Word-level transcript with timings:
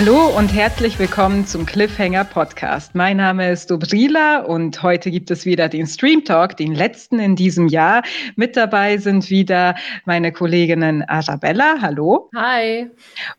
Hallo 0.00 0.28
und 0.34 0.48
herzlich 0.54 0.98
willkommen 0.98 1.46
zum 1.46 1.66
Cliffhanger 1.66 2.24
Podcast. 2.24 2.94
Mein 2.94 3.18
Name 3.18 3.50
ist 3.50 3.70
Dobrila 3.70 4.38
und 4.38 4.82
heute 4.82 5.10
gibt 5.10 5.30
es 5.30 5.44
wieder 5.44 5.68
den 5.68 5.86
Stream 5.86 6.24
Talk, 6.24 6.56
den 6.56 6.74
letzten 6.74 7.18
in 7.18 7.36
diesem 7.36 7.68
Jahr. 7.68 8.02
Mit 8.34 8.56
dabei 8.56 8.96
sind 8.96 9.28
wieder 9.28 9.74
meine 10.06 10.32
Kolleginnen 10.32 11.02
Arabella, 11.02 11.74
hallo. 11.82 12.30
Hi. 12.34 12.90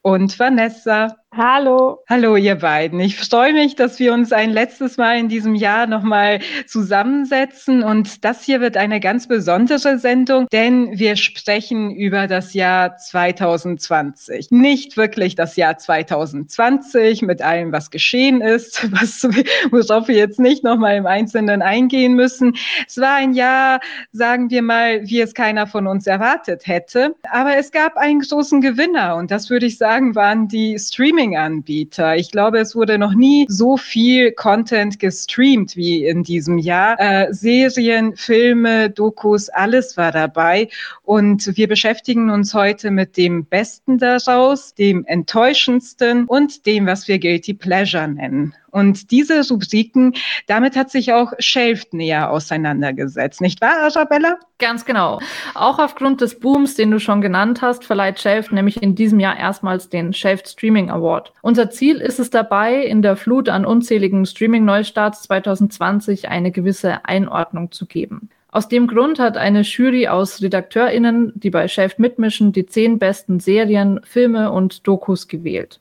Und 0.04 0.38
Vanessa. 0.38 1.18
Hallo. 1.34 2.00
Hallo, 2.10 2.36
ihr 2.36 2.56
beiden. 2.56 3.00
Ich 3.00 3.16
freue 3.18 3.54
mich, 3.54 3.78
dass 3.78 4.00
wir 4.00 4.12
uns 4.12 4.34
ein 4.34 4.50
letztes 4.50 4.98
Mal 4.98 5.18
in 5.18 5.30
diesem 5.30 5.56
Jahr 5.56 5.88
nochmal 5.88 6.42
zusammensetzen. 6.68 7.84
Und 7.84 8.26
das 8.26 8.44
hier 8.44 8.60
wird 8.60 8.76
eine 8.76 9.00
ganz 9.00 9.30
besondere 9.30 9.98
Sendung, 9.98 10.48
denn 10.52 11.00
wir 11.00 11.16
sprechen 11.16 11.96
über 11.96 12.28
das 12.28 12.54
Jahr 12.54 12.98
2020. 12.98 14.52
Nicht 14.52 14.98
wirklich 14.98 15.36
das 15.36 15.56
Jahr 15.56 15.78
2020 15.78 17.22
mit 17.22 17.42
allem, 17.42 17.72
was 17.72 17.92
geschehen 17.92 18.42
ist, 18.42 18.92
was, 19.00 19.24
worauf 19.72 20.10
wir 20.10 20.16
jetzt 20.16 20.38
nicht 20.38 20.66
nochmal 20.66 20.98
im 20.98 21.06
Einzelnen 21.06 21.62
eingehen 21.62 22.14
müssen. 22.14 22.58
Es 22.86 22.98
war 22.98 23.16
ein 23.16 23.34
Jahr, 23.34 23.80
sagen 24.12 24.50
wir 24.50 24.64
mal, 24.64 25.08
wie 25.08 25.22
es 25.22 25.34
keiner 25.34 25.66
von 25.66 25.88
uns 25.88 26.08
erwartet 26.08 26.68
hätte. 26.68 27.16
Aber 27.32 27.56
es 27.56 27.72
gab 27.72 27.96
einen 27.96 28.20
großen 28.20 28.60
Gewinner 28.60 29.16
und 29.16 29.32
das 29.32 29.50
würde 29.50 29.68
ich 29.68 29.78
sagen, 29.78 30.14
waren 30.14 30.50
die 30.50 30.78
Streaming 30.78 31.21
Streaming-Anbieter. 31.22 32.16
Ich 32.16 32.32
glaube, 32.32 32.60
es 32.60 32.76
wurde 32.76 32.98
noch 32.98 33.14
nie 33.14 33.46
so 33.48 33.78
viel 33.78 34.32
Content 34.32 35.00
gestreamt 35.00 35.76
wie 35.76 36.04
in 36.06 36.24
diesem 36.24 36.58
Jahr. 36.58 37.00
Äh, 37.00 37.32
Serien, 37.32 38.16
Filme, 38.16 38.90
Dokus, 38.90 39.50
alles 39.50 39.98
war 39.98 40.12
dabei. 40.12 40.70
Und 41.04 41.56
wir 41.56 41.68
beschäftigen 41.68 42.32
uns 42.32 42.54
heute 42.54 42.90
mit 42.90 43.18
dem 43.18 43.46
Besten 43.46 44.00
daraus, 44.00 44.74
dem 44.74 45.06
Enttäuschendsten 45.06 46.26
und 46.26 46.66
dem, 46.66 46.88
was 46.88 47.08
wir 47.08 47.20
Guilty 47.20 47.54
Pleasure 47.54 48.08
nennen. 48.08 48.56
Und 48.72 49.12
diese 49.12 49.48
Rubriken, 49.48 50.14
damit 50.48 50.76
hat 50.76 50.90
sich 50.90 51.14
auch 51.14 51.34
Shelft 51.40 51.94
näher 51.94 52.32
auseinandergesetzt, 52.32 53.42
nicht 53.42 53.62
wahr, 53.62 53.84
Arabella? 53.84 54.40
Ganz 54.60 54.86
genau. 54.86 55.20
Auch 55.54 55.80
aufgrund 55.80 56.22
des 56.22 56.40
Booms, 56.40 56.76
den 56.76 56.92
du 56.92 57.00
schon 57.00 57.22
genannt 57.22 57.62
hast, 57.62 57.84
verleiht 57.84 58.20
Shelft 58.20 58.52
nämlich 58.52 58.82
in 58.82 58.96
diesem 58.96 59.20
Jahr 59.20 59.38
erstmals 59.38 59.90
den 59.90 60.14
Shelft 60.14 60.48
Streaming 60.48 60.90
Award. 60.90 61.34
Unser 61.42 61.70
Ziel 61.70 61.98
ist 61.98 62.20
es 62.20 62.30
dabei, 62.30 62.84
in 62.86 63.02
der 63.02 63.16
Flut 63.16 63.50
an 63.50 63.66
unzähligen 63.66 64.26
Streaming-Neustarts 64.26 65.24
2020 65.24 66.30
eine 66.30 66.52
gewisse 66.52 67.06
Einordnung 67.06 67.72
zu 67.72 67.86
geben. 67.86 68.30
Aus 68.54 68.68
dem 68.68 68.88
Grund 68.88 69.18
hat 69.18 69.38
eine 69.38 69.62
Jury 69.62 70.10
aus 70.10 70.42
RedakteurInnen, 70.42 71.32
die 71.36 71.50
bei 71.50 71.70
Shelft 71.70 72.00
mitmischen, 72.00 72.52
die 72.52 72.66
zehn 72.66 73.00
besten 73.00 73.40
Serien, 73.40 74.02
Filme 74.04 74.52
und 74.52 74.86
Dokus 74.86 75.30
gewählt. 75.30 75.80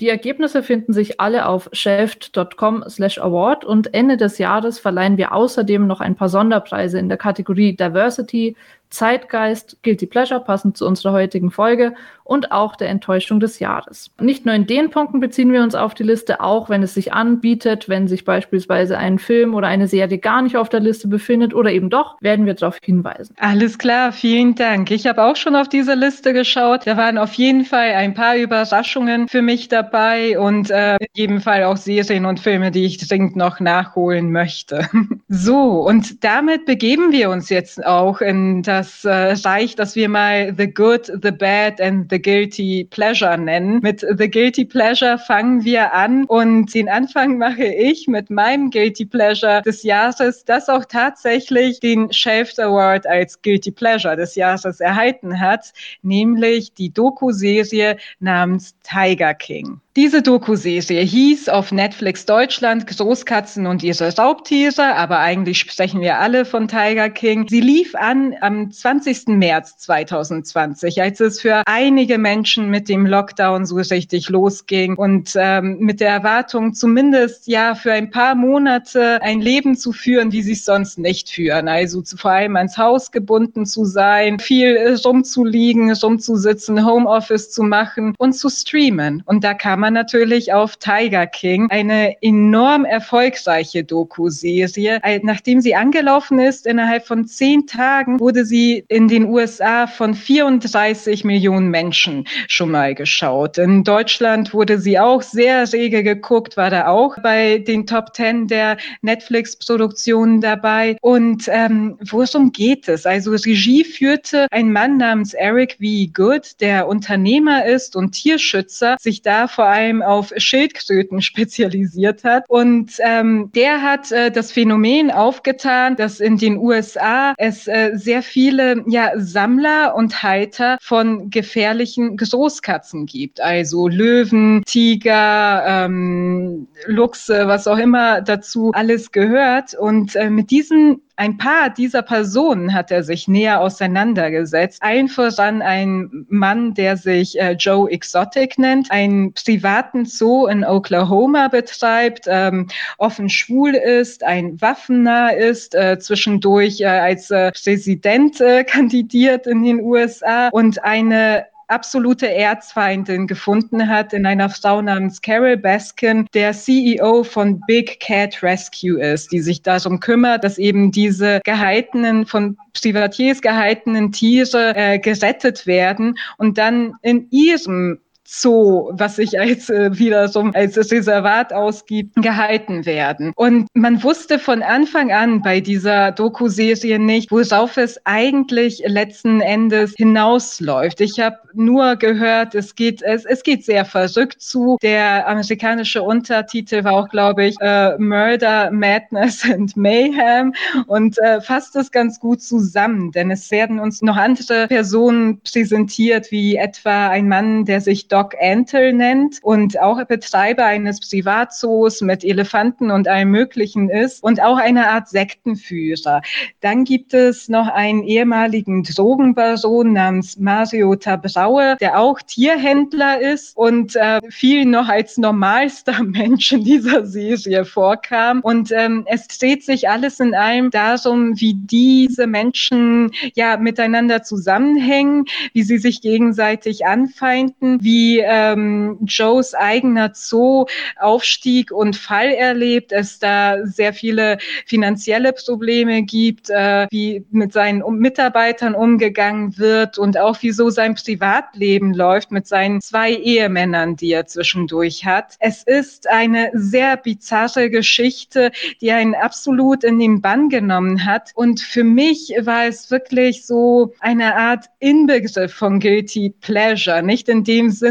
Die 0.00 0.08
Ergebnisse 0.08 0.62
finden 0.62 0.94
sich 0.94 1.20
alle 1.20 1.46
auf 1.46 1.68
shelft.com 1.72 2.84
slash 2.88 3.18
award 3.18 3.66
und 3.66 3.92
Ende 3.92 4.16
des 4.16 4.38
Jahres 4.38 4.78
verleihen 4.78 5.18
wir 5.18 5.34
außerdem 5.34 5.86
noch 5.86 6.00
ein 6.00 6.16
paar 6.16 6.30
Sonderpreise 6.30 6.98
in 6.98 7.10
der 7.10 7.18
Kategorie 7.18 7.76
Diversity, 7.76 8.56
Zeitgeist, 8.88 9.76
Guilty 9.82 10.06
Pleasure 10.06 10.40
passend 10.40 10.78
zu 10.78 10.86
unserer 10.86 11.12
heutigen 11.12 11.50
Folge 11.50 11.94
und 12.30 12.52
auch 12.52 12.76
der 12.76 12.90
Enttäuschung 12.90 13.40
des 13.40 13.58
Jahres. 13.58 14.12
Nicht 14.20 14.46
nur 14.46 14.54
in 14.54 14.64
den 14.64 14.90
Punkten 14.90 15.18
beziehen 15.18 15.52
wir 15.52 15.64
uns 15.64 15.74
auf 15.74 15.94
die 15.94 16.04
Liste, 16.04 16.40
auch 16.40 16.70
wenn 16.70 16.80
es 16.80 16.94
sich 16.94 17.12
anbietet, 17.12 17.88
wenn 17.88 18.06
sich 18.06 18.24
beispielsweise 18.24 18.96
ein 18.96 19.18
Film 19.18 19.52
oder 19.52 19.66
eine 19.66 19.88
Serie 19.88 20.18
gar 20.18 20.40
nicht 20.40 20.56
auf 20.56 20.68
der 20.68 20.78
Liste 20.78 21.08
befindet 21.08 21.54
oder 21.54 21.72
eben 21.72 21.90
doch, 21.90 22.22
werden 22.22 22.46
wir 22.46 22.54
darauf 22.54 22.78
hinweisen. 22.80 23.34
Alles 23.40 23.78
klar, 23.78 24.12
vielen 24.12 24.54
Dank. 24.54 24.92
Ich 24.92 25.08
habe 25.08 25.24
auch 25.24 25.34
schon 25.34 25.56
auf 25.56 25.68
diese 25.68 25.94
Liste 25.94 26.32
geschaut. 26.32 26.86
Da 26.86 26.96
waren 26.96 27.18
auf 27.18 27.34
jeden 27.34 27.64
Fall 27.64 27.94
ein 27.94 28.14
paar 28.14 28.36
Überraschungen 28.36 29.26
für 29.26 29.42
mich 29.42 29.66
dabei 29.66 30.38
und 30.38 30.70
äh, 30.70 30.98
in 31.00 31.08
jedem 31.14 31.40
Fall 31.40 31.64
auch 31.64 31.76
Serien 31.76 32.26
und 32.26 32.38
Filme, 32.38 32.70
die 32.70 32.84
ich 32.84 32.98
dringend 33.08 33.34
noch 33.34 33.58
nachholen 33.58 34.30
möchte. 34.30 34.88
so, 35.28 35.84
und 35.84 36.22
damit 36.22 36.64
begeben 36.64 37.10
wir 37.10 37.28
uns 37.30 37.48
jetzt 37.48 37.84
auch 37.84 38.20
in 38.20 38.62
das 38.62 39.04
äh, 39.04 39.32
reicht, 39.44 39.80
dass 39.80 39.96
wir 39.96 40.08
mal 40.08 40.54
The 40.56 40.72
Good, 40.72 41.06
The 41.20 41.32
Bad 41.32 41.80
and 41.80 42.08
The 42.08 42.19
Guilty 42.20 42.86
Pleasure 42.90 43.36
nennen. 43.38 43.80
Mit 43.82 44.00
The 44.00 44.30
Guilty 44.30 44.64
Pleasure 44.64 45.18
fangen 45.18 45.64
wir 45.64 45.94
an 45.94 46.24
und 46.24 46.74
den 46.74 46.88
Anfang 46.88 47.38
mache 47.38 47.64
ich 47.64 48.06
mit 48.06 48.30
meinem 48.30 48.70
Guilty 48.70 49.06
Pleasure 49.06 49.62
des 49.62 49.82
Jahres, 49.82 50.44
das 50.44 50.68
auch 50.68 50.84
tatsächlich 50.84 51.80
den 51.80 52.12
Shelf 52.12 52.58
Award 52.58 53.06
als 53.06 53.40
Guilty 53.42 53.70
Pleasure 53.70 54.16
des 54.16 54.34
Jahres 54.34 54.80
erhalten 54.80 55.40
hat, 55.40 55.72
nämlich 56.02 56.74
die 56.74 56.92
Doku-Serie 56.92 57.96
namens 58.20 58.74
Tiger 58.82 59.34
King. 59.34 59.80
Diese 59.96 60.22
Doku-Serie 60.22 61.02
hieß 61.02 61.48
auf 61.48 61.72
Netflix 61.72 62.24
Deutschland 62.24 62.86
Großkatzen 62.86 63.66
und 63.66 63.82
ihre 63.82 64.14
Raubtiere, 64.16 64.94
aber 64.94 65.18
eigentlich 65.18 65.58
sprechen 65.58 66.00
wir 66.00 66.20
alle 66.20 66.44
von 66.44 66.68
Tiger 66.68 67.10
King. 67.10 67.48
Sie 67.48 67.60
lief 67.60 67.96
an 67.96 68.36
am 68.40 68.70
20. 68.70 69.26
März 69.26 69.78
2020, 69.78 71.02
als 71.02 71.18
es 71.18 71.40
für 71.40 71.62
einige 71.66 72.09
Menschen 72.18 72.70
mit 72.70 72.88
dem 72.88 73.06
Lockdown 73.06 73.66
so 73.66 73.76
richtig 73.76 74.28
losging 74.28 74.96
und 74.96 75.32
ähm, 75.36 75.78
mit 75.80 76.00
der 76.00 76.10
Erwartung, 76.10 76.74
zumindest 76.74 77.46
ja 77.46 77.74
für 77.74 77.92
ein 77.92 78.10
paar 78.10 78.34
Monate 78.34 79.22
ein 79.22 79.40
Leben 79.40 79.76
zu 79.76 79.92
führen, 79.92 80.32
wie 80.32 80.42
sie 80.42 80.52
es 80.52 80.64
sonst 80.64 80.98
nicht 80.98 81.30
führen. 81.30 81.68
Also 81.68 82.02
zu, 82.02 82.16
vor 82.16 82.32
allem 82.32 82.56
ans 82.56 82.76
Haus 82.76 83.10
gebunden 83.10 83.66
zu 83.66 83.84
sein, 83.84 84.38
viel 84.38 84.96
rumzuliegen, 85.04 85.92
rumzusitzen, 85.92 86.84
Homeoffice 86.84 87.50
zu 87.50 87.62
machen 87.62 88.14
und 88.18 88.32
zu 88.32 88.48
streamen. 88.48 89.22
Und 89.26 89.44
da 89.44 89.54
kam 89.54 89.80
man 89.80 89.94
natürlich 89.94 90.52
auf 90.52 90.76
Tiger 90.76 91.26
King, 91.26 91.68
eine 91.70 92.20
enorm 92.22 92.84
erfolgreiche 92.84 93.84
Doku-Serie. 93.84 95.00
Nachdem 95.22 95.60
sie 95.60 95.74
angelaufen 95.74 96.38
ist, 96.38 96.66
innerhalb 96.66 97.06
von 97.06 97.26
zehn 97.26 97.66
Tagen 97.66 98.18
wurde 98.20 98.44
sie 98.44 98.84
in 98.88 99.08
den 99.08 99.26
USA 99.26 99.86
von 99.86 100.14
34 100.14 101.24
Millionen 101.24 101.68
Menschen 101.68 101.99
schon 102.00 102.70
mal 102.70 102.94
geschaut. 102.94 103.58
In 103.58 103.84
Deutschland 103.84 104.54
wurde 104.54 104.78
sie 104.78 104.98
auch 104.98 105.22
sehr 105.22 105.70
rege 105.72 106.02
geguckt, 106.02 106.56
war 106.56 106.70
da 106.70 106.86
auch 106.88 107.16
bei 107.22 107.58
den 107.58 107.86
Top 107.86 108.12
Ten 108.14 108.46
der 108.46 108.76
Netflix-Produktionen 109.02 110.40
dabei. 110.40 110.96
Und 111.00 111.48
ähm, 111.48 111.98
worum 112.10 112.52
geht 112.52 112.88
es? 112.88 113.06
Also 113.06 113.32
Regie 113.32 113.84
führte 113.84 114.46
ein 114.50 114.72
Mann 114.72 114.96
namens 114.96 115.34
Eric 115.34 115.78
V. 115.80 116.10
Good, 116.12 116.60
der 116.60 116.88
Unternehmer 116.88 117.64
ist 117.64 117.96
und 117.96 118.12
Tierschützer, 118.12 118.96
sich 119.00 119.22
da 119.22 119.48
vor 119.48 119.66
allem 119.66 120.02
auf 120.02 120.32
Schildkröten 120.36 121.22
spezialisiert 121.30 122.24
hat. 122.24 122.44
Und 122.48 122.92
ähm, 123.00 123.50
der 123.54 123.82
hat 123.82 124.12
äh, 124.12 124.30
das 124.30 124.52
Phänomen 124.52 125.10
aufgetan, 125.10 125.96
dass 125.96 126.20
in 126.20 126.36
den 126.36 126.56
USA 126.56 127.34
es 127.36 127.66
äh, 127.66 127.90
sehr 127.94 128.22
viele 128.22 128.84
ja, 128.86 129.12
Sammler 129.16 129.94
und 129.94 130.22
Halter 130.22 130.78
von 130.80 131.30
gefährlichen 131.30 131.79
Großkatzen 131.86 133.06
gibt. 133.06 133.40
Also 133.40 133.88
Löwen, 133.88 134.62
Tiger, 134.64 135.64
ähm, 135.66 136.66
Luchse, 136.86 137.46
was 137.46 137.66
auch 137.66 137.78
immer 137.78 138.20
dazu 138.20 138.72
alles 138.74 139.12
gehört. 139.12 139.74
Und 139.74 140.16
äh, 140.16 140.30
mit 140.30 140.50
diesen 140.50 141.02
ein 141.20 141.36
paar 141.36 141.68
dieser 141.68 142.00
Personen 142.00 142.72
hat 142.72 142.90
er 142.90 143.02
sich 143.02 143.28
näher 143.28 143.60
auseinandergesetzt. 143.60 144.82
Allen 144.82 145.06
voran 145.06 145.60
ein 145.60 146.24
Mann, 146.30 146.72
der 146.72 146.96
sich 146.96 147.38
äh, 147.38 147.52
Joe 147.52 147.90
Exotic 147.90 148.58
nennt, 148.58 148.90
einen 148.90 149.34
privaten 149.34 150.06
Zoo 150.06 150.46
in 150.46 150.64
Oklahoma 150.64 151.48
betreibt, 151.48 152.24
ähm, 152.26 152.68
offen 152.96 153.28
schwul 153.28 153.74
ist, 153.74 154.24
ein 154.24 154.58
Waffennah 154.62 155.28
ist, 155.28 155.74
äh, 155.74 155.98
zwischendurch 155.98 156.80
äh, 156.80 156.86
als 156.86 157.30
äh, 157.30 157.52
Präsident 157.52 158.40
äh, 158.40 158.64
kandidiert 158.66 159.46
in 159.46 159.62
den 159.62 159.80
USA 159.82 160.48
und 160.48 160.82
eine 160.82 161.44
absolute 161.70 162.32
Erzfeindin 162.32 163.26
gefunden 163.26 163.88
hat 163.88 164.12
in 164.12 164.26
einer 164.26 164.50
Frau 164.50 164.82
namens 164.82 165.22
Carol 165.22 165.56
Baskin, 165.56 166.26
der 166.34 166.52
CEO 166.52 167.24
von 167.24 167.60
Big 167.66 168.00
Cat 168.00 168.42
Rescue 168.42 169.00
ist, 169.00 169.32
die 169.32 169.40
sich 169.40 169.62
darum 169.62 170.00
kümmert, 170.00 170.44
dass 170.44 170.58
eben 170.58 170.90
diese 170.90 171.40
gehaltenen, 171.44 172.26
von 172.26 172.56
Privatiers 172.72 173.40
gehaltenen 173.40 174.12
Tiere 174.12 174.74
äh, 174.76 174.98
gerettet 174.98 175.66
werden 175.66 176.16
und 176.38 176.58
dann 176.58 176.94
in 177.02 177.28
ihrem 177.30 178.00
Zoo, 178.32 178.90
was 178.92 179.16
sich 179.16 179.40
als 179.40 179.68
äh, 179.70 179.98
wieder 179.98 180.28
so 180.28 180.40
als 180.54 180.76
Reservat 180.76 181.52
ausgibt, 181.52 182.14
gehalten 182.14 182.86
werden. 182.86 183.32
Und 183.34 183.66
man 183.74 184.04
wusste 184.04 184.38
von 184.38 184.62
Anfang 184.62 185.10
an 185.10 185.42
bei 185.42 185.60
dieser 185.60 186.12
Doku-Serie 186.12 187.00
nicht, 187.00 187.32
worauf 187.32 187.76
es 187.76 188.00
eigentlich 188.04 188.84
letzten 188.86 189.40
Endes 189.40 189.94
hinausläuft. 189.96 191.00
Ich 191.00 191.18
habe 191.18 191.38
nur 191.54 191.96
gehört, 191.96 192.54
es 192.54 192.76
geht 192.76 193.02
es, 193.02 193.24
es 193.24 193.42
geht 193.42 193.64
sehr 193.64 193.84
verrückt 193.84 194.40
zu. 194.40 194.78
Der 194.80 195.26
amerikanische 195.26 196.00
Untertitel 196.00 196.84
war 196.84 196.92
auch, 196.92 197.08
glaube 197.08 197.46
ich, 197.46 197.56
äh, 197.60 197.98
Murder, 197.98 198.70
Madness 198.70 199.44
and 199.44 199.76
Mayhem 199.76 200.54
und 200.86 201.18
äh, 201.18 201.40
fasst 201.40 201.74
es 201.74 201.90
ganz 201.90 202.20
gut 202.20 202.42
zusammen, 202.42 203.10
denn 203.10 203.32
es 203.32 203.50
werden 203.50 203.80
uns 203.80 204.02
noch 204.02 204.16
andere 204.16 204.68
Personen 204.68 205.40
präsentiert, 205.40 206.30
wie 206.30 206.54
etwa 206.54 207.08
ein 207.08 207.26
Mann, 207.26 207.64
der 207.64 207.80
sich 207.80 208.06
dort 208.06 208.19
Doc 208.20 208.34
Antle 208.38 208.92
nennt 208.92 209.38
und 209.42 209.80
auch 209.80 210.04
Betreiber 210.04 210.66
eines 210.66 211.00
Privatzoos 211.00 212.02
mit 212.02 212.22
Elefanten 212.22 212.90
und 212.90 213.08
allem 213.08 213.30
Möglichen 213.30 213.88
ist 213.88 214.22
und 214.22 214.42
auch 214.42 214.58
eine 214.58 214.90
Art 214.90 215.08
Sektenführer. 215.08 216.20
Dann 216.60 216.84
gibt 216.84 217.14
es 217.14 217.48
noch 217.48 217.68
einen 217.68 218.02
ehemaligen 218.02 218.82
Drogenbaron 218.82 219.94
namens 219.94 220.38
Mario 220.38 220.96
Tabraue, 220.96 221.78
der 221.80 221.98
auch 221.98 222.20
Tierhändler 222.20 223.22
ist 223.22 223.56
und 223.56 223.96
äh, 223.96 224.20
vielen 224.28 224.70
noch 224.70 224.88
als 224.88 225.16
normalster 225.16 226.02
Mensch 226.04 226.52
in 226.52 226.64
dieser 226.64 227.06
Serie 227.06 227.64
vorkam. 227.64 228.40
Und 228.42 228.70
ähm, 228.72 229.04
es 229.06 229.28
dreht 229.28 229.64
sich 229.64 229.88
alles 229.88 230.20
in 230.20 230.34
allem 230.34 230.70
darum, 230.70 231.40
wie 231.40 231.54
diese 231.54 232.26
Menschen 232.26 233.12
ja 233.34 233.56
miteinander 233.56 234.22
zusammenhängen, 234.22 235.24
wie 235.54 235.62
sie 235.62 235.78
sich 235.78 236.02
gegenseitig 236.02 236.84
anfeinden, 236.84 237.78
wie 237.82 238.09
ähm, 238.18 238.98
Joes 239.04 239.54
eigener 239.54 240.10
Zoo 240.14 240.66
Aufstieg 240.98 241.70
und 241.70 241.96
Fall 241.96 242.30
erlebt, 242.30 242.92
es 242.92 243.18
da 243.18 243.64
sehr 243.64 243.92
viele 243.92 244.38
finanzielle 244.66 245.32
Probleme 245.32 246.02
gibt, 246.02 246.50
äh, 246.50 246.86
wie 246.90 247.24
mit 247.30 247.52
seinen 247.52 247.82
Mitarbeitern 247.98 248.74
umgegangen 248.74 249.56
wird 249.58 249.98
und 249.98 250.18
auch 250.18 250.38
wieso 250.40 250.70
sein 250.70 250.94
Privatleben 250.94 251.94
läuft 251.94 252.30
mit 252.30 252.46
seinen 252.46 252.80
zwei 252.80 253.12
Ehemännern, 253.12 253.96
die 253.96 254.12
er 254.12 254.26
zwischendurch 254.26 255.04
hat. 255.04 255.36
Es 255.38 255.62
ist 255.62 256.08
eine 256.08 256.50
sehr 256.54 256.96
bizarre 256.96 257.70
Geschichte, 257.70 258.50
die 258.80 258.90
einen 258.90 259.14
absolut 259.14 259.84
in 259.84 259.98
den 259.98 260.20
Bann 260.20 260.48
genommen 260.48 261.04
hat. 261.04 261.30
Und 261.34 261.60
für 261.60 261.84
mich 261.84 262.32
war 262.40 262.66
es 262.66 262.90
wirklich 262.90 263.46
so 263.46 263.92
eine 264.00 264.36
Art 264.36 264.66
Inbegriff 264.78 265.52
von 265.52 265.80
Guilty 265.80 266.34
Pleasure. 266.40 267.02
Nicht 267.02 267.28
in 267.28 267.44
dem 267.44 267.70
Sinne, 267.70 267.89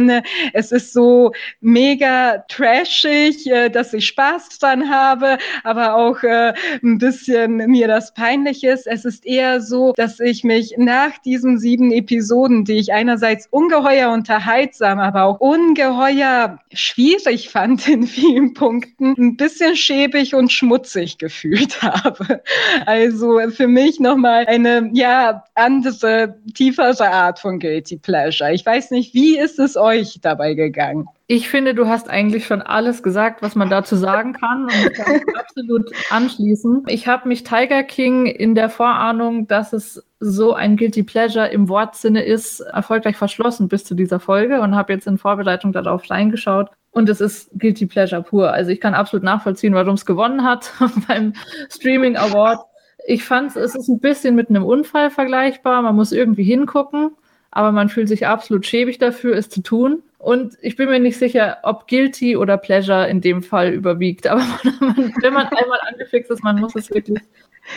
es 0.54 0.72
ist 0.72 0.94
so 0.94 1.32
mega 1.62 2.44
trashig, 2.48 3.48
äh, 3.48 3.70
dass 3.70 3.94
ich 3.94 4.08
Spaß 4.08 4.60
dran 4.60 4.90
habe, 4.90 5.38
aber 5.64 5.96
auch 5.96 6.24
äh, 6.24 6.54
ein 6.84 6.98
bisschen 6.98 7.58
mir 7.58 7.88
das 7.88 8.14
peinlich 8.14 8.64
ist. 8.64 8.88
Es 8.88 9.06
ist 9.06 9.26
eher 9.26 9.62
so, 9.62 9.94
dass 9.96 10.20
ich 10.20 10.44
mich 10.44 10.76
nach 10.78 11.18
diesen 11.20 11.58
sieben 11.58 11.92
Episoden, 11.92 12.66
die 12.66 12.78
ich 12.78 12.94
einerseits 12.94 13.48
ungeheuer 13.52 14.12
unterhaltsam, 14.12 15.00
aber 15.00 15.24
auch 15.24 15.40
ungeheuer 15.40 16.60
schwierig 16.74 17.50
fand 17.50 17.88
in 17.88 18.08
vielen 18.08 18.54
Punkten, 18.54 19.16
ein 19.18 19.38
bisschen 19.38 19.76
schäbig 19.76 20.36
und 20.36 20.52
schmutzig 20.52 21.18
gefühlt 21.18 21.82
habe. 21.82 22.42
Also 22.86 23.40
für 23.50 23.68
mich 23.68 24.00
nochmal 24.00 24.46
eine, 24.48 24.90
ja, 24.94 25.44
andere, 25.56 26.36
tiefere 26.54 27.10
Art 27.12 27.40
von 27.40 27.60
Guilty 27.60 27.98
Pleasure. 27.98 28.54
Ich 28.54 28.66
weiß 28.66 28.92
nicht, 28.92 29.14
wie 29.14 29.38
ist 29.38 29.60
es 29.60 29.78
euch 29.78 29.89
dabei 30.22 30.54
gegangen? 30.54 31.08
Ich 31.28 31.50
finde, 31.50 31.76
du 31.76 31.88
hast 31.88 32.10
eigentlich 32.10 32.46
schon 32.46 32.62
alles 32.62 33.04
gesagt, 33.04 33.42
was 33.42 33.56
man 33.56 33.70
dazu 33.70 33.96
sagen 33.96 34.34
kann 34.34 34.64
und 34.64 34.92
ich 34.92 34.94
kann 34.94 35.22
absolut 35.40 35.92
anschließen. 36.10 36.84
Ich 36.88 37.08
habe 37.08 37.28
mich 37.28 37.44
Tiger 37.44 37.84
King 37.84 38.26
in 38.26 38.56
der 38.56 38.70
Vorahnung, 38.70 39.48
dass 39.48 39.74
es 39.74 40.04
so 40.20 40.54
ein 40.54 40.76
Guilty 40.76 41.04
Pleasure 41.04 41.48
im 41.48 41.70
Wortsinne 41.70 42.24
ist, 42.24 42.60
erfolgreich 42.62 43.16
verschlossen 43.16 43.68
bis 43.68 43.86
zu 43.86 43.96
dieser 43.96 44.20
Folge 44.20 44.62
und 44.62 44.76
habe 44.76 44.94
jetzt 44.94 45.08
in 45.08 45.18
Vorbereitung 45.18 45.72
darauf 45.72 46.10
reingeschaut. 46.10 46.70
Und 46.92 47.08
es 47.10 47.22
ist 47.22 47.52
Guilty 47.58 47.86
Pleasure 47.86 48.24
pur. 48.24 48.52
Also 48.52 48.72
ich 48.72 48.82
kann 48.82 48.94
absolut 48.94 49.24
nachvollziehen, 49.24 49.74
warum 49.74 49.94
es 49.94 50.06
gewonnen 50.06 50.44
hat 50.44 50.74
beim 51.08 51.34
Streaming 51.70 52.18
Award. 52.18 52.60
Ich 53.08 53.24
fand 53.24 53.56
es 53.56 53.76
ist 53.76 53.88
ein 53.88 54.00
bisschen 54.00 54.36
mit 54.36 54.50
einem 54.50 54.66
Unfall 54.66 55.10
vergleichbar. 55.10 55.82
Man 55.82 55.96
muss 55.96 56.12
irgendwie 56.12 56.44
hingucken, 56.44 57.12
aber 57.52 57.72
man 57.72 57.90
fühlt 57.90 58.08
sich 58.08 58.28
absolut 58.28 58.66
schäbig 58.66 59.00
dafür, 59.00 59.36
es 59.36 59.50
zu 59.50 59.62
tun. 59.62 60.04
Und 60.18 60.58
ich 60.62 60.76
bin 60.76 60.90
mir 60.90 61.00
nicht 61.00 61.18
sicher, 61.18 61.60
ob 61.64 61.88
Guilty 61.88 62.36
oder 62.36 62.58
Pleasure 62.58 63.08
in 63.08 63.22
dem 63.22 63.42
Fall 63.42 63.72
überwiegt. 63.72 64.28
Aber 64.28 64.42
man, 64.42 65.14
wenn 65.22 65.34
man 65.34 65.48
einmal 65.48 65.80
angefixt 65.88 66.30
ist, 66.30 66.44
man 66.44 66.60
muss 66.60 66.76
es 66.76 66.90
wirklich 66.92 67.20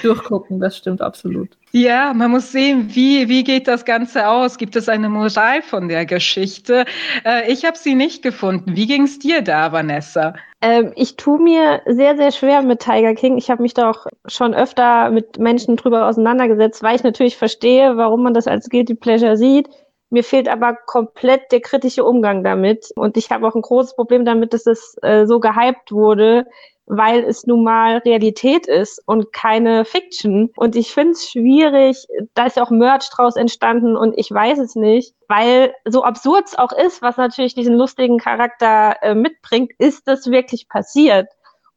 durchgucken, 0.03 0.61
das 0.61 0.77
stimmt 0.77 1.01
absolut. 1.01 1.51
Ja, 1.73 2.13
man 2.13 2.31
muss 2.31 2.53
sehen, 2.53 2.91
wie, 2.93 3.29
wie 3.29 3.45
geht 3.45 3.67
das 3.67 3.85
Ganze 3.85 4.29
aus? 4.29 4.59
Gibt 4.59 4.77
es 4.77 4.89
eine 4.89 5.09
Moral 5.09 5.63
von 5.63 5.89
der 5.89 6.05
Geschichte? 6.05 6.85
Äh, 7.25 7.51
ich 7.51 7.65
habe 7.65 7.79
sie 7.79 7.95
nicht 7.95 8.23
gefunden. 8.23 8.77
Wie 8.77 8.87
ging 8.87 9.05
es 9.05 9.19
dir 9.19 9.43
da, 9.43 9.73
Vanessa? 9.73 10.35
Ähm, 10.61 10.93
ich 10.97 11.17
tue 11.17 11.39
mir 11.39 11.81
sehr, 11.87 12.17
sehr 12.17 12.31
schwer 12.31 12.63
mit 12.63 12.81
Tiger 12.81 13.15
King. 13.15 13.39
Ich 13.39 13.51
habe 13.51 13.63
mich 13.63 13.75
doch 13.75 14.07
schon 14.27 14.55
öfter 14.55 15.11
mit 15.11 15.39
Menschen 15.39 15.77
drüber 15.77 16.07
auseinandergesetzt, 16.07 16.83
weil 16.83 16.97
ich 16.97 17.03
natürlich 17.03 17.37
verstehe, 17.37 17.97
warum 17.97 18.23
man 18.23 18.35
das 18.35 18.47
als 18.47 18.69
Guilty 18.69 18.95
Pleasure 18.95 19.37
sieht. 19.37 19.69
Mir 20.11 20.23
fehlt 20.23 20.47
aber 20.47 20.75
komplett 20.75 21.51
der 21.53 21.63
kritische 21.63 22.05
Umgang 22.05 22.45
damit. 22.45 22.91
Und 22.97 23.17
ich 23.17 23.31
habe 23.31 23.49
auch 23.49 23.55
ein 23.55 23.63
großes 23.63 23.97
Problem 23.97 24.27
damit, 24.27 24.53
dass 24.53 24.67
es 24.67 24.95
äh, 25.01 25.25
so 25.25 25.41
gehypt 25.41 25.91
wurde, 25.91 26.47
weil 26.95 27.25
es 27.25 27.47
nun 27.47 27.65
mal 27.65 27.99
Realität 27.99 28.67
ist 28.67 29.03
und 29.07 29.33
keine 29.33 29.87
Fiction. 29.87 30.51
Und 30.57 30.77
ich 30.77 30.93
finde 30.93 31.13
es 31.13 31.31
schwierig, 31.31 32.07
da 32.35 32.47
ist 32.47 32.57
ja 32.59 32.63
auch 32.63 32.71
Merch 32.71 33.09
draus 33.09 33.37
entstanden 33.37 33.97
und 33.97 34.13
ich 34.19 34.31
weiß 34.31 34.59
es 34.59 34.77
nicht, 34.77 35.15
weil 35.27 35.75
so 35.87 36.05
absurd 36.05 36.49
es 36.49 36.59
auch 36.59 36.73
ist, 36.73 37.01
was 37.01 37.17
natürlich 37.17 37.55
diesen 37.55 37.77
lustigen 37.77 38.19
Charakter 38.19 38.97
äh, 39.01 39.15
mitbringt, 39.15 39.73
ist 39.79 40.07
das 40.07 40.31
wirklich 40.31 40.69
passiert. 40.69 41.29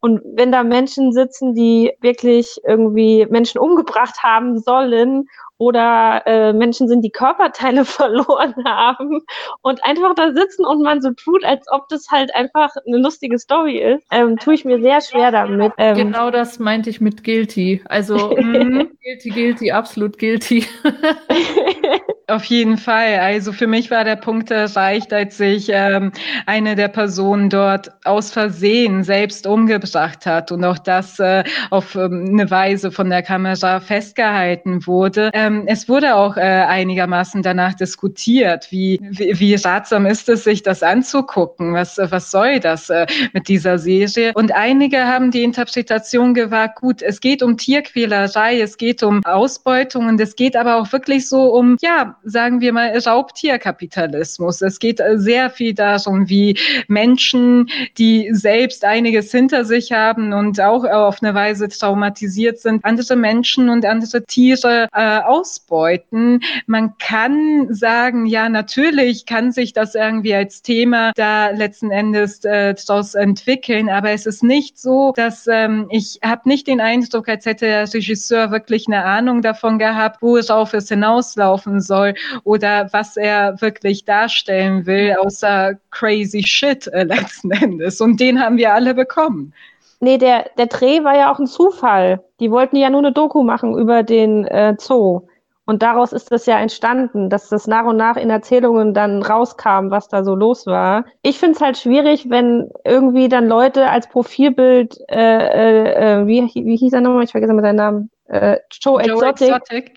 Und 0.06 0.20
wenn 0.36 0.52
da 0.52 0.62
Menschen 0.62 1.12
sitzen, 1.12 1.52
die 1.56 1.90
wirklich 2.00 2.60
irgendwie 2.64 3.26
Menschen 3.28 3.58
umgebracht 3.58 4.22
haben 4.22 4.60
sollen 4.60 5.28
oder 5.58 6.22
äh, 6.26 6.52
Menschen 6.52 6.86
sind, 6.86 7.02
die 7.02 7.10
Körperteile 7.10 7.84
verloren 7.84 8.54
haben 8.64 9.20
und 9.62 9.84
einfach 9.84 10.14
da 10.14 10.32
sitzen 10.32 10.64
und 10.64 10.84
man 10.84 11.02
so 11.02 11.10
tut, 11.10 11.44
als 11.44 11.66
ob 11.72 11.88
das 11.88 12.06
halt 12.08 12.32
einfach 12.36 12.70
eine 12.86 12.98
lustige 12.98 13.36
Story 13.36 13.78
ist, 13.78 14.06
ähm, 14.12 14.36
tue 14.36 14.54
ich 14.54 14.64
mir 14.64 14.80
sehr 14.80 15.00
schwer 15.00 15.32
damit. 15.32 15.72
Ähm, 15.76 15.96
genau 15.96 16.30
das 16.30 16.60
meinte 16.60 16.88
ich 16.88 17.00
mit 17.00 17.24
guilty. 17.24 17.82
Also 17.86 18.16
mm, 18.36 18.88
guilty, 19.02 19.30
guilty, 19.30 19.72
absolut 19.72 20.18
guilty. 20.18 20.66
Auf 22.28 22.42
jeden 22.46 22.76
Fall. 22.76 23.20
Also 23.20 23.52
für 23.52 23.68
mich 23.68 23.92
war 23.92 24.02
der 24.02 24.16
Punkt 24.16 24.50
erreicht, 24.50 25.12
als 25.12 25.36
sich 25.36 25.68
ähm, 25.70 26.10
eine 26.44 26.74
der 26.74 26.88
Personen 26.88 27.50
dort 27.50 27.92
aus 28.04 28.32
Versehen 28.32 29.04
selbst 29.04 29.46
umgebracht 29.46 30.26
hat 30.26 30.50
und 30.50 30.64
auch 30.64 30.78
das 30.78 31.20
äh, 31.20 31.44
auf 31.70 31.94
ähm, 31.94 32.30
eine 32.32 32.50
Weise 32.50 32.90
von 32.90 33.10
der 33.10 33.22
Kamera 33.22 33.78
festgehalten 33.78 34.84
wurde. 34.88 35.30
Ähm, 35.34 35.68
es 35.68 35.88
wurde 35.88 36.16
auch 36.16 36.36
äh, 36.36 36.40
einigermaßen 36.40 37.42
danach 37.42 37.74
diskutiert, 37.74 38.72
wie, 38.72 38.98
wie, 39.02 39.38
wie 39.38 39.54
ratsam 39.54 40.04
ist 40.04 40.28
es, 40.28 40.42
sich 40.42 40.64
das 40.64 40.82
anzugucken? 40.82 41.74
Was, 41.74 41.96
was 41.96 42.32
soll 42.32 42.58
das 42.58 42.90
äh, 42.90 43.06
mit 43.34 43.46
dieser 43.46 43.78
Serie? 43.78 44.32
Und 44.34 44.52
einige 44.52 45.06
haben 45.06 45.30
die 45.30 45.44
Interpretation 45.44 46.34
gewagt, 46.34 46.80
gut, 46.80 47.02
es 47.02 47.20
geht 47.20 47.44
um 47.44 47.56
Tierquälerei, 47.56 48.60
es 48.60 48.78
geht 48.78 49.04
um 49.04 49.24
Ausbeutung 49.24 50.08
und 50.08 50.20
es 50.20 50.34
geht 50.34 50.56
aber 50.56 50.74
auch 50.78 50.90
wirklich 50.90 51.28
so 51.28 51.54
um, 51.54 51.76
ja, 51.80 52.15
sagen 52.24 52.60
wir 52.60 52.72
mal, 52.72 52.96
Raubtierkapitalismus. 52.96 54.62
Es 54.62 54.78
geht 54.78 55.00
äh, 55.00 55.18
sehr 55.18 55.50
viel 55.50 55.74
darum, 55.74 56.28
wie 56.28 56.58
Menschen, 56.88 57.68
die 57.98 58.28
selbst 58.32 58.84
einiges 58.84 59.30
hinter 59.30 59.64
sich 59.64 59.92
haben 59.92 60.32
und 60.32 60.60
auch 60.60 60.84
auf 60.84 61.22
eine 61.22 61.34
Weise 61.34 61.68
traumatisiert 61.68 62.58
sind, 62.58 62.84
andere 62.84 63.16
Menschen 63.16 63.68
und 63.68 63.84
andere 63.84 64.24
Tiere 64.24 64.88
äh, 64.92 65.18
ausbeuten. 65.20 66.40
Man 66.66 66.96
kann 66.98 67.72
sagen, 67.72 68.26
ja, 68.26 68.48
natürlich 68.48 69.26
kann 69.26 69.52
sich 69.52 69.72
das 69.72 69.94
irgendwie 69.94 70.34
als 70.34 70.62
Thema 70.62 71.12
da 71.16 71.50
letzten 71.50 71.90
Endes 71.90 72.44
äh, 72.44 72.74
daraus 72.74 73.14
entwickeln, 73.14 73.88
aber 73.88 74.10
es 74.10 74.26
ist 74.26 74.42
nicht 74.42 74.78
so, 74.78 75.12
dass 75.16 75.46
ähm, 75.46 75.86
ich 75.90 76.20
habe 76.22 76.48
nicht 76.48 76.66
den 76.66 76.80
Eindruck, 76.80 77.28
als 77.28 77.46
hätte 77.46 77.66
der 77.66 77.92
Regisseur 77.92 78.50
wirklich 78.50 78.86
eine 78.86 79.04
Ahnung 79.04 79.42
davon 79.42 79.78
gehabt, 79.78 80.22
wo 80.22 80.36
es 80.36 80.50
auf 80.50 80.74
es 80.74 80.88
hinauslaufen 80.88 81.80
soll 81.80 82.05
soll 82.06 82.14
oder 82.44 82.88
was 82.92 83.16
er 83.16 83.60
wirklich 83.60 84.04
darstellen 84.04 84.86
will, 84.86 85.16
außer 85.18 85.74
crazy 85.90 86.42
shit 86.42 86.86
äh, 86.88 87.02
letzten 87.04 87.50
Endes. 87.50 88.00
Und 88.00 88.20
den 88.20 88.40
haben 88.40 88.56
wir 88.56 88.74
alle 88.74 88.94
bekommen. 88.94 89.52
Nee, 90.00 90.18
der, 90.18 90.50
der 90.58 90.66
Dreh 90.66 91.02
war 91.04 91.16
ja 91.16 91.32
auch 91.32 91.38
ein 91.38 91.46
Zufall. 91.46 92.22
Die 92.38 92.50
wollten 92.50 92.76
ja 92.76 92.90
nur 92.90 93.00
eine 93.00 93.12
Doku 93.12 93.42
machen 93.42 93.78
über 93.78 94.02
den 94.02 94.44
äh, 94.46 94.76
Zoo. 94.78 95.22
Und 95.68 95.82
daraus 95.82 96.12
ist 96.12 96.30
das 96.30 96.46
ja 96.46 96.60
entstanden, 96.60 97.28
dass 97.28 97.48
das 97.48 97.66
nach 97.66 97.86
und 97.86 97.96
nach 97.96 98.16
in 98.16 98.30
Erzählungen 98.30 98.94
dann 98.94 99.22
rauskam, 99.22 99.90
was 99.90 100.06
da 100.06 100.22
so 100.22 100.36
los 100.36 100.66
war. 100.66 101.06
Ich 101.22 101.40
finde 101.40 101.56
es 101.56 101.60
halt 101.60 101.76
schwierig, 101.76 102.30
wenn 102.30 102.70
irgendwie 102.84 103.28
dann 103.28 103.48
Leute 103.48 103.90
als 103.90 104.08
Profilbild, 104.08 104.96
äh, 105.08 105.16
äh, 105.16 106.20
äh 106.20 106.26
wie, 106.28 106.42
wie 106.54 106.76
hieß 106.76 106.92
er 106.92 107.00
nochmal? 107.00 107.24
Ich 107.24 107.32
vergesse 107.32 107.52
mal 107.52 107.62
seinen 107.62 107.76
Namen. 107.76 108.10
Äh, 108.26 108.58
Joe, 108.70 109.02
Joe 109.02 109.16
Exotic. 109.16 109.48
Exotic 109.48 109.94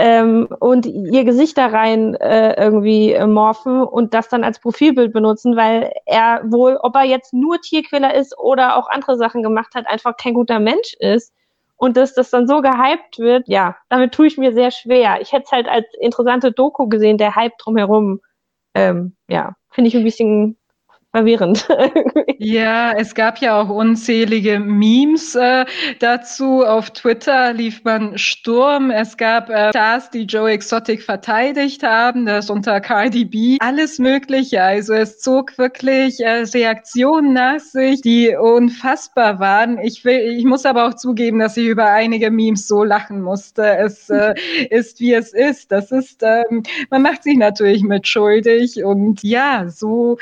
ähm, 0.00 0.46
und 0.60 0.86
ihr 0.86 1.24
Gesicht 1.24 1.58
da 1.58 1.66
rein 1.66 2.14
äh, 2.14 2.54
irgendwie 2.54 3.12
äh, 3.14 3.26
morphen 3.26 3.82
und 3.82 4.14
das 4.14 4.28
dann 4.28 4.44
als 4.44 4.60
Profilbild 4.60 5.12
benutzen, 5.12 5.56
weil 5.56 5.92
er 6.06 6.40
wohl, 6.44 6.76
ob 6.80 6.94
er 6.94 7.02
jetzt 7.02 7.34
nur 7.34 7.60
Tierquäler 7.60 8.14
ist 8.14 8.38
oder 8.38 8.76
auch 8.76 8.88
andere 8.88 9.16
Sachen 9.16 9.42
gemacht 9.42 9.74
hat, 9.74 9.88
einfach 9.88 10.16
kein 10.16 10.34
guter 10.34 10.60
Mensch 10.60 10.94
ist. 11.00 11.34
Und 11.76 11.96
dass 11.96 12.14
das 12.14 12.30
dann 12.30 12.46
so 12.46 12.60
gehypt 12.62 13.18
wird, 13.18 13.48
ja, 13.48 13.76
damit 13.88 14.12
tue 14.12 14.28
ich 14.28 14.38
mir 14.38 14.52
sehr 14.52 14.70
schwer. 14.70 15.20
Ich 15.20 15.32
hätte 15.32 15.46
es 15.46 15.52
halt 15.52 15.66
als 15.68 15.86
interessante 16.00 16.52
Doku 16.52 16.88
gesehen, 16.88 17.18
der 17.18 17.34
Hype 17.34 17.58
drumherum, 17.58 18.20
ähm, 18.74 19.16
ja, 19.28 19.54
finde 19.70 19.88
ich 19.88 19.96
ein 19.96 20.04
bisschen 20.04 20.57
verwirrend. 21.18 21.66
ja, 22.38 22.92
es 22.96 23.14
gab 23.14 23.38
ja 23.38 23.60
auch 23.60 23.68
unzählige 23.68 24.60
Memes 24.60 25.34
äh, 25.34 25.64
dazu. 25.98 26.64
Auf 26.64 26.90
Twitter 26.90 27.52
lief 27.52 27.82
man 27.82 28.16
Sturm. 28.16 28.90
Es 28.90 29.16
gab 29.16 29.50
äh, 29.50 29.70
Stars, 29.70 30.10
die 30.10 30.22
Joe 30.22 30.50
Exotic 30.50 31.02
verteidigt 31.02 31.82
haben, 31.82 32.26
das 32.26 32.50
unter 32.50 32.80
Cardi 32.80 33.24
B. 33.24 33.56
Alles 33.60 33.98
Mögliche. 33.98 34.62
Also 34.62 34.94
es 34.94 35.18
zog 35.18 35.58
wirklich 35.58 36.20
äh, 36.20 36.44
Reaktionen 36.54 37.32
nach 37.32 37.58
sich, 37.58 38.00
die 38.00 38.36
unfassbar 38.36 39.40
waren. 39.40 39.78
Ich 39.78 40.04
will, 40.04 40.20
ich 40.20 40.44
muss 40.44 40.66
aber 40.66 40.86
auch 40.86 40.94
zugeben, 40.94 41.40
dass 41.40 41.56
ich 41.56 41.66
über 41.66 41.90
einige 41.90 42.30
Memes 42.30 42.68
so 42.68 42.84
lachen 42.84 43.22
musste. 43.22 43.76
Es 43.78 44.08
äh, 44.08 44.34
ist, 44.70 45.00
wie 45.00 45.14
es 45.14 45.32
ist. 45.32 45.72
Das 45.72 45.90
ist, 45.90 46.22
ähm, 46.22 46.62
man 46.90 47.02
macht 47.02 47.24
sich 47.24 47.36
natürlich 47.36 47.82
mitschuldig 47.82 48.84
und 48.84 49.24
ja, 49.24 49.68
so 49.68 50.18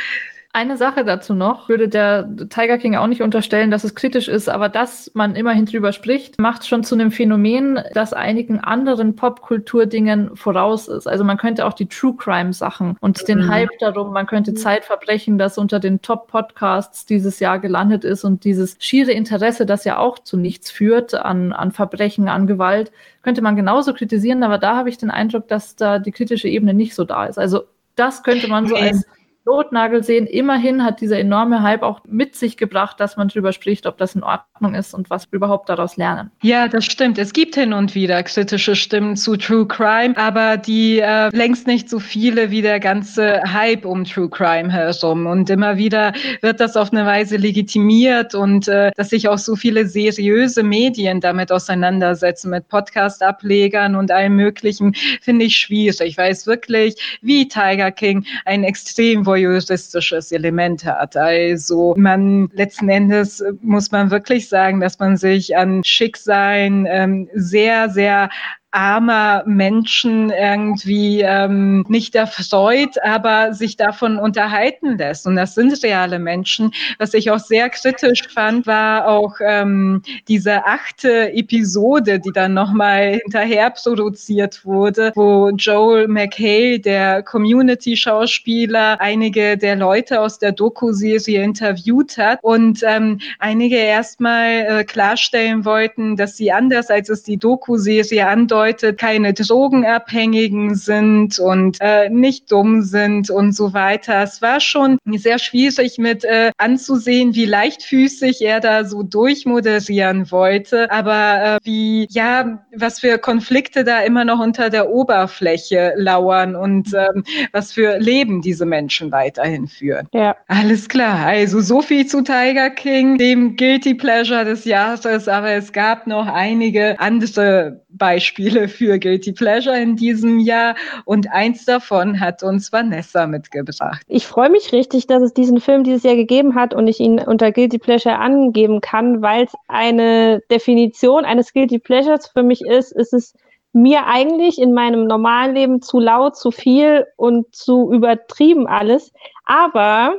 eine 0.57 0.79
Sache 0.79 1.05
dazu 1.05 1.35
noch, 1.35 1.69
würde 1.69 1.87
der 1.87 2.27
Tiger 2.49 2.79
King 2.79 2.97
auch 2.97 3.09
nicht 3.09 3.21
unterstellen, 3.21 3.71
dass 3.71 3.85
es 3.85 3.95
kritisch 3.95 4.27
ist, 4.27 4.49
aber 4.49 4.71
dass 4.71 5.11
man 5.13 5.37
immerhin 5.37 5.67
drüber 5.67 5.93
spricht, 5.93 6.41
macht 6.41 6.67
schon 6.67 6.83
zu 6.83 6.95
einem 6.95 7.11
Phänomen, 7.11 7.79
das 7.93 8.15
einigen 8.15 8.61
anderen 8.61 9.17
Popkulturdingen 9.17 10.35
voraus 10.35 10.89
ist. 10.89 11.07
Also 11.07 11.25
man 11.25 11.37
könnte 11.37 11.67
auch 11.67 11.75
die 11.75 11.85
True 11.85 12.15
Crime 12.17 12.55
Sachen 12.55 12.97
und 13.01 13.29
den 13.29 13.41
mhm. 13.41 13.51
Hype 13.51 13.79
darum, 13.81 14.15
man 14.15 14.25
könnte 14.25 14.53
mhm. 14.53 14.57
Zeitverbrechen, 14.57 15.37
das 15.37 15.59
unter 15.59 15.79
den 15.79 16.01
Top 16.01 16.27
Podcasts 16.29 17.05
dieses 17.05 17.39
Jahr 17.39 17.59
gelandet 17.59 18.05
ist 18.05 18.25
und 18.25 18.45
dieses 18.45 18.77
schiere 18.79 19.13
Interesse, 19.13 19.67
das 19.67 19.85
ja 19.85 19.99
auch 19.99 20.21
zu 20.21 20.39
nichts 20.39 20.71
führt 20.71 21.15
an, 21.15 21.53
an 21.53 21.71
Verbrechen, 21.71 22.29
an 22.29 22.47
Gewalt, 22.47 22.93
könnte 23.23 23.43
man 23.43 23.57
genauso 23.57 23.93
kritisieren, 23.93 24.43
aber 24.43 24.57
da 24.57 24.75
habe 24.75 24.89
ich 24.89 24.97
den 24.97 25.11
Eindruck, 25.11 25.49
dass 25.49 25.77
da 25.77 25.99
die 25.99 26.13
kritische 26.13 26.49
Ebene 26.49 26.73
nicht 26.73 26.95
so 26.95 27.05
da 27.05 27.27
ist. 27.27 27.39
Also 27.39 27.65
das 27.95 28.23
könnte 28.23 28.49
man 28.49 28.67
so 28.67 28.75
als 28.75 29.05
Notnagel 29.47 30.03
sehen. 30.03 30.27
Immerhin 30.27 30.85
hat 30.85 31.01
dieser 31.01 31.19
enorme 31.19 31.63
Hype 31.63 31.83
auch 31.83 32.01
mit 32.07 32.35
sich 32.35 32.57
gebracht, 32.57 33.01
dass 33.01 33.17
man 33.17 33.29
darüber 33.29 33.53
spricht, 33.53 33.87
ob 33.87 33.97
das 33.97 34.15
in 34.15 34.23
Ordnung 34.23 34.75
ist 34.75 34.93
und 34.93 35.09
was 35.09 35.31
wir 35.31 35.37
überhaupt 35.37 35.69
daraus 35.69 35.97
lernen. 35.97 36.31
Ja, 36.43 36.69
das 36.69 36.85
stimmt. 36.85 37.19
Es 37.19 37.33
gibt 37.33 37.55
hin 37.55 37.73
und 37.73 37.95
wieder 37.95 38.23
kritische 38.25 38.75
Stimmen 38.75 39.17
zu 39.17 39.37
True 39.37 39.67
Crime, 39.67 40.17
aber 40.17 40.57
die 40.57 40.99
äh, 40.99 41.29
längst 41.35 41.67
nicht 41.67 41.89
so 41.89 42.01
viele 42.01 42.51
wie 42.51 42.61
der 42.61 42.81
ganze 42.81 43.43
Hype 43.45 43.85
um 43.85 44.05
True 44.05 44.29
Crime 44.29 44.71
herum. 44.71 45.27
Und 45.27 45.49
immer 45.49 45.77
wieder 45.77 46.13
wird 46.43 46.61
das 46.61 46.77
auf 46.77 46.93
eine 46.93 47.07
Weise 47.07 47.37
legitimiert 47.37 48.35
und 48.35 48.67
äh, 48.69 48.91
dass 48.97 49.11
sich 49.11 49.29
auch 49.29 49.39
so 49.39 49.55
viele 49.55 49.87
seriöse 49.87 50.63
Medien 50.63 51.21
damit 51.21 51.53
auseinandersetzen, 51.53 52.51
mit 52.51 52.69
Podcast-Ablegern 52.69 53.95
und 53.95 54.11
allem 54.11 54.35
Möglichen, 54.35 54.95
finde 55.21 55.45
ich 55.45 55.57
schwierig. 55.57 56.01
Ich 56.01 56.19
weiß 56.19 56.47
wirklich, 56.47 57.19
wie 57.23 57.47
Tiger 57.47 57.93
King 57.93 58.25
ein 58.45 58.65
extrem 58.65 59.25
voyeuristisches 59.37 60.33
Element 60.33 60.85
hat. 60.85 61.17
Also 61.17 61.95
man 61.97 62.49
letzten 62.53 62.89
Endes 62.89 63.45
muss 63.61 63.91
man 63.91 64.11
wirklich 64.11 64.49
sagen, 64.49 64.81
dass 64.81 64.99
man 64.99 65.17
sich 65.17 65.57
an 65.57 65.85
Schicksalen 65.85 66.87
ähm, 66.89 67.29
sehr, 67.35 67.91
sehr 67.91 68.31
armer 68.73 69.43
Menschen 69.47 70.31
irgendwie 70.31 71.23
ähm, 71.23 71.85
nicht 71.89 72.15
erfreut, 72.15 72.97
aber 73.03 73.55
sich 73.55 73.77
davon 73.77 74.19
unterhalten 74.19 74.99
lässt. 74.99 75.27
Und 75.27 75.37
das 75.37 75.55
sind 75.55 75.83
reale 75.83 76.19
Menschen. 76.19 76.73
Was 76.99 77.15
ich 77.15 77.31
auch 77.31 77.39
sehr 77.39 77.71
kritisch 77.71 78.23
fand, 78.29 78.67
war 78.67 79.09
auch 79.09 79.37
ähm, 79.41 80.03
diese 80.29 80.67
achte 80.67 81.33
Episode, 81.33 82.19
die 82.19 82.33
dann 82.33 82.55
nochmal 82.55 83.21
hinterher 83.23 83.71
produziert 83.71 84.65
wurde, 84.65 85.13
wo 85.15 85.51
Joel 85.51 86.09
McHale, 86.09 86.79
der 86.79 87.23
Community-Schauspieler, 87.23 89.01
einige 89.01 89.57
der 89.57 89.77
Leute 89.77 90.21
aus 90.21 90.39
der 90.39 90.53
Doku-Serie 90.53 91.43
interviewt 91.43 92.19
hat 92.19 92.41
und 92.43 92.83
ähm, 92.83 93.21
einige 93.39 93.77
erstmal 93.77 94.51
äh, 94.51 94.85
klarstellen 94.85 95.65
wollten, 95.65 96.17
dass 96.17 96.37
sie 96.37 96.53
anders 96.53 96.91
als 96.91 97.09
es 97.09 97.23
die 97.23 97.39
Doku-Serie 97.39 98.27
andeutet, 98.27 98.56
Leute 98.57 98.95
keine 98.95 99.35
Drogenabhängigen 99.35 100.77
sind 100.77 101.39
und 101.39 101.77
äh, 101.81 102.09
nicht 102.09 102.51
dumm 102.51 102.81
sind 102.81 103.29
und 103.29 103.53
so 103.55 103.75
weiter. 103.75 104.23
Es 104.23 104.41
war 104.41 104.61
schon 104.61 104.97
sehr 105.05 105.39
schwierig 105.39 105.99
mit 105.99 106.25
äh, 106.25 106.53
anzusehen, 106.57 107.35
wie 107.35 107.45
leichtfüßig 107.45 108.41
er 108.41 108.61
da 108.61 108.85
so 108.85 109.03
durchmoderieren 109.03 110.31
wollte, 110.31 110.91
aber 110.91 111.43
äh, 111.43 111.59
wie, 111.65 112.07
ja, 112.09 112.65
was 112.75 113.01
für 113.01 113.19
Konflikte 113.19 113.85
da 113.85 114.01
immer 114.01 114.25
noch 114.25 114.41
unter 114.41 114.71
der 114.71 114.89
Oberfläche 114.89 115.93
lauern 115.97 116.57
und 116.57 116.95
ähm, 116.95 117.25
was 117.53 117.73
für 117.73 117.99
Leben 117.99 118.41
diese 118.41 118.65
Menschen 118.65 119.13
weiterhin 119.13 119.69
führen. 119.69 120.09
Ja. 120.15 120.35
Alles 120.49 120.89
klar. 120.89 121.27
Also 121.27 121.61
so 121.61 121.83
viel 121.83 122.07
zu 122.07 122.23
Tiger 122.23 122.71
King, 122.71 123.19
dem 123.19 123.57
Guilty 123.57 123.93
Pleasure 123.93 124.47
des 124.47 124.65
Jahres, 124.65 125.29
aber 125.29 125.51
es 125.51 125.73
gab 125.73 126.07
noch 126.07 126.27
einige 126.27 126.99
andere 126.99 127.85
Beispiele 127.97 128.69
für 128.69 128.99
Guilty 128.99 129.33
Pleasure 129.33 129.79
in 129.79 129.97
diesem 129.97 130.39
Jahr 130.39 130.75
und 131.05 131.31
eins 131.31 131.65
davon 131.65 132.21
hat 132.21 132.43
uns 132.43 132.73
Vanessa 132.73 133.27
mitgebracht. 133.27 134.03
Ich 134.09 134.27
freue 134.27 134.51
mich 134.51 134.73
richtig, 134.73 135.07
dass 135.07 135.23
es 135.23 135.35
diesen 135.35 135.61
Film 135.61 135.85
dieses 135.85 136.03
Jahr 136.03 136.17
gegeben 136.17 136.55
hat 136.55 136.75
und 136.75 136.87
ich 136.87 137.01
ihn 137.01 137.19
unter 137.19 137.53
Guilty 137.53 137.79
Pleasure 137.79 138.19
angeben 138.19 138.81
kann, 138.81 139.23
weil 139.23 139.45
es 139.45 139.53
eine 139.69 140.43
Definition 140.51 141.25
eines 141.25 141.53
Guilty 141.53 141.79
Pleasures 141.79 142.29
für 142.29 142.43
mich 142.43 142.63
ist. 142.63 142.93
Ist 142.93 143.13
es 143.13 143.35
mir 143.77 144.07
eigentlich 144.07 144.59
in 144.59 144.73
meinem 144.73 145.07
normalen 145.07 145.55
Leben 145.55 145.83
zu 145.83 146.01
laut, 146.01 146.37
zu 146.37 146.51
viel 146.51 147.07
und 147.17 147.55
zu 147.55 147.93
übertrieben 147.93 148.67
alles. 148.67 149.13
Aber 149.45 150.15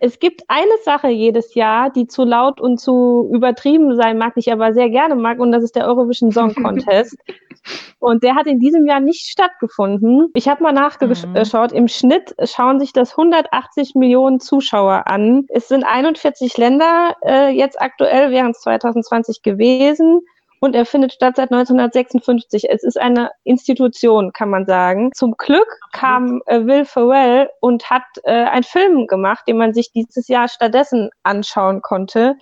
es 0.00 0.18
gibt 0.18 0.42
eine 0.48 0.76
Sache 0.84 1.08
jedes 1.08 1.54
Jahr, 1.54 1.90
die 1.90 2.06
zu 2.06 2.24
laut 2.24 2.60
und 2.60 2.78
zu 2.78 3.28
übertrieben 3.32 3.96
sein 3.96 4.18
mag, 4.18 4.34
die 4.34 4.40
ich 4.40 4.52
aber 4.52 4.72
sehr 4.72 4.90
gerne 4.90 5.14
mag, 5.14 5.38
und 5.38 5.52
das 5.52 5.62
ist 5.62 5.76
der 5.76 5.86
Eurovision 5.86 6.32
Song 6.32 6.54
Contest. 6.62 7.16
und 7.98 8.22
der 8.22 8.34
hat 8.34 8.46
in 8.46 8.60
diesem 8.60 8.86
Jahr 8.86 9.00
nicht 9.00 9.26
stattgefunden. 9.28 10.28
Ich 10.34 10.48
habe 10.48 10.62
mal 10.62 10.72
nachgeschaut, 10.72 11.72
mhm. 11.72 11.76
im 11.76 11.88
Schnitt 11.88 12.34
schauen 12.44 12.78
sich 12.78 12.92
das 12.92 13.12
180 13.12 13.94
Millionen 13.94 14.40
Zuschauer 14.40 15.06
an. 15.06 15.46
Es 15.48 15.68
sind 15.68 15.84
41 15.84 16.56
Länder 16.56 17.16
äh, 17.22 17.48
jetzt 17.50 17.80
aktuell, 17.80 18.30
während 18.30 18.56
es 18.56 18.62
2020 18.62 19.42
gewesen 19.42 20.20
und 20.60 20.74
er 20.74 20.86
findet 20.86 21.12
statt 21.12 21.36
seit 21.36 21.52
1956. 21.52 22.68
Es 22.70 22.82
ist 22.82 22.98
eine 22.98 23.30
Institution, 23.44 24.32
kann 24.32 24.50
man 24.50 24.66
sagen. 24.66 25.10
Zum 25.14 25.36
Glück 25.36 25.68
kam 25.92 26.42
äh, 26.46 26.64
Will 26.64 26.84
Ferrell 26.84 27.48
und 27.60 27.88
hat 27.90 28.04
äh, 28.24 28.30
einen 28.30 28.64
Film 28.64 29.06
gemacht, 29.06 29.46
den 29.46 29.58
man 29.58 29.74
sich 29.74 29.92
dieses 29.92 30.28
Jahr 30.28 30.48
stattdessen 30.48 31.10
anschauen 31.22 31.82
konnte. 31.82 32.36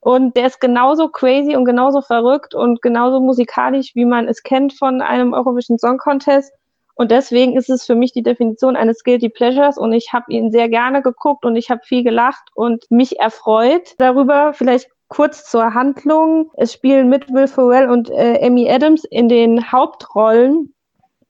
Und 0.00 0.36
der 0.36 0.46
ist 0.46 0.60
genauso 0.60 1.08
crazy 1.08 1.56
und 1.56 1.64
genauso 1.64 2.00
verrückt 2.00 2.54
und 2.54 2.80
genauso 2.80 3.20
musikalisch, 3.20 3.94
wie 3.94 4.04
man 4.04 4.28
es 4.28 4.42
kennt 4.44 4.72
von 4.72 5.02
einem 5.02 5.32
Eurovision 5.32 5.78
Song 5.78 5.98
Contest. 5.98 6.52
Und 6.94 7.10
deswegen 7.10 7.56
ist 7.56 7.68
es 7.68 7.84
für 7.84 7.94
mich 7.94 8.12
die 8.12 8.22
Definition 8.22 8.74
eines 8.74 9.04
Guilty 9.04 9.28
Pleasures 9.28 9.76
und 9.76 9.92
ich 9.92 10.14
habe 10.14 10.32
ihn 10.32 10.50
sehr 10.50 10.68
gerne 10.68 11.02
geguckt 11.02 11.44
und 11.44 11.56
ich 11.56 11.70
habe 11.70 11.82
viel 11.84 12.02
gelacht 12.02 12.42
und 12.54 12.90
mich 12.90 13.18
erfreut 13.18 13.94
darüber. 13.98 14.54
Vielleicht 14.54 14.88
Kurz 15.08 15.48
zur 15.50 15.74
Handlung. 15.74 16.50
Es 16.56 16.72
spielen 16.72 17.08
mit 17.08 17.32
Will 17.32 17.46
Ferrell 17.46 17.88
und 17.88 18.10
äh, 18.10 18.40
Amy 18.44 18.68
Adams 18.70 19.04
in 19.04 19.28
den 19.28 19.70
Hauptrollen. 19.70 20.72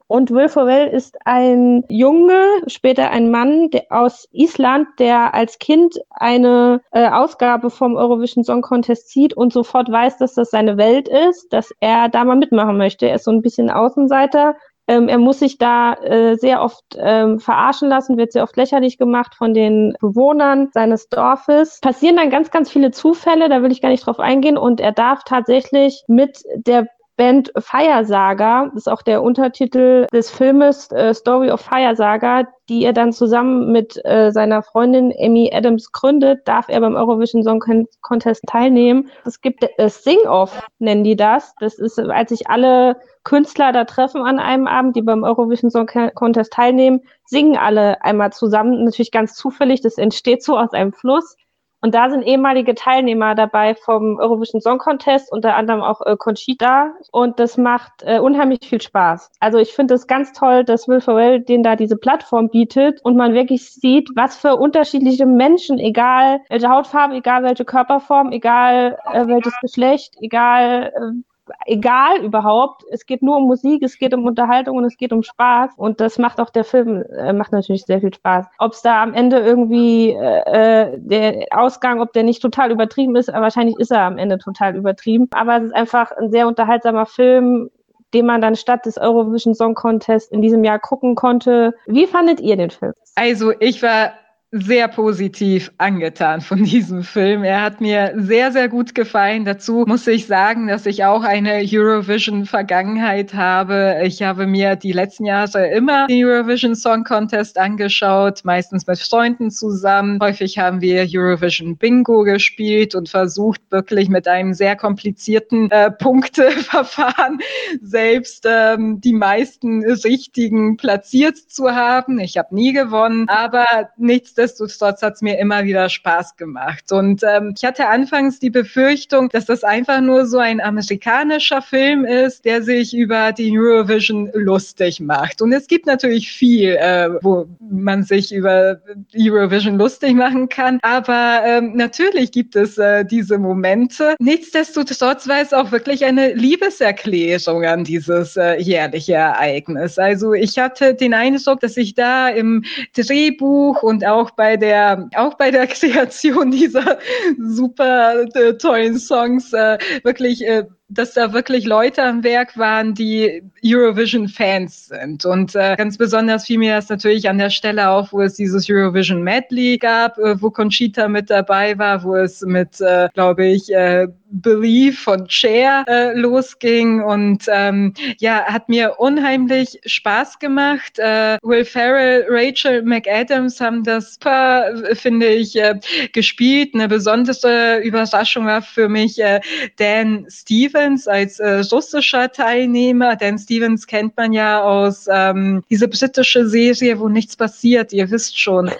Und 0.09 0.31
Will 0.31 0.49
Ferrell 0.49 0.87
ist 0.87 1.17
ein 1.25 1.83
Junge, 1.89 2.41
später 2.69 3.11
ein 3.11 3.31
Mann 3.31 3.71
der, 3.71 3.87
aus 3.91 4.29
Island, 4.31 4.87
der 5.01 5.35
als 5.35 5.59
Kind 5.59 5.99
eine 6.11 6.81
äh, 6.93 7.09
Ausgabe 7.09 7.71
vom 7.71 7.97
Eurovision 7.97 8.45
Song 8.45 8.63
Contest 8.63 9.11
sieht 9.11 9.35
und 9.35 9.53
sofort 9.53 9.91
weiß, 9.91 10.19
dass 10.19 10.35
das 10.35 10.51
seine 10.51 10.77
Welt 10.77 11.09
ist, 11.09 11.53
dass 11.53 11.73
er 11.81 12.09
da 12.09 12.25
mal 12.25 12.37
mitmachen 12.37 12.77
möchte. 12.77 13.09
Er 13.09 13.17
ist 13.17 13.25
so 13.25 13.33
ein 13.33 13.43
bisschen 13.43 13.69
Außenseiter, 13.69 14.55
ähm, 14.89 15.09
er 15.09 15.19
muss 15.19 15.41
sich 15.41 15.59
da 15.59 15.95
äh, 15.95 16.37
sehr 16.37 16.63
oft 16.63 16.85
ähm, 16.97 17.41
verarschen 17.41 17.89
lassen, 17.89 18.17
wird 18.17 18.33
sehr 18.33 18.45
oft 18.45 18.57
lächerlich 18.57 18.99
gemacht 18.99 19.35
von 19.35 19.53
den 19.53 19.97
Bewohnern 20.01 20.71
seines 20.73 21.09
Dorfes. 21.09 21.81
Passieren 21.81 22.17
dann 22.17 22.31
ganz, 22.31 22.51
ganz 22.51 22.71
viele 22.71 22.93
Zufälle, 22.93 23.49
da 23.49 23.63
will 23.63 23.73
ich 23.73 23.83
gar 23.83 23.89
nicht 23.89 24.07
drauf 24.07 24.21
eingehen. 24.21 24.57
Und 24.57 24.81
er 24.81 24.93
darf 24.93 25.25
tatsächlich 25.25 26.05
mit 26.07 26.43
der 26.55 26.87
Band 27.17 27.51
Fire 27.59 28.05
Saga, 28.05 28.67
das 28.67 28.83
ist 28.83 28.89
auch 28.89 29.03
der 29.03 29.23
Untertitel 29.23 30.07
des 30.13 30.31
Filmes 30.31 30.91
äh, 30.93 31.15
Story 31.15 31.51
of 31.51 31.61
Fire 31.61 31.97
Saga, 31.97 32.45
die 32.69 32.85
er 32.85 32.93
dann 32.93 33.13
zusammen 33.13 33.73
mit 33.73 33.99
äh, 34.05 34.31
seiner 34.33 34.63
Freundin 34.63 35.15
Amy 35.19 35.51
Adams 35.53 35.93
gründet, 35.93 36.47
darf 36.47 36.69
er 36.69 36.81
beim 36.81 36.95
Eurovision 36.95 37.43
Song 37.43 37.63
Contest 38.03 38.45
teilnehmen. 38.47 39.09
Es 39.25 39.41
gibt 39.41 39.65
äh, 39.79 39.89
Sing-Off, 39.89 40.63
nennen 40.79 41.05
die 41.05 41.17
das. 41.17 41.55
Das 41.59 41.79
ist, 41.79 41.99
als 41.99 42.31
sich 42.31 42.51
alle 42.51 42.97
Künstler 43.25 43.73
da 43.73 43.85
treffen 43.85 44.23
an 44.23 44.39
einem 44.39 44.67
Abend, 44.67 44.95
die 44.97 45.03
beim 45.03 45.25
Eurovision 45.25 45.71
Song 45.71 45.87
Contest 45.87 46.53
teilnehmen, 46.53 47.01
singen 47.25 47.57
alle 47.57 48.03
einmal 48.05 48.33
zusammen, 48.33 48.85
natürlich 48.85 49.11
ganz 49.11 49.35
zufällig, 49.35 49.81
das 49.81 49.97
entsteht 49.97 50.43
so 50.43 50.59
aus 50.59 50.73
einem 50.73 50.93
Fluss. 50.93 51.37
Und 51.81 51.95
da 51.95 52.11
sind 52.11 52.23
ehemalige 52.23 52.75
Teilnehmer 52.75 53.35
dabei 53.35 53.75
vom 53.75 54.19
Eurovision 54.19 54.61
Song 54.61 54.79
Contest, 54.79 55.31
unter 55.31 55.57
anderem 55.57 55.83
auch 55.83 56.01
äh, 56.05 56.17
Conchita. 56.17 56.95
Und 57.13 57.39
das 57.39 57.57
macht 57.57 58.03
äh, 58.03 58.19
unheimlich 58.19 58.61
viel 58.63 58.81
Spaß. 58.81 59.31
Also 59.41 59.59
ich 59.59 59.73
finde 59.73 59.95
es 59.95 60.07
ganz 60.07 60.33
toll, 60.33 60.65
dass 60.65 60.89
Will 60.89 61.01
Ferrell 61.01 61.41
den 61.41 61.63
da 61.63 61.77
diese 61.77 61.97
Plattform 61.97 62.49
bietet 62.49 63.01
und 63.05 63.17
man 63.17 63.35
wirklich 63.35 63.71
sieht, 63.71 64.11
was 64.15 64.37
für 64.37 64.57
unterschiedliche 64.57 65.27
Menschen, 65.27 65.79
egal 65.79 66.41
welche 66.49 66.69
Hautfarbe, 66.69 67.15
egal 67.15 67.43
welche 67.45 67.65
Körperform, 67.65 68.33
egal 68.33 68.99
äh, 69.13 69.27
welches 69.27 69.55
Geschlecht, 69.61 70.15
egal 70.21 70.93
äh, 70.95 71.36
egal 71.67 72.23
überhaupt. 72.23 72.85
Es 72.91 73.07
geht 73.07 73.23
nur 73.23 73.37
um 73.37 73.47
Musik, 73.47 73.83
es 73.83 73.99
geht 73.99 74.15
um 74.15 74.25
Unterhaltung 74.25 74.77
und 74.77 74.85
es 74.85 74.97
geht 74.97 75.13
um 75.13 75.23
Spaß. 75.23 75.73
Und 75.77 76.01
das 76.01 76.19
macht 76.19 76.41
auch 76.41 76.51
der 76.51 76.65
Film, 76.65 77.03
äh, 77.03 77.33
macht 77.33 77.53
natürlich 77.53 77.85
sehr 77.85 78.01
viel 78.01 78.13
Spaß. 78.13 78.47
Ob 78.59 78.73
es 78.73 78.83
da 78.83 79.03
am 79.03 79.15
Ende 79.15 79.39
irgendwie 79.39 80.11
äh, 80.11 80.93
äh, 80.93 80.99
der 80.99 81.47
Ausgang, 81.51 82.01
ob 82.01 82.13
der 82.13 82.23
nicht 82.23 82.43
total 82.43 82.71
übertrieben 82.71 83.17
ist, 83.17 83.29
wahrscheinlich 83.29 83.79
ist 83.79 83.91
er 83.91 84.03
am 84.03 84.19
Ende 84.19 84.39
total 84.39 84.77
übertrieben. 84.77 85.29
Aber 85.33 85.59
es 85.59 85.65
ist 85.65 85.75
einfach 85.75 86.13
ein 86.13 86.31
sehr 86.31 86.47
unterhaltsamer 86.47 87.07
Film, 87.07 87.71
den 88.15 88.27
man 88.27 88.41
dann 88.41 88.57
statt 88.57 88.87
des 88.87 88.99
Eurovision 88.99 89.55
Song 89.55 89.75
Contest 89.75 90.33
in 90.33 90.41
diesem 90.41 90.65
Jahr 90.65 90.79
gucken 90.79 91.15
konnte. 91.15 91.75
Wie 91.87 92.07
fandet 92.07 92.41
ihr 92.41 92.57
den 92.57 92.71
Film? 92.71 92.93
Also 93.15 93.53
ich 93.61 93.83
war 93.83 94.13
sehr 94.61 94.89
positiv 94.89 95.73
angetan 95.79 96.41
von 96.41 96.65
diesem 96.65 97.03
Film. 97.03 97.45
Er 97.45 97.63
hat 97.63 97.81
mir 97.81 98.13
sehr, 98.17 98.53
sehr 98.53 98.69
gut 98.69 98.95
gefallen. 98.95 99.45
Dazu 99.45 99.85
muss 99.87 100.07
ich 100.07 100.27
sagen, 100.27 100.69
dass 100.69 100.87
ich 100.87 101.05
auch 101.05 101.23
eine 101.23 101.63
Eurovision-Vergangenheit 101.65 103.35
habe. 103.35 104.01
Ich 104.05 104.23
habe 104.23 104.47
mir 104.47 104.77
die 104.77 104.93
letzten 104.93 105.25
Jahre 105.25 105.69
immer 105.69 106.07
den 106.07 106.25
Eurovision 106.25 106.75
Song 106.75 107.05
Contest 107.05 107.59
angeschaut, 107.59 108.41
meistens 108.45 108.87
mit 108.87 108.99
Freunden 108.99 109.51
zusammen. 109.51 110.19
Häufig 110.23 110.59
haben 110.59 110.81
wir 110.81 111.07
Eurovision 111.13 111.77
Bingo 111.77 112.23
gespielt 112.23 112.95
und 112.95 113.09
versucht, 113.09 113.61
wirklich 113.71 114.09
mit 114.09 114.29
einem 114.29 114.55
sehr 114.55 114.77
komplizierten 114.77 115.71
äh, 115.71 115.91
Punkteverfahren 115.91 117.39
selbst 117.83 118.47
ähm, 118.49 119.01
die 119.01 119.13
meisten 119.13 119.85
richtigen 119.85 120.77
platziert 120.77 121.37
zu 121.37 121.71
haben. 121.75 122.19
Ich 122.19 122.39
habe 122.39 122.55
nie 122.55 122.73
gewonnen, 122.73 123.29
aber 123.29 123.67
nichtsdestotrotz 123.97 124.46
nichtsdestotrotz 124.47 125.03
hat 125.03 125.15
es 125.15 125.23
mir 125.23 125.39
immer 125.39 125.65
wieder 125.65 125.89
Spaß 125.89 126.37
gemacht. 126.37 126.93
Und 126.93 127.23
ähm, 127.23 127.55
ich 127.57 127.65
hatte 127.65 127.89
anfangs 127.89 128.39
die 128.39 128.51
Befürchtung, 128.51 129.29
dass 129.31 129.47
das 129.47 129.65
einfach 129.65 130.01
nur 130.01 130.27
so 130.27 130.39
ein 130.39 130.61
amerikanischer 130.61 131.63
Film 131.63 132.05
ist, 132.05 132.45
der 132.45 132.63
sich 132.63 132.97
über 132.97 133.33
die 133.33 133.57
Eurovision 133.57 134.31
lustig 134.35 135.01
macht. 135.01 135.43
Und 135.43 135.53
es 135.53 135.67
gibt 135.67 135.87
natürlich 135.87 136.31
viel, 136.31 136.77
äh, 136.77 137.11
wo 137.23 137.49
man 137.61 138.05
sich 138.05 138.33
über 138.33 138.81
Eurovision 139.17 139.79
lustig 139.79 140.15
machen 140.15 140.49
kann. 140.49 140.79
Aber 140.83 141.43
ähm, 141.45 141.73
natürlich 141.75 142.31
gibt 142.31 142.55
es 142.55 142.79
äh, 142.79 143.05
diese 143.05 143.39
Momente. 143.39 144.15
Nichtsdestotrotz 144.21 145.27
war 145.29 145.41
es 145.41 145.53
auch 145.53 145.73
wirklich 145.73 146.05
eine 146.05 146.35
Liebeserklärung 146.35 147.65
an 147.65 147.85
dieses 147.85 148.37
äh, 148.37 148.61
jährliche 148.61 149.15
Ereignis. 149.15 149.99
Also 149.99 150.35
ich 150.35 150.59
hatte 150.59 150.95
den 150.95 151.15
Eindruck, 151.15 151.61
dass 151.61 151.77
ich 151.77 151.95
da 151.95 152.29
im 152.29 152.65
Drehbuch 152.95 153.83
und 153.83 154.07
auch 154.07 154.36
bei 154.37 154.57
der, 154.57 155.09
auch 155.17 155.35
bei 155.35 155.51
der 155.51 155.67
Kreation 155.67 156.51
dieser 156.51 156.99
super 157.39 158.27
äh, 158.35 158.55
tollen 158.55 158.99
Songs 158.99 159.53
äh, 159.53 159.79
wirklich 160.05 160.47
äh, 160.47 160.65
dass 160.89 161.15
da 161.15 161.33
wirklich 161.33 161.65
Leute 161.65 162.03
am 162.05 162.23
Werk 162.23 162.57
waren, 162.57 162.95
die 162.95 163.43
Eurovision-Fans 163.65 164.87
sind. 164.87 165.25
Und 165.25 165.57
äh, 165.57 165.75
ganz 165.77 165.99
besonders 165.99 166.47
fiel 166.47 166.59
mir 166.59 166.77
das 166.77 166.89
natürlich 166.89 167.29
an 167.29 167.39
der 167.39 167.51
Stelle 167.51 167.91
auf, 167.91 168.13
wo 168.13 168.23
es 168.23 168.35
dieses 168.35 168.71
Eurovision 168.71 169.23
Medley 169.23 169.79
gab, 169.79 170.17
äh, 170.19 170.41
wo 170.41 170.51
Conchita 170.51 171.09
mit 171.09 171.29
dabei 171.29 171.77
war, 171.79 172.05
wo 172.05 172.15
es 172.15 172.43
mit, 172.43 172.81
äh, 172.81 173.09
glaube 173.15 173.47
ich, 173.47 173.73
äh, 173.73 174.07
Believe 174.31 174.97
von 174.97 175.29
Cher 175.29 175.85
äh, 175.89 176.13
losging. 176.19 177.03
Und 177.03 177.45
ähm, 177.49 177.95
ja, 178.19 178.45
hat 178.45 178.69
mir 178.69 178.99
unheimlich 178.99 179.81
Spaß 179.85 180.39
gemacht. 180.39 180.99
Äh, 180.99 181.39
Will 181.43 181.65
Ferrell, 181.65 182.27
Rachel 182.29 182.83
McAdams 182.83 183.61
haben 183.61 183.85
das 183.85 184.15
super, 184.15 184.73
finde 184.95 185.29
ich, 185.29 185.57
äh, 185.57 185.79
gespielt. 186.13 186.75
Eine 186.75 186.89
besondere 186.89 187.81
Überraschung 187.83 188.47
war 188.47 188.63
für 188.63 188.89
mich 188.89 189.19
äh, 189.21 189.41
Dan 189.77 190.27
Stevens 190.29 191.07
als 191.07 191.39
äh, 191.39 191.63
russischer 191.73 192.31
Teilnehmer. 192.31 193.17
Dan 193.17 193.39
Stevens 193.39 193.87
kennt 193.87 194.17
man 194.17 194.33
ja 194.33 194.63
aus 194.63 195.07
ähm, 195.11 195.63
diese 195.71 195.89
britische 195.89 196.49
Serie, 196.49 196.99
wo 196.99 197.09
nichts 197.09 197.37
passiert. 197.37 197.93
Ihr 197.93 198.11
wisst 198.11 198.39
schon. 198.39 198.71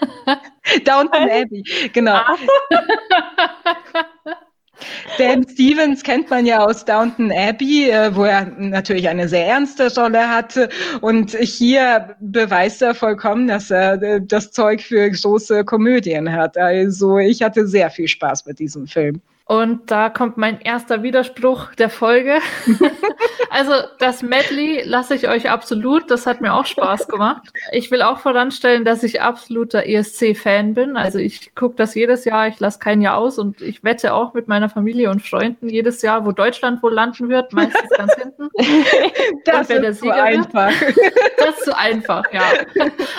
Downton 0.85 1.29
Abbey, 1.29 1.63
genau. 1.93 2.19
Dan 5.17 5.47
Stevens 5.47 6.03
kennt 6.03 6.29
man 6.29 6.45
ja 6.45 6.63
aus 6.63 6.85
Downton 6.85 7.31
Abbey, 7.31 7.89
äh, 7.89 8.15
wo 8.15 8.23
er 8.23 8.45
natürlich 8.57 9.07
eine 9.09 9.27
sehr 9.27 9.47
ernste 9.47 9.93
Rolle 9.95 10.29
hatte. 10.29 10.69
Und 11.01 11.31
hier 11.31 12.15
beweist 12.19 12.81
er 12.81 12.93
vollkommen, 12.93 13.47
dass 13.47 13.71
er 13.71 14.01
äh, 14.01 14.21
das 14.21 14.51
Zeug 14.51 14.81
für 14.81 15.09
große 15.09 15.65
Komödien 15.65 16.31
hat. 16.31 16.57
Also 16.57 17.17
ich 17.17 17.41
hatte 17.41 17.67
sehr 17.67 17.89
viel 17.89 18.07
Spaß 18.07 18.45
mit 18.45 18.59
diesem 18.59 18.87
Film. 18.87 19.21
Und 19.47 19.89
da 19.91 20.09
kommt 20.09 20.35
mein 20.35 20.59
erster 20.59 21.03
Widerspruch 21.03 21.73
der 21.75 21.89
Folge. 21.89 22.39
also 23.49 23.71
das 23.97 24.21
Medley 24.21 24.81
lasse 24.83 25.15
ich 25.15 25.29
euch 25.29 25.49
absolut. 25.49 26.11
Das 26.11 26.27
hat 26.27 26.41
mir 26.41 26.53
auch 26.53 26.65
Spaß 26.65 27.07
gemacht. 27.07 27.43
Ich 27.71 27.89
will 27.89 28.01
auch 28.01 28.19
voranstellen, 28.19 28.83
dass 28.83 29.03
ich 29.03 29.21
absoluter 29.21 29.85
ESC-Fan 29.85 30.73
bin. 30.73 30.97
Also 30.97 31.19
ich 31.19 31.55
gucke 31.55 31.77
das 31.77 31.95
jedes 31.95 32.25
Jahr. 32.25 32.49
Ich 32.49 32.59
lasse 32.59 32.79
kein 32.79 33.01
Jahr 33.01 33.15
aus 33.15 33.39
und 33.39 33.61
ich 33.61 33.85
wette 33.85 34.13
auch 34.13 34.33
mit 34.33 34.49
meiner 34.49 34.67
Familie 34.67 35.09
und 35.09 35.21
Freunden 35.21 35.69
jedes 35.69 36.01
Jahr, 36.01 36.25
wo 36.25 36.33
Deutschland 36.33 36.83
wohl 36.83 36.93
landen 36.93 37.29
wird. 37.29 37.53
Meistens 37.53 37.89
ganz 37.95 38.15
hinten. 38.15 38.49
das 39.45 39.69
ist 39.69 39.99
zu 39.99 40.09
einfach. 40.11 40.73
Das 41.37 41.57
ist 41.57 41.63
zu 41.63 41.77
einfach, 41.77 42.23
ja. 42.33 42.43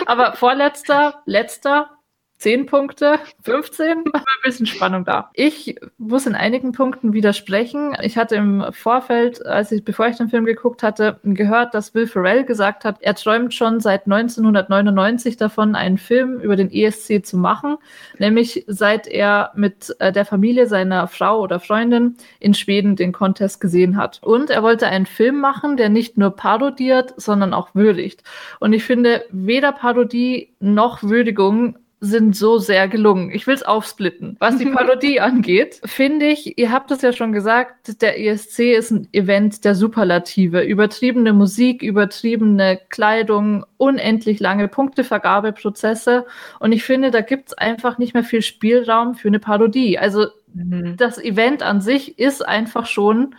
Aber 0.04 0.34
vorletzter, 0.34 1.22
letzter, 1.24 1.97
10 2.38 2.66
Punkte, 2.66 3.18
15, 3.42 4.04
ein 4.12 4.22
bisschen 4.44 4.66
Spannung 4.66 5.04
da. 5.04 5.30
Ich 5.34 5.74
muss 5.98 6.24
in 6.24 6.36
einigen 6.36 6.70
Punkten 6.70 7.12
widersprechen. 7.12 7.96
Ich 8.02 8.16
hatte 8.16 8.36
im 8.36 8.64
Vorfeld, 8.70 9.44
als 9.44 9.72
ich, 9.72 9.84
bevor 9.84 10.06
ich 10.06 10.16
den 10.16 10.28
Film 10.28 10.44
geguckt 10.44 10.84
hatte, 10.84 11.18
gehört, 11.24 11.74
dass 11.74 11.94
Will 11.94 12.06
Ferrell 12.06 12.44
gesagt 12.44 12.84
hat, 12.84 12.98
er 13.00 13.16
träumt 13.16 13.54
schon 13.54 13.80
seit 13.80 14.06
1999 14.06 15.36
davon, 15.36 15.74
einen 15.74 15.98
Film 15.98 16.38
über 16.38 16.54
den 16.54 16.70
ESC 16.70 17.26
zu 17.26 17.36
machen, 17.36 17.76
nämlich 18.18 18.64
seit 18.68 19.08
er 19.08 19.50
mit 19.56 19.96
äh, 19.98 20.12
der 20.12 20.24
Familie 20.24 20.68
seiner 20.68 21.08
Frau 21.08 21.40
oder 21.40 21.58
Freundin 21.58 22.16
in 22.38 22.54
Schweden 22.54 22.94
den 22.94 23.12
Contest 23.12 23.60
gesehen 23.60 23.96
hat. 23.96 24.20
Und 24.22 24.50
er 24.50 24.62
wollte 24.62 24.86
einen 24.86 25.06
Film 25.06 25.40
machen, 25.40 25.76
der 25.76 25.88
nicht 25.88 26.16
nur 26.16 26.30
parodiert, 26.30 27.14
sondern 27.16 27.52
auch 27.52 27.74
würdigt. 27.74 28.22
Und 28.60 28.72
ich 28.74 28.84
finde, 28.84 29.24
weder 29.30 29.72
Parodie 29.72 30.52
noch 30.60 31.02
Würdigung 31.02 31.76
sind 32.00 32.36
so 32.36 32.58
sehr 32.58 32.86
gelungen. 32.86 33.30
Ich 33.30 33.46
will 33.46 33.54
es 33.54 33.62
aufsplitten. 33.62 34.36
Was 34.38 34.56
die 34.56 34.66
Parodie 34.70 35.20
angeht, 35.20 35.80
finde 35.84 36.26
ich, 36.26 36.58
ihr 36.58 36.70
habt 36.70 36.90
es 36.90 37.02
ja 37.02 37.12
schon 37.12 37.32
gesagt, 37.32 38.00
der 38.02 38.20
ESC 38.20 38.76
ist 38.76 38.90
ein 38.90 39.08
Event 39.12 39.64
der 39.64 39.74
Superlative. 39.74 40.62
Übertriebene 40.62 41.32
Musik, 41.32 41.82
übertriebene 41.82 42.80
Kleidung, 42.88 43.64
unendlich 43.76 44.38
lange 44.38 44.68
Punktevergabeprozesse. 44.68 46.26
Und 46.60 46.72
ich 46.72 46.84
finde, 46.84 47.10
da 47.10 47.20
gibt 47.20 47.48
es 47.48 47.54
einfach 47.54 47.98
nicht 47.98 48.14
mehr 48.14 48.24
viel 48.24 48.42
Spielraum 48.42 49.14
für 49.14 49.28
eine 49.28 49.40
Parodie. 49.40 49.98
Also 49.98 50.26
mhm. 50.54 50.96
das 50.96 51.18
Event 51.18 51.62
an 51.62 51.80
sich 51.80 52.18
ist 52.18 52.46
einfach 52.46 52.86
schon 52.86 53.34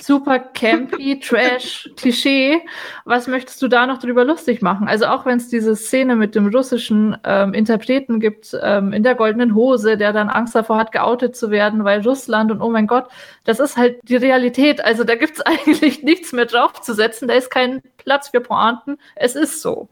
super 0.00 0.38
campy, 0.38 1.20
trash, 1.22 1.90
Klischee. 1.96 2.60
Was 3.04 3.26
möchtest 3.26 3.60
du 3.62 3.68
da 3.68 3.86
noch 3.86 3.98
drüber 3.98 4.24
lustig 4.24 4.62
machen? 4.62 4.88
Also 4.88 5.06
auch 5.06 5.26
wenn 5.26 5.38
es 5.38 5.48
diese 5.48 5.76
Szene 5.76 6.16
mit 6.16 6.34
dem 6.34 6.48
russischen 6.48 7.16
ähm, 7.24 7.54
Interpreten 7.54 8.20
gibt 8.20 8.56
ähm, 8.62 8.92
in 8.92 9.02
der 9.02 9.14
goldenen 9.14 9.54
Hose, 9.54 9.96
der 9.96 10.12
dann 10.12 10.28
Angst 10.28 10.54
davor 10.54 10.78
hat, 10.78 10.92
geoutet 10.92 11.36
zu 11.36 11.50
werden, 11.50 11.84
weil 11.84 12.02
Russland 12.02 12.50
und 12.50 12.60
oh 12.60 12.70
mein 12.70 12.86
Gott, 12.86 13.08
das 13.44 13.60
ist 13.60 13.76
halt 13.76 13.98
die 14.02 14.16
Realität. 14.16 14.84
Also 14.84 15.04
da 15.04 15.14
gibt 15.14 15.38
es 15.38 15.40
eigentlich 15.46 16.02
nichts 16.02 16.32
mehr 16.32 16.46
draufzusetzen. 16.46 17.28
Da 17.28 17.34
ist 17.34 17.50
kein 17.50 17.82
Platz 17.96 18.28
für 18.28 18.40
Pointen. 18.40 18.98
Es 19.16 19.34
ist 19.36 19.62
so. 19.62 19.88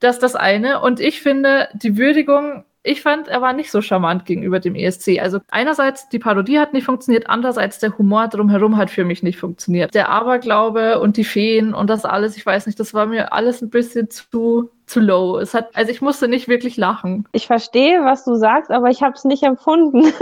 Das 0.00 0.16
ist 0.16 0.22
das 0.22 0.36
eine. 0.36 0.80
Und 0.80 1.00
ich 1.00 1.20
finde, 1.20 1.68
die 1.74 1.96
Würdigung 1.96 2.64
ich 2.86 3.00
fand, 3.00 3.28
er 3.28 3.40
war 3.40 3.54
nicht 3.54 3.70
so 3.70 3.80
charmant 3.80 4.26
gegenüber 4.26 4.60
dem 4.60 4.74
ESC. 4.74 5.18
Also 5.18 5.40
einerseits 5.50 6.10
die 6.10 6.18
Parodie 6.18 6.58
hat 6.58 6.74
nicht 6.74 6.84
funktioniert, 6.84 7.28
andererseits 7.30 7.78
der 7.78 7.96
Humor 7.96 8.28
drumherum 8.28 8.76
hat 8.76 8.90
für 8.90 9.06
mich 9.06 9.22
nicht 9.22 9.38
funktioniert. 9.38 9.94
Der 9.94 10.10
Aberglaube 10.10 11.00
und 11.00 11.16
die 11.16 11.24
Feen 11.24 11.72
und 11.72 11.88
das 11.88 12.04
alles, 12.04 12.36
ich 12.36 12.44
weiß 12.44 12.66
nicht, 12.66 12.78
das 12.78 12.92
war 12.92 13.06
mir 13.06 13.32
alles 13.32 13.62
ein 13.62 13.70
bisschen 13.70 14.10
zu 14.10 14.70
zu 14.86 15.00
low. 15.00 15.38
Es 15.38 15.54
hat, 15.54 15.70
also 15.74 15.90
ich 15.90 16.02
musste 16.02 16.28
nicht 16.28 16.46
wirklich 16.46 16.76
lachen. 16.76 17.26
Ich 17.32 17.46
verstehe, 17.46 18.04
was 18.04 18.26
du 18.26 18.34
sagst, 18.34 18.70
aber 18.70 18.90
ich 18.90 19.02
habe 19.02 19.14
es 19.14 19.24
nicht 19.24 19.42
empfunden. 19.42 20.02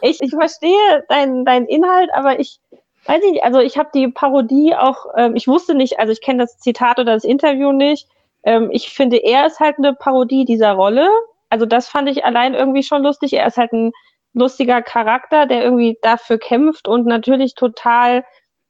ich, 0.00 0.22
ich 0.22 0.30
verstehe 0.30 1.04
deinen 1.10 1.44
dein 1.44 1.66
Inhalt, 1.66 2.08
aber 2.14 2.40
ich 2.40 2.58
weiß 3.04 3.22
nicht, 3.22 3.44
also 3.44 3.58
ich 3.60 3.76
habe 3.76 3.90
die 3.94 4.08
Parodie 4.08 4.74
auch, 4.74 5.08
ähm, 5.14 5.36
ich 5.36 5.46
wusste 5.46 5.74
nicht, 5.74 5.98
also 5.98 6.10
ich 6.10 6.22
kenne 6.22 6.44
das 6.44 6.58
Zitat 6.58 6.98
oder 6.98 7.12
das 7.12 7.24
Interview 7.24 7.72
nicht. 7.72 8.08
Ähm, 8.44 8.68
ich 8.72 8.90
finde, 8.90 9.18
er 9.18 9.46
ist 9.46 9.60
halt 9.60 9.78
eine 9.78 9.94
Parodie 9.94 10.44
dieser 10.44 10.72
Rolle. 10.72 11.08
Also 11.50 11.66
das 11.66 11.88
fand 11.88 12.08
ich 12.08 12.24
allein 12.24 12.54
irgendwie 12.54 12.82
schon 12.82 13.02
lustig. 13.02 13.32
Er 13.34 13.46
ist 13.46 13.56
halt 13.56 13.72
ein 13.72 13.92
lustiger 14.34 14.82
Charakter, 14.82 15.46
der 15.46 15.62
irgendwie 15.62 15.98
dafür 16.02 16.38
kämpft 16.38 16.88
und 16.88 17.06
natürlich 17.06 17.54
total 17.54 18.24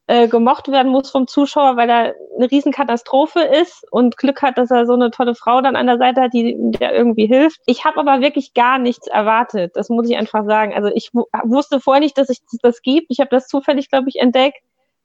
äh, 0.06 0.28
gemocht 0.28 0.68
werden 0.68 0.92
muss 0.92 1.10
vom 1.10 1.26
Zuschauer, 1.26 1.76
weil 1.76 1.88
er 1.88 2.14
eine 2.36 2.50
Riesenkatastrophe 2.50 3.40
ist 3.40 3.86
und 3.90 4.18
Glück 4.18 4.42
hat, 4.42 4.58
dass 4.58 4.70
er 4.70 4.84
so 4.86 4.92
eine 4.92 5.10
tolle 5.10 5.34
Frau 5.34 5.62
dann 5.62 5.76
an 5.76 5.86
der 5.86 5.96
Seite 5.96 6.20
hat, 6.20 6.34
die 6.34 6.54
der 6.58 6.94
irgendwie 6.94 7.26
hilft. 7.26 7.60
Ich 7.64 7.86
habe 7.86 8.00
aber 8.00 8.20
wirklich 8.20 8.52
gar 8.52 8.78
nichts 8.78 9.06
erwartet. 9.06 9.72
Das 9.76 9.88
muss 9.88 10.08
ich 10.08 10.16
einfach 10.18 10.44
sagen. 10.44 10.74
Also 10.74 10.90
ich 10.94 11.10
wusste 11.14 11.80
vorher 11.80 12.02
nicht, 12.02 12.18
dass 12.18 12.28
es 12.28 12.42
das 12.60 12.82
gibt. 12.82 13.06
Ich 13.08 13.20
habe 13.20 13.30
das 13.30 13.48
zufällig, 13.48 13.88
glaube 13.88 14.10
ich, 14.10 14.16
entdeckt. 14.16 14.58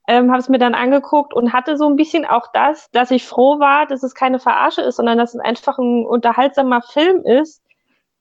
Ähm, 0.10 0.32
habe 0.32 0.40
es 0.40 0.50
mir 0.50 0.58
dann 0.58 0.74
angeguckt 0.74 1.36
und 1.36 1.54
hatte 1.54 1.78
so 1.78 1.88
ein 1.88 1.96
bisschen 1.96 2.26
auch 2.26 2.48
das, 2.52 2.90
dass 2.90 3.12
ich 3.12 3.28
froh 3.28 3.60
war, 3.60 3.86
dass 3.86 4.02
es 4.02 4.16
keine 4.16 4.40
Verarsche 4.40 4.82
ist, 4.82 4.96
sondern 4.96 5.20
dass 5.20 5.36
es 5.36 5.40
einfach 5.40 5.78
ein 5.78 6.04
unterhaltsamer 6.04 6.82
Film 6.82 7.24
ist, 7.24 7.62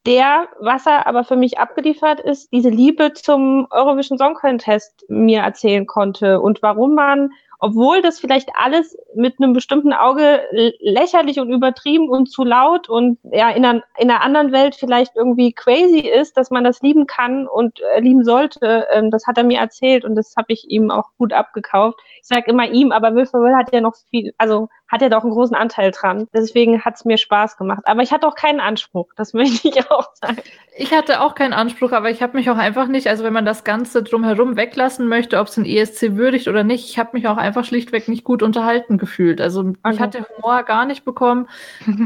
der, 0.04 0.48
was 0.60 0.84
er 0.84 1.06
aber 1.06 1.24
für 1.24 1.36
mich 1.36 1.58
abgeliefert 1.58 2.20
ist, 2.20 2.52
diese 2.52 2.68
Liebe 2.68 3.14
zum 3.14 3.68
Eurovision 3.70 4.18
Song 4.18 4.34
Contest 4.34 5.06
mir 5.08 5.40
erzählen 5.40 5.86
konnte 5.86 6.42
und 6.42 6.60
warum 6.60 6.94
man 6.94 7.30
obwohl 7.60 8.02
das 8.02 8.20
vielleicht 8.20 8.50
alles 8.54 8.96
mit 9.14 9.40
einem 9.40 9.52
bestimmten 9.52 9.92
Auge 9.92 10.42
lächerlich 10.80 11.40
und 11.40 11.50
übertrieben 11.50 12.08
und 12.08 12.30
zu 12.30 12.44
laut 12.44 12.88
und 12.88 13.18
ja 13.32 13.50
in 13.50 13.64
einer, 13.64 13.82
in 13.98 14.10
einer 14.10 14.22
anderen 14.22 14.52
Welt 14.52 14.76
vielleicht 14.76 15.16
irgendwie 15.16 15.52
crazy 15.52 16.00
ist, 16.00 16.36
dass 16.36 16.50
man 16.50 16.64
das 16.64 16.82
lieben 16.82 17.06
kann 17.06 17.48
und 17.48 17.80
äh, 17.80 18.00
lieben 18.00 18.24
sollte. 18.24 18.86
Ähm, 18.92 19.10
das 19.10 19.26
hat 19.26 19.38
er 19.38 19.44
mir 19.44 19.58
erzählt 19.58 20.04
und 20.04 20.14
das 20.14 20.34
habe 20.36 20.52
ich 20.52 20.70
ihm 20.70 20.90
auch 20.90 21.10
gut 21.18 21.32
abgekauft. 21.32 21.98
Ich 22.20 22.28
sage 22.28 22.50
immer 22.50 22.70
ihm, 22.70 22.92
aber 22.92 23.14
Will 23.14 23.26
Ferrell 23.26 23.56
hat 23.56 23.72
ja 23.72 23.80
noch 23.80 23.96
viel, 24.10 24.32
also 24.38 24.68
hat 24.88 25.02
ja 25.02 25.08
doch 25.08 25.22
einen 25.22 25.32
großen 25.32 25.54
Anteil 25.54 25.90
dran. 25.90 26.28
Deswegen 26.32 26.82
hat 26.84 26.94
es 26.96 27.04
mir 27.04 27.18
Spaß 27.18 27.58
gemacht. 27.58 27.82
Aber 27.84 28.02
ich 28.02 28.10
hatte 28.10 28.26
auch 28.26 28.34
keinen 28.34 28.60
Anspruch, 28.60 29.12
das 29.16 29.32
möchte 29.34 29.68
ich 29.68 29.90
auch 29.90 30.08
sagen. 30.14 30.38
Ich 30.76 30.92
hatte 30.92 31.20
auch 31.20 31.34
keinen 31.34 31.52
Anspruch, 31.52 31.92
aber 31.92 32.10
ich 32.10 32.22
habe 32.22 32.36
mich 32.36 32.50
auch 32.50 32.56
einfach 32.56 32.86
nicht, 32.86 33.08
also 33.08 33.24
wenn 33.24 33.32
man 33.32 33.44
das 33.44 33.64
Ganze 33.64 34.02
drumherum 34.02 34.56
weglassen 34.56 35.08
möchte, 35.08 35.38
ob 35.38 35.48
es 35.48 35.56
ein 35.56 35.66
ESC 35.66 36.16
würdigt 36.16 36.48
oder 36.48 36.64
nicht, 36.64 36.88
ich 36.88 36.98
habe 36.98 37.10
mich 37.12 37.26
auch 37.28 37.36
einfach 37.36 37.47
schlichtweg 37.64 38.08
nicht 38.08 38.24
gut 38.24 38.42
unterhalten 38.42 38.98
gefühlt. 38.98 39.40
Also 39.40 39.60
okay. 39.60 39.94
ich 39.94 40.00
hatte 40.00 40.26
Humor 40.36 40.62
gar 40.64 40.84
nicht 40.86 41.04
bekommen, 41.04 41.48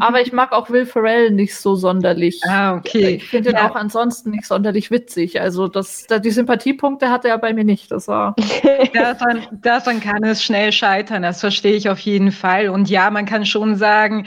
aber 0.01 0.21
ich 0.21 0.33
mag 0.33 0.53
auch 0.53 0.71
Will 0.71 0.87
Ferrell 0.87 1.31
nicht 1.31 1.57
so 1.57 1.75
sonderlich. 1.75 2.41
Ah, 2.47 2.75
okay. 2.75 3.17
Ich 3.17 3.29
finde 3.29 3.51
ihn 3.51 3.57
ja. 3.57 3.71
auch 3.71 3.75
ansonsten 3.75 4.31
nicht 4.31 4.47
sonderlich 4.47 4.91
witzig. 4.91 5.41
Also 5.41 5.69
das, 5.69 6.07
die 6.07 6.31
Sympathiepunkte 6.31 7.11
hatte 7.11 7.29
er 7.29 7.39
bei 7.39 7.53
mir 7.53 7.65
nicht. 7.65 7.91
Das 7.91 8.09
war. 8.09 8.35
daran, 8.95 9.47
daran 9.63 10.01
kann 10.01 10.23
es 10.25 10.43
schnell 10.43 10.73
scheitern, 10.73 11.23
das 11.23 11.41
verstehe 11.41 11.75
ich 11.75 11.89
auf 11.89 11.99
jeden 11.99 12.33
Fall. 12.33 12.69
Und 12.69 12.89
ja, 12.89 13.11
man 13.11 13.27
kann 13.27 13.47
schon 13.47 13.77
sagen, 13.77 14.27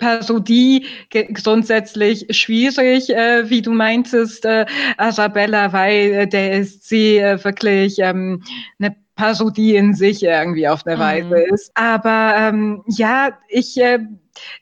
Parodie 0.00 0.86
grundsätzlich 1.10 2.26
schwierig, 2.30 3.10
äh, 3.10 3.48
wie 3.48 3.62
du 3.62 3.70
meintest, 3.70 4.44
äh, 4.44 4.66
Arabella, 4.96 5.72
weil 5.72 6.12
äh, 6.12 6.26
der 6.26 6.52
ist 6.58 6.88
sie 6.88 7.18
äh, 7.18 7.42
wirklich 7.44 7.98
ähm, 8.00 8.42
eine 8.80 8.96
Parodie 9.20 9.76
in 9.76 9.92
sich 9.92 10.22
irgendwie 10.22 10.66
auf 10.66 10.86
eine 10.86 10.96
mhm. 10.96 11.00
Weise 11.00 11.40
ist. 11.52 11.70
Aber 11.74 12.34
ähm, 12.38 12.82
ja, 12.86 13.38
ich 13.48 13.76
äh, 13.78 13.98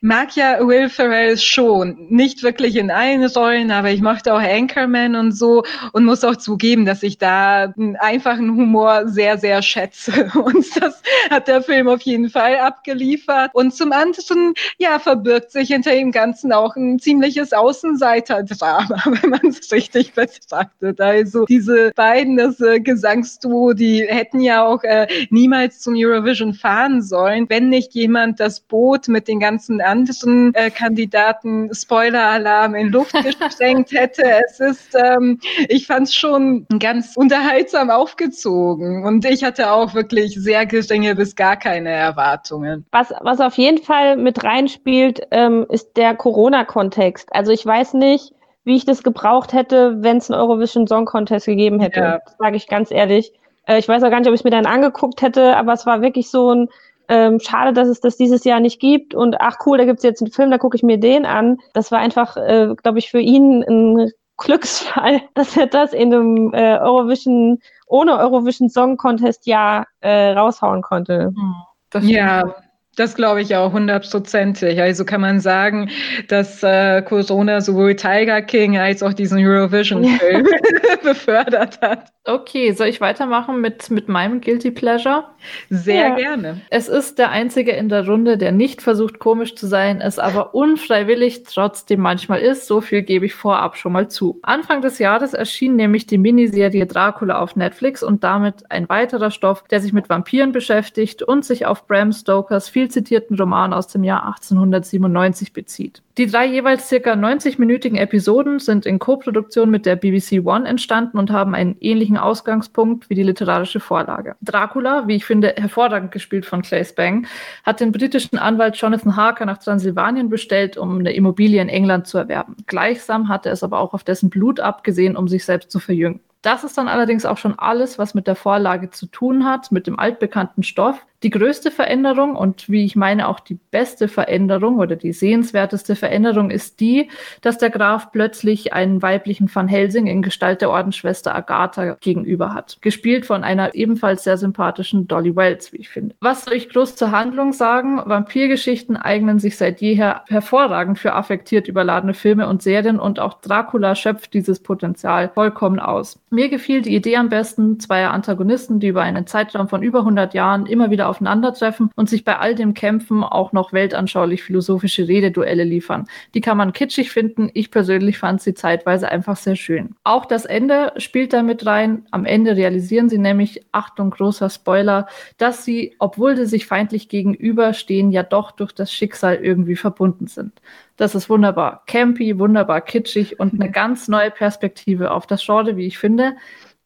mag 0.01 0.35
ja 0.35 0.65
Will 0.65 0.89
Ferrell 0.89 1.37
schon. 1.37 2.07
Nicht 2.09 2.43
wirklich 2.43 2.75
in 2.75 2.91
allen 2.91 3.25
Rollen, 3.25 3.71
aber 3.71 3.91
ich 3.91 4.01
mochte 4.01 4.33
auch 4.33 4.41
Anchorman 4.41 5.15
und 5.15 5.31
so 5.31 5.63
und 5.93 6.05
muss 6.05 6.23
auch 6.23 6.35
zugeben, 6.35 6.85
dass 6.85 7.03
ich 7.03 7.17
da 7.17 7.73
einen 7.77 7.95
einfachen 7.97 8.49
Humor 8.55 9.07
sehr, 9.07 9.37
sehr 9.37 9.61
schätze. 9.61 10.31
Und 10.39 10.65
das 10.81 11.01
hat 11.29 11.47
der 11.47 11.61
Film 11.61 11.87
auf 11.87 12.01
jeden 12.01 12.29
Fall 12.29 12.57
abgeliefert. 12.57 13.51
Und 13.53 13.73
zum 13.73 13.91
anderen, 13.91 14.53
ja, 14.77 14.99
verbirgt 14.99 15.51
sich 15.51 15.69
hinter 15.69 15.91
dem 15.91 16.11
Ganzen 16.11 16.51
auch 16.51 16.75
ein 16.75 16.99
ziemliches 16.99 17.53
Außenseiter-Drama, 17.53 19.03
wenn 19.21 19.29
man 19.29 19.47
es 19.47 19.71
richtig 19.71 20.13
betrachtet. 20.13 20.99
Also 21.01 21.45
diese 21.45 21.91
beiden, 21.95 22.37
das 22.37 22.59
äh, 22.59 22.79
Gesangsduo, 22.79 23.73
die 23.73 24.05
hätten 24.07 24.39
ja 24.39 24.65
auch 24.65 24.83
äh, 24.83 25.07
niemals 25.29 25.79
zum 25.79 25.95
Eurovision 25.95 26.53
fahren 26.53 27.01
sollen, 27.01 27.45
wenn 27.49 27.69
nicht 27.69 27.93
jemand 27.93 28.39
das 28.39 28.59
Boot 28.59 29.07
mit 29.07 29.27
den 29.27 29.39
ganzen 29.39 29.68
ganzen 29.69 29.81
anderen 29.81 30.53
äh, 30.55 30.71
Kandidaten 30.71 31.73
Spoiler-Alarm 31.73 32.75
in 32.75 32.89
Luft 32.89 33.13
gesprengt 33.23 33.91
hätte. 33.91 34.23
Es 34.45 34.59
ist, 34.59 34.95
ähm, 34.95 35.39
ich 35.67 35.87
fand 35.87 36.07
es 36.07 36.15
schon 36.15 36.65
ganz 36.79 37.15
unterhaltsam 37.15 37.89
aufgezogen 37.89 39.05
und 39.05 39.25
ich 39.25 39.43
hatte 39.43 39.71
auch 39.71 39.93
wirklich 39.93 40.35
sehr 40.35 40.65
geringe 40.65 41.15
bis 41.15 41.35
gar 41.35 41.55
keine 41.55 41.89
Erwartungen. 41.89 42.85
Was, 42.91 43.13
was 43.21 43.39
auf 43.39 43.55
jeden 43.55 43.79
Fall 43.79 44.17
mit 44.17 44.43
reinspielt, 44.43 45.21
ähm, 45.31 45.65
ist 45.69 45.95
der 45.97 46.15
Corona-Kontext. 46.15 47.29
Also 47.31 47.51
ich 47.51 47.65
weiß 47.65 47.93
nicht, 47.93 48.33
wie 48.63 48.75
ich 48.75 48.85
das 48.85 49.03
gebraucht 49.03 49.53
hätte, 49.53 49.97
wenn 50.01 50.17
es 50.17 50.29
einen 50.29 50.39
Eurovision 50.39 50.87
Song 50.87 51.05
Contest 51.05 51.45
gegeben 51.45 51.79
hätte. 51.79 51.99
Ja. 51.99 52.19
Sage 52.37 52.57
ich 52.57 52.67
ganz 52.67 52.91
ehrlich. 52.91 53.33
Äh, 53.65 53.79
ich 53.79 53.87
weiß 53.87 54.03
auch 54.03 54.09
gar 54.09 54.19
nicht, 54.19 54.27
ob 54.27 54.33
ich 54.33 54.41
es 54.41 54.43
mir 54.43 54.51
dann 54.51 54.65
angeguckt 54.65 55.21
hätte, 55.21 55.55
aber 55.55 55.73
es 55.73 55.85
war 55.85 56.01
wirklich 56.01 56.29
so 56.29 56.53
ein 56.53 56.69
ähm, 57.09 57.39
schade, 57.39 57.73
dass 57.73 57.87
es 57.87 57.99
das 57.99 58.17
dieses 58.17 58.43
Jahr 58.43 58.59
nicht 58.59 58.79
gibt 58.79 59.15
und 59.15 59.41
ach 59.41 59.57
cool, 59.65 59.79
da 59.79 59.85
gibt 59.85 59.97
es 59.97 60.03
jetzt 60.03 60.21
einen 60.21 60.31
Film, 60.31 60.51
da 60.51 60.59
gucke 60.59 60.77
ich 60.77 60.83
mir 60.83 60.99
den 60.99 61.25
an. 61.25 61.57
Das 61.73 61.91
war 61.91 61.99
einfach, 61.99 62.37
äh, 62.37 62.73
glaube 62.81 62.99
ich, 62.99 63.09
für 63.09 63.19
ihn 63.19 63.63
ein 63.63 64.11
Glücksfall, 64.37 65.21
dass 65.33 65.57
er 65.57 65.67
das 65.67 65.93
in 65.93 66.13
einem 66.13 66.53
äh, 66.53 66.77
Eurovision, 66.77 67.59
ohne 67.87 68.17
Eurovision 68.17 68.69
Song 68.69 68.95
Contest 68.97 69.47
Jahr 69.47 69.87
äh, 70.01 70.31
raushauen 70.31 70.83
konnte. 70.83 71.33
Hm, 71.35 72.07
ja, 72.07 72.55
das 72.99 73.15
glaube 73.15 73.41
ich 73.41 73.55
auch 73.55 73.71
hundertprozentig. 73.71 74.81
Also 74.81 75.05
kann 75.05 75.21
man 75.21 75.39
sagen, 75.39 75.89
dass 76.27 76.61
äh, 76.63 77.01
Corona 77.01 77.61
sowohl 77.61 77.95
Tiger 77.95 78.41
King 78.41 78.77
als 78.77 79.01
auch 79.01 79.13
diesen 79.13 79.39
Eurovision-Film 79.39 80.45
befördert 81.03 81.79
hat. 81.81 82.11
Okay, 82.25 82.73
soll 82.73 82.87
ich 82.87 83.01
weitermachen 83.01 83.61
mit, 83.61 83.89
mit 83.89 84.09
meinem 84.09 84.41
Guilty 84.41 84.71
Pleasure? 84.71 85.23
Sehr 85.69 86.09
ja. 86.09 86.15
gerne. 86.15 86.61
Es 86.69 86.87
ist 86.89 87.17
der 87.17 87.31
einzige 87.31 87.71
in 87.71 87.89
der 87.89 88.05
Runde, 88.05 88.37
der 88.37 88.51
nicht 88.51 88.81
versucht, 88.81 89.19
komisch 89.19 89.55
zu 89.55 89.65
sein, 89.65 90.01
es 90.01 90.19
aber 90.19 90.53
unfreiwillig 90.53 91.43
trotzdem 91.43 92.01
manchmal 92.01 92.41
ist. 92.41 92.67
So 92.67 92.81
viel 92.81 93.01
gebe 93.01 93.25
ich 93.25 93.33
vorab 93.33 93.77
schon 93.77 93.93
mal 93.93 94.09
zu. 94.09 94.39
Anfang 94.43 94.81
des 94.81 94.99
Jahres 94.99 95.33
erschien 95.33 95.75
nämlich 95.75 96.05
die 96.05 96.17
Miniserie 96.17 96.85
Dracula 96.85 97.39
auf 97.39 97.55
Netflix 97.55 98.03
und 98.03 98.23
damit 98.23 98.69
ein 98.69 98.89
weiterer 98.89 99.31
Stoff, 99.31 99.63
der 99.71 99.79
sich 99.79 99.93
mit 99.93 100.09
Vampiren 100.09 100.51
beschäftigt 100.51 101.23
und 101.23 101.45
sich 101.45 101.65
auf 101.65 101.87
Bram 101.87 102.11
Stokers 102.11 102.67
viel 102.69 102.88
zitierten 102.89 103.37
Roman 103.37 103.73
aus 103.73 103.87
dem 103.87 104.03
Jahr 104.03 104.25
1897 104.25 105.53
bezieht. 105.53 106.01
Die 106.17 106.27
drei 106.27 106.45
jeweils 106.47 106.89
circa 106.89 107.13
90-minütigen 107.13 107.95
Episoden 107.95 108.59
sind 108.59 108.85
in 108.85 108.99
Koproduktion 108.99 109.69
mit 109.69 109.85
der 109.85 109.95
BBC 109.95 110.45
One 110.45 110.67
entstanden 110.67 111.17
und 111.17 111.31
haben 111.31 111.55
einen 111.55 111.77
ähnlichen 111.79 112.17
Ausgangspunkt 112.17 113.09
wie 113.09 113.15
die 113.15 113.23
literarische 113.23 113.79
Vorlage. 113.79 114.35
Dracula, 114.41 115.07
wie 115.07 115.15
ich 115.15 115.25
finde, 115.25 115.53
hervorragend 115.55 116.11
gespielt 116.11 116.45
von 116.45 116.61
Clay 116.61 116.83
Spang, 116.83 117.25
hat 117.63 117.79
den 117.79 117.93
britischen 117.93 118.37
Anwalt 118.37 118.75
Jonathan 118.75 119.15
Harker 119.15 119.45
nach 119.45 119.59
Transsilvanien 119.59 120.29
bestellt, 120.29 120.75
um 120.75 120.99
eine 120.99 121.13
Immobilie 121.13 121.61
in 121.61 121.69
England 121.69 122.07
zu 122.07 122.17
erwerben. 122.17 122.57
Gleichsam 122.67 123.29
hatte 123.29 123.49
es 123.49 123.63
aber 123.63 123.79
auch 123.79 123.93
auf 123.93 124.03
dessen 124.03 124.29
Blut 124.29 124.59
abgesehen, 124.59 125.15
um 125.15 125.29
sich 125.29 125.45
selbst 125.45 125.71
zu 125.71 125.79
verjüngen. 125.79 126.19
Das 126.41 126.63
ist 126.63 126.77
dann 126.77 126.87
allerdings 126.87 127.25
auch 127.25 127.37
schon 127.37 127.59
alles, 127.59 127.99
was 127.99 128.13
mit 128.13 128.25
der 128.25 128.35
Vorlage 128.35 128.89
zu 128.91 129.07
tun 129.07 129.45
hat, 129.45 129.73
mit 129.73 129.87
dem 129.87 129.99
altbekannten 129.99 130.63
Stoff. 130.63 131.05
Die 131.21 131.31
größte 131.31 131.69
Veränderung 131.69 132.37
und 132.37 132.69
wie 132.69 132.85
ich 132.85 132.95
meine 132.95 133.27
auch 133.27 133.41
die 133.41 133.59
beste 133.71 134.07
Veränderung 134.07 134.77
oder 134.77 134.95
die 134.95 135.11
sehenswerteste 135.11 135.97
Veränderung 135.97 136.49
ist 136.49 136.79
die, 136.79 137.09
dass 137.41 137.57
der 137.57 137.69
Graf 137.69 138.13
plötzlich 138.13 138.71
einen 138.71 139.01
weiblichen 139.01 139.53
Van 139.53 139.67
Helsing 139.67 140.07
in 140.07 140.21
Gestalt 140.21 140.61
der 140.61 140.69
Ordensschwester 140.69 141.35
Agatha 141.35 141.97
gegenüber 141.99 142.53
hat. 142.53 142.77
Gespielt 142.79 143.25
von 143.25 143.43
einer 143.43 143.75
ebenfalls 143.75 144.23
sehr 144.23 144.37
sympathischen 144.37 145.09
Dolly 145.09 145.35
Wells, 145.35 145.73
wie 145.73 145.77
ich 145.77 145.89
finde. 145.89 146.15
Was 146.21 146.45
soll 146.45 146.53
ich 146.53 146.69
groß 146.69 146.95
zur 146.95 147.11
Handlung 147.11 147.51
sagen? 147.51 148.01
Vampirgeschichten 148.05 148.95
eignen 148.95 149.39
sich 149.39 149.57
seit 149.57 149.81
jeher 149.81 150.23
hervorragend 150.27 150.99
für 150.99 151.15
affektiert 151.15 151.67
überladene 151.67 152.13
Filme 152.13 152.47
und 152.47 152.61
Serien 152.61 152.97
und 152.97 153.19
auch 153.19 153.41
Dracula 153.41 153.95
schöpft 153.95 154.33
dieses 154.33 154.61
Potenzial 154.61 155.31
vollkommen 155.33 155.79
aus. 155.79 156.17
Mir 156.29 156.47
gefiel 156.47 156.81
die 156.81 156.95
Idee 156.95 157.17
am 157.17 157.27
besten 157.27 157.77
zweier 157.81 158.11
Antagonisten, 158.11 158.79
die 158.79 158.87
über 158.87 159.01
einen 159.01 159.27
Zeitraum 159.27 159.67
von 159.67 159.83
über 159.83 159.99
100 159.99 160.33
Jahren 160.33 160.65
immer 160.65 160.91
wieder 160.91 161.08
aufeinandertreffen 161.09 161.91
und 161.95 162.09
sich 162.09 162.23
bei 162.23 162.37
all 162.37 162.55
dem 162.55 162.73
Kämpfen 162.73 163.23
auch 163.23 163.51
noch 163.51 163.73
weltanschaulich 163.73 164.43
philosophische 164.43 165.07
Rededuelle 165.07 165.63
liefern. 165.63 166.07
Die 166.33 166.41
kann 166.41 166.57
man 166.57 166.73
kitschig 166.73 167.11
finden. 167.11 167.49
Ich 167.53 167.71
persönlich 167.71 168.17
fand 168.17 168.41
sie 168.41 168.53
zeitweise 168.53 169.09
einfach 169.09 169.35
sehr 169.35 169.55
schön. 169.55 169.95
Auch 170.03 170.25
das 170.25 170.45
Ende 170.45 170.93
spielt 170.97 171.33
damit 171.33 171.65
rein. 171.65 172.05
Am 172.11 172.25
Ende 172.25 172.55
realisieren 172.55 173.09
sie 173.09 173.17
nämlich, 173.17 173.65
Achtung, 173.71 174.11
großer 174.11 174.49
Spoiler, 174.49 175.07
dass 175.37 175.65
sie, 175.65 175.95
obwohl 175.99 176.37
sie 176.37 176.45
sich 176.45 176.65
feindlich 176.65 177.09
gegenüberstehen, 177.09 178.11
ja 178.11 178.23
doch 178.23 178.51
durch 178.51 178.71
das 178.71 178.93
Schicksal 178.93 179.35
irgendwie 179.35 179.75
verbunden 179.75 180.27
sind. 180.27 180.53
Das 180.99 181.15
ist 181.15 181.29
wunderbar 181.29 181.83
campy, 181.87 182.37
wunderbar 182.39 182.81
kitschig 182.81 183.39
und 183.39 183.53
eine 183.53 183.71
ganz 183.71 184.07
neue 184.09 184.31
Perspektive 184.31 185.11
auf 185.11 185.25
das 185.25 185.45
Genre, 185.45 185.77
wie 185.77 185.87
ich 185.87 185.97
finde. 185.97 186.35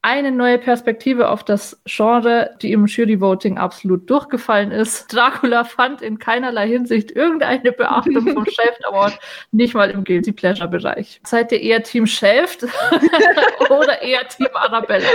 Eine 0.03 0.33
neue 0.33 0.59
Perspektive 0.59 1.29
auf 1.29 1.45
das 1.45 1.81
Genre, 1.85 2.51
die 2.61 2.73
im 2.73 2.87
Jury-Voting 2.87 3.57
absolut 3.57 4.09
durchgefallen 4.09 4.71
ist. 4.71 5.13
Dracula 5.13 5.63
fand 5.63 6.01
in 6.01 6.19
keinerlei 6.19 6.67
Hinsicht 6.67 7.11
irgendeine 7.11 7.71
Beachtung 7.71 8.33
vom 8.33 8.45
Shaft 8.51 8.85
Award, 8.85 9.17
nicht 9.53 9.73
mal 9.73 9.89
im 9.89 10.03
Guilty 10.03 10.33
Pleasure-Bereich. 10.33 11.21
Seid 11.23 11.53
ihr 11.53 11.61
eher 11.61 11.83
Team 11.83 12.05
Shaft 12.05 12.63
oder 13.69 14.01
eher 14.01 14.27
Team 14.27 14.49
Arabella? 14.53 15.07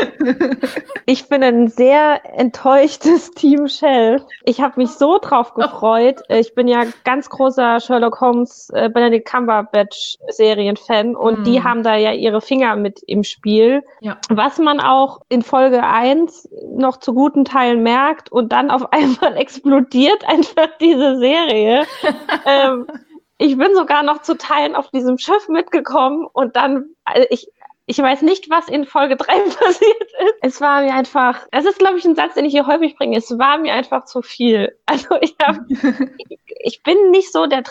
Ich 1.04 1.28
bin 1.28 1.42
ein 1.42 1.68
sehr 1.68 2.22
enttäuschtes 2.38 3.30
Team 3.32 3.68
Shell. 3.68 4.22
Ich 4.44 4.62
habe 4.62 4.80
mich 4.80 4.90
so 4.90 5.18
drauf 5.18 5.52
gefreut. 5.52 6.22
Ich 6.30 6.54
bin 6.54 6.66
ja 6.66 6.84
ganz 7.04 7.28
großer 7.28 7.80
Sherlock 7.80 8.22
Holmes, 8.22 8.70
äh, 8.72 8.88
Benedict 8.88 9.28
Cumberbatch 9.30 10.16
Serienfan 10.28 11.14
und 11.14 11.40
mm. 11.40 11.44
die 11.44 11.62
haben 11.62 11.82
da 11.82 11.94
ja 11.96 12.12
ihre 12.12 12.40
Finger 12.40 12.74
mit 12.76 13.02
im 13.06 13.22
Spiel. 13.22 13.82
Ja. 14.00 14.16
Was 14.30 14.58
man 14.58 14.77
man 14.78 14.86
auch 14.86 15.20
in 15.28 15.42
Folge 15.42 15.82
1 15.82 16.48
noch 16.76 16.98
zu 16.98 17.14
guten 17.14 17.44
Teilen 17.44 17.82
merkt 17.82 18.30
und 18.32 18.52
dann 18.52 18.70
auf 18.70 18.92
einmal 18.92 19.36
explodiert 19.36 20.26
einfach 20.26 20.68
diese 20.80 21.18
Serie. 21.18 21.86
ähm, 22.46 22.86
ich 23.38 23.56
bin 23.56 23.74
sogar 23.74 24.02
noch 24.02 24.22
zu 24.22 24.36
Teilen 24.36 24.74
auf 24.74 24.90
diesem 24.90 25.18
Schiff 25.18 25.48
mitgekommen 25.48 26.26
und 26.32 26.56
dann, 26.56 26.86
also 27.04 27.26
ich, 27.30 27.48
ich 27.86 27.98
weiß 27.98 28.22
nicht, 28.22 28.50
was 28.50 28.68
in 28.68 28.84
Folge 28.84 29.16
3 29.16 29.40
passiert 29.58 30.02
ist. 30.02 30.34
Es 30.42 30.60
war 30.60 30.82
mir 30.82 30.94
einfach, 30.94 31.46
das 31.52 31.64
ist, 31.64 31.78
glaube 31.78 31.98
ich, 31.98 32.04
ein 32.04 32.16
Satz, 32.16 32.34
den 32.34 32.44
ich 32.44 32.52
hier 32.52 32.66
häufig 32.66 32.96
bringe. 32.96 33.16
Es 33.16 33.38
war 33.38 33.58
mir 33.58 33.74
einfach 33.74 34.04
zu 34.04 34.22
viel. 34.22 34.76
Also 34.86 35.16
ich, 35.20 35.36
hab, 35.42 35.58
ich, 35.68 36.38
ich 36.60 36.82
bin 36.82 37.10
nicht 37.10 37.32
so 37.32 37.46
der 37.46 37.62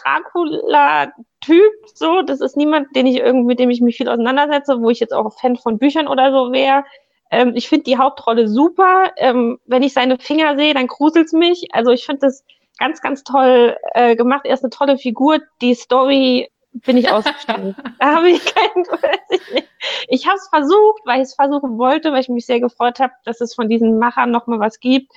Dracula-Typ, 1.41 1.73
so. 1.93 2.21
Das 2.21 2.41
ist 2.41 2.57
niemand, 2.57 2.95
den 2.95 3.05
ich 3.05 3.17
irgendwie, 3.17 3.47
mit 3.47 3.59
dem 3.59 3.69
ich 3.69 3.81
mich 3.81 3.97
viel 3.97 4.09
auseinandersetze, 4.09 4.81
wo 4.81 4.89
ich 4.89 4.99
jetzt 4.99 5.13
auch 5.13 5.31
Fan 5.39 5.55
von 5.55 5.77
Büchern 5.77 6.07
oder 6.07 6.31
so 6.31 6.51
wäre. 6.51 6.83
Ähm, 7.31 7.53
ich 7.55 7.67
finde 7.67 7.83
die 7.85 7.97
Hauptrolle 7.97 8.47
super. 8.47 9.11
Ähm, 9.17 9.59
wenn 9.65 9.83
ich 9.83 9.93
seine 9.93 10.17
Finger 10.17 10.55
sehe, 10.55 10.73
dann 10.73 10.87
gruselt's 10.87 11.33
mich. 11.33 11.67
Also 11.73 11.91
ich 11.91 12.05
finde 12.05 12.21
das 12.21 12.43
ganz, 12.79 13.01
ganz 13.01 13.23
toll 13.23 13.75
äh, 13.93 14.15
gemacht. 14.15 14.45
Er 14.45 14.53
ist 14.53 14.63
eine 14.63 14.69
tolle 14.69 14.97
Figur. 14.97 15.39
Die 15.61 15.73
Story 15.73 16.49
bin 16.71 16.97
ich 16.97 17.09
ausgestiegen. 17.09 17.75
da 17.99 18.15
habe 18.15 18.29
ich 18.29 18.43
keinen, 18.45 18.85
ich. 19.29 19.63
Ich 20.09 20.27
habe 20.27 20.37
es 20.37 20.47
versucht, 20.47 21.01
weil 21.05 21.17
ich 21.17 21.27
es 21.27 21.35
versuchen 21.35 21.77
wollte, 21.77 22.11
weil 22.11 22.21
ich 22.21 22.29
mich 22.29 22.45
sehr 22.45 22.59
gefreut 22.59 22.99
habe, 22.99 23.13
dass 23.25 23.41
es 23.41 23.55
von 23.55 23.67
diesen 23.67 23.99
Machern 23.99 24.31
nochmal 24.31 24.59
was 24.59 24.79
gibt 24.79 25.11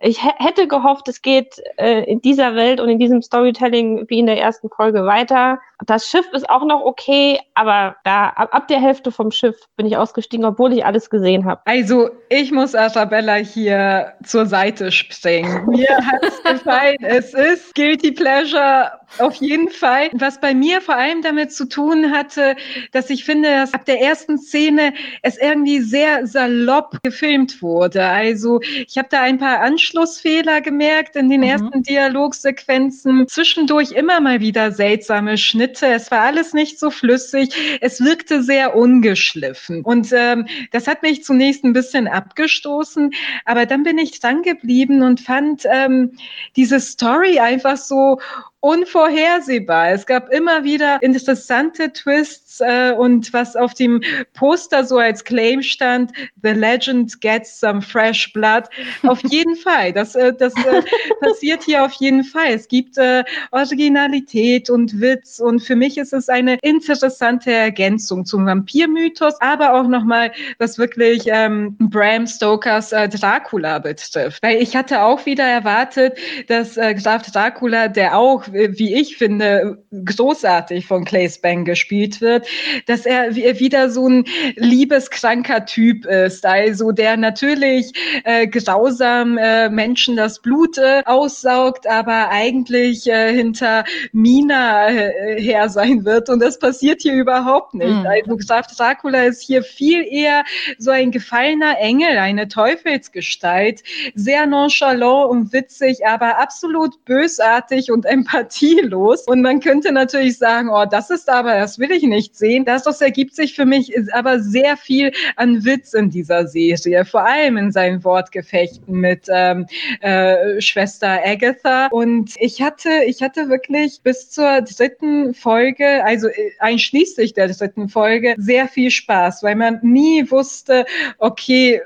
ich 0.00 0.22
hätte 0.22 0.68
gehofft, 0.68 1.08
es 1.08 1.22
geht 1.22 1.60
äh, 1.76 2.04
in 2.04 2.20
dieser 2.20 2.54
Welt 2.54 2.80
und 2.80 2.88
in 2.88 2.98
diesem 2.98 3.20
Storytelling 3.20 4.04
wie 4.08 4.20
in 4.20 4.26
der 4.26 4.40
ersten 4.40 4.68
Folge 4.68 5.04
weiter. 5.04 5.58
Das 5.86 6.08
Schiff 6.08 6.26
ist 6.32 6.48
auch 6.48 6.64
noch 6.64 6.84
okay, 6.84 7.38
aber 7.54 7.96
da 8.04 8.28
ab, 8.30 8.48
ab 8.52 8.68
der 8.68 8.80
Hälfte 8.80 9.10
vom 9.10 9.30
Schiff 9.30 9.56
bin 9.76 9.86
ich 9.86 9.96
ausgestiegen, 9.96 10.44
obwohl 10.44 10.72
ich 10.72 10.84
alles 10.84 11.10
gesehen 11.10 11.44
habe. 11.44 11.60
Also 11.64 12.10
ich 12.28 12.52
muss 12.52 12.74
Arabella 12.74 13.34
hier 13.34 14.12
zur 14.24 14.46
Seite 14.46 14.92
springen. 14.92 15.66
Mir 15.66 15.96
hat 15.96 16.22
es 16.22 16.42
gefallen. 16.44 16.96
Es 17.00 17.34
ist 17.34 17.74
Guilty 17.74 18.12
Pleasure 18.12 18.92
auf 19.18 19.34
jeden 19.36 19.68
Fall. 19.68 20.10
Was 20.12 20.40
bei 20.40 20.54
mir 20.54 20.80
vor 20.80 20.96
allem 20.96 21.22
damit 21.22 21.52
zu 21.52 21.68
tun 21.68 22.12
hatte, 22.12 22.56
dass 22.92 23.10
ich 23.10 23.24
finde, 23.24 23.50
dass 23.50 23.74
ab 23.74 23.84
der 23.84 24.00
ersten 24.00 24.38
Szene 24.38 24.92
es 25.22 25.38
irgendwie 25.38 25.80
sehr 25.80 26.26
salopp 26.26 27.02
gefilmt 27.02 27.62
wurde. 27.62 28.04
Also 28.04 28.60
ich 28.86 28.98
habe 28.98 29.08
da 29.10 29.22
ein 29.22 29.38
paar 29.38 29.60
Anschlussfehler 29.88 30.60
gemerkt 30.60 31.16
in 31.16 31.28
den 31.28 31.40
mhm. 31.40 31.46
ersten 31.46 31.82
Dialogsequenzen. 31.82 33.26
Zwischendurch 33.28 33.92
immer 33.92 34.20
mal 34.20 34.40
wieder 34.40 34.70
seltsame 34.70 35.38
Schnitte. 35.38 35.86
Es 35.86 36.10
war 36.10 36.20
alles 36.20 36.52
nicht 36.52 36.78
so 36.78 36.90
flüssig. 36.90 37.54
Es 37.80 38.02
wirkte 38.02 38.42
sehr 38.42 38.76
ungeschliffen. 38.76 39.82
Und 39.82 40.12
ähm, 40.12 40.46
das 40.72 40.86
hat 40.86 41.02
mich 41.02 41.24
zunächst 41.24 41.64
ein 41.64 41.72
bisschen 41.72 42.06
abgestoßen. 42.06 43.12
Aber 43.44 43.64
dann 43.66 43.82
bin 43.82 43.98
ich 43.98 44.20
dran 44.20 44.42
geblieben 44.42 45.02
und 45.02 45.20
fand 45.20 45.64
ähm, 45.70 46.12
diese 46.56 46.80
Story 46.80 47.38
einfach 47.38 47.76
so 47.78 48.18
unvorhersehbar. 48.60 49.90
Es 49.90 50.04
gab 50.04 50.32
immer 50.32 50.64
wieder 50.64 51.00
interessante 51.00 51.92
Twists 51.92 52.60
äh, 52.60 52.92
und 52.92 53.32
was 53.32 53.54
auf 53.54 53.74
dem 53.74 54.02
Poster 54.34 54.84
so 54.84 54.98
als 54.98 55.22
Claim 55.22 55.62
stand, 55.62 56.12
The 56.42 56.50
Legend 56.50 57.20
gets 57.20 57.60
some 57.60 57.80
fresh 57.80 58.32
blood. 58.32 58.64
Auf 59.06 59.22
jeden 59.30 59.54
Fall, 59.54 59.92
das, 59.92 60.16
äh, 60.16 60.32
das 60.36 60.54
äh, 60.56 60.82
passiert 61.20 61.62
hier 61.62 61.84
auf 61.84 61.92
jeden 61.94 62.24
Fall. 62.24 62.48
Es 62.52 62.66
gibt 62.66 62.98
äh, 62.98 63.22
Originalität 63.52 64.70
und 64.70 65.00
Witz 65.00 65.38
und 65.38 65.60
für 65.60 65.76
mich 65.76 65.96
ist 65.96 66.12
es 66.12 66.28
eine 66.28 66.58
interessante 66.62 67.52
Ergänzung 67.52 68.24
zum 68.24 68.44
Vampirmythos, 68.46 69.40
aber 69.40 69.74
auch 69.74 69.86
nochmal, 69.86 70.32
was 70.58 70.78
wirklich 70.78 71.24
ähm, 71.26 71.76
Bram 71.78 72.26
Stokers 72.26 72.92
äh, 72.92 73.08
Dracula 73.08 73.78
betrifft. 73.78 74.42
Weil 74.42 74.60
ich 74.60 74.74
hatte 74.74 75.02
auch 75.02 75.26
wieder 75.26 75.44
erwartet, 75.44 76.18
dass 76.48 76.76
äh, 76.76 76.94
Graf 76.94 77.22
Dracula, 77.22 77.88
der 77.88 78.16
auch 78.16 78.47
wie 78.52 78.94
ich 78.94 79.16
finde, 79.16 79.82
großartig 80.04 80.86
von 80.86 81.04
Clay 81.04 81.28
Spang 81.28 81.64
gespielt 81.64 82.20
wird, 82.20 82.46
dass 82.86 83.06
er 83.06 83.34
wieder 83.34 83.90
so 83.90 84.08
ein 84.08 84.24
liebeskranker 84.56 85.66
Typ 85.66 86.06
ist, 86.06 86.44
also 86.44 86.92
der 86.92 87.16
natürlich 87.16 87.92
äh, 88.24 88.46
grausam 88.46 89.38
äh, 89.38 89.68
Menschen 89.68 90.16
das 90.16 90.40
Blut 90.40 90.78
äh, 90.78 91.02
aussaugt, 91.04 91.86
aber 91.86 92.30
eigentlich 92.30 93.06
äh, 93.06 93.32
hinter 93.32 93.84
Mina 94.12 94.88
äh, 94.88 95.40
her 95.40 95.68
sein 95.68 96.04
wird 96.04 96.28
und 96.28 96.40
das 96.40 96.58
passiert 96.58 97.02
hier 97.02 97.14
überhaupt 97.14 97.74
nicht. 97.74 97.88
Mhm. 97.88 98.06
Also 98.06 98.36
Graf 98.36 98.66
Dracula 98.66 99.24
ist 99.24 99.42
hier 99.42 99.62
viel 99.62 100.04
eher 100.08 100.44
so 100.78 100.90
ein 100.90 101.10
gefallener 101.10 101.78
Engel, 101.78 102.18
eine 102.18 102.48
Teufelsgestalt, 102.48 103.82
sehr 104.14 104.46
nonchalant 104.46 105.30
und 105.30 105.52
witzig, 105.52 106.06
aber 106.06 106.38
absolut 106.38 107.04
bösartig 107.04 107.90
und 107.90 108.04
empathisch 108.06 108.37
sympathielos. 108.38 109.24
Und 109.26 109.42
man 109.42 109.60
könnte 109.60 109.92
natürlich 109.92 110.38
sagen, 110.38 110.68
oh, 110.70 110.84
das 110.90 111.10
ist 111.10 111.28
aber, 111.28 111.54
das 111.54 111.78
will 111.78 111.90
ich 111.90 112.02
nicht 112.02 112.36
sehen. 112.36 112.64
Das 112.64 112.86
ergibt 113.00 113.34
sich 113.34 113.54
für 113.54 113.66
mich 113.66 113.92
aber 114.12 114.40
sehr 114.40 114.76
viel 114.76 115.12
an 115.36 115.64
Witz 115.64 115.94
in 115.94 116.10
dieser 116.10 116.46
Serie, 116.46 117.04
vor 117.04 117.26
allem 117.26 117.56
in 117.56 117.72
seinen 117.72 118.02
Wortgefechten 118.02 118.94
mit 118.94 119.26
ähm, 119.28 119.66
äh, 120.00 120.60
Schwester 120.60 121.20
Agatha. 121.24 121.88
Und 121.90 122.34
ich 122.38 122.62
hatte, 122.62 122.90
ich 123.06 123.22
hatte 123.22 123.48
wirklich 123.48 124.00
bis 124.02 124.30
zur 124.30 124.62
dritten 124.62 125.34
Folge, 125.34 126.04
also 126.04 126.28
äh, 126.28 126.50
einschließlich 126.58 127.34
der 127.34 127.48
dritten 127.48 127.88
Folge, 127.88 128.34
sehr 128.38 128.68
viel 128.68 128.90
Spaß, 128.90 129.42
weil 129.42 129.56
man 129.56 129.80
nie 129.82 130.30
wusste, 130.30 130.86
okay, 131.18 131.80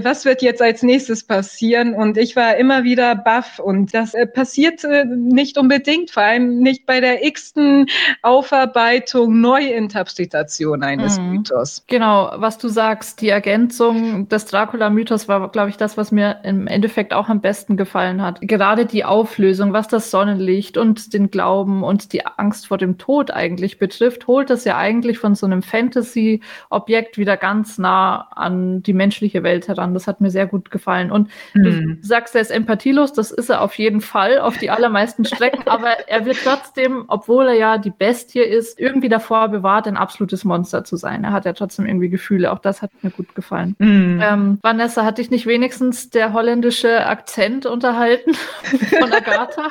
was 0.00 0.24
wird 0.24 0.42
jetzt 0.42 0.62
als 0.62 0.82
nächstes 0.82 1.24
passieren? 1.24 1.94
Und 1.94 2.18
ich 2.18 2.36
war 2.36 2.56
immer 2.56 2.84
wieder 2.84 3.14
baff 3.14 3.58
und 3.58 3.94
das 3.94 4.14
äh, 4.14 4.26
passiert 4.26 4.84
nicht 5.06 5.58
unbedingt 5.58 5.89
unbedingt, 5.90 6.10
vor 6.10 6.22
allem 6.22 6.58
nicht 6.58 6.86
bei 6.86 7.00
der 7.00 7.24
x-ten 7.24 7.86
Aufarbeitung, 8.22 9.40
Neuinterpretation 9.40 10.82
eines 10.82 11.18
mhm. 11.18 11.30
Mythos. 11.30 11.84
Genau, 11.86 12.32
was 12.36 12.58
du 12.58 12.68
sagst, 12.68 13.20
die 13.20 13.28
Ergänzung 13.28 14.28
des 14.28 14.46
Dracula-Mythos 14.46 15.28
war, 15.28 15.50
glaube 15.50 15.70
ich, 15.70 15.76
das, 15.76 15.96
was 15.96 16.12
mir 16.12 16.40
im 16.44 16.66
Endeffekt 16.66 17.12
auch 17.12 17.28
am 17.28 17.40
besten 17.40 17.76
gefallen 17.76 18.22
hat. 18.22 18.40
Gerade 18.40 18.86
die 18.86 19.04
Auflösung, 19.04 19.72
was 19.72 19.88
das 19.88 20.10
Sonnenlicht 20.10 20.76
und 20.76 21.12
den 21.12 21.30
Glauben 21.30 21.82
und 21.82 22.12
die 22.12 22.26
Angst 22.26 22.66
vor 22.68 22.78
dem 22.78 22.98
Tod 22.98 23.30
eigentlich 23.30 23.78
betrifft, 23.78 24.26
holt 24.26 24.50
das 24.50 24.64
ja 24.64 24.76
eigentlich 24.76 25.18
von 25.18 25.34
so 25.34 25.46
einem 25.46 25.62
Fantasy-Objekt 25.62 27.18
wieder 27.18 27.36
ganz 27.36 27.78
nah 27.78 28.28
an 28.34 28.82
die 28.82 28.92
menschliche 28.92 29.42
Welt 29.42 29.68
heran. 29.68 29.94
Das 29.94 30.06
hat 30.06 30.20
mir 30.20 30.30
sehr 30.30 30.46
gut 30.46 30.70
gefallen. 30.70 31.10
Und 31.10 31.28
mhm. 31.54 31.98
du 32.00 32.06
sagst, 32.06 32.34
er 32.34 32.42
ist 32.42 32.50
empathielos, 32.50 33.12
das 33.12 33.30
ist 33.30 33.50
er 33.50 33.62
auf 33.62 33.74
jeden 33.74 34.00
Fall, 34.00 34.38
auf 34.38 34.58
die 34.58 34.70
allermeisten 34.70 35.24
Strecken, 35.24 35.64
aber 35.80 36.08
er 36.08 36.26
wird 36.26 36.38
trotzdem, 36.44 37.04
obwohl 37.08 37.48
er 37.48 37.54
ja 37.54 37.78
die 37.78 37.90
Bestie 37.90 38.40
ist, 38.40 38.78
irgendwie 38.78 39.08
davor 39.08 39.48
bewahrt, 39.48 39.88
ein 39.88 39.96
absolutes 39.96 40.44
Monster 40.44 40.84
zu 40.84 40.96
sein. 40.96 41.24
Er 41.24 41.32
hat 41.32 41.46
ja 41.46 41.54
trotzdem 41.54 41.86
irgendwie 41.86 42.10
Gefühle. 42.10 42.52
Auch 42.52 42.58
das 42.58 42.82
hat 42.82 42.90
mir 43.02 43.10
gut 43.10 43.34
gefallen. 43.34 43.74
Mm. 43.78 44.20
Ähm, 44.20 44.58
Vanessa, 44.62 45.04
hat 45.04 45.18
dich 45.18 45.30
nicht 45.30 45.46
wenigstens 45.46 46.10
der 46.10 46.32
holländische 46.34 47.06
Akzent 47.06 47.64
unterhalten 47.64 48.34
von 48.98 49.12
Agatha? 49.12 49.68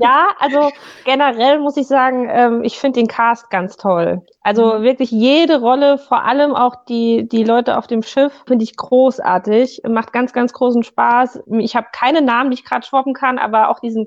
ja, 0.00 0.28
also 0.38 0.70
generell 1.04 1.58
muss 1.58 1.76
ich 1.76 1.86
sagen, 1.86 2.28
ähm, 2.30 2.62
ich 2.62 2.78
finde 2.78 3.00
den 3.00 3.08
Cast 3.08 3.50
ganz 3.50 3.76
toll. 3.76 4.22
Also 4.40 4.78
mhm. 4.78 4.82
wirklich 4.82 5.10
jede 5.10 5.60
Rolle, 5.60 5.98
vor 5.98 6.24
allem 6.24 6.54
auch 6.54 6.84
die, 6.88 7.28
die 7.28 7.44
Leute 7.44 7.76
auf 7.76 7.86
dem 7.86 8.02
Schiff, 8.02 8.32
finde 8.46 8.64
ich 8.64 8.76
großartig. 8.76 9.82
Macht 9.88 10.12
ganz, 10.12 10.32
ganz 10.32 10.52
großen 10.52 10.82
Spaß. 10.82 11.40
Ich 11.58 11.76
habe 11.76 11.88
keine 11.92 12.22
Namen, 12.22 12.50
die 12.50 12.54
ich 12.54 12.64
gerade 12.64 12.86
schwoppen 12.86 13.14
kann, 13.14 13.38
aber 13.38 13.68
auch 13.68 13.80
diesen 13.80 14.06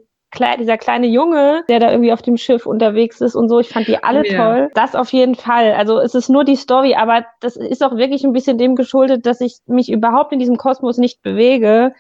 dieser 0.60 0.78
kleine 0.78 1.08
Junge, 1.08 1.64
der 1.68 1.80
da 1.80 1.92
irgendwie 1.92 2.14
auf 2.14 2.22
dem 2.22 2.38
Schiff 2.38 2.66
unterwegs 2.66 3.22
ist 3.22 3.36
und 3.36 3.50
so, 3.50 3.60
ich 3.60 3.70
fand 3.70 3.88
die 3.88 4.02
alle 4.04 4.26
ja. 4.26 4.38
toll. 4.38 4.70
Das 4.74 4.96
auf 4.96 5.12
jeden 5.12 5.36
Fall. 5.36 5.74
Also 5.74 6.00
es 6.00 6.16
ist 6.16 6.30
nur 6.30 6.46
die 6.46 6.56
Story, 6.56 6.96
aber 6.96 7.26
das 7.40 7.58
ist 7.58 7.84
auch 7.84 7.96
wirklich 7.98 8.24
ein 8.24 8.34
bisschen 8.34 8.58
dem 8.58 8.76
geschuldet, 8.76 9.26
dass 9.26 9.42
ich 9.42 9.58
mich 9.66 9.92
überhaupt 9.92 10.32
in 10.32 10.40
diesem 10.40 10.58
Kosmos 10.58 10.98
nicht 10.98 11.22
bewege 11.22 11.94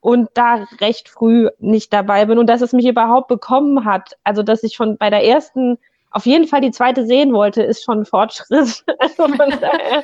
und 0.00 0.28
da 0.34 0.66
recht 0.80 1.08
früh 1.08 1.48
nicht 1.58 1.92
dabei 1.92 2.26
bin 2.26 2.38
und 2.38 2.48
dass 2.48 2.60
es 2.60 2.72
mich 2.72 2.86
überhaupt 2.86 3.28
bekommen 3.28 3.84
hat. 3.84 4.16
Also 4.22 4.42
dass 4.42 4.62
ich 4.62 4.74
schon 4.74 4.96
bei 4.96 5.10
der 5.10 5.24
ersten 5.24 5.78
auf 6.18 6.26
jeden 6.26 6.48
Fall 6.48 6.60
die 6.60 6.72
zweite 6.72 7.06
sehen 7.06 7.32
wollte, 7.32 7.62
ist 7.62 7.84
schon 7.84 8.00
ein 8.00 8.04
Fortschritt. 8.04 8.84
Also 8.98 9.28
von 9.28 9.50
daher 9.60 10.02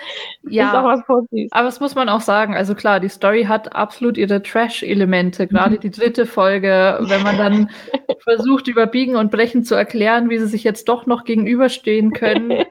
ja, 0.49 0.69
ist 0.69 0.75
auch 0.75 0.85
was 0.85 1.05
Positives. 1.05 1.51
Aber 1.51 1.65
das 1.65 1.81
muss 1.81 1.97
man 1.97 2.09
auch 2.09 2.21
sagen. 2.21 2.55
Also 2.55 2.77
klar, 2.77 3.01
die 3.01 3.09
Story 3.09 3.45
hat 3.45 3.75
absolut 3.75 4.17
ihre 4.17 4.41
Trash-Elemente. 4.41 5.49
Gerade 5.49 5.79
die 5.79 5.91
dritte 5.91 6.25
Folge, 6.25 6.99
wenn 7.01 7.23
man 7.25 7.37
dann 7.37 7.71
versucht, 8.23 8.69
überbiegen 8.69 9.17
und 9.17 9.33
brechen 9.33 9.65
zu 9.65 9.75
erklären, 9.75 10.31
wie 10.31 10.39
sie 10.39 10.47
sich 10.47 10.63
jetzt 10.63 10.89
doch 10.89 11.07
noch 11.07 11.25
gegenüberstehen 11.25 12.13
können. 12.13 12.65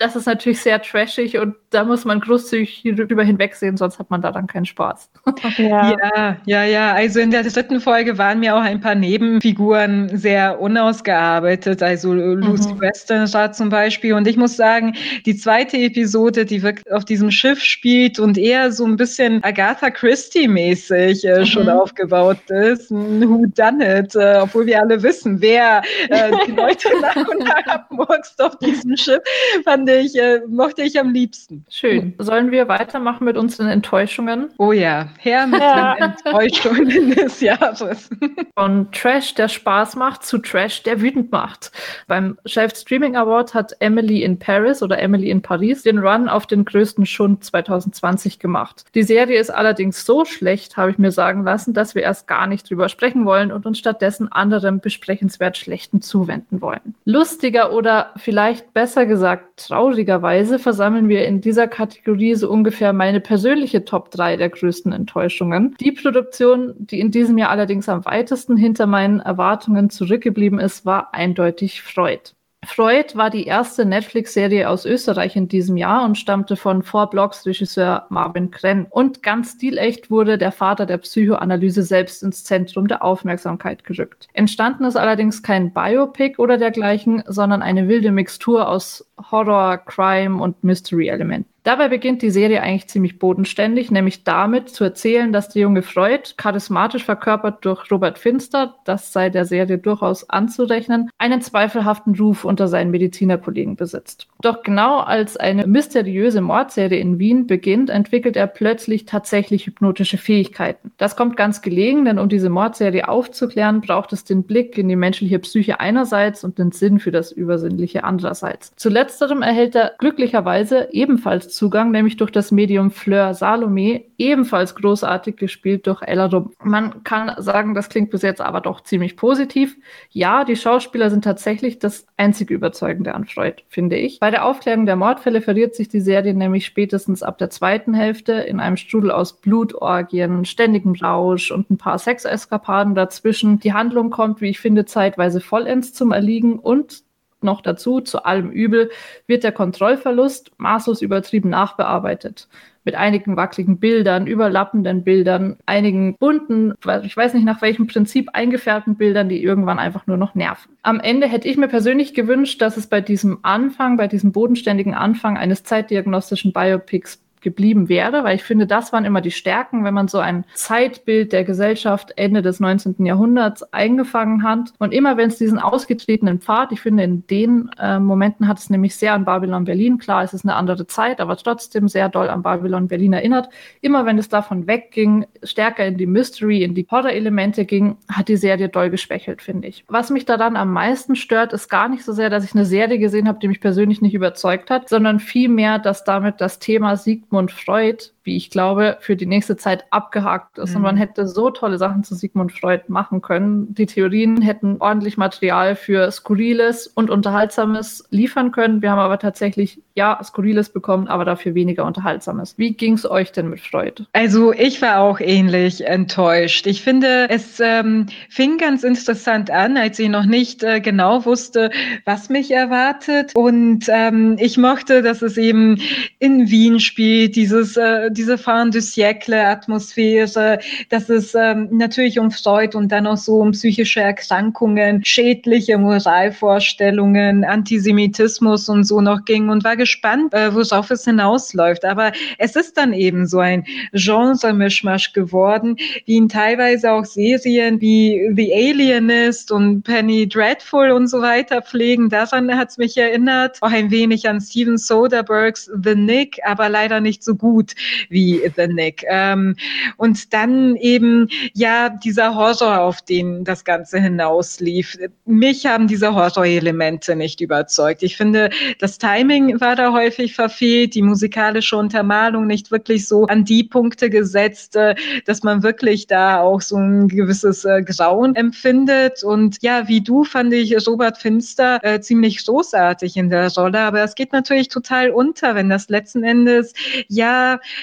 Das 0.00 0.16
ist 0.16 0.24
natürlich 0.24 0.60
sehr 0.60 0.80
trashig 0.80 1.36
und 1.36 1.54
da 1.68 1.84
muss 1.84 2.06
man 2.06 2.20
großzügig 2.20 2.82
drüber 2.96 3.22
hinwegsehen, 3.22 3.76
sonst 3.76 3.98
hat 3.98 4.08
man 4.08 4.22
da 4.22 4.32
dann 4.32 4.46
keinen 4.46 4.64
Spaß. 4.64 5.10
Ja. 5.58 5.94
ja, 6.16 6.36
ja, 6.46 6.64
ja. 6.64 6.92
Also 6.94 7.20
in 7.20 7.30
der 7.30 7.42
dritten 7.42 7.80
Folge 7.80 8.16
waren 8.16 8.40
mir 8.40 8.56
auch 8.56 8.62
ein 8.62 8.80
paar 8.80 8.94
Nebenfiguren 8.94 10.16
sehr 10.16 10.60
unausgearbeitet. 10.60 11.82
Also 11.82 12.14
Lucy 12.14 12.72
mhm. 12.72 12.80
Westenra 12.80 13.52
zum 13.52 13.68
Beispiel. 13.68 14.14
Und 14.14 14.26
ich 14.26 14.36
muss 14.36 14.56
sagen, 14.56 14.94
die 15.26 15.36
zweite 15.36 15.76
Episode, 15.76 16.46
die 16.46 16.62
wirklich 16.62 16.90
auf 16.92 17.04
diesem 17.04 17.30
Schiff 17.30 17.60
spielt 17.62 18.18
und 18.18 18.38
eher 18.38 18.72
so 18.72 18.86
ein 18.86 18.96
bisschen 18.96 19.42
Agatha 19.44 19.90
Christie-mäßig 19.90 21.24
äh, 21.24 21.40
mhm. 21.40 21.46
schon 21.46 21.68
aufgebaut 21.68 22.38
ist. 22.48 22.90
Who 22.90 23.44
done 23.54 23.98
it? 23.98 24.14
Äh, 24.14 24.40
obwohl 24.42 24.66
wir 24.66 24.80
alle 24.80 25.02
wissen, 25.02 25.40
wer 25.40 25.82
äh, 26.08 26.30
die 26.46 26.52
Leute 26.52 26.88
nach 27.02 27.16
und 27.16 27.40
nach 27.40 27.66
abmurkst 27.66 28.40
auf 28.42 28.56
diesem 28.58 28.96
Schiff, 28.96 29.20
fand 29.64 29.89
ich, 29.96 30.16
äh, 30.16 30.40
mochte 30.48 30.82
ich 30.82 30.98
am 30.98 31.12
liebsten. 31.12 31.64
Schön. 31.68 32.14
Sollen 32.18 32.50
wir 32.50 32.68
weitermachen 32.68 33.24
mit 33.24 33.36
unseren 33.36 33.68
Enttäuschungen? 33.68 34.48
Oh 34.58 34.72
ja, 34.72 35.08
her 35.18 35.46
mit 35.46 35.60
ja. 35.60 35.94
den 35.94 36.02
Enttäuschungen 36.24 37.10
des 37.14 37.40
Jahres. 37.40 38.10
Von 38.56 38.90
Trash, 38.92 39.34
der 39.34 39.48
Spaß 39.48 39.96
macht, 39.96 40.24
zu 40.24 40.38
Trash, 40.38 40.82
der 40.82 41.00
wütend 41.00 41.30
macht. 41.32 41.72
Beim 42.06 42.38
Chef 42.46 42.74
Streaming 42.76 43.16
Award 43.16 43.54
hat 43.54 43.76
Emily 43.80 44.22
in 44.22 44.38
Paris 44.38 44.82
oder 44.82 44.98
Emily 44.98 45.30
in 45.30 45.42
Paris 45.42 45.82
den 45.82 45.98
Run 45.98 46.28
auf 46.28 46.46
den 46.46 46.64
größten 46.64 47.06
Schund 47.06 47.44
2020 47.44 48.38
gemacht. 48.38 48.84
Die 48.94 49.02
Serie 49.02 49.38
ist 49.38 49.50
allerdings 49.50 50.04
so 50.04 50.24
schlecht, 50.24 50.76
habe 50.76 50.90
ich 50.90 50.98
mir 50.98 51.12
sagen 51.12 51.44
lassen, 51.44 51.74
dass 51.74 51.94
wir 51.94 52.02
erst 52.02 52.26
gar 52.26 52.46
nicht 52.46 52.68
drüber 52.68 52.88
sprechen 52.88 53.24
wollen 53.24 53.52
und 53.52 53.66
uns 53.66 53.78
stattdessen 53.78 54.30
anderem 54.30 54.80
besprechenswert 54.80 55.56
Schlechten 55.56 56.02
zuwenden 56.02 56.60
wollen. 56.60 56.94
Lustiger 57.04 57.72
oder 57.72 58.12
vielleicht 58.16 58.72
besser 58.72 59.06
gesagt 59.06 59.70
traurigerweise 59.80 60.58
versammeln 60.58 61.08
wir 61.08 61.26
in 61.26 61.40
dieser 61.40 61.66
Kategorie 61.66 62.34
so 62.34 62.50
ungefähr 62.50 62.92
meine 62.92 63.18
persönliche 63.18 63.82
Top 63.86 64.10
3 64.10 64.36
der 64.36 64.50
größten 64.50 64.92
Enttäuschungen. 64.92 65.74
Die 65.80 65.92
Produktion, 65.92 66.74
die 66.76 67.00
in 67.00 67.10
diesem 67.10 67.38
Jahr 67.38 67.48
allerdings 67.48 67.88
am 67.88 68.04
weitesten 68.04 68.58
hinter 68.58 68.86
meinen 68.86 69.20
Erwartungen 69.20 69.88
zurückgeblieben 69.88 70.58
ist, 70.58 70.84
war 70.84 71.14
eindeutig 71.14 71.80
Freud. 71.80 72.34
Freud 72.66 73.16
war 73.16 73.30
die 73.30 73.46
erste 73.46 73.86
Netflix-Serie 73.86 74.68
aus 74.68 74.84
Österreich 74.84 75.34
in 75.34 75.48
diesem 75.48 75.78
Jahr 75.78 76.04
und 76.04 76.18
stammte 76.18 76.56
von 76.56 76.82
Four 76.82 77.08
Blocks 77.08 77.46
Regisseur 77.46 78.04
Marvin 78.10 78.50
Krenn. 78.50 78.86
Und 78.90 79.22
ganz 79.22 79.52
stilecht 79.52 80.10
wurde 80.10 80.36
der 80.36 80.52
Vater 80.52 80.84
der 80.84 80.98
Psychoanalyse 80.98 81.82
selbst 81.82 82.22
ins 82.22 82.44
Zentrum 82.44 82.86
der 82.86 83.02
Aufmerksamkeit 83.02 83.84
gerückt. 83.84 84.28
Entstanden 84.34 84.84
ist 84.84 84.96
allerdings 84.96 85.42
kein 85.42 85.72
Biopic 85.72 86.38
oder 86.38 86.58
dergleichen, 86.58 87.22
sondern 87.26 87.62
eine 87.62 87.88
wilde 87.88 88.12
Mixtur 88.12 88.68
aus 88.68 89.06
Horror, 89.30 89.78
Crime 89.78 90.42
und 90.42 90.62
Mystery-Elementen. 90.62 91.48
Dabei 91.62 91.88
beginnt 91.88 92.22
die 92.22 92.30
Serie 92.30 92.62
eigentlich 92.62 92.88
ziemlich 92.88 93.18
bodenständig, 93.18 93.90
nämlich 93.90 94.24
damit 94.24 94.70
zu 94.70 94.82
erzählen, 94.82 95.30
dass 95.30 95.50
der 95.50 95.62
junge 95.62 95.82
Freud, 95.82 96.34
charismatisch 96.38 97.04
verkörpert 97.04 97.64
durch 97.66 97.90
Robert 97.90 98.18
Finster, 98.18 98.76
das 98.84 99.12
sei 99.12 99.28
der 99.28 99.44
Serie 99.44 99.76
durchaus 99.76 100.28
anzurechnen, 100.30 101.10
einen 101.18 101.42
zweifelhaften 101.42 102.14
Ruf 102.14 102.46
unter 102.46 102.66
seinen 102.66 102.90
Medizinerkollegen 102.90 103.76
besitzt. 103.76 104.26
Doch 104.40 104.62
genau 104.62 105.00
als 105.00 105.36
eine 105.36 105.66
mysteriöse 105.66 106.40
Mordserie 106.40 106.98
in 106.98 107.18
Wien 107.18 107.46
beginnt, 107.46 107.90
entwickelt 107.90 108.36
er 108.36 108.46
plötzlich 108.46 109.04
tatsächlich 109.04 109.66
hypnotische 109.66 110.16
Fähigkeiten. 110.16 110.92
Das 110.96 111.14
kommt 111.14 111.36
ganz 111.36 111.60
gelegen, 111.60 112.06
denn 112.06 112.18
um 112.18 112.30
diese 112.30 112.48
Mordserie 112.48 113.06
aufzuklären, 113.06 113.82
braucht 113.82 114.14
es 114.14 114.24
den 114.24 114.44
Blick 114.44 114.78
in 114.78 114.88
die 114.88 114.96
menschliche 114.96 115.38
Psyche 115.38 115.78
einerseits 115.78 116.42
und 116.42 116.58
den 116.58 116.72
Sinn 116.72 116.98
für 117.00 117.10
das 117.10 117.32
Übersinnliche 117.32 118.02
andererseits. 118.04 118.74
Zu 118.76 118.88
letzterem 118.88 119.42
erhält 119.42 119.74
er 119.74 119.92
glücklicherweise 119.98 120.88
ebenfalls 120.92 121.49
Zugang, 121.50 121.90
nämlich 121.90 122.16
durch 122.16 122.30
das 122.30 122.50
Medium 122.50 122.90
Fleur 122.90 123.34
Salome, 123.34 124.04
ebenfalls 124.18 124.74
großartig 124.74 125.36
gespielt 125.36 125.86
durch 125.86 126.02
Ella 126.02 126.26
Rum. 126.26 126.52
Man 126.62 127.04
kann 127.04 127.32
sagen, 127.38 127.74
das 127.74 127.88
klingt 127.88 128.10
bis 128.10 128.22
jetzt 128.22 128.40
aber 128.40 128.60
doch 128.60 128.80
ziemlich 128.82 129.16
positiv. 129.16 129.76
Ja, 130.10 130.44
die 130.44 130.56
Schauspieler 130.56 131.10
sind 131.10 131.24
tatsächlich 131.24 131.78
das 131.78 132.06
einzige 132.16 132.54
Überzeugende 132.54 133.14
an 133.14 133.26
Freud, 133.26 133.62
finde 133.68 133.96
ich. 133.96 134.20
Bei 134.20 134.30
der 134.30 134.44
Aufklärung 134.44 134.86
der 134.86 134.96
Mordfälle 134.96 135.40
verliert 135.40 135.74
sich 135.74 135.88
die 135.88 136.00
Serie 136.00 136.34
nämlich 136.34 136.66
spätestens 136.66 137.22
ab 137.22 137.38
der 137.38 137.50
zweiten 137.50 137.94
Hälfte 137.94 138.32
in 138.32 138.60
einem 138.60 138.76
Strudel 138.76 139.10
aus 139.10 139.40
Blutorgien, 139.40 140.44
ständigem 140.44 140.94
Rausch 140.94 141.50
und 141.50 141.70
ein 141.70 141.78
paar 141.78 141.98
Sexeskapaden 141.98 142.94
dazwischen. 142.94 143.60
Die 143.60 143.72
Handlung 143.72 144.10
kommt, 144.10 144.40
wie 144.40 144.48
ich 144.48 144.60
finde, 144.60 144.84
zeitweise 144.84 145.40
vollends 145.40 145.92
zum 145.92 146.12
Erliegen 146.12 146.58
und 146.58 147.02
noch 147.44 147.60
dazu, 147.60 148.00
zu 148.00 148.24
allem 148.24 148.50
Übel, 148.50 148.90
wird 149.26 149.44
der 149.44 149.52
Kontrollverlust 149.52 150.52
maßlos 150.58 151.02
übertrieben 151.02 151.50
nachbearbeitet. 151.50 152.48
Mit 152.84 152.94
einigen 152.94 153.36
wackeligen 153.36 153.78
Bildern, 153.78 154.26
überlappenden 154.26 155.04
Bildern, 155.04 155.58
einigen 155.66 156.16
bunten, 156.16 156.72
ich 157.04 157.16
weiß 157.16 157.34
nicht 157.34 157.44
nach 157.44 157.60
welchem 157.60 157.86
Prinzip 157.86 158.30
eingefärbten 158.32 158.96
Bildern, 158.96 159.28
die 159.28 159.42
irgendwann 159.42 159.78
einfach 159.78 160.06
nur 160.06 160.16
noch 160.16 160.34
nerven. 160.34 160.72
Am 160.82 160.98
Ende 160.98 161.26
hätte 161.26 161.46
ich 161.46 161.58
mir 161.58 161.68
persönlich 161.68 162.14
gewünscht, 162.14 162.62
dass 162.62 162.78
es 162.78 162.86
bei 162.86 163.02
diesem 163.02 163.40
Anfang, 163.42 163.98
bei 163.98 164.08
diesem 164.08 164.32
bodenständigen 164.32 164.94
Anfang 164.94 165.36
eines 165.36 165.62
zeitdiagnostischen 165.62 166.52
Biopics 166.54 167.22
geblieben 167.40 167.88
wäre, 167.88 168.24
weil 168.24 168.36
ich 168.36 168.42
finde, 168.42 168.66
das 168.66 168.92
waren 168.92 169.04
immer 169.04 169.20
die 169.20 169.30
Stärken, 169.30 169.84
wenn 169.84 169.94
man 169.94 170.08
so 170.08 170.18
ein 170.18 170.44
Zeitbild 170.54 171.32
der 171.32 171.44
Gesellschaft 171.44 172.12
Ende 172.16 172.42
des 172.42 172.60
19. 172.60 173.04
Jahrhunderts 173.04 173.62
eingefangen 173.72 174.42
hat. 174.42 174.72
Und 174.78 174.92
immer 174.92 175.16
wenn 175.16 175.28
es 175.28 175.38
diesen 175.38 175.58
ausgetretenen 175.58 176.40
Pfad, 176.40 176.72
ich 176.72 176.80
finde, 176.80 177.02
in 177.02 177.26
den 177.26 177.70
äh, 177.78 177.98
Momenten 177.98 178.48
hat 178.48 178.58
es 178.58 178.70
nämlich 178.70 178.96
sehr 178.96 179.14
an 179.14 179.24
Babylon 179.24 179.64
Berlin, 179.64 179.98
klar, 179.98 180.22
es 180.22 180.34
ist 180.34 180.44
eine 180.44 180.54
andere 180.54 180.86
Zeit, 180.86 181.20
aber 181.20 181.36
trotzdem 181.36 181.88
sehr 181.88 182.08
doll 182.08 182.28
an 182.28 182.42
Babylon 182.42 182.88
Berlin 182.88 183.12
erinnert. 183.12 183.48
Immer 183.80 184.06
wenn 184.06 184.18
es 184.18 184.28
davon 184.28 184.66
wegging, 184.66 185.26
stärker 185.42 185.86
in 185.86 185.96
die 185.96 186.06
Mystery, 186.06 186.62
in 186.62 186.74
die 186.74 186.86
Horror-Elemente 186.90 187.64
ging, 187.64 187.96
hat 188.08 188.28
die 188.28 188.36
Serie 188.36 188.68
doll 188.68 188.90
geschwächelt, 188.90 189.42
finde 189.42 189.68
ich. 189.68 189.84
Was 189.88 190.10
mich 190.10 190.24
daran 190.24 190.56
am 190.56 190.72
meisten 190.72 191.16
stört, 191.16 191.52
ist 191.52 191.68
gar 191.68 191.88
nicht 191.88 192.04
so 192.04 192.12
sehr, 192.12 192.30
dass 192.30 192.44
ich 192.44 192.54
eine 192.54 192.64
Serie 192.64 192.98
gesehen 192.98 193.28
habe, 193.28 193.38
die 193.38 193.48
mich 193.48 193.60
persönlich 193.60 194.02
nicht 194.02 194.14
überzeugt 194.14 194.70
hat, 194.70 194.88
sondern 194.88 195.20
vielmehr, 195.20 195.78
dass 195.78 196.04
damit 196.04 196.40
das 196.40 196.58
Thema 196.58 196.96
Sieg 196.96 197.29
Sigmund 197.30 197.52
Freud 197.52 198.10
wie 198.22 198.36
ich 198.36 198.50
glaube, 198.50 198.98
für 199.00 199.16
die 199.16 199.26
nächste 199.26 199.56
Zeit 199.56 199.84
abgehakt 199.90 200.58
ist. 200.58 200.70
Mhm. 200.70 200.76
Und 200.76 200.82
man 200.82 200.94
mhm. 200.96 200.98
hätte 200.98 201.26
so 201.26 201.50
tolle 201.50 201.78
Sachen 201.78 202.04
zu 202.04 202.14
Sigmund 202.14 202.52
Freud 202.52 202.84
machen 202.88 203.22
können. 203.22 203.74
Die 203.74 203.86
Theorien 203.86 204.42
hätten 204.42 204.76
ordentlich 204.80 205.16
Material 205.16 205.74
für 205.74 206.10
Skurriles 206.10 206.86
und 206.86 207.08
Unterhaltsames 207.10 208.04
liefern 208.10 208.52
können. 208.52 208.82
Wir 208.82 208.90
haben 208.90 208.98
aber 208.98 209.18
tatsächlich, 209.18 209.82
ja, 209.94 210.20
Skurriles 210.22 210.68
bekommen, 210.68 211.08
aber 211.08 211.24
dafür 211.24 211.54
weniger 211.54 211.84
Unterhaltsames. 211.86 212.58
Wie 212.58 212.72
ging 212.74 212.94
es 212.94 213.10
euch 213.10 213.32
denn 213.32 213.48
mit 213.48 213.60
Freud? 213.60 214.04
Also 214.12 214.52
ich 214.52 214.82
war 214.82 215.00
auch 215.00 215.20
ähnlich 215.20 215.86
enttäuscht. 215.86 216.66
Ich 216.66 216.82
finde, 216.82 217.28
es 217.30 217.58
ähm, 217.60 218.06
fing 218.28 218.58
ganz 218.58 218.84
interessant 218.84 219.50
an, 219.50 219.76
als 219.78 219.98
ich 219.98 220.10
noch 220.10 220.26
nicht 220.26 220.62
äh, 220.62 220.80
genau 220.80 221.24
wusste, 221.24 221.70
was 222.04 222.28
mich 222.28 222.50
erwartet. 222.50 223.32
Und 223.34 223.86
ähm, 223.88 224.36
ich 224.38 224.58
mochte, 224.58 225.02
dass 225.02 225.22
es 225.22 225.38
eben 225.38 225.80
in 226.18 226.50
Wien 226.50 226.80
spielt, 226.80 227.36
dieses 227.36 227.76
äh, 227.76 228.09
diese 228.10 228.38
Fin 228.38 228.70
du 228.70 228.80
siècle 228.80 229.46
Atmosphäre, 229.46 230.58
dass 230.88 231.08
es 231.08 231.34
ähm, 231.34 231.68
natürlich 231.70 232.18
um 232.18 232.30
Freud 232.30 232.76
und 232.76 232.90
dann 232.92 233.06
auch 233.06 233.16
so 233.16 233.36
um 233.40 233.52
psychische 233.52 234.00
Erkrankungen, 234.00 235.04
schädliche 235.04 235.78
Moralvorstellungen, 235.78 237.44
Antisemitismus 237.44 238.68
und 238.68 238.84
so 238.84 239.00
noch 239.00 239.24
ging 239.24 239.48
und 239.48 239.64
war 239.64 239.76
gespannt, 239.76 240.34
äh, 240.34 240.54
worauf 240.54 240.90
es 240.90 241.04
hinausläuft. 241.04 241.84
Aber 241.84 242.12
es 242.38 242.56
ist 242.56 242.76
dann 242.76 242.92
eben 242.92 243.26
so 243.26 243.38
ein 243.38 243.64
Genre-Mischmasch 243.92 245.12
geworden, 245.12 245.76
wie 246.06 246.14
ihn 246.14 246.28
teilweise 246.28 246.92
auch 246.92 247.04
Serien 247.04 247.80
wie 247.80 248.30
The 248.34 248.52
Alienist 248.52 249.52
und 249.52 249.82
Penny 249.82 250.28
Dreadful 250.28 250.90
und 250.90 251.08
so 251.08 251.20
weiter 251.20 251.62
pflegen. 251.62 252.08
Daran 252.08 252.54
hat 252.56 252.70
es 252.70 252.78
mich 252.78 252.96
erinnert, 252.96 253.58
auch 253.60 253.72
ein 253.72 253.90
wenig 253.90 254.28
an 254.28 254.40
Steven 254.40 254.78
Soderberghs 254.78 255.70
The 255.82 255.94
Nick, 255.94 256.38
aber 256.44 256.68
leider 256.68 257.00
nicht 257.00 257.22
so 257.22 257.34
gut 257.34 257.74
wie 258.08 258.40
The 258.56 258.66
Nick. 258.68 259.04
Ähm, 259.08 259.56
und 259.96 260.32
dann 260.32 260.76
eben, 260.76 261.28
ja, 261.54 261.88
dieser 261.88 262.34
Horror, 262.34 262.80
auf 262.80 263.02
den 263.02 263.44
das 263.44 263.64
Ganze 263.64 263.98
hinauslief. 264.00 264.96
Mich 265.24 265.66
haben 265.66 265.86
diese 265.86 266.14
Horror-Elemente 266.14 267.16
nicht 267.16 267.40
überzeugt. 267.40 268.02
Ich 268.02 268.16
finde, 268.16 268.50
das 268.78 268.98
Timing 268.98 269.60
war 269.60 269.76
da 269.76 269.92
häufig 269.92 270.34
verfehlt, 270.34 270.94
die 270.94 271.02
musikalische 271.02 271.76
Untermalung 271.76 272.46
nicht 272.46 272.70
wirklich 272.70 273.06
so 273.06 273.26
an 273.26 273.44
die 273.44 273.64
Punkte 273.64 274.10
gesetzt, 274.10 274.76
äh, 274.76 274.94
dass 275.26 275.42
man 275.42 275.62
wirklich 275.62 276.06
da 276.06 276.40
auch 276.40 276.60
so 276.60 276.76
ein 276.76 277.08
gewisses 277.08 277.64
äh, 277.64 277.82
Grauen 277.82 278.34
empfindet. 278.34 279.22
Und 279.22 279.58
ja, 279.62 279.88
wie 279.88 280.00
du 280.00 280.24
fand 280.24 280.52
ich 280.52 280.74
Robert 280.86 281.18
Finster 281.18 281.80
äh, 281.82 282.00
ziemlich 282.00 282.44
großartig 282.44 283.16
in 283.16 283.30
der 283.30 283.52
Rolle, 283.52 283.80
aber 283.80 284.02
es 284.02 284.14
geht 284.14 284.32
natürlich 284.32 284.68
total 284.68 285.10
unter, 285.10 285.54
wenn 285.54 285.68
das 285.68 285.88
letzten 285.88 286.22
Endes 286.22 286.72
ja 287.08 287.60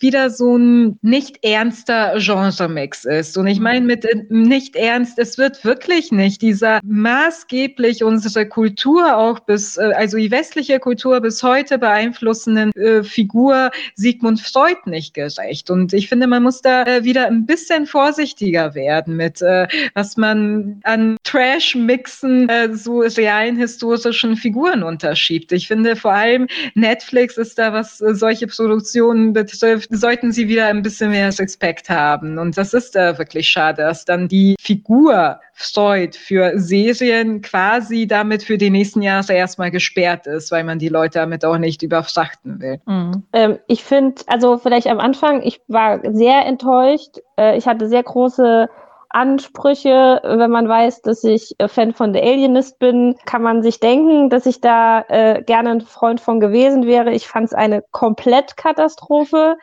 wieder 0.00 0.30
so 0.30 0.56
ein 0.56 0.98
nicht 1.02 1.44
ernster 1.44 2.14
Genre-Mix 2.16 3.04
ist. 3.04 3.36
Und 3.36 3.46
ich 3.46 3.60
meine 3.60 3.84
mit 3.84 4.04
äh, 4.04 4.24
nicht 4.28 4.74
ernst, 4.74 5.18
es 5.18 5.38
wird 5.38 5.64
wirklich 5.64 6.10
nicht 6.10 6.42
dieser 6.42 6.80
maßgeblich 6.82 8.02
unsere 8.02 8.46
Kultur 8.46 9.16
auch 9.16 9.40
bis, 9.40 9.76
äh, 9.76 9.92
also 9.94 10.16
die 10.16 10.30
westliche 10.30 10.80
Kultur 10.80 11.20
bis 11.20 11.42
heute 11.42 11.78
beeinflussenden 11.78 12.72
äh, 12.72 13.02
Figur 13.02 13.70
Sigmund 13.94 14.40
Freud 14.40 14.78
nicht 14.86 15.14
gerecht. 15.14 15.70
Und 15.70 15.92
ich 15.92 16.08
finde, 16.08 16.26
man 16.26 16.42
muss 16.42 16.62
da 16.62 16.84
äh, 16.84 17.04
wieder 17.04 17.26
ein 17.26 17.46
bisschen 17.46 17.86
vorsichtiger 17.86 18.74
werden 18.74 19.16
mit, 19.16 19.42
äh, 19.42 19.68
was 19.94 20.16
man 20.16 20.80
an 20.84 21.16
Trash-Mixen 21.24 22.48
äh, 22.48 22.74
so 22.74 23.00
realen 23.00 23.56
historischen 23.56 24.36
Figuren 24.36 24.82
unterschiebt. 24.82 25.52
Ich 25.52 25.68
finde 25.68 25.96
vor 25.96 26.12
allem 26.12 26.46
Netflix 26.74 27.36
ist 27.36 27.58
da, 27.58 27.72
was 27.72 28.00
äh, 28.00 28.14
solche 28.14 28.46
Produktionen 28.46 29.32
betrifft, 29.32 29.89
sollten 29.90 30.32
sie 30.32 30.48
wieder 30.48 30.66
ein 30.66 30.82
bisschen 30.82 31.10
mehr 31.10 31.26
Respekt 31.26 31.90
haben. 31.90 32.38
Und 32.38 32.56
das 32.56 32.72
ist 32.74 32.94
da 32.94 33.18
wirklich 33.18 33.48
schade, 33.48 33.82
dass 33.82 34.04
dann 34.04 34.28
die 34.28 34.56
Figur 34.60 35.40
Freud 35.52 36.16
für 36.16 36.58
Serien 36.58 37.42
quasi 37.42 38.06
damit 38.06 38.42
für 38.42 38.56
die 38.56 38.70
nächsten 38.70 39.02
Jahre 39.02 39.32
erstmal 39.32 39.70
gesperrt 39.70 40.26
ist, 40.26 40.50
weil 40.52 40.64
man 40.64 40.78
die 40.78 40.88
Leute 40.88 41.18
damit 41.18 41.44
auch 41.44 41.58
nicht 41.58 41.82
überfrachten 41.82 42.60
will. 42.60 42.80
Mhm. 42.86 43.24
Ähm, 43.32 43.58
ich 43.66 43.84
finde, 43.84 44.22
also 44.26 44.58
vielleicht 44.58 44.86
am 44.86 45.00
Anfang, 45.00 45.42
ich 45.42 45.60
war 45.68 46.00
sehr 46.12 46.46
enttäuscht. 46.46 47.18
Äh, 47.36 47.58
ich 47.58 47.66
hatte 47.66 47.88
sehr 47.88 48.02
große 48.02 48.68
Ansprüche. 49.10 50.20
Wenn 50.22 50.50
man 50.50 50.68
weiß, 50.68 51.02
dass 51.02 51.24
ich 51.24 51.54
äh, 51.58 51.68
Fan 51.68 51.92
von 51.92 52.14
The 52.14 52.22
Alienist 52.22 52.78
bin, 52.78 53.16
kann 53.26 53.42
man 53.42 53.62
sich 53.62 53.80
denken, 53.80 54.30
dass 54.30 54.46
ich 54.46 54.60
da 54.60 55.04
äh, 55.08 55.42
gerne 55.42 55.70
ein 55.70 55.80
Freund 55.80 56.20
von 56.20 56.40
gewesen 56.40 56.86
wäre. 56.86 57.12
Ich 57.12 57.26
fand 57.26 57.46
es 57.46 57.52
eine 57.52 57.82
Komplettkatastrophe. 57.90 59.56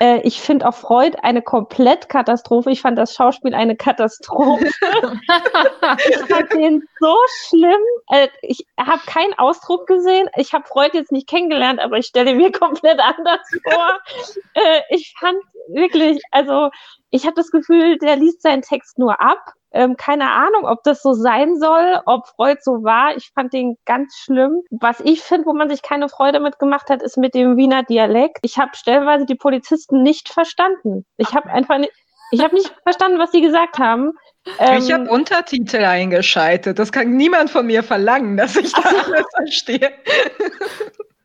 Äh, 0.00 0.20
ich 0.22 0.40
finde 0.40 0.68
auch 0.68 0.74
Freud 0.74 1.16
eine 1.22 1.42
Komplettkatastrophe. 1.42 2.70
Ich 2.70 2.80
fand 2.80 2.98
das 2.98 3.14
Schauspiel 3.14 3.54
eine 3.54 3.76
Katastrophe. 3.76 4.64
ich 6.08 6.16
fand 6.28 6.52
den 6.52 6.82
so 6.98 7.16
schlimm. 7.46 7.80
Äh, 8.10 8.28
ich 8.42 8.66
habe 8.78 9.02
keinen 9.06 9.34
Ausdruck 9.34 9.86
gesehen. 9.86 10.28
Ich 10.36 10.52
habe 10.52 10.66
Freud 10.66 10.90
jetzt 10.94 11.12
nicht 11.12 11.28
kennengelernt, 11.28 11.80
aber 11.80 11.98
ich 11.98 12.06
stelle 12.06 12.34
mir 12.34 12.50
komplett 12.58 13.00
anders 13.00 13.40
vor. 13.62 13.98
Äh, 14.54 14.80
ich 14.90 15.14
fand 15.18 15.38
wirklich, 15.68 16.20
also 16.30 16.70
ich 17.10 17.24
habe 17.24 17.36
das 17.36 17.50
Gefühl, 17.50 17.98
der 17.98 18.16
liest 18.16 18.42
seinen 18.42 18.62
Text 18.62 18.98
nur 18.98 19.20
ab. 19.20 19.52
Ähm, 19.74 19.96
keine 19.96 20.30
Ahnung, 20.30 20.66
ob 20.66 20.84
das 20.84 21.02
so 21.02 21.14
sein 21.14 21.58
soll, 21.58 22.00
ob 22.06 22.28
Freud 22.28 22.60
so 22.62 22.84
war. 22.84 23.16
Ich 23.16 23.32
fand 23.34 23.52
den 23.52 23.76
ganz 23.84 24.16
schlimm. 24.16 24.62
Was 24.70 25.00
ich 25.00 25.20
finde, 25.20 25.46
wo 25.46 25.52
man 25.52 25.68
sich 25.68 25.82
keine 25.82 26.08
Freude 26.08 26.38
mit 26.38 26.60
gemacht 26.60 26.88
hat, 26.90 27.02
ist 27.02 27.18
mit 27.18 27.34
dem 27.34 27.56
Wiener 27.56 27.82
Dialekt. 27.82 28.38
Ich 28.42 28.56
habe 28.56 28.70
stellenweise 28.74 29.26
die 29.26 29.34
Polizisten 29.34 30.02
nicht 30.02 30.28
verstanden. 30.28 31.04
Ich 31.16 31.34
habe 31.34 31.50
einfach 31.50 31.78
nicht, 31.78 31.92
ich 32.30 32.42
habe 32.42 32.54
nicht 32.54 32.72
verstanden, 32.84 33.18
was 33.18 33.32
sie 33.32 33.40
gesagt 33.40 33.78
haben. 33.78 34.12
Ähm, 34.60 34.78
ich 34.78 34.92
habe 34.92 35.10
Untertitel 35.10 35.84
eingeschaltet. 35.84 36.78
Das 36.78 36.92
kann 36.92 37.16
niemand 37.16 37.50
von 37.50 37.66
mir 37.66 37.82
verlangen, 37.82 38.36
dass 38.36 38.54
ich 38.54 38.72
da 38.72 38.82
alles 39.06 39.26
verstehe 39.34 39.92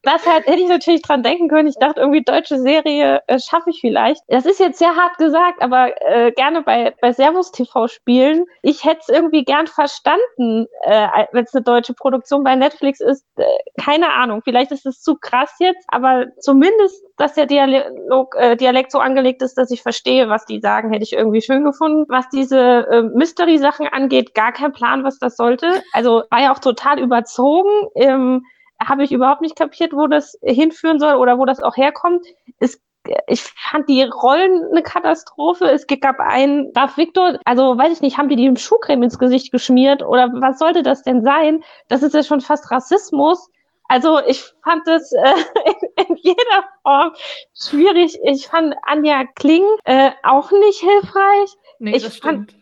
das 0.03 0.25
halt 0.25 0.47
hätte 0.47 0.61
ich 0.61 0.67
natürlich 0.67 1.01
dran 1.01 1.23
denken 1.23 1.49
können. 1.49 1.67
Ich 1.67 1.77
dachte 1.79 1.99
irgendwie, 1.99 2.23
deutsche 2.23 2.57
Serie 2.59 3.21
äh, 3.27 3.39
schaffe 3.39 3.69
ich 3.69 3.81
vielleicht. 3.81 4.21
Das 4.27 4.45
ist 4.45 4.59
jetzt 4.59 4.79
sehr 4.79 4.95
hart 4.95 5.17
gesagt, 5.17 5.61
aber 5.61 5.93
äh, 6.01 6.31
gerne 6.31 6.61
bei, 6.61 6.95
bei 7.01 7.11
Servus 7.11 7.51
TV 7.51 7.87
spielen. 7.87 8.45
Ich 8.61 8.85
hätte 8.85 9.01
es 9.01 9.09
irgendwie 9.09 9.43
gern 9.43 9.67
verstanden, 9.67 10.67
äh, 10.83 11.07
wenn 11.31 11.43
es 11.43 11.53
eine 11.53 11.63
deutsche 11.63 11.93
Produktion 11.93 12.43
bei 12.43 12.55
Netflix 12.55 13.01
ist. 13.01 13.25
Äh, 13.35 13.43
keine 13.81 14.13
Ahnung, 14.13 14.41
vielleicht 14.43 14.71
ist 14.71 14.85
es 14.85 15.01
zu 15.01 15.15
krass 15.15 15.53
jetzt, 15.59 15.85
aber 15.87 16.27
zumindest, 16.39 17.03
dass 17.17 17.33
der 17.33 17.45
Dialog, 17.45 18.35
äh, 18.37 18.55
Dialekt 18.55 18.91
so 18.91 18.99
angelegt 18.99 19.41
ist, 19.41 19.57
dass 19.57 19.71
ich 19.71 19.81
verstehe, 19.81 20.29
was 20.29 20.45
die 20.45 20.61
sagen, 20.61 20.91
hätte 20.91 21.03
ich 21.03 21.13
irgendwie 21.13 21.41
schön 21.41 21.65
gefunden. 21.65 22.05
Was 22.07 22.29
diese 22.29 22.87
äh, 22.89 23.01
Mystery-Sachen 23.03 23.87
angeht, 23.87 24.33
gar 24.33 24.53
kein 24.53 24.71
Plan, 24.71 25.03
was 25.03 25.19
das 25.19 25.35
sollte. 25.35 25.83
Also 25.91 26.23
war 26.29 26.41
ja 26.41 26.53
auch 26.53 26.59
total 26.59 26.99
überzogen. 26.99 27.69
Ähm, 27.95 28.45
habe 28.83 29.03
ich 29.03 29.11
überhaupt 29.11 29.41
nicht 29.41 29.55
kapiert, 29.55 29.93
wo 29.93 30.07
das 30.07 30.37
hinführen 30.41 30.99
soll 30.99 31.15
oder 31.15 31.37
wo 31.37 31.45
das 31.45 31.61
auch 31.61 31.77
herkommt. 31.77 32.25
Es 32.59 32.81
ich 33.27 33.41
fand 33.41 33.89
die 33.89 34.03
Rollen 34.03 34.65
eine 34.71 34.83
Katastrophe. 34.83 35.65
Es 35.65 35.87
gab 35.87 36.19
einen 36.19 36.71
Graf 36.73 36.97
Victor, 36.97 37.39
also 37.45 37.77
weiß 37.77 37.93
ich 37.93 38.01
nicht, 38.01 38.17
haben 38.17 38.29
die 38.29 38.35
die 38.35 38.55
Schuhcreme 38.57 39.03
ins 39.03 39.17
Gesicht 39.17 39.51
geschmiert 39.51 40.03
oder 40.03 40.29
was 40.33 40.59
sollte 40.59 40.83
das 40.83 41.03
denn 41.03 41.23
sein? 41.23 41.63
Das 41.87 42.03
ist 42.03 42.13
ja 42.13 42.23
schon 42.23 42.41
fast 42.41 42.69
Rassismus. 42.71 43.49
Also 43.87 44.19
ich 44.27 44.43
fand 44.63 44.87
es 44.87 45.11
äh, 45.13 45.33
in, 45.65 46.05
in, 46.09 46.15
jeder 46.17 46.63
Form 46.83 47.11
schwierig. 47.55 48.19
Ich 48.23 48.47
fand 48.47 48.75
Anja 48.83 49.23
Kling 49.35 49.65
äh, 49.85 50.11
auch 50.23 50.51
nicht 50.51 50.79
hilfreich. 50.79 51.55
Nee, 51.79 51.95
ich 51.95 52.03
das 52.03 52.17
stimmt. 52.17 52.53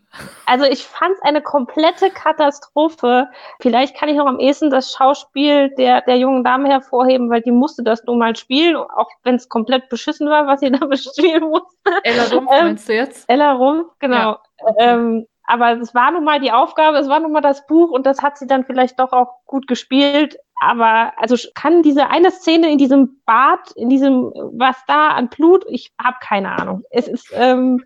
Also 0.45 0.66
ich 0.66 0.86
fand 0.86 1.14
es 1.16 1.22
eine 1.22 1.41
komplette 1.41 2.10
Katastrophe. 2.10 3.28
Vielleicht 3.62 3.95
kann 3.95 4.10
ich 4.10 4.16
noch 4.16 4.26
am 4.26 4.39
ehesten 4.39 4.70
das 4.70 4.93
Schauspiel 4.93 5.70
der, 5.76 6.01
der 6.01 6.18
jungen 6.18 6.43
Dame 6.43 6.70
hervorheben, 6.70 7.30
weil 7.30 7.41
die 7.41 7.51
musste 7.51 7.84
das 7.84 8.03
nun 8.05 8.18
mal 8.18 8.36
spielen, 8.36 8.76
auch 8.76 9.10
wenn 9.24 9.36
es 9.36 9.49
komplett 9.49 9.89
beschissen 9.89 10.30
war, 10.30 10.47
was 10.47 10.62
sie 10.62 10.72
da 10.72 10.86
bespielen 10.86 11.49
musste. 11.49 11.68
Ella 12.03 12.24
Rumpf 12.24 12.51
ähm, 12.51 12.66
meinst 12.66 12.89
du 12.89 12.93
jetzt? 12.93 13.30
Ella 13.30 13.53
Rumpf, 13.53 13.91
genau. 13.99 14.38
Ja. 14.60 14.74
Ähm, 14.80 15.28
aber 15.43 15.80
es 15.80 15.95
war 15.95 16.12
nun 16.12 16.26
mal 16.26 16.41
die 16.41 16.51
Aufgabe, 16.51 16.97
es 16.97 17.08
war 17.08 17.22
nun 17.22 17.32
mal 17.32 17.41
das 17.41 17.66
Buch 17.68 17.89
und 17.89 18.05
das 18.05 18.22
hat 18.22 18.38
sie 18.38 18.47
dann 18.47 18.66
vielleicht 18.66 18.99
doch 18.99 19.14
auch 19.14 19.45
gut 19.45 19.68
gespielt. 19.68 20.38
Aber 20.60 21.14
also 21.18 21.36
kann 21.55 21.84
diese 21.84 22.10
eine 22.10 22.32
Szene 22.32 22.70
in 22.72 22.78
diesem 22.78 23.22
Bad, 23.26 23.72
in 23.76 23.89
diesem, 23.89 24.34
was 24.53 24.76
da 24.88 25.10
an 25.10 25.30
Blut, 25.30 25.64
ich 25.70 25.93
habe 26.03 26.18
keine 26.20 26.51
Ahnung. 26.51 26.84
Es 26.89 27.08
ist, 27.08 27.32
ähm, 27.34 27.84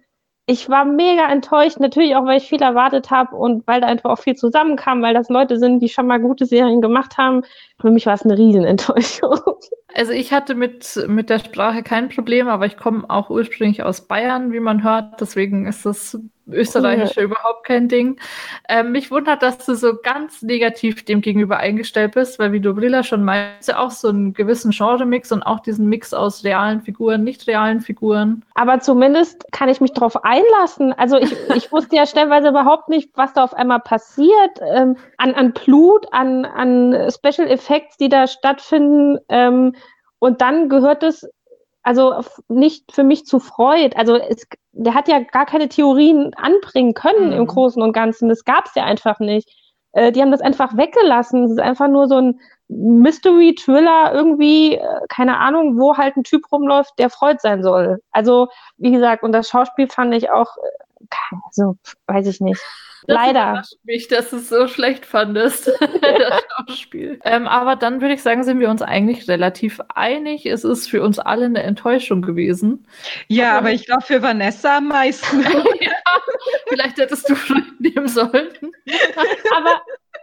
ich 0.48 0.70
war 0.70 0.86
mega 0.86 1.32
enttäuscht, 1.32 1.80
natürlich 1.80 2.16
auch, 2.16 2.26
weil 2.26 2.38
ich 2.38 2.50
viel 2.50 2.62
erwartet 2.62 3.12
habe 3.12 3.36
und 3.36 3.66
weil 3.68 3.82
da 3.82 3.88
einfach 3.88 4.10
auch 4.10 4.20
viel 4.20 4.36
zusammenkam, 4.36 5.02
weil 5.02 5.14
das 5.14 5.30
Leute 5.30 5.58
sind, 5.60 5.80
die 5.80 5.89
schon 5.89 6.08
mal 6.08 6.20
gute 6.20 6.46
Serien 6.46 6.82
gemacht 6.82 7.18
haben. 7.18 7.44
Für 7.80 7.92
mich 7.92 8.06
war 8.06 8.16
es 8.16 8.24
eine 8.24 8.38
Riesenenttäuschung. 8.38 9.39
Also 9.94 10.14
ich 10.14 10.32
hatte 10.32 10.56
mit, 10.56 11.04
mit 11.10 11.30
der 11.30 11.39
Sprache 11.39 11.84
kein 11.84 12.08
Problem, 12.08 12.48
aber 12.48 12.66
ich 12.66 12.78
komme 12.78 13.04
auch 13.10 13.30
ursprünglich 13.30 13.84
aus 13.84 14.08
Bayern, 14.08 14.54
wie 14.54 14.62
man 14.62 14.84
hört. 14.84 15.20
Deswegen 15.20 15.66
ist 15.66 15.86
das 15.86 16.18
Österreichische 16.48 17.22
cool. 17.22 17.26
überhaupt 17.26 17.66
kein 17.66 17.88
Ding. 17.88 18.20
Ähm, 18.68 18.92
mich 18.92 19.12
wundert, 19.12 19.44
dass 19.44 19.66
du 19.66 19.76
so 19.76 19.96
ganz 20.02 20.42
negativ 20.42 21.06
dem 21.06 21.22
gegenüber 21.22 21.58
eingestellt 21.58 22.14
bist, 22.14 22.39
weil 22.39 22.52
wie 22.52 22.60
du 22.60 22.74
Brilla 22.74 23.04
schon 23.04 23.24
meinst, 23.24 23.68
ja 23.68 23.80
auch 23.80 23.92
so 23.92 24.10
einen 24.10 24.34
gewissen 24.34 24.72
Genre-Mix 24.72 25.32
und 25.32 25.44
auch 25.44 25.60
diesen 25.60 25.88
Mix 25.88 26.14
aus 26.14 26.44
realen 26.44 26.82
Figuren, 26.82 27.24
nicht 27.24 27.48
realen 27.48 27.82
Figuren. 27.82 28.44
Aber 28.56 28.80
zumindest 28.80 29.46
kann 29.52 29.70
ich 29.70 29.82
mich 29.82 29.94
darauf 29.94 30.24
einlassen. 30.24 30.94
Also 30.94 31.18
ich, 31.18 31.32
ich 31.56 31.72
wusste 31.72 31.96
ja 31.96 32.06
stellenweise 32.06 32.50
überhaupt 32.50 32.89
nicht, 32.89 33.12
was 33.16 33.34
da 33.34 33.44
auf 33.44 33.54
einmal 33.54 33.80
passiert. 33.80 34.60
Ähm, 34.74 34.98
an, 35.18 35.34
an 35.34 35.54
Blut, 35.54 36.08
an, 36.12 36.46
an 36.46 37.10
Special 37.12 37.48
Effects, 37.48 37.98
die 37.98 38.10
da 38.10 38.28
stattfinden. 38.28 39.20
Ähm, 39.30 39.76
und 40.20 40.42
dann 40.42 40.70
gehört 40.70 41.04
es 41.04 41.28
also 41.84 42.22
nicht 42.48 42.92
für 42.92 43.04
mich 43.04 43.26
zu 43.26 43.39
Freud. 43.39 43.96
Also 43.96 44.16
es, 44.16 44.48
der 44.74 44.94
hat 44.94 45.08
ja 45.08 45.20
gar 45.20 45.46
keine 45.46 45.70
Theorien 45.70 46.34
anbringen 46.36 46.94
können 46.94 47.28
mhm. 47.28 47.34
im 47.34 47.48
Großen 47.48 47.82
und 47.82 47.94
Ganzen. 47.94 48.30
Das 48.30 48.46
gab 48.46 48.66
es 48.68 48.76
ja 48.76 48.84
einfach 48.84 49.20
nicht. 49.20 49.50
Äh, 49.94 50.12
die 50.12 50.22
haben 50.22 50.32
das 50.32 50.42
einfach 50.42 50.78
weggelassen. 50.78 51.46
Es 51.46 51.52
ist 51.52 51.60
einfach 51.60 51.88
nur 51.88 52.08
so 52.08 52.18
ein 52.18 52.40
Mystery-Thriller 52.70 54.14
irgendwie, 54.14 54.76
äh, 54.76 55.00
keine 55.10 55.38
Ahnung, 55.40 55.78
wo 55.78 55.98
halt 55.98 56.16
ein 56.16 56.24
Typ 56.24 56.52
rumläuft, 56.52 56.94
der 57.00 57.10
Freud 57.10 57.38
sein 57.42 57.64
soll. 57.64 58.00
Also, 58.12 58.48
wie 58.78 58.92
gesagt, 58.92 59.24
und 59.24 59.34
das 59.34 59.50
Schauspiel 59.50 59.90
fand 59.90 60.14
ich 60.14 60.30
auch, 60.30 60.56
äh, 60.58 61.36
also, 61.46 61.76
weiß 62.08 62.28
ich 62.28 62.40
nicht. 62.40 62.62
Das 63.08 63.16
Leider. 63.16 63.64
mich, 63.84 64.08
dass 64.08 64.30
du 64.30 64.38
es 64.38 64.50
so 64.50 64.68
schlecht 64.68 65.06
fandest, 65.06 65.68
das 66.02 66.44
Schauspiel. 66.68 67.20
Ähm, 67.24 67.47
aber 67.47 67.76
dann 67.76 68.01
würde 68.01 68.14
ich 68.14 68.22
sagen, 68.22 68.43
sind 68.43 68.59
wir 68.59 68.70
uns 68.70 68.82
eigentlich 68.82 69.28
relativ 69.28 69.80
einig. 69.93 70.45
Es 70.45 70.64
ist 70.64 70.89
für 70.89 71.01
uns 71.01 71.20
alle 71.20 71.45
eine 71.45 71.64
Enttäuschung 71.64 72.22
gewesen. 72.22 72.86
Ja, 73.28 73.51
aber, 73.51 73.57
aber 73.59 73.72
ich 73.72 73.86
glaube 73.86 74.03
für 74.03 74.22
Vanessa 74.22 74.78
am 74.78 74.88
meisten. 74.88 75.41
ja, 75.82 75.91
vielleicht 76.68 76.97
hättest 76.97 77.30
du 77.30 77.36
nehmen 77.80 78.07
sollen. 78.07 78.49
aber, 79.55 79.82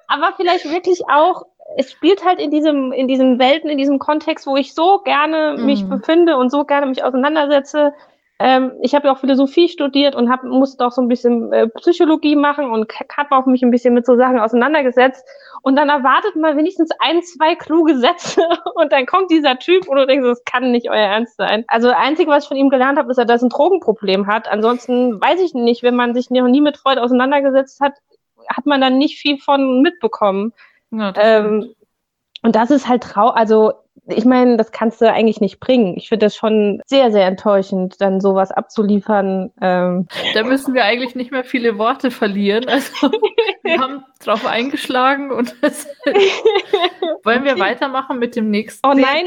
aber 0.09 0.35
vielleicht 0.37 0.65
wirklich 0.71 1.03
auch 1.11 1.47
es 1.77 1.93
spielt 1.93 2.25
halt 2.25 2.41
in 2.41 2.51
diesem, 2.51 2.93
in 2.93 3.09
diesen 3.09 3.39
Welten, 3.39 3.69
in 3.69 3.79
diesem 3.79 3.99
Kontext, 3.99 4.47
wo 4.47 4.57
ich 4.57 4.75
so 4.75 5.01
gerne 5.01 5.57
mich 5.59 5.87
befinde 5.87 6.37
und 6.37 6.51
so 6.51 6.65
gerne 6.65 6.87
mich 6.87 7.05
auseinandersetze. 7.05 7.93
Ähm, 8.41 8.73
ich 8.83 8.95
habe 8.95 9.09
ja 9.09 9.13
auch 9.13 9.19
Philosophie 9.19 9.69
studiert 9.69 10.15
und 10.15 10.31
hab, 10.31 10.45
musste 10.45 10.87
auch 10.87 10.93
so 10.93 11.03
ein 11.03 11.09
bisschen 11.09 11.53
äh, 11.53 11.67
Psychologie 11.69 12.37
machen 12.37 12.71
und 12.71 12.93
habe 13.17 13.37
auch 13.37 13.47
mich 13.47 13.63
ein 13.63 13.73
bisschen 13.73 13.95
mit 13.95 14.07
so 14.07 14.17
Sachen 14.17 14.39
auseinandergesetzt. 14.39 15.27
Und 15.63 15.75
dann 15.75 15.89
erwartet 15.89 16.37
man 16.37 16.57
wenigstens 16.57 16.91
ein, 17.01 17.21
zwei 17.23 17.57
kluge 17.57 17.99
Sätze 17.99 18.43
und 18.75 18.93
dann 18.93 19.07
kommt 19.07 19.31
dieser 19.33 19.59
Typ 19.59 19.89
und 19.89 19.97
du 19.97 20.07
denkst, 20.07 20.25
das 20.25 20.45
kann 20.45 20.71
nicht 20.71 20.89
euer 20.89 20.97
Ernst 20.97 21.37
sein. 21.37 21.65
Also 21.67 21.91
einzige, 21.91 22.31
was 22.31 22.45
ich 22.45 22.49
von 22.49 22.57
ihm 22.57 22.71
gelernt 22.71 22.99
habe, 22.99 23.11
ist, 23.11 23.17
dass 23.17 23.43
er 23.43 23.47
ein 23.47 23.51
Drogenproblem 23.51 24.29
hat. 24.29 24.47
Ansonsten 24.47 25.21
weiß 25.21 25.41
ich 25.41 25.55
nicht, 25.55 25.83
wenn 25.83 25.97
man 25.97 26.15
sich 26.15 26.31
noch 26.31 26.47
nie 26.47 26.61
mit 26.61 26.77
Freud 26.77 27.01
auseinandergesetzt 27.01 27.81
hat, 27.81 27.95
hat 28.49 28.67
man 28.67 28.81
dann 28.81 28.99
nicht 28.99 29.19
viel 29.19 29.39
von 29.39 29.83
mitbekommen. 29.83 30.53
Ja, 30.93 31.13
ähm, 31.17 31.75
und 32.43 32.55
das 32.55 32.71
ist 32.71 32.89
halt 32.89 33.03
trau, 33.03 33.29
also 33.29 33.73
ich 34.07 34.25
meine, 34.25 34.57
das 34.57 34.73
kannst 34.73 35.01
du 35.01 35.11
eigentlich 35.11 35.41
nicht 35.41 35.61
bringen. 35.61 35.97
Ich 35.97 36.09
finde 36.09 36.27
das 36.27 36.37
schon 36.37 36.81
sehr, 36.87 37.11
sehr 37.11 37.27
enttäuschend, 37.27 38.01
dann 38.01 38.21
sowas 38.21 38.51
abzuliefern. 38.51 39.51
Ähm. 39.61 40.09
Da 40.35 40.43
müssen 40.43 40.75
wir 40.75 40.85
eigentlich 40.85 41.15
nicht 41.15 41.31
mehr 41.31 41.45
viele 41.45 41.79
Worte 41.79 42.11
verlieren. 42.11 42.67
Also 42.69 43.11
wir 43.63 43.81
haben 43.81 44.05
drauf 44.21 44.47
eingeschlagen 44.47 45.31
und 45.31 45.55
wollen 47.25 47.45
wir 47.45 47.59
weitermachen 47.59 48.19
mit 48.19 48.37
dem 48.37 48.51
nächsten. 48.51 48.87
Oh 48.87 48.93
nein, 48.95 49.27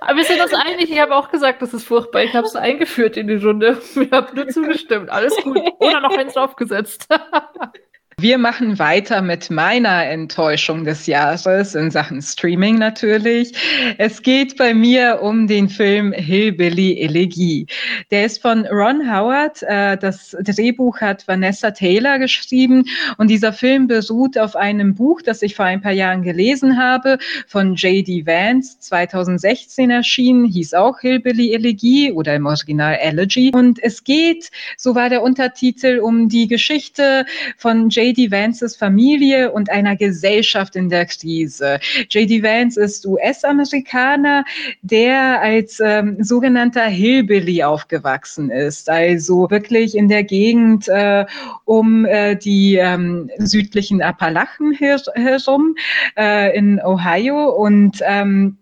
Aber 0.00 0.16
wir 0.16 0.24
sind 0.24 0.40
uns 0.40 0.52
einig, 0.54 0.90
ich 0.90 0.98
habe 1.00 1.14
auch 1.14 1.30
gesagt, 1.30 1.62
das 1.62 1.72
ist 1.74 1.84
furchtbar. 1.84 2.22
Ich 2.22 2.34
habe 2.34 2.46
es 2.46 2.56
eingeführt 2.56 3.16
in 3.16 3.28
die 3.28 3.36
Runde. 3.36 3.80
Ich 3.94 4.10
habe 4.10 4.34
nur 4.34 4.48
zugestimmt. 4.48 5.10
Alles 5.10 5.36
gut. 5.36 5.58
Oder 5.78 6.00
noch 6.00 6.16
eins 6.16 6.34
draufgesetzt. 6.34 7.06
Wir 8.22 8.36
machen 8.36 8.78
weiter 8.78 9.22
mit 9.22 9.48
meiner 9.48 10.04
Enttäuschung 10.04 10.84
des 10.84 11.06
Jahres 11.06 11.74
in 11.74 11.90
Sachen 11.90 12.20
Streaming 12.20 12.76
natürlich. 12.76 13.52
Es 13.96 14.20
geht 14.20 14.58
bei 14.58 14.74
mir 14.74 15.20
um 15.22 15.46
den 15.46 15.70
Film 15.70 16.12
Hillbilly 16.12 17.00
Elegie. 17.00 17.66
Der 18.10 18.26
ist 18.26 18.42
von 18.42 18.66
Ron 18.66 19.10
Howard. 19.10 19.62
Äh, 19.62 19.96
das 19.96 20.36
Drehbuch 20.38 21.00
hat 21.00 21.26
Vanessa 21.28 21.70
Taylor 21.70 22.18
geschrieben 22.18 22.84
und 23.16 23.28
dieser 23.28 23.54
Film 23.54 23.86
beruht 23.86 24.36
auf 24.36 24.54
einem 24.54 24.94
Buch, 24.94 25.22
das 25.22 25.40
ich 25.40 25.54
vor 25.54 25.64
ein 25.64 25.80
paar 25.80 25.92
Jahren 25.92 26.22
gelesen 26.22 26.76
habe, 26.76 27.16
von 27.46 27.74
J.D. 27.74 28.26
Vance, 28.26 28.80
2016 28.80 29.88
erschienen, 29.88 30.44
hieß 30.44 30.74
auch 30.74 31.00
Hillbilly 31.00 31.54
Elegie 31.54 32.12
oder 32.12 32.34
im 32.34 32.44
Original 32.44 32.98
Elegy. 33.00 33.50
Und 33.54 33.82
es 33.82 34.04
geht, 34.04 34.50
so 34.76 34.94
war 34.94 35.08
der 35.08 35.22
Untertitel, 35.22 36.00
um 36.00 36.28
die 36.28 36.48
Geschichte 36.48 37.24
von 37.56 37.88
J.D. 37.88 38.09
J.D. 38.10 38.32
Vances 38.32 38.74
Familie 38.74 39.52
und 39.52 39.70
einer 39.70 39.94
Gesellschaft 39.94 40.74
in 40.74 40.88
der 40.88 41.06
Krise. 41.06 41.78
J.D. 42.10 42.42
Vance 42.42 42.80
ist 42.80 43.06
US-Amerikaner, 43.06 44.44
der 44.82 45.40
als 45.40 45.78
ähm, 45.78 46.16
sogenannter 46.18 46.86
Hillbilly 46.86 47.62
aufgewachsen 47.62 48.50
ist, 48.50 48.90
also 48.90 49.48
wirklich 49.50 49.96
in 49.96 50.08
der 50.08 50.24
Gegend 50.24 50.88
äh, 50.88 51.24
um 51.64 52.04
äh, 52.04 52.34
die 52.34 52.74
ähm, 52.74 53.30
südlichen 53.38 54.02
Appalachen 54.02 54.72
herum 54.72 55.76
äh, 56.18 56.56
in 56.56 56.80
Ohio 56.82 57.48
und 57.50 58.00
ähm, 58.02 58.58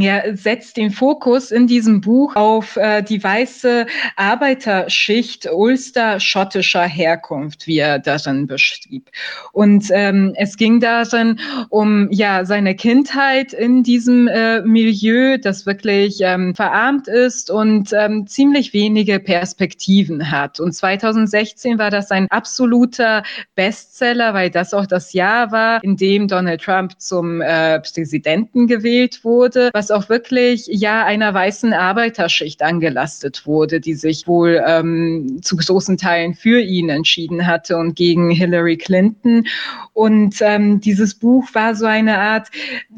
er 0.00 0.34
setzt 0.38 0.78
den 0.78 0.90
Fokus 0.90 1.50
in 1.50 1.66
diesem 1.66 2.00
Buch 2.00 2.34
auf 2.34 2.76
äh, 2.76 3.02
die 3.02 3.22
weiße 3.22 3.84
Arbeiterschicht 4.16 5.46
ulster-schottischer 5.52 6.84
Herkunft, 6.84 7.66
wie 7.66 7.78
er 7.78 7.98
darin 7.98 8.46
beschrieb. 8.46 9.10
Und 9.52 9.88
ähm, 9.92 10.32
es 10.36 10.56
ging 10.56 10.80
darin 10.80 11.40
um 11.68 12.10
ja 12.10 12.46
seine 12.46 12.74
Kindheit 12.74 13.52
in 13.52 13.82
diesem 13.82 14.28
äh, 14.28 14.62
Milieu, 14.62 15.36
das 15.36 15.66
wirklich 15.66 16.20
ähm, 16.22 16.54
verarmt 16.54 17.06
ist 17.06 17.50
und 17.50 17.92
ähm, 17.92 18.26
ziemlich 18.26 18.72
wenige 18.72 19.20
Perspektiven 19.20 20.30
hat. 20.30 20.58
Und 20.58 20.72
2016 20.72 21.76
war 21.76 21.90
das 21.90 22.10
ein 22.10 22.28
absoluter 22.30 23.24
Bestseller, 23.56 24.32
weil 24.32 24.48
das 24.48 24.72
auch 24.72 24.86
das 24.86 25.12
Jahr 25.12 25.52
war, 25.52 25.84
in 25.84 25.98
dem 25.98 26.28
Donald 26.28 26.62
Trump 26.62 26.98
zum 26.98 27.42
äh, 27.42 27.78
Präsidenten 27.80 28.66
gewählt 28.66 29.22
wurde 29.22 29.70
was 29.81 29.81
auch 29.90 30.08
wirklich 30.08 30.66
ja 30.66 31.04
einer 31.04 31.32
weißen 31.34 31.72
Arbeiterschicht 31.72 32.62
angelastet 32.62 33.46
wurde, 33.46 33.80
die 33.80 33.94
sich 33.94 34.26
wohl 34.26 34.62
ähm, 34.66 35.40
zu 35.42 35.56
großen 35.56 35.96
Teilen 35.96 36.34
für 36.34 36.60
ihn 36.60 36.88
entschieden 36.88 37.46
hatte 37.46 37.76
und 37.76 37.96
gegen 37.96 38.30
Hillary 38.30 38.76
Clinton. 38.76 39.46
Und 39.94 40.36
ähm, 40.40 40.80
dieses 40.80 41.14
Buch 41.14 41.48
war 41.52 41.74
so 41.74 41.86
eine 41.86 42.18
Art 42.18 42.48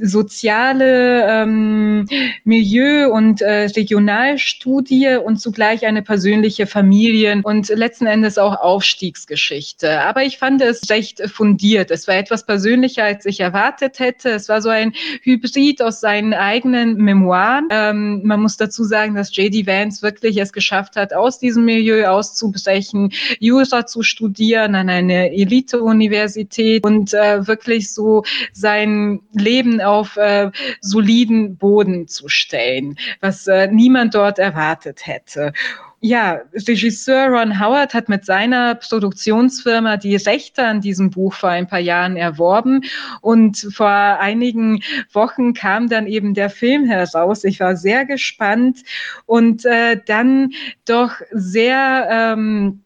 soziale 0.01 1.26
ähm, 1.28 2.07
Milieu- 2.45 3.11
und 3.11 3.41
äh, 3.41 3.66
Regionalstudie 3.66 5.16
und 5.16 5.39
zugleich 5.41 5.87
eine 5.87 6.03
persönliche 6.03 6.66
Familien- 6.66 7.43
und 7.43 7.68
letzten 7.68 8.07
Endes 8.07 8.39
auch 8.39 8.61
Aufstiegsgeschichte. 8.61 10.01
Aber 10.03 10.22
ich 10.22 10.39
fand 10.39 10.62
es 10.62 10.89
recht 10.91 11.22
fundiert. 11.30 11.91
Es 11.91 12.07
war 12.07 12.16
etwas 12.16 12.47
persönlicher, 12.47 13.05
als 13.05 13.26
ich 13.26 13.41
erwartet 13.41 13.99
hätte. 13.99 14.30
Es 14.30 14.49
war 14.49 14.62
so 14.62 14.68
ein 14.68 14.93
Hybrid 15.22 15.82
aus 15.82 16.01
seinen 16.01 16.35
eigenen 16.35 16.74
eigenen 16.75 16.97
Memoiren. 16.97 17.68
Ähm, 17.70 18.22
man 18.25 18.41
muss 18.41 18.57
dazu 18.57 18.85
sagen, 18.85 19.14
dass 19.14 19.35
J.D. 19.37 19.66
Vance 19.66 20.03
wirklich 20.03 20.37
es 20.39 20.53
geschafft 20.53 20.97
hat, 20.97 21.14
aus 21.14 21.39
diesem 21.39 21.64
Milieu 21.64 22.07
auszubrechen, 22.07 23.12
Jura 23.39 23.87
zu 23.87 24.03
studieren 24.03 24.75
an 24.75 24.89
einer 24.89 25.31
Elite-Universität 25.33 26.85
und 26.85 27.14
äh, 27.14 27.47
wirklich 27.47 27.93
so 27.93 28.25
sein 28.53 29.20
Leben 29.33 29.81
auf 29.81 30.16
äh, 30.16 30.51
soliden 30.81 31.57
Boden 31.57 32.09
zu 32.09 32.29
stellen, 32.29 32.97
was 33.20 33.47
äh, 33.47 33.68
niemand 33.68 34.14
dort 34.14 34.39
erwartet 34.39 35.07
hätte. 35.07 35.53
Ja, 36.07 36.43
Regisseur 36.53 37.29
Ron 37.29 37.59
Howard 37.59 37.95
hat 37.95 38.11
mit 38.11 38.27
seiner 38.27 38.75
Produktionsfirma 38.75 39.97
die 39.97 40.17
Rechte 40.17 40.63
an 40.63 40.83
diesem 40.83 41.09
Buch 41.09 41.33
vor 41.33 41.49
ein 41.49 41.67
paar 41.67 41.79
Jahren 41.79 42.19
erworben 42.19 42.83
und 43.23 43.57
vor 43.75 43.89
einigen 43.89 44.83
Wochen 45.15 45.55
kam 45.55 45.89
dann 45.89 46.07
eben 46.07 46.35
der 46.35 46.51
Film 46.51 46.85
heraus. 46.85 47.43
Ich 47.45 47.59
war 47.59 47.75
sehr 47.77 48.05
gespannt 48.05 48.83
und 49.25 49.65
äh, 49.65 49.99
dann 50.05 50.51
doch 50.85 51.23
sehr 51.31 52.07
ähm, 52.11 52.85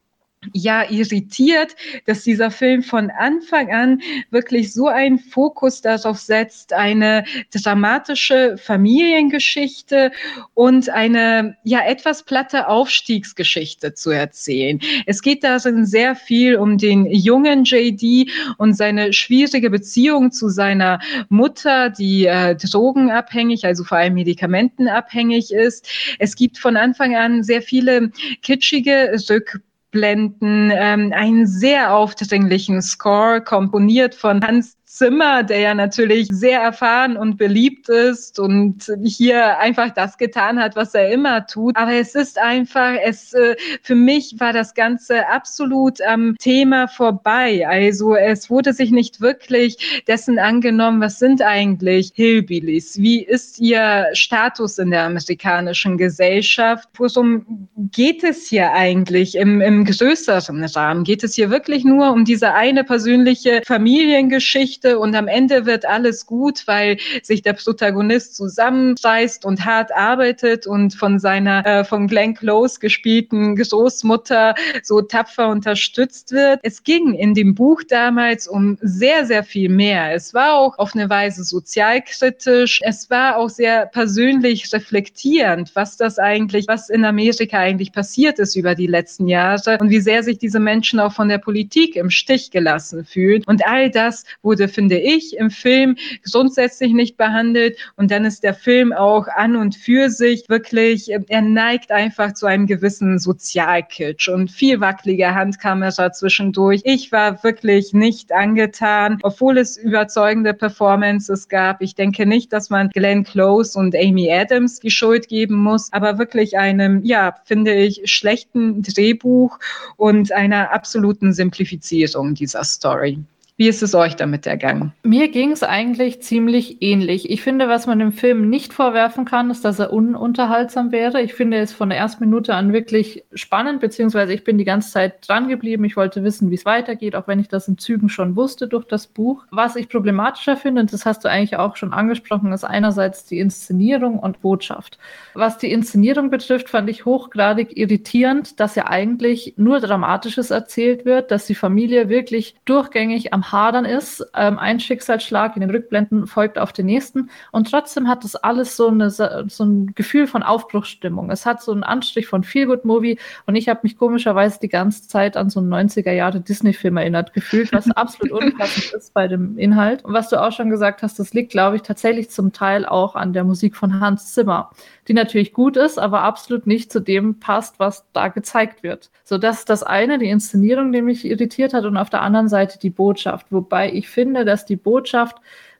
ja 0.53 0.89
irritiert, 0.89 1.75
dass 2.07 2.23
dieser 2.23 2.51
Film 2.51 2.83
von 2.83 3.11
Anfang 3.11 3.73
an 3.73 4.01
wirklich 4.31 4.73
so 4.73 4.87
einen 4.87 5.19
Fokus 5.19 5.81
darauf 5.81 6.19
setzt, 6.19 6.73
eine 6.73 7.25
dramatische 7.53 8.57
Familiengeschichte 8.57 10.13
und 10.55 10.91
eine 10.91 11.57
ja 11.65 11.85
etwas 11.85 12.23
platte 12.23 12.69
Aufstiegsgeschichte 12.69 13.95
zu 13.95 14.11
erzählen. 14.11 14.81
Es 15.07 15.23
geht 15.23 15.43
darin 15.43 15.85
sehr 15.87 16.15
viel 16.15 16.57
um 16.57 16.79
den 16.79 17.07
jungen 17.07 17.65
JD 17.65 18.31
und 18.59 18.75
seine 18.75 19.13
schwierige 19.13 19.71
Beziehung 19.71 20.31
zu 20.31 20.49
seiner 20.49 21.01
Mutter, 21.29 21.91
die 21.91 22.27
äh, 22.27 22.55
drogenabhängig, 22.55 23.65
also 23.65 23.85
vor 23.85 23.99
allem 23.99 24.15
medikamentenabhängig 24.15 25.53
ist. 25.53 25.89
Es 26.19 26.37
gibt 26.37 26.59
von 26.59 26.77
Anfang 26.77 27.17
an 27.17 27.43
sehr 27.43 27.63
viele 27.63 28.11
kitschige 28.43 29.17
Rück 29.29 29.61
Blenden, 29.91 30.71
ähm, 30.75 31.13
einen 31.15 31.47
sehr 31.47 31.95
aufdringlichen 31.95 32.83
Score, 32.83 33.41
komponiert 33.43 34.15
von 34.15 34.43
Hans 34.43 34.78
Zimmer, 34.99 35.45
der 35.45 35.61
ja 35.61 35.75
natürlich 35.75 36.27
sehr 36.33 36.61
erfahren 36.61 37.17
und 37.17 37.37
beliebt 37.37 37.89
ist 37.89 38.41
und 38.41 38.93
hier 39.05 39.57
einfach 39.59 39.91
das 39.91 40.19
getan 40.19 40.59
hat, 40.59 40.75
was 40.75 40.93
er 40.93 41.13
immer 41.13 41.47
tut. 41.47 41.77
Aber 41.77 41.93
es 41.93 42.17
ist 42.17 42.37
einfach, 42.37 42.95
es 43.05 43.33
äh, 43.33 43.55
für 43.81 43.95
mich 43.95 44.35
war 44.39 44.53
das 44.53 44.75
Ganze 44.75 45.29
absolut 45.29 46.03
am 46.03 46.35
Thema 46.41 46.89
vorbei. 46.89 47.65
Also 47.69 48.17
es 48.17 48.51
wurde 48.51 48.73
sich 48.73 48.91
nicht 48.91 49.21
wirklich 49.21 50.03
dessen 50.09 50.41
angenommen, 50.41 51.01
was 51.01 51.21
sind 51.21 51.43
eigentlich 51.43 52.11
Hillbillies? 52.17 53.01
Wie 53.01 53.23
ist 53.23 53.61
ihr 53.61 54.07
Status 54.15 54.79
in 54.79 54.91
der 54.91 55.05
amerikanischen 55.05 55.97
Gesellschaft? 55.97 56.89
Worum 56.97 57.69
geht 57.93 58.25
es 58.25 58.49
hier 58.49 58.73
eigentlich 58.73 59.37
im, 59.37 59.61
im 59.61 59.85
größeren 59.85 60.65
Rahmen? 60.65 61.05
Geht 61.05 61.23
es 61.23 61.37
hier 61.37 61.51
wirklich 61.51 61.85
nur 61.85 62.11
um 62.11 62.25
diese 62.25 62.55
eine 62.55 62.83
persönliche 62.83 63.63
Familiengeschichte? 63.65 64.88
Geschichte 64.89 64.99
und 64.99 65.15
am 65.15 65.29
Ende 65.29 65.67
wird 65.67 65.85
alles 65.87 66.27
gut, 66.27 66.67
weil 66.67 66.99
sich 67.23 67.43
der 67.43 67.53
Protagonist 67.53 68.37
zusammenreißt 68.37 69.45
und 69.45 69.65
hart 69.65 69.93
arbeitet 69.95 70.67
und 70.67 70.95
von 70.95 71.19
seiner 71.19 71.67
äh, 71.67 71.85
von 71.85 72.09
Glenn 72.09 72.35
Close 72.35 72.81
gespielten 72.81 73.57
Großmutter 73.57 74.55
so 74.83 75.03
tapfer 75.03 75.49
unterstützt 75.49 76.33
wird. 76.33 76.61
Es 76.63 76.83
ging 76.83 77.15
in 77.15 77.35
dem 77.35 77.55
Buch 77.55 77.83
damals 77.89 78.49
um 78.49 78.79
sehr, 78.81 79.27
sehr 79.27 79.45
viel 79.45 79.69
mehr. 79.69 80.15
Es 80.15 80.35
war 80.35 80.55
auch 80.55 80.79
auf 80.79 80.95
eine 80.95 81.11
Weise 81.11 81.45
sozialkritisch. 81.45 82.81
Es 82.85 83.11
war 83.11 83.37
auch 83.37 83.51
sehr 83.51 83.87
persönlich 83.87 84.73
reflektierend, 84.73 85.71
was 85.75 85.97
das 85.97 86.19
eigentlich, 86.19 86.67
was 86.69 86.89
in 86.89 87.05
Amerika 87.05 87.59
eigentlich 87.59 87.93
passiert 87.93 88.39
ist 88.39 88.57
über 88.57 88.75
die 88.75 88.87
letzten 88.87 89.29
Jahre 89.29 89.79
und 89.81 89.91
wie 89.91 90.01
sehr 90.01 90.23
sich 90.23 90.39
diese 90.39 90.61
Menschen 90.61 91.01
auch 91.01 91.13
von 91.13 91.29
der 91.29 91.39
Politik 91.39 91.97
im 91.97 92.11
Stich 92.11 92.51
gelassen 92.51 93.05
fühlen. 93.05 93.43
Und 93.47 93.67
all 93.67 93.91
das 93.91 94.25
wurde 94.43 94.69
finde 94.79 95.01
ich, 95.01 95.37
im 95.37 95.51
Film 95.51 95.97
grundsätzlich 96.31 96.93
nicht 96.93 97.17
behandelt. 97.17 97.77
Und 97.97 98.13
dann 98.13 98.25
ist 98.25 98.45
der 98.45 98.55
Film 98.55 98.93
auch 98.93 99.27
an 99.27 99.57
und 99.57 99.75
für 99.75 100.09
sich 100.09 100.49
wirklich, 100.49 101.11
er 101.11 101.43
neigt 101.43 101.91
einfach 101.91 102.35
zu 102.35 102.47
einem 102.47 102.69
gewissen 102.69 103.19
Sozialkitsch 103.19 104.29
und 104.29 104.53
viel 104.53 104.79
wackeliger 104.79 105.35
Handkamera 105.35 106.13
zwischendurch. 106.13 106.83
Ich 106.85 107.11
war 107.11 107.43
wirklich 107.43 107.93
nicht 107.93 108.31
angetan, 108.31 109.19
obwohl 109.25 109.59
es 109.59 109.77
überzeugende 109.77 110.55
Performances 110.55 111.49
gab. 111.49 111.83
Ich 111.83 111.97
denke 111.97 112.25
nicht, 112.25 112.53
dass 112.53 112.71
man 112.71 112.91
Glenn 112.91 113.25
Close 113.25 113.77
und 113.77 113.97
Amy 113.97 114.31
Adams 114.31 114.79
die 114.79 114.93
Schuld 114.93 115.27
geben 115.27 115.57
muss, 115.57 115.93
aber 115.93 116.19
wirklich 116.19 116.57
einem, 116.57 117.03
ja, 117.03 117.35
finde 117.47 117.75
ich, 117.75 118.03
schlechten 118.05 118.81
Drehbuch 118.83 119.59
und 119.97 120.31
einer 120.31 120.73
absoluten 120.73 121.33
Simplifizierung 121.33 122.35
dieser 122.35 122.63
Story. 122.63 123.19
Wie 123.59 123.67
ist 123.67 123.83
es 123.83 123.93
euch 123.97 124.15
damit 124.15 124.47
ergangen? 124.47 124.93
Mir 125.03 125.33
ging 125.33 125.51
es 125.51 125.65
eigentlich 125.65 126.23
ziemlich 126.23 126.81
ähnlich. 126.81 127.29
Ich 127.29 127.43
finde, 127.43 127.67
was 127.67 127.89
man 127.89 127.99
dem 127.99 128.13
Film 128.13 128.49
nicht 128.49 128.73
vorwerfen 128.73 129.25
kann, 129.25 129.51
ist, 129.51 129.65
dass 129.65 129.81
er 129.81 129.93
ununterhaltsam 129.93 130.93
wäre. 130.93 131.21
Ich 131.23 131.35
finde 131.35 131.59
es 131.59 131.73
von 131.73 131.89
der 131.89 131.99
ersten 131.99 132.23
Minute 132.25 132.55
an 132.55 132.73
wirklich 132.73 133.25
spannend, 133.35 133.81
beziehungsweise 133.81 134.33
ich 134.33 134.45
bin 134.45 134.59
die 134.59 134.65
ganze 134.65 134.93
Zeit 134.93 135.29
dran 135.29 135.49
geblieben. 135.49 135.85
Ich 135.85 135.97
wollte 135.97 136.23
wissen, 136.23 136.53
wie 136.53 136.55
es 136.55 136.67
weitergeht, 136.67 137.17
auch 137.17 137.27
wenn 137.27 137.41
ich 137.41 137.49
das 137.49 137.67
in 137.67 137.79
Zügen 137.79 138.09
schon 138.09 138.37
wusste 138.37 138.69
durch 138.69 138.85
das 138.85 139.09
Buch. 139.09 139.45
Was 139.51 139.75
ich 139.75 139.89
problematischer 139.89 140.57
finde, 140.57 140.83
und 140.83 140.93
das 140.93 141.05
hast 141.05 141.25
du 141.25 141.29
eigentlich 141.29 141.57
auch 141.57 141.75
schon 141.75 141.93
angesprochen, 141.93 142.53
ist 142.53 142.63
einerseits 142.63 143.25
die 143.25 143.41
Inszenierung 143.41 144.21
und 144.21 144.41
Botschaft. 144.41 145.01
Was 145.35 145.59
die 145.59 145.73
Inszenierung 145.73 146.31
betrifft, 146.31 146.69
fand 146.69 146.89
ich 146.89 147.07
hochgradig 147.07 147.77
irritierend, 147.77 148.61
dass 148.61 148.77
ja 148.77 148.87
eigentlich 148.87 149.55
nur 149.57 149.81
Dramatisches 149.81 150.53
erzählt 150.53 151.05
wird, 151.05 151.33
dass 151.33 151.47
die 151.47 151.57
Familie 151.57 152.09
wirklich 152.09 152.55
durchgängig 152.65 153.35
am 153.35 153.48
Hadern 153.53 153.85
ist. 153.85 154.25
Ähm, 154.35 154.59
ein 154.59 154.81
Schicksalsschlag 154.81 155.57
in 155.57 155.61
den 155.61 155.71
Rückblenden 155.71 156.27
folgt 156.27 156.59
auf 156.59 156.73
den 156.73 156.87
nächsten. 156.87 157.31
Und 157.53 157.71
trotzdem 157.71 158.09
hat 158.09 158.25
das 158.25 158.37
alles 158.37 158.77
so, 158.77 158.89
eine, 158.89 159.11
so 159.11 159.65
ein 159.65 159.95
Gefühl 159.95 160.27
von 160.27 160.43
Aufbruchsstimmung. 160.43 161.31
Es 161.31 161.47
hat 161.47 161.63
so 161.63 161.73
einen 161.73 161.83
Anstrich 161.83 162.27
von 162.27 162.45
Feel-Good-Movie. 162.45 163.19
Und 163.47 163.57
ich 163.57 163.69
habe 163.69 163.81
mich 163.83 163.97
komischerweise 163.97 164.59
die 164.61 164.69
ganze 164.69 165.09
Zeit 165.09 165.37
an 165.37 165.51
so 165.51 165.61
einen 165.61 165.73
90er-Jahre 165.73 166.41
Disney-Film 166.41 166.97
erinnert 166.97 167.33
gefühlt, 167.33 167.73
was 167.73 167.91
absolut 167.91 168.33
unpassend 168.43 168.93
ist 168.97 169.15
bei 169.15 169.29
dem 169.29 169.59
Inhalt. 169.59 170.05
Und 170.05 170.13
was 170.13 170.29
du 170.29 170.41
auch 170.41 170.53
schon 170.53 170.71
gesagt 170.71 171.03
hast, 171.03 171.19
das 171.19 171.35
liegt, 171.35 171.51
glaube 171.51 171.77
ich, 171.77 171.83
tatsächlich 171.83 172.31
zum 172.31 172.53
Teil 172.53 172.87
auch 172.87 173.15
an 173.15 173.33
der 173.33 173.45
Musik 173.45 173.77
von 173.77 174.01
Hans 174.01 174.35
Zimmer 174.35 174.71
die 175.09 175.15
natürlich 175.15 175.53
gut 175.55 175.77
ist, 175.77 175.99
aber 175.99 176.23
absolut 176.23 176.67
nicht 176.67 176.93
zu 176.93 177.01
dem 177.01 177.41
passt, 177.41 177.79
was 177.81 178.05
da 178.13 178.29
gezeigt 178.29 178.83
wird. 178.83 179.11
So, 179.25 179.39
das 179.39 179.61
ist 179.61 179.71
das 179.71 179.83
eine, 179.83 180.19
die 180.19 180.29
Inszenierung, 180.29 180.93
die 180.93 181.01
mich 181.01 181.25
irritiert 181.25 181.73
hat, 181.73 181.87
und 181.87 181.97
auf 181.97 182.11
der 182.11 182.21
anderen 182.23 182.49
Seite 182.49 182.79
die 182.79 182.91
Botschaft. 182.91 183.38
Wobei 183.51 183.93
ich 183.93 184.09
finde, 184.09 184.45
dass 184.45 184.65
die 184.65 184.77
Botschaft 184.77 185.37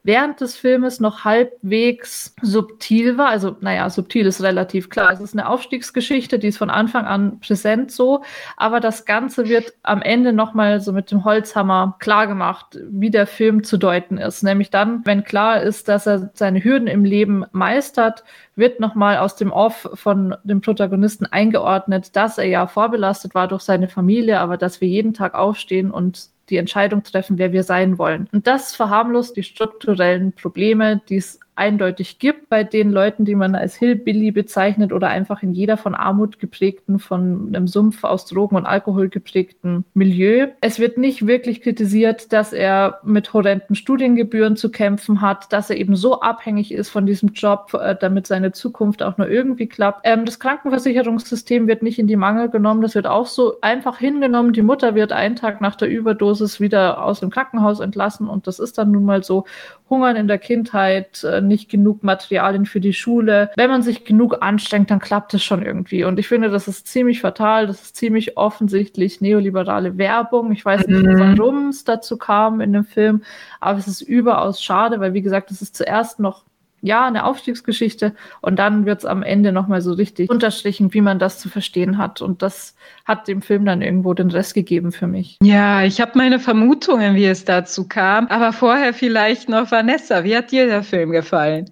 während 0.09 0.41
des 0.41 0.57
Filmes 0.57 1.01
noch 1.01 1.25
halbwegs 1.25 2.35
subtil 2.41 3.19
war. 3.19 3.29
Also, 3.29 3.57
naja, 3.61 3.91
subtil 3.91 4.27
ist 4.27 4.43
relativ 4.43 4.89
klar. 4.91 5.13
Es 5.13 5.21
ist 5.21 5.35
eine 5.35 5.49
Aufstiegsgeschichte, 5.49 6.39
die 6.39 6.49
ist 6.49 6.57
von 6.57 6.71
Anfang 6.71 7.05
an 7.05 7.41
präsent 7.41 7.91
so, 7.93 8.23
aber 8.57 8.81
das 8.81 9.05
Ganze 9.05 9.49
wird 9.49 9.75
am 9.83 10.01
Ende 10.01 10.33
nochmal 10.33 10.81
so 10.81 10.93
mit 10.93 11.11
dem 11.11 11.25
Holzhammer 11.25 11.97
klargemacht, 11.99 12.79
wie 12.89 13.11
der 13.11 13.27
Film 13.27 13.65
zu 13.65 13.77
deuten 13.77 14.19
ist. 14.19 14.43
Nämlich 14.43 14.71
dann, 14.71 15.05
wenn 15.05 15.25
klar 15.25 15.61
ist, 15.61 15.89
dass 15.89 16.07
er 16.07 16.31
seine 16.33 16.65
Hürden 16.65 16.89
im 16.89 17.05
Leben 17.05 17.45
meistert, 17.53 18.25
wird 18.57 18.81
nochmal 18.81 19.19
aus 19.19 19.37
dem 19.37 19.53
Off 19.53 19.91
von 19.93 20.35
dem 20.43 20.63
Protagonisten 20.63 21.27
eingeordnet, 21.27 22.17
dass 22.17 22.39
er 22.39 22.47
ja 22.47 22.67
vorbelastet 22.67 23.35
war 23.35 23.47
durch 23.47 23.63
seine 23.63 23.89
Familie, 23.89 24.41
aber 24.41 24.57
dass 24.57 24.81
wir 24.81 24.89
jeden 24.89 25.13
Tag 25.13 25.35
aufstehen 25.35 25.91
und 25.91 26.31
die 26.51 26.57
Entscheidung 26.57 27.03
treffen, 27.03 27.39
wer 27.39 27.53
wir 27.53 27.63
sein 27.63 27.99
wollen. 27.99 28.29
Und 28.33 28.47
das 28.47 28.75
verharmlost 28.75 29.37
die 29.37 29.43
strukturellen 29.43 30.33
Probleme, 30.33 31.01
die 31.09 31.17
es 31.17 31.41
eindeutig 31.59 32.19
gibt 32.19 32.49
bei 32.49 32.65
den 32.65 32.91
Leuten, 32.91 33.25
die 33.25 33.35
man 33.35 33.55
als 33.55 33.75
Hillbilly 33.75 34.31
bezeichnet 34.31 34.93
oder 34.93 35.09
einfach 35.09 35.43
in 35.43 35.53
jeder 35.53 35.77
von 35.77 35.95
Armut 35.95 36.39
geprägten, 36.39 36.99
von 36.99 37.49
einem 37.49 37.67
Sumpf 37.67 38.05
aus 38.05 38.27
Drogen 38.27 38.57
und 38.57 38.67
Alkohol 38.67 39.09
geprägten 39.09 39.85
Milieu. 39.93 40.49
Es 40.61 40.79
wird 40.79 40.99
nicht 40.99 41.27
wirklich 41.27 41.61
kritisiert, 41.61 42.33
dass 42.33 42.53
er 42.53 43.01
mit 43.03 43.33
horrenden 43.33 43.75
Studiengebühren 43.75 44.57
zu 44.57 44.71
kämpfen 44.71 45.21
hat, 45.21 45.53
dass 45.53 45.69
er 45.71 45.77
eben 45.77 45.97
so 45.97 46.21
abhängig 46.21 46.73
ist 46.73 46.91
von 46.91 47.07
diesem 47.07 47.31
Job, 47.31 47.75
äh, 47.75 47.97
damit 47.99 48.27
seine 48.27 48.53
Zukunft 48.53 49.03
auch 49.03 49.19
nur 49.19 49.29
irgendwie 49.29 49.67
klappt. 49.67 50.03
Ähm, 50.05 50.25
das 50.25 50.39
Krankenversicherungssystem 50.39 51.67
wird 51.67 51.83
nicht 51.83 51.99
in 51.99 52.07
die 52.07 52.17
Mangel 52.17 52.49
genommen, 52.49 52.83
das 52.83 52.95
wird 52.95 53.07
auch 53.07 53.27
so 53.27 53.61
einfach 53.61 53.99
hingenommen. 53.99 54.53
Die 54.53 54.63
Mutter 54.63 54.95
wird 54.95 55.13
einen 55.13 55.37
Tag 55.37 55.61
nach 55.61 55.75
der 55.75 55.89
Überdosis 55.89 56.61
wieder 56.61 57.03
aus 57.03 57.21
dem 57.21 57.31
Krankenhaus 57.31 57.81
entlassen 57.81 58.29
und 58.29 58.47
das 58.47 58.61
ist 58.61 58.79
dann 58.79 58.93
nun 58.93 59.05
mal 59.05 59.25
so. 59.25 59.45
Hungern 59.91 60.17
in 60.17 60.29
der 60.29 60.39
Kindheit, 60.39 61.25
äh, 61.25 61.41
nicht 61.49 61.69
genug 61.69 62.05
Materialien 62.05 62.67
für 62.67 62.81
die 62.81 62.93
Schule. 62.93 63.51
Wenn 63.57 63.71
man 63.71 63.83
sich 63.83 64.05
genug 64.05 64.39
anstrengt, 64.41 64.91
dann 64.91 65.01
klappt 65.01 65.35
es 65.35 65.43
schon 65.43 65.63
irgendwie. 65.63 66.05
Und 66.05 66.19
ich 66.19 66.29
finde, 66.29 66.51
das 66.51 66.69
ist 66.69 66.87
ziemlich 66.87 67.21
fatal. 67.21 67.67
Das 67.67 67.83
ist 67.83 67.97
ziemlich 67.97 68.37
offensichtlich 68.37 69.21
neoliberale 69.21 69.99
Werbung. 69.99 70.53
Ich 70.53 70.65
weiß 70.65 70.87
nicht, 70.87 71.03
mhm. 71.03 71.39
warum 71.39 71.69
es 71.69 71.85
dazu 71.85 72.17
kam 72.17 72.61
in 72.61 72.73
dem 72.73 72.85
Film, 72.85 73.23
aber 73.61 73.79
es 73.79 73.89
ist 73.89 74.03
überaus 74.03 74.63
schade, 74.63 75.01
weil 75.01 75.15
wie 75.15 75.23
gesagt, 75.23 75.51
es 75.51 75.63
ist 75.63 75.77
zuerst 75.77 76.21
noch 76.21 76.45
ja, 76.81 77.07
eine 77.07 77.25
Aufstiegsgeschichte 77.25 78.15
und 78.41 78.59
dann 78.59 78.87
wird 78.87 79.01
es 79.01 79.05
am 79.05 79.23
Ende 79.23 79.53
nochmal 79.53 79.81
so 79.81 79.93
richtig 79.93 80.31
unterstrichen, 80.31 80.93
wie 80.95 81.01
man 81.01 81.19
das 81.19 81.39
zu 81.39 81.49
verstehen 81.49 81.99
hat. 81.99 82.23
Und 82.23 82.43
das 82.43 82.75
hat 83.05 83.29
dem 83.29 83.43
Film 83.43 83.65
dann 83.65 83.83
irgendwo 83.83 84.15
den 84.15 84.31
Rest 84.31 84.55
gegeben 84.55 84.93
für 84.93 85.07
mich. 85.07 85.39
Ja, 85.43 85.83
ich 85.83 86.01
habe 86.01 86.13
meine 86.15 86.39
Vermutungen, 86.39 87.15
wie 87.15 87.27
es 87.27 87.45
dazu 87.45 87.89
kam. 87.89 88.27
Aber 88.29 88.53
vorher 88.53 88.95
vielleicht 88.95 89.49
noch 89.49 89.71
Vanessa, 89.71 90.25
wie 90.25 90.37
hat 90.37 90.51
dir 90.51 90.67
der 90.67 90.83
Film 90.83 91.11
gefallen? 91.11 91.71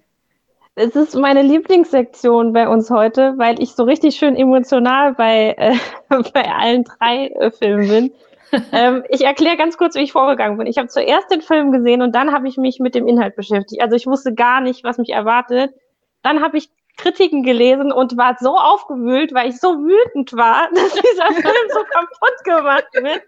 Es 0.75 0.95
ist 0.95 1.15
meine 1.15 1.41
Lieblingssektion 1.41 2.53
bei 2.53 2.67
uns 2.67 2.91
heute, 2.91 3.33
weil 3.37 3.59
ich 3.61 3.71
so 3.71 3.83
richtig 3.83 4.15
schön 4.15 4.35
emotional 4.35 5.13
bei, 5.15 5.55
äh, 5.57 5.75
bei 6.33 6.51
allen 6.51 6.83
drei 6.83 7.27
äh, 7.27 7.51
Filmen 7.51 7.87
bin 7.87 8.11
ähm, 8.71 9.03
ich 9.09 9.23
erkläre 9.23 9.57
ganz 9.57 9.77
kurz, 9.77 9.95
wie 9.95 10.01
ich 10.01 10.11
vorgegangen 10.11 10.57
bin. 10.57 10.67
Ich 10.67 10.77
habe 10.77 10.87
zuerst 10.87 11.31
den 11.31 11.41
Film 11.41 11.71
gesehen 11.71 12.01
und 12.01 12.13
dann 12.13 12.31
habe 12.31 12.47
ich 12.47 12.57
mich 12.57 12.79
mit 12.79 12.95
dem 12.95 13.07
Inhalt 13.07 13.35
beschäftigt. 13.35 13.81
Also 13.81 13.95
ich 13.95 14.07
wusste 14.07 14.33
gar 14.33 14.61
nicht, 14.61 14.83
was 14.83 14.97
mich 14.97 15.09
erwartet. 15.09 15.73
Dann 16.21 16.41
habe 16.41 16.57
ich 16.57 16.69
Kritiken 16.97 17.43
gelesen 17.43 17.91
und 17.91 18.17
war 18.17 18.35
so 18.39 18.57
aufgewühlt, 18.57 19.33
weil 19.33 19.49
ich 19.49 19.59
so 19.59 19.77
wütend 19.77 20.33
war, 20.33 20.69
dass 20.73 20.93
dieser 20.93 21.27
Film 21.27 21.69
so 21.69 21.79
kaputt 21.83 22.43
gemacht 22.43 22.87
wird. 22.93 23.23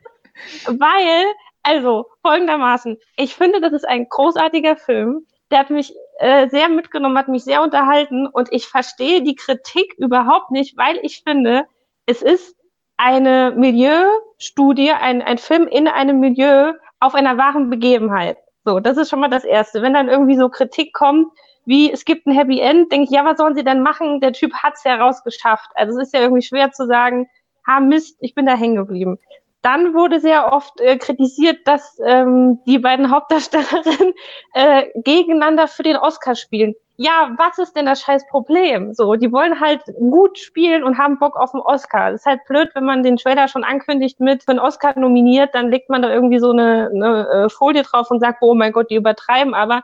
Weil, 0.66 1.26
also 1.64 2.08
folgendermaßen, 2.22 2.98
ich 3.18 3.36
finde, 3.36 3.62
das 3.62 3.74
ist 3.74 3.88
ein 3.88 4.08
großartiger 4.10 4.76
Film. 4.76 5.26
Der 5.52 5.60
hat 5.60 5.70
mich 5.70 5.94
äh, 6.20 6.48
sehr 6.50 6.70
mitgenommen, 6.70 7.18
hat 7.18 7.28
mich 7.28 7.44
sehr 7.44 7.62
unterhalten 7.64 8.28
und 8.28 8.50
ich 8.52 8.68
verstehe 8.68 9.24
die 9.24 9.36
Kritik 9.36 9.96
überhaupt 9.98 10.52
nicht, 10.52 10.78
weil 10.78 11.00
ich 11.02 11.24
finde, 11.24 11.66
es 12.06 12.22
ist 12.22 12.56
eine 13.00 13.54
Milieustudie, 13.56 14.92
ein, 14.92 15.22
ein 15.22 15.38
Film 15.38 15.68
in 15.68 15.88
einem 15.88 16.20
Milieu 16.20 16.74
auf 17.00 17.16
einer 17.16 17.38
wahren 17.38 17.70
Begebenheit. 17.70 18.38
So, 18.66 18.82
das 18.82 18.98
ist 18.98 19.10
schon 19.10 19.22
mal 19.22 19.30
das 19.30 19.46
Erste. 19.46 19.82
Wenn 19.82 19.94
dann 19.94 20.10
irgendwie 20.10 20.36
so 20.36 20.50
Kritik 20.50 20.94
kommt, 20.94 21.28
wie 21.66 21.90
es 21.90 22.04
gibt 22.04 22.28
ein 22.28 22.34
Happy 22.34 22.60
End, 22.60 22.92
denke 22.92 23.06
ich, 23.06 23.12
ja, 23.12 23.24
was 23.24 23.38
sollen 23.38 23.56
sie 23.56 23.64
denn 23.64 23.82
machen? 23.84 24.20
Der 24.20 24.34
Typ 24.34 24.54
hat's 24.54 24.84
ja 24.84 24.96
rausgeschafft. 24.98 25.70
Also 25.76 25.98
es 25.98 26.08
ist 26.08 26.14
ja 26.14 26.20
irgendwie 26.20 26.42
schwer 26.42 26.72
zu 26.74 26.88
sagen, 26.88 27.30
ha 27.66 27.80
Mist, 27.80 28.18
ich 28.20 28.36
bin 28.36 28.46
da 28.46 28.56
hängen 28.56 28.76
geblieben. 28.76 29.18
Dann 29.62 29.94
wurde 29.94 30.20
sehr 30.20 30.52
oft 30.52 30.82
äh, 30.82 30.98
kritisiert, 30.98 31.60
dass 31.66 32.00
ähm, 32.06 32.60
die 32.66 32.80
beiden 32.80 33.12
Hauptdarstellerinnen 33.12 34.14
äh, 34.54 34.88
gegeneinander 34.96 35.70
für 35.70 35.84
den 35.84 35.96
Oscar 35.96 36.36
spielen 36.36 36.76
ja, 37.02 37.34
was 37.38 37.58
ist 37.60 37.78
denn 37.78 37.86
das 37.86 38.02
scheiß 38.02 38.28
Problem? 38.28 38.94
So, 38.94 39.16
die 39.16 39.32
wollen 39.32 39.62
halt 39.62 39.84
gut 39.86 40.38
spielen 40.38 40.84
und 40.84 40.98
haben 40.98 41.18
Bock 41.18 41.38
auf 41.38 41.52
den 41.52 41.62
Oscar. 41.62 42.12
Das 42.12 42.22
ist 42.22 42.26
halt 42.26 42.42
blöd, 42.46 42.72
wenn 42.74 42.84
man 42.84 43.04
den 43.04 43.16
Trailer 43.16 43.48
schon 43.48 43.64
ankündigt 43.64 44.20
mit 44.20 44.44
für 44.44 44.52
einen 44.52 44.60
Oscar 44.60 45.00
nominiert, 45.00 45.56
dann 45.56 45.72
legt 45.72 45.90
man 45.90 46.02
da 46.02 46.12
irgendwie 46.12 46.40
so 46.40 46.52
eine, 46.52 46.92
eine 46.94 47.30
äh, 47.30 47.50
Folie 47.50 47.84
drauf 47.84 48.12
und 48.12 48.20
sagt, 48.20 48.40
oh 48.42 48.54
mein 48.54 48.74
Gott, 48.74 48.90
die 48.90 48.98
übertreiben. 48.98 49.54
Aber 49.54 49.84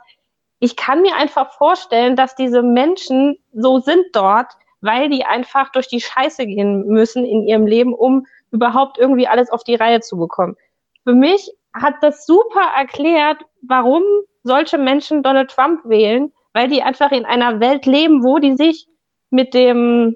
ich 0.60 0.76
kann 0.76 1.02
mir 1.02 1.16
einfach 1.16 1.54
vorstellen, 1.54 2.18
dass 2.18 2.36
diese 2.36 2.62
Menschen 2.62 3.38
so 3.54 3.80
sind 3.80 4.04
dort, 4.12 4.52
weil 4.82 5.10
die 5.10 5.24
einfach 5.24 5.72
durch 5.72 5.88
die 5.88 6.02
Scheiße 6.02 6.46
gehen 6.46 6.86
müssen 6.86 7.24
in 7.24 7.48
ihrem 7.48 7.66
Leben, 7.66 7.94
um 7.94 8.26
überhaupt 8.52 8.98
irgendwie 8.98 9.30
alles 9.30 9.50
auf 9.52 9.64
die 9.64 9.76
Reihe 9.76 10.02
zu 10.02 10.18
bekommen. 10.18 10.58
Für 11.06 11.14
mich 11.14 11.50
hat 11.74 11.96
das 12.02 12.26
super 12.26 12.74
erklärt, 12.76 13.38
warum 13.62 14.04
solche 14.44 14.78
Menschen 14.78 15.24
Donald 15.24 15.50
Trump 15.50 15.80
wählen, 15.86 16.34
weil 16.56 16.70
die 16.70 16.82
einfach 16.82 17.12
in 17.12 17.26
einer 17.26 17.60
Welt 17.60 17.86
leben, 17.86 18.24
wo 18.24 18.40
die 18.40 18.56
sich 18.56 18.88
mit 19.30 19.54
dem 19.54 20.16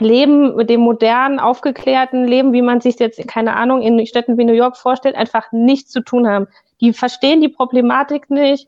Leben, 0.00 0.56
mit 0.56 0.68
dem 0.68 0.80
modernen, 0.80 1.38
aufgeklärten 1.38 2.24
Leben, 2.24 2.52
wie 2.52 2.60
man 2.60 2.80
sich 2.80 2.98
jetzt, 2.98 3.24
keine 3.28 3.54
Ahnung, 3.54 3.80
in 3.80 4.04
Städten 4.04 4.36
wie 4.36 4.44
New 4.44 4.52
York 4.52 4.76
vorstellt, 4.76 5.14
einfach 5.14 5.52
nichts 5.52 5.92
zu 5.92 6.00
tun 6.00 6.26
haben. 6.26 6.48
Die 6.80 6.92
verstehen 6.92 7.40
die 7.40 7.48
Problematik 7.48 8.30
nicht. 8.30 8.66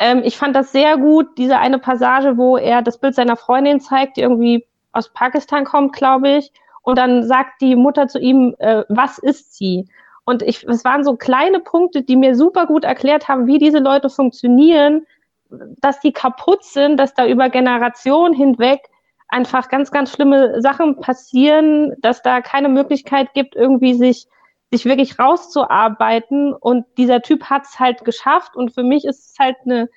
Ähm, 0.00 0.22
ich 0.24 0.36
fand 0.36 0.56
das 0.56 0.72
sehr 0.72 0.96
gut, 0.96 1.38
diese 1.38 1.56
eine 1.58 1.78
Passage, 1.78 2.36
wo 2.36 2.56
er 2.56 2.82
das 2.82 2.98
Bild 2.98 3.14
seiner 3.14 3.36
Freundin 3.36 3.78
zeigt, 3.78 4.16
die 4.16 4.22
irgendwie 4.22 4.66
aus 4.90 5.12
Pakistan 5.12 5.64
kommt, 5.64 5.92
glaube 5.92 6.38
ich. 6.38 6.50
Und 6.82 6.98
dann 6.98 7.22
sagt 7.22 7.60
die 7.60 7.76
Mutter 7.76 8.08
zu 8.08 8.18
ihm, 8.18 8.56
äh, 8.58 8.82
was 8.88 9.18
ist 9.18 9.56
sie? 9.56 9.88
Und 10.24 10.42
ich, 10.42 10.64
es 10.64 10.84
waren 10.84 11.04
so 11.04 11.14
kleine 11.14 11.60
Punkte, 11.60 12.02
die 12.02 12.16
mir 12.16 12.34
super 12.34 12.66
gut 12.66 12.82
erklärt 12.82 13.28
haben, 13.28 13.46
wie 13.46 13.58
diese 13.58 13.78
Leute 13.78 14.10
funktionieren, 14.10 15.06
dass 15.80 16.00
die 16.00 16.12
kaputt 16.12 16.64
sind, 16.64 16.96
dass 16.96 17.14
da 17.14 17.26
über 17.26 17.48
Generationen 17.50 18.34
hinweg 18.34 18.80
einfach 19.28 19.68
ganz, 19.68 19.90
ganz 19.90 20.12
schlimme 20.12 20.60
Sachen 20.60 21.00
passieren, 21.00 21.94
dass 22.00 22.22
da 22.22 22.40
keine 22.40 22.68
Möglichkeit 22.68 23.32
gibt, 23.34 23.54
irgendwie 23.54 23.94
sich, 23.94 24.26
sich 24.70 24.84
wirklich 24.84 25.18
rauszuarbeiten. 25.18 26.52
Und 26.52 26.86
dieser 26.98 27.22
Typ 27.22 27.44
hat 27.44 27.62
es 27.64 27.78
halt 27.78 28.04
geschafft. 28.04 28.56
Und 28.56 28.72
für 28.74 28.82
mich 28.82 29.04
ist 29.04 29.30
es 29.30 29.34
halt 29.38 29.56
eine, 29.64 29.88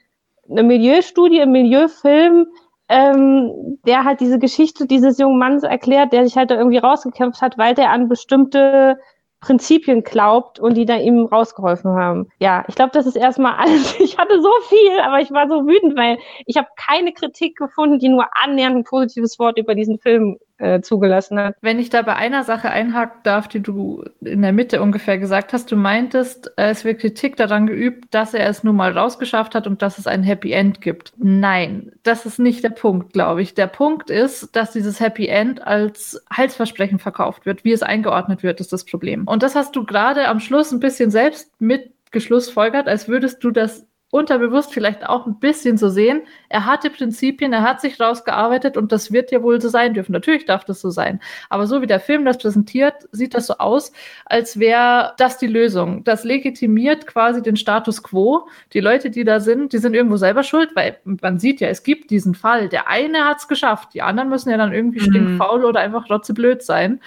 eine 0.49 0.63
Milieustudie, 0.63 1.41
ein 1.41 1.51
Milieufilm, 1.51 2.47
ähm, 2.89 3.79
der 3.87 4.03
halt 4.03 4.19
diese 4.19 4.39
Geschichte 4.39 4.85
dieses 4.85 5.17
jungen 5.17 5.39
Mannes 5.39 5.63
erklärt, 5.63 6.13
der 6.13 6.25
sich 6.25 6.37
halt 6.37 6.51
da 6.51 6.55
irgendwie 6.55 6.77
rausgekämpft 6.77 7.41
hat, 7.41 7.57
weil 7.57 7.73
der 7.73 7.89
an 7.89 8.09
bestimmte 8.09 8.99
Prinzipien 9.43 10.03
glaubt 10.03 10.59
und 10.59 10.75
die 10.75 10.85
da 10.85 10.95
ihm 10.95 11.25
rausgeholfen 11.25 11.91
haben. 11.91 12.29
Ja, 12.39 12.63
ich 12.69 12.75
glaube, 12.75 12.91
das 12.93 13.05
ist 13.05 13.17
erstmal 13.17 13.55
alles. 13.57 13.99
Ich 13.99 14.17
hatte 14.17 14.41
so 14.41 14.51
viel, 14.69 14.99
aber 15.01 15.19
ich 15.19 15.31
war 15.31 15.47
so 15.49 15.67
wütend, 15.67 15.97
weil 15.97 16.17
ich 16.45 16.55
habe 16.57 16.67
keine 16.77 17.11
Kritik 17.11 17.57
gefunden, 17.57 17.99
die 17.99 18.09
nur 18.09 18.25
annähernd 18.41 18.77
ein 18.77 18.83
positives 18.83 19.37
Wort 19.39 19.57
über 19.57 19.75
diesen 19.75 19.99
Film 19.99 20.37
äh, 20.63 20.81
zugelassen 20.81 21.37
hat. 21.37 21.55
Wenn 21.61 21.77
ich 21.77 21.89
da 21.89 22.01
bei 22.01 22.15
einer 22.15 22.43
Sache 22.43 22.69
einhaken 22.69 23.21
darf, 23.23 23.47
die 23.47 23.59
du 23.59 24.03
in 24.21 24.41
der 24.41 24.53
Mitte 24.53 24.81
ungefähr 24.81 25.17
gesagt 25.17 25.51
hast, 25.51 25.71
du 25.71 25.75
meintest, 25.75 26.51
äh, 26.57 26.69
es 26.69 26.85
wird 26.85 27.01
Kritik 27.01 27.35
daran 27.35 27.67
geübt, 27.67 28.05
dass 28.11 28.33
er 28.33 28.47
es 28.47 28.63
nun 28.63 28.77
mal 28.77 28.97
rausgeschafft 28.97 29.55
hat 29.55 29.67
und 29.67 29.81
dass 29.81 29.97
es 29.97 30.07
ein 30.07 30.23
Happy 30.23 30.53
End 30.53 30.79
gibt. 30.79 31.11
Nein, 31.17 31.91
das 32.03 32.25
ist 32.25 32.39
nicht 32.39 32.63
der 32.63 32.69
Punkt, 32.69 33.11
glaube 33.11 33.41
ich. 33.41 33.53
Der 33.53 33.67
Punkt 33.67 34.09
ist, 34.09 34.55
dass 34.55 34.71
dieses 34.71 34.99
Happy 34.99 35.27
End 35.27 35.65
als 35.67 36.23
Heilsversprechen 36.35 36.99
verkauft 36.99 37.45
wird. 37.45 37.65
Wie 37.65 37.73
es 37.73 37.83
eingeordnet 37.83 38.41
wird, 38.41 38.61
ist 38.61 38.71
das 38.71 38.85
Problem. 38.85 39.27
Und 39.27 39.43
das 39.43 39.55
hast 39.55 39.75
du 39.75 39.83
gerade 39.83 40.29
am 40.29 40.39
Schluss 40.39 40.71
ein 40.71 40.79
bisschen 40.79 41.11
selbst 41.11 41.51
mitgeschlussfolgert, 41.59 42.87
als 42.87 43.09
würdest 43.09 43.43
du 43.43 43.51
das 43.51 43.85
unterbewusst 44.13 44.71
vielleicht 44.71 45.09
auch 45.09 45.25
ein 45.25 45.39
bisschen 45.39 45.77
so 45.77 45.89
sehen. 45.89 46.21
Er 46.47 46.67
hatte 46.67 46.91
Prinzipien, 46.91 47.51
er 47.51 47.63
hat 47.63 47.81
sich 47.81 47.99
rausgearbeitet 47.99 48.77
und 48.77 48.91
das 48.91 49.11
wird 49.11 49.31
ja 49.31 49.41
wohl 49.41 49.59
so 49.59 49.69
sein 49.69 49.95
dürfen. 49.95 50.11
Natürlich 50.11 50.45
darf 50.45 50.63
das 50.65 50.81
so 50.81 50.91
sein. 50.91 51.19
Aber 51.49 51.65
so 51.65 51.81
wie 51.81 51.87
der 51.87 51.99
Film 51.99 52.23
das 52.23 52.37
präsentiert, 52.37 52.93
sieht 53.11 53.33
das 53.33 53.47
so 53.47 53.55
aus, 53.57 53.91
als 54.25 54.59
wäre 54.59 55.13
das 55.17 55.39
die 55.39 55.47
Lösung. 55.47 56.03
Das 56.03 56.23
legitimiert 56.23 57.07
quasi 57.07 57.41
den 57.41 57.55
Status 57.55 58.03
quo. 58.03 58.47
Die 58.73 58.81
Leute, 58.81 59.09
die 59.09 59.23
da 59.23 59.39
sind, 59.39 59.73
die 59.73 59.79
sind 59.79 59.95
irgendwo 59.95 60.17
selber 60.17 60.43
schuld, 60.43 60.75
weil 60.75 60.97
man 61.03 61.39
sieht 61.39 61.59
ja, 61.59 61.69
es 61.69 61.81
gibt 61.81 62.11
diesen 62.11 62.35
Fall. 62.35 62.69
Der 62.69 62.87
eine 62.87 63.25
hat 63.25 63.39
es 63.39 63.47
geschafft, 63.47 63.95
die 63.95 64.03
anderen 64.03 64.29
müssen 64.29 64.51
ja 64.51 64.57
dann 64.57 64.73
irgendwie 64.73 64.99
mhm. 64.99 65.05
stinkfaul 65.05 65.65
oder 65.65 65.79
einfach 65.79 66.07
rotzeblöd 66.11 66.61
sein. 66.61 67.01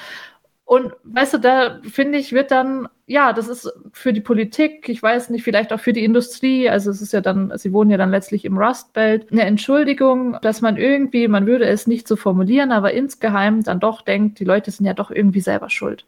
Und 0.68 0.94
weißt 1.04 1.34
du, 1.34 1.38
da 1.38 1.78
finde 1.88 2.18
ich, 2.18 2.32
wird 2.32 2.50
dann, 2.50 2.88
ja, 3.06 3.32
das 3.32 3.46
ist 3.46 3.72
für 3.92 4.12
die 4.12 4.20
Politik, 4.20 4.88
ich 4.88 5.00
weiß 5.00 5.30
nicht, 5.30 5.44
vielleicht 5.44 5.72
auch 5.72 5.78
für 5.78 5.92
die 5.92 6.04
Industrie, 6.04 6.68
also 6.68 6.90
es 6.90 7.00
ist 7.00 7.12
ja 7.12 7.20
dann, 7.20 7.52
sie 7.54 7.72
wohnen 7.72 7.88
ja 7.88 7.96
dann 7.96 8.10
letztlich 8.10 8.44
im 8.44 8.58
Rustbelt, 8.58 9.30
eine 9.30 9.42
Entschuldigung, 9.42 10.36
dass 10.42 10.62
man 10.62 10.76
irgendwie, 10.76 11.28
man 11.28 11.46
würde 11.46 11.66
es 11.66 11.86
nicht 11.86 12.08
so 12.08 12.16
formulieren, 12.16 12.72
aber 12.72 12.92
insgeheim 12.94 13.62
dann 13.62 13.78
doch 13.78 14.02
denkt, 14.02 14.40
die 14.40 14.44
Leute 14.44 14.72
sind 14.72 14.86
ja 14.86 14.92
doch 14.92 15.12
irgendwie 15.12 15.38
selber 15.38 15.70
schuld. 15.70 16.04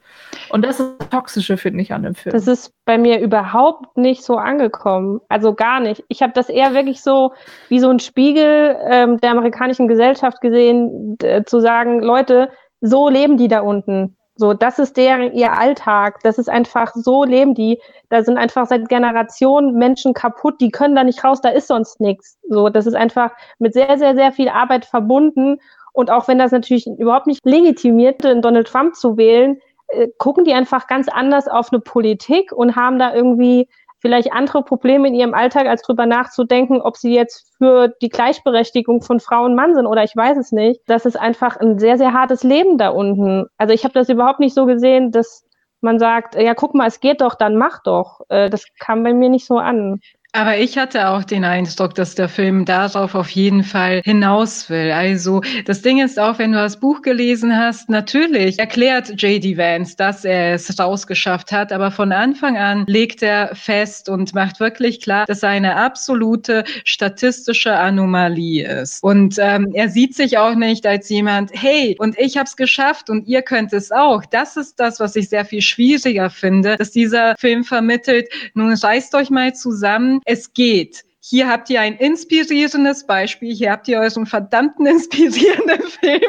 Und 0.51 0.65
das 0.65 0.81
ist 0.81 0.97
das 0.99 1.09
Toxische, 1.11 1.57
finde 1.57 1.83
ich, 1.83 1.93
an 1.93 2.03
dem 2.03 2.17
Film. 2.17 2.33
Das 2.33 2.49
ist 2.49 2.73
bei 2.85 2.99
mir 2.99 3.21
überhaupt 3.21 3.97
nicht 3.97 4.25
so 4.25 4.39
angekommen. 4.39 5.21
Also 5.29 5.55
gar 5.55 5.79
nicht. 5.79 6.03
Ich 6.09 6.21
habe 6.21 6.33
das 6.33 6.49
eher 6.49 6.75
wirklich 6.75 7.01
so 7.01 7.33
wie 7.69 7.79
so 7.79 7.91
ein 7.91 8.01
Spiegel 8.01 8.77
ähm, 8.91 9.19
der 9.19 9.31
amerikanischen 9.31 9.87
Gesellschaft 9.87 10.41
gesehen, 10.41 11.17
zu 11.47 11.61
sagen, 11.61 12.03
Leute, 12.03 12.51
so 12.81 13.09
leben 13.09 13.37
die 13.37 13.47
da 13.47 13.61
unten 13.61 14.17
so, 14.39 14.55
das 14.55 14.79
ist 14.79 14.97
deren 14.97 15.33
ihr 15.35 15.53
Alltag. 15.53 16.21
Das 16.23 16.39
ist 16.39 16.49
einfach 16.49 16.93
so 16.95 17.25
leben 17.25 17.55
die. 17.55 17.81
Da 18.09 18.23
sind 18.23 18.39
einfach 18.39 18.67
seit 18.67 18.89
Generationen 18.89 19.75
Menschen 19.75 20.15
kaputt, 20.15 20.61
die 20.61 20.71
können 20.71 20.95
da 20.95 21.03
nicht 21.03 21.25
raus, 21.25 21.41
da 21.41 21.49
ist 21.49 21.67
sonst 21.67 22.01
nichts. 22.01 22.39
So, 22.49 22.69
das 22.69 22.87
ist 22.87 22.95
einfach 22.95 23.33
mit 23.59 23.75
sehr, 23.75 23.99
sehr, 23.99 24.15
sehr 24.15 24.31
viel 24.31 24.49
Arbeit 24.49 24.85
verbunden. 24.85 25.59
Und 25.93 26.13
auch 26.13 26.29
wenn 26.29 26.39
das 26.39 26.53
natürlich 26.53 26.87
überhaupt 26.87 27.27
nicht 27.27 27.45
legitimiert, 27.45 28.23
Donald 28.23 28.69
Trump 28.69 28.95
zu 28.95 29.17
wählen, 29.17 29.61
äh, 29.89 30.07
gucken 30.19 30.45
die 30.45 30.55
einfach 30.55 30.87
ganz 30.87 31.09
anders 31.09 31.49
auf 31.49 31.73
eine 31.73 31.81
Politik 31.81 32.53
und 32.53 32.77
haben 32.77 33.01
da 33.01 33.13
irgendwie 33.13 33.69
vielleicht 34.01 34.33
andere 34.33 34.63
Probleme 34.63 35.09
in 35.09 35.15
ihrem 35.15 35.35
Alltag, 35.35 35.67
als 35.67 35.83
drüber 35.83 36.07
nachzudenken, 36.07 36.81
ob 36.81 36.97
sie 36.97 37.15
jetzt 37.15 37.55
für 37.59 37.89
die 38.01 38.09
Gleichberechtigung 38.09 39.03
von 39.03 39.21
Frau 39.21 39.45
und 39.45 39.55
Mann 39.55 39.75
sind 39.75 39.87
oder 39.87 40.05
ich 40.05 40.15
weiß 40.15 40.39
es 40.39 40.53
nicht. 40.53 40.81
Das 40.87 41.05
ist 41.05 41.19
einfach 41.19 41.57
ein 41.57 41.79
sehr, 41.79 41.99
sehr 41.99 42.13
hartes 42.13 42.43
Leben 42.43 42.79
da 42.79 42.91
unten. 42.91 43.47
Also 43.57 43.75
ich 43.75 43.85
habe 43.85 43.95
das 43.95 44.09
überhaupt 44.09 44.41
nicht 44.41 44.55
so 44.55 44.67
gesehen, 44.67 45.11
dass 45.11 45.45
man 45.81 45.99
sagt, 45.99 46.35
ja, 46.35 46.55
guck 46.55 46.75
mal, 46.75 46.89
es 46.89 47.01
geht 47.01 47.21
doch, 47.21 47.35
dann 47.35 47.57
mach 47.57 47.83
doch. 47.83 48.21
Äh, 48.29 48.51
das 48.51 48.65
kam 48.79 49.03
bei 49.03 49.15
mir 49.15 49.29
nicht 49.29 49.47
so 49.47 49.59
an. 49.59 50.01
Aber 50.33 50.59
ich 50.59 50.77
hatte 50.77 51.09
auch 51.09 51.25
den 51.25 51.43
Eindruck, 51.43 51.95
dass 51.95 52.15
der 52.15 52.29
Film 52.29 52.67
darauf 52.67 53.15
auf 53.15 53.31
jeden 53.31 53.65
Fall 53.65 54.03
hinaus 54.05 54.69
will. 54.69 54.93
Also 54.93 55.41
das 55.65 55.81
Ding 55.81 56.05
ist 56.05 56.19
auch, 56.19 56.39
wenn 56.39 56.53
du 56.53 56.59
das 56.59 56.79
Buch 56.79 57.01
gelesen 57.01 57.57
hast, 57.57 57.89
natürlich 57.89 58.59
erklärt 58.59 59.09
J.D. 59.23 59.57
Vance, 59.57 59.97
dass 59.97 60.27
er 60.27 60.53
es 60.53 60.79
rausgeschafft 60.79 61.51
hat, 61.51 61.73
aber 61.73 61.91
von 61.91 62.13
Anfang 62.13 62.59
an 62.59 62.85
legt 62.87 63.23
er 63.23 63.55
fest 63.55 64.11
und 64.11 64.35
macht 64.35 64.61
wirklich 64.61 65.01
klar, 65.01 65.25
dass 65.25 65.43
er 65.43 65.49
eine 65.49 65.77
absolute 65.77 66.65
statistische 66.85 67.75
Anomalie 67.75 68.83
ist. 68.83 69.03
Und 69.03 69.37
ähm, 69.39 69.71
er 69.73 69.89
sieht 69.89 70.15
sich 70.15 70.37
auch 70.37 70.55
nicht 70.55 70.87
als 70.87 71.09
jemand, 71.09 71.53
hey, 71.55 71.97
und 71.99 72.19
ich 72.19 72.37
habe 72.37 72.47
es 72.47 72.57
geschafft 72.57 73.09
und 73.09 73.27
ihr 73.27 73.41
könnt 73.41 73.73
es 73.73 73.91
auch. 73.91 74.27
Das 74.27 74.59
ist 74.59 74.79
das, 74.79 75.01
was 75.01 75.17
ich 75.17 75.31
sehr 75.31 75.47
viel 75.47 75.63
schwieriger 75.63 76.29
finde, 76.29 76.77
dass 76.77 76.91
dieser 76.91 77.35
Film 77.39 77.65
vermittelt, 77.65 78.29
nun 78.53 78.75
reißt 78.75 79.15
euch 79.15 79.31
mal 79.31 79.55
zusammen, 79.55 80.19
es 80.29 80.53
geht. 80.53 81.05
Hier 81.31 81.47
habt 81.47 81.69
ihr 81.69 81.83
ein 81.83 81.95
inspirierendes 81.97 83.05
Beispiel, 83.05 83.55
hier 83.55 83.71
habt 83.71 83.87
ihr 83.87 83.99
euren 83.99 84.25
verdammten 84.25 84.87
inspirierenden 84.87 85.83
Film 86.01 86.23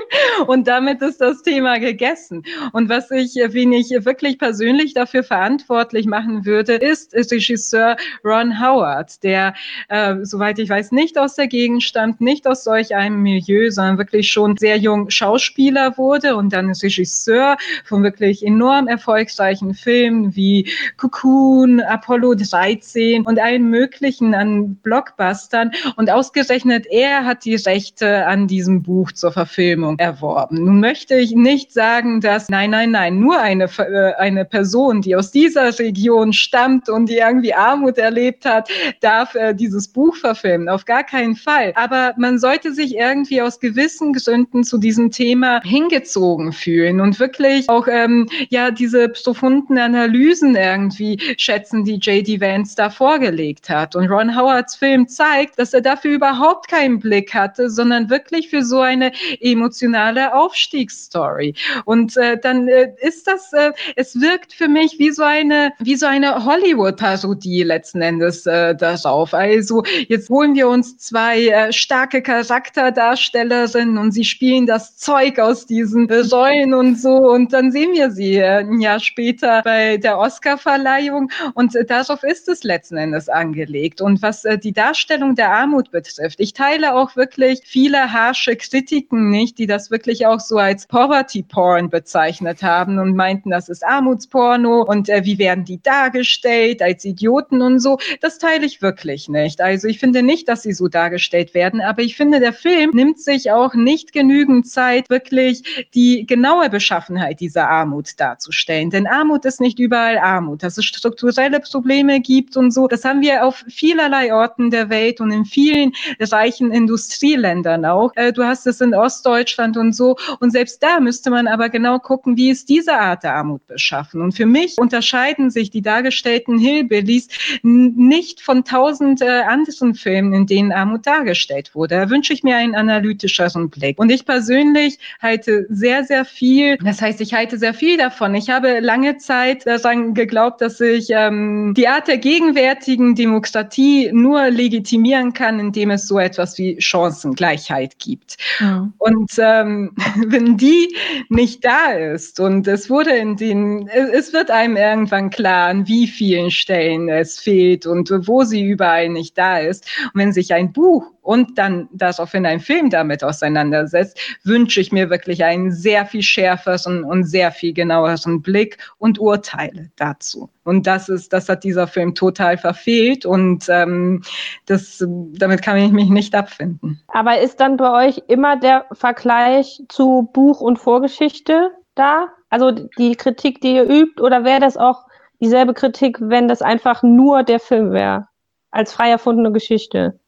und 0.45 0.67
damit 0.67 1.01
ist 1.01 1.21
das 1.21 1.41
Thema 1.41 1.79
gegessen. 1.79 2.43
Und 2.73 2.89
was 2.89 3.09
ich, 3.09 3.35
wen 3.35 3.71
ich 3.71 3.91
wirklich 3.91 4.37
persönlich 4.37 4.93
dafür 4.93 5.23
verantwortlich 5.23 6.05
machen 6.05 6.45
würde, 6.45 6.73
ist 6.73 7.13
Regisseur 7.15 7.95
Ron 8.25 8.59
Howard, 8.59 9.23
der, 9.23 9.53
äh, 9.87 10.17
soweit 10.23 10.59
ich 10.59 10.69
weiß, 10.69 10.91
nicht 10.91 11.17
aus 11.17 11.35
der 11.35 11.47
Gegend 11.47 11.81
stammt, 11.81 12.19
nicht 12.19 12.45
aus 12.45 12.65
solch 12.65 12.93
einem 12.93 13.21
Milieu, 13.21 13.71
sondern 13.71 13.99
wirklich 13.99 14.29
schon 14.29 14.57
sehr 14.57 14.75
jung 14.75 15.09
Schauspieler 15.09 15.97
wurde 15.97 16.35
und 16.35 16.51
dann 16.51 16.73
Regisseur 16.73 17.55
von 17.85 18.03
wirklich 18.03 18.45
enorm 18.45 18.89
erfolgreichen 18.89 19.73
Filmen 19.75 20.35
wie 20.35 20.69
Cocoon, 20.97 21.79
Apollo 21.79 22.35
13 22.35 23.25
und 23.25 23.39
allen 23.39 23.69
möglichen 23.69 24.33
an 24.33 24.75
Blockbustern 24.89 25.71
und 25.97 26.09
ausgerechnet 26.09 26.87
er 26.89 27.23
hat 27.23 27.45
die 27.45 27.53
Rechte 27.53 28.25
an 28.25 28.47
diesem 28.47 28.81
Buch 28.81 29.11
zur 29.11 29.31
Verfilmung 29.31 29.99
erworben. 29.99 30.63
Nun 30.65 30.79
möchte 30.79 31.15
ich 31.15 31.35
nicht 31.35 31.71
sagen, 31.71 32.21
dass 32.21 32.49
nein, 32.49 32.71
nein, 32.71 32.89
nein, 32.89 33.19
nur 33.19 33.39
eine, 33.39 33.65
äh, 33.65 34.15
eine 34.15 34.45
Person, 34.45 35.03
die 35.03 35.15
aus 35.15 35.29
dieser 35.29 35.77
Region 35.77 36.33
stammt 36.33 36.89
und 36.89 37.07
die 37.07 37.17
irgendwie 37.17 37.53
Armut 37.53 37.99
erlebt 37.99 38.45
hat, 38.45 38.67
darf 39.01 39.35
äh, 39.35 39.53
dieses 39.53 39.87
Buch 39.89 40.15
verfilmen. 40.15 40.69
Auf 40.69 40.85
gar 40.85 41.03
keinen 41.03 41.35
Fall. 41.35 41.73
Aber 41.75 42.15
man 42.17 42.39
sollte 42.39 42.73
sich 42.73 42.95
irgendwie 42.95 43.43
aus 43.43 43.59
gewissen 43.59 44.13
Gründen 44.13 44.63
zu 44.63 44.79
diesem 44.79 45.11
Thema 45.11 45.61
hingezogen 45.61 46.51
fühlen 46.51 46.99
und 46.99 47.19
wirklich 47.19 47.69
auch 47.69 47.87
ähm, 47.87 48.27
ja 48.49 48.71
diese 48.71 49.09
profunden 49.09 49.77
Analysen 49.77 50.55
irgendwie 50.55 51.19
schätzen, 51.37 51.83
die 51.83 51.97
J.D. 51.97 52.41
Vance 52.41 52.75
da 52.75 52.89
vorgelegt 52.89 53.69
hat. 53.69 53.95
Und 53.95 54.09
Ron 54.09 54.35
Howards 54.35 54.78
Film 54.79 55.07
zeigt, 55.07 55.59
dass 55.59 55.73
er 55.73 55.81
dafür 55.81 56.11
überhaupt 56.11 56.69
keinen 56.69 56.99
Blick 56.99 57.33
hatte, 57.33 57.69
sondern 57.69 58.09
wirklich 58.09 58.49
für 58.49 58.63
so 58.63 58.79
eine 58.79 59.11
emotionale 59.41 60.33
Aufstiegsstory. 60.33 61.53
Und 61.85 62.15
äh, 62.17 62.37
dann 62.39 62.67
äh, 62.67 62.93
ist 63.01 63.27
das, 63.27 63.51
äh, 63.53 63.71
es 63.95 64.19
wirkt 64.19 64.53
für 64.53 64.67
mich 64.67 64.97
wie 64.97 65.11
so 65.11 65.23
eine, 65.23 65.73
wie 65.79 65.95
so 65.95 66.05
eine 66.05 66.45
Hollywood-Parodie 66.45 67.63
letzten 67.63 68.01
Endes 68.01 68.45
äh, 68.45 68.75
darauf. 68.75 69.33
Also 69.33 69.83
jetzt 70.07 70.29
holen 70.29 70.55
wir 70.55 70.69
uns 70.69 70.97
zwei 70.97 71.47
äh, 71.47 71.73
starke 71.73 72.21
Charakterdarstellerinnen 72.21 73.97
und 73.97 74.11
sie 74.11 74.25
spielen 74.25 74.65
das 74.65 74.97
Zeug 74.97 75.39
aus 75.39 75.65
diesen 75.65 76.09
äh, 76.09 76.23
Säulen 76.23 76.73
und 76.73 76.99
so 76.99 77.15
und 77.15 77.53
dann 77.53 77.71
sehen 77.71 77.93
wir 77.93 78.11
sie 78.11 78.35
äh, 78.35 78.59
ein 78.59 78.79
Jahr 78.79 78.99
später 78.99 79.61
bei 79.63 79.97
der 79.97 80.17
Oscar-Verleihung 80.17 81.31
und 81.53 81.75
äh, 81.75 81.85
darauf 81.85 82.23
ist 82.23 82.47
es 82.47 82.63
letzten 82.63 82.97
Endes 82.97 83.29
angelegt. 83.29 84.01
Und 84.01 84.21
was 84.21 84.45
äh, 84.45 84.57
die 84.63 84.73
Darstellung 84.73 85.35
der 85.35 85.51
Armut 85.51 85.91
betrifft. 85.91 86.39
Ich 86.39 86.53
teile 86.53 86.95
auch 86.95 87.15
wirklich 87.15 87.61
viele 87.65 88.11
harsche 88.11 88.55
Kritiken 88.55 89.29
nicht, 89.29 89.57
die 89.57 89.67
das 89.67 89.91
wirklich 89.91 90.25
auch 90.25 90.39
so 90.39 90.57
als 90.57 90.87
Poverty 90.87 91.43
Porn 91.43 91.89
bezeichnet 91.89 92.63
haben 92.63 92.99
und 92.99 93.15
meinten, 93.15 93.49
das 93.49 93.69
ist 93.69 93.85
Armutsporno 93.85 94.83
und 94.83 95.09
äh, 95.09 95.25
wie 95.25 95.39
werden 95.39 95.65
die 95.65 95.81
dargestellt 95.81 96.81
als 96.81 97.05
Idioten 97.05 97.61
und 97.61 97.79
so. 97.79 97.97
Das 98.21 98.37
teile 98.37 98.65
ich 98.65 98.81
wirklich 98.81 99.29
nicht. 99.29 99.61
Also 99.61 99.87
ich 99.87 99.99
finde 99.99 100.23
nicht, 100.23 100.47
dass 100.47 100.63
sie 100.63 100.73
so 100.73 100.87
dargestellt 100.87 101.53
werden, 101.53 101.81
aber 101.81 102.01
ich 102.01 102.15
finde, 102.15 102.39
der 102.39 102.53
Film 102.53 102.91
nimmt 102.93 103.19
sich 103.19 103.51
auch 103.51 103.73
nicht 103.73 104.13
genügend 104.13 104.67
Zeit, 104.67 105.09
wirklich 105.09 105.87
die 105.93 106.25
genaue 106.25 106.69
Beschaffenheit 106.69 107.39
dieser 107.39 107.69
Armut 107.69 108.19
darzustellen. 108.19 108.89
Denn 108.89 109.07
Armut 109.07 109.45
ist 109.45 109.61
nicht 109.61 109.79
überall 109.79 110.17
Armut. 110.17 110.63
Dass 110.63 110.77
es 110.77 110.85
strukturelle 110.85 111.59
Probleme 111.59 112.19
gibt 112.19 112.57
und 112.57 112.71
so, 112.71 112.87
das 112.87 113.05
haben 113.05 113.21
wir 113.21 113.45
auf 113.45 113.63
vielerlei 113.67 114.33
Orten 114.33 114.48
der 114.57 114.89
Welt 114.89 115.21
und 115.21 115.31
in 115.31 115.45
vielen 115.45 115.93
reichen 116.19 116.71
Industrieländern 116.71 117.85
auch. 117.85 118.11
Äh, 118.15 118.33
du 118.33 118.43
hast 118.43 118.67
es 118.67 118.81
in 118.81 118.93
Ostdeutschland 118.93 119.77
und 119.77 119.93
so. 119.93 120.15
Und 120.39 120.51
selbst 120.51 120.81
da 120.81 120.99
müsste 120.99 121.29
man 121.29 121.47
aber 121.47 121.69
genau 121.69 121.99
gucken, 121.99 122.37
wie 122.37 122.49
ist 122.49 122.69
diese 122.69 122.93
Art 122.93 123.23
der 123.23 123.35
Armut 123.35 123.65
beschaffen. 123.67 124.21
Und 124.21 124.33
für 124.33 124.45
mich 124.45 124.77
unterscheiden 124.77 125.49
sich 125.51 125.69
die 125.69 125.81
dargestellten 125.81 126.57
Hillbillies 126.57 127.27
nicht 127.63 128.41
von 128.41 128.63
tausend 128.63 129.21
äh, 129.21 129.41
anderen 129.41 129.95
Filmen, 129.95 130.33
in 130.33 130.45
denen 130.45 130.71
Armut 130.71 131.05
dargestellt 131.05 131.75
wurde. 131.75 131.95
Da 131.95 132.09
wünsche 132.09 132.33
ich 132.33 132.43
mir 132.43 132.55
einen 132.55 132.75
analytischeren 132.75 133.69
Blick. 133.69 133.99
Und 133.99 134.09
ich 134.09 134.25
persönlich 134.25 134.99
halte 135.21 135.65
sehr, 135.69 136.03
sehr 136.03 136.25
viel, 136.25 136.77
das 136.77 137.01
heißt, 137.01 137.21
ich 137.21 137.33
halte 137.33 137.57
sehr 137.57 137.73
viel 137.73 137.97
davon. 137.97 138.35
Ich 138.35 138.49
habe 138.49 138.79
lange 138.79 139.17
Zeit 139.17 139.65
daran 139.65 140.13
geglaubt, 140.13 140.61
dass 140.61 140.79
ich 140.79 141.07
ähm, 141.09 141.73
die 141.75 141.87
Art 141.87 142.07
der 142.07 142.17
gegenwärtigen 142.17 143.15
Demokratie 143.15 144.09
nur 144.11 144.38
legitimieren 144.47 145.33
kann, 145.33 145.59
indem 145.59 145.91
es 145.91 146.07
so 146.07 146.19
etwas 146.19 146.57
wie 146.57 146.79
Chancengleichheit 146.79 147.99
gibt. 147.99 148.37
Mhm. 148.59 148.93
Und 148.97 149.31
ähm, 149.37 149.91
wenn 150.27 150.57
die 150.57 150.95
nicht 151.29 151.65
da 151.65 151.91
ist 151.91 152.39
und 152.39 152.67
es 152.67 152.89
wurde 152.89 153.11
in 153.11 153.35
den, 153.35 153.87
es 153.87 154.33
wird 154.33 154.51
einem 154.51 154.77
irgendwann 154.77 155.29
klar, 155.29 155.69
an 155.69 155.87
wie 155.87 156.07
vielen 156.07 156.51
Stellen 156.51 157.09
es 157.09 157.39
fehlt 157.39 157.85
und 157.85 158.09
wo 158.27 158.43
sie 158.43 158.63
überall 158.63 159.09
nicht 159.09 159.37
da 159.37 159.59
ist. 159.59 159.85
Und 160.13 160.21
wenn 160.21 160.33
sich 160.33 160.53
ein 160.53 160.71
Buch 160.71 161.11
und 161.29 161.59
dann 161.59 161.87
das 161.91 162.19
auch 162.19 162.33
in 162.33 162.47
einem 162.47 162.59
Film 162.59 162.89
damit 162.89 163.23
auseinandersetzt, 163.23 164.19
wünsche 164.43 164.81
ich 164.81 164.91
mir 164.91 165.11
wirklich 165.11 165.43
einen 165.43 165.71
sehr 165.71 166.07
viel 166.07 166.23
schärferen 166.23 167.03
und 167.03 167.23
sehr 167.23 167.51
viel 167.51 167.71
genaueren 167.71 168.41
Blick 168.41 168.79
und 168.97 169.19
Urteile 169.19 169.91
dazu. 169.95 170.49
Und 170.63 170.87
das 170.87 171.07
ist, 171.07 171.31
das 171.31 171.47
hat 171.47 171.63
dieser 171.63 171.85
Film 171.85 172.15
total 172.15 172.57
verfehlt 172.57 173.27
und 173.27 173.69
ähm, 173.69 174.23
das, 174.65 175.05
damit 175.07 175.61
kann 175.61 175.77
ich 175.77 175.91
mich 175.91 176.09
nicht 176.09 176.33
abfinden. 176.33 176.99
Aber 177.09 177.39
ist 177.39 177.59
dann 177.59 177.77
bei 177.77 178.07
euch 178.07 178.23
immer 178.27 178.57
der 178.57 178.87
Vergleich 178.93 179.83
zu 179.87 180.31
Buch 180.33 180.61
und 180.61 180.79
Vorgeschichte 180.79 181.69
da? 181.93 182.29
Also 182.49 182.71
die 182.71 183.13
Kritik, 183.13 183.61
die 183.61 183.75
ihr 183.75 183.83
übt, 183.83 184.19
oder 184.19 184.45
wäre 184.45 184.61
das 184.61 184.77
auch 184.77 185.05
dieselbe 185.39 185.75
Kritik, 185.75 186.17
wenn 186.19 186.47
das 186.47 186.63
einfach 186.63 187.03
nur 187.03 187.43
der 187.43 187.59
Film 187.59 187.91
wäre? 187.91 188.27
Als 188.71 188.93
frei 188.93 189.11
erfundene 189.11 189.51
Geschichte? 189.51 190.19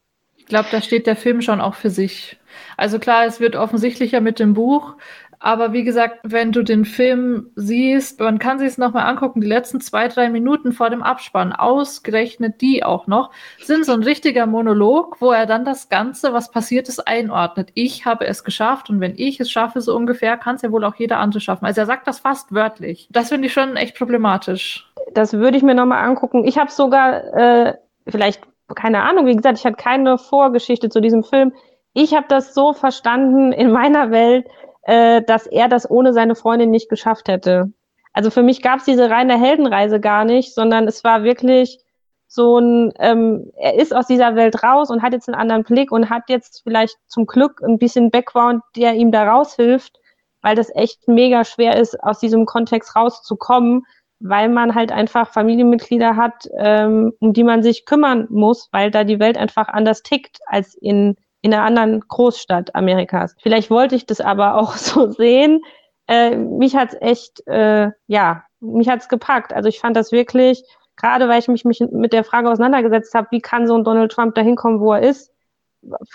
Ich 0.52 0.54
glaube, 0.54 0.68
da 0.70 0.82
steht 0.82 1.08
der 1.08 1.16
Film 1.16 1.42
schon 1.42 1.62
auch 1.62 1.76
für 1.76 1.90
sich. 1.90 2.38
Also 2.76 3.00
klar, 3.00 3.24
es 3.26 3.40
wird 3.40 3.56
offensichtlicher 3.56 4.20
mit 4.20 4.38
dem 4.38 4.54
Buch, 4.54 4.98
aber 5.40 5.72
wie 5.72 5.86
gesagt, 5.86 6.20
wenn 6.24 6.52
du 6.52 6.62
den 6.62 6.84
Film 6.84 7.52
siehst, 7.56 8.20
man 8.20 8.38
kann 8.38 8.60
sich 8.60 8.68
es 8.68 8.78
nochmal 8.78 9.06
angucken, 9.06 9.40
die 9.40 9.48
letzten 9.48 9.80
zwei, 9.80 10.10
drei 10.10 10.28
Minuten 10.28 10.74
vor 10.74 10.90
dem 10.90 11.04
Abspann, 11.04 11.54
ausgerechnet 11.54 12.60
die 12.60 12.84
auch 12.84 13.08
noch, 13.08 13.32
sind 13.64 13.86
so 13.86 13.94
ein 13.94 14.04
richtiger 14.04 14.46
Monolog, 14.46 15.22
wo 15.22 15.32
er 15.32 15.46
dann 15.46 15.64
das 15.64 15.88
Ganze, 15.88 16.34
was 16.34 16.52
passiert 16.52 16.90
ist, 16.90 17.08
einordnet. 17.08 17.70
Ich 17.74 18.06
habe 18.06 18.28
es 18.28 18.44
geschafft 18.44 18.90
und 18.90 19.00
wenn 19.00 19.14
ich 19.16 19.40
es 19.40 19.50
schaffe, 19.50 19.80
so 19.80 19.96
ungefähr, 19.96 20.36
kann 20.36 20.58
es 20.58 20.64
ja 20.64 20.74
wohl 20.74 20.84
auch 20.84 20.96
jeder 20.96 21.20
andere 21.20 21.40
schaffen. 21.40 21.64
Also 21.64 21.80
er 21.80 21.88
sagt 21.88 22.08
das 22.08 22.20
fast 22.20 22.54
wörtlich. 22.54 23.08
Das 23.10 23.30
finde 23.30 23.48
ich 23.48 23.54
schon 23.54 23.78
echt 23.78 23.98
problematisch. 23.98 24.92
Das 25.14 25.32
würde 25.32 25.56
ich 25.56 25.64
mir 25.64 25.76
nochmal 25.76 26.04
angucken. 26.04 26.44
Ich 26.44 26.58
habe 26.58 26.72
sogar, 26.72 27.24
äh, 27.38 27.76
vielleicht, 28.06 28.42
keine 28.76 29.04
Ahnung, 29.04 29.26
wie 29.26 29.36
gesagt, 29.36 29.58
ich 29.58 29.66
hatte 29.66 29.76
keine 29.76 30.18
Vorgeschichte 30.18 30.90
zu 30.90 31.02
diesem 31.02 31.24
Film. 31.24 31.54
Ich 31.94 32.14
habe 32.14 32.26
das 32.30 32.54
so 32.54 32.74
verstanden 32.74 33.52
in 33.52 33.72
meiner 33.72 34.12
Welt, 34.12 34.48
äh, 34.84 35.22
dass 35.22 35.48
er 35.48 35.68
das 35.68 35.90
ohne 35.90 36.14
seine 36.14 36.36
Freundin 36.36 36.72
nicht 36.72 36.90
geschafft 36.90 37.28
hätte. 37.28 37.72
Also 38.14 38.30
für 38.30 38.44
mich 38.44 38.62
gab 38.62 38.80
es 38.80 38.86
diese 38.86 39.10
reine 39.10 39.40
Heldenreise 39.40 40.00
gar 40.00 40.26
nicht, 40.26 40.54
sondern 40.54 40.88
es 40.88 41.04
war 41.04 41.24
wirklich 41.24 41.80
so 42.28 42.60
ein, 42.60 42.94
ähm, 43.00 43.52
er 43.58 43.76
ist 43.76 43.94
aus 43.94 44.08
dieser 44.08 44.36
Welt 44.36 44.64
raus 44.64 44.90
und 44.90 45.02
hat 45.02 45.14
jetzt 45.14 45.28
einen 45.28 45.40
anderen 45.40 45.64
Blick 45.64 45.92
und 45.92 46.10
hat 46.10 46.24
jetzt 46.30 46.62
vielleicht 46.64 46.98
zum 47.08 47.26
Glück 47.26 47.62
ein 47.62 47.78
bisschen 47.78 48.10
Background, 48.10 48.64
der 48.78 48.94
ihm 48.94 49.12
da 49.12 49.30
raushilft, 49.30 50.00
weil 50.42 50.56
das 50.56 50.74
echt 50.74 51.08
mega 51.08 51.44
schwer 51.44 51.78
ist, 51.78 52.02
aus 52.02 52.20
diesem 52.20 52.46
Kontext 52.46 52.96
rauszukommen, 52.96 53.86
weil 54.24 54.50
man 54.50 54.76
halt 54.76 54.92
einfach 54.92 55.30
Familienmitglieder 55.32 56.16
hat, 56.16 56.48
ähm, 56.58 57.14
um 57.20 57.34
die 57.34 57.44
man 57.44 57.64
sich 57.64 57.86
kümmern 57.86 58.28
muss, 58.30 58.70
weil 58.72 58.92
da 58.92 59.04
die 59.04 59.20
Welt 59.20 59.38
einfach 59.38 59.68
anders 59.68 60.04
tickt 60.04 60.40
als 60.48 60.76
in 60.76 61.16
in 61.42 61.54
einer 61.54 61.64
anderen 61.64 62.02
Großstadt 62.02 62.76
Amerikas. 62.76 63.36
Vielleicht 63.42 63.70
wollte 63.70 63.96
ich 63.96 64.06
das 64.06 64.22
aber 64.22 64.56
auch 64.60 64.76
so 64.76 65.10
sehen. 65.12 65.62
Äh, 66.08 66.38
mich 66.38 66.76
hat's 66.76 66.96
echt, 67.00 67.46
äh, 67.48 67.90
ja, 68.08 68.44
mich 68.60 68.90
hat's 68.90 69.10
gepackt. 69.10 69.54
Also 69.54 69.70
ich 69.70 69.80
fand 69.80 69.96
das 69.96 70.12
wirklich, 70.12 70.64
gerade 70.96 71.28
weil 71.28 71.40
ich 71.40 71.48
mich, 71.48 71.66
mich 71.66 71.82
mit 71.92 72.14
der 72.14 72.24
Frage 72.24 72.50
auseinandergesetzt 72.50 73.14
habe, 73.14 73.28
wie 73.32 73.42
kann 73.42 73.68
so 73.68 73.76
ein 73.76 73.84
Donald 73.84 74.12
Trump 74.12 74.36
da 74.36 74.42
hinkommen, 74.42 74.80
wo 74.80 74.94
er 74.94 75.02
ist, 75.02 75.31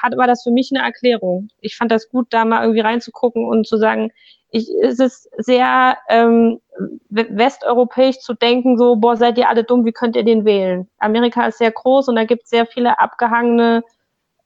hat, 0.03 0.17
war 0.17 0.27
das 0.27 0.43
für 0.43 0.51
mich 0.51 0.71
eine 0.73 0.85
Erklärung. 0.85 1.49
Ich 1.61 1.77
fand 1.77 1.91
das 1.91 2.09
gut, 2.09 2.29
da 2.31 2.45
mal 2.45 2.63
irgendwie 2.63 2.81
reinzugucken 2.81 3.45
und 3.45 3.67
zu 3.67 3.77
sagen, 3.77 4.13
ich, 4.51 4.69
es 4.83 4.99
ist 4.99 5.29
sehr 5.39 5.99
ähm, 6.09 6.61
westeuropäisch 7.11 8.19
zu 8.19 8.35
denken, 8.35 8.79
so, 8.79 8.97
boah, 8.97 9.17
seid 9.17 9.39
ihr 9.39 9.49
alle 9.49 9.65
dumm, 9.65 9.85
wie 9.85 9.93
könnt 9.93 10.17
ihr 10.17 10.25
den 10.25 10.45
wählen? 10.45 10.89
Amerika 10.99 11.47
ist 11.47 11.59
sehr 11.59 11.73
groß 11.73 12.09
und 12.09 12.17
da 12.17 12.25
gibt 12.25 12.45
es 12.45 12.51
sehr 12.51 12.67
viele 12.67 12.99
abgehangene 12.99 13.83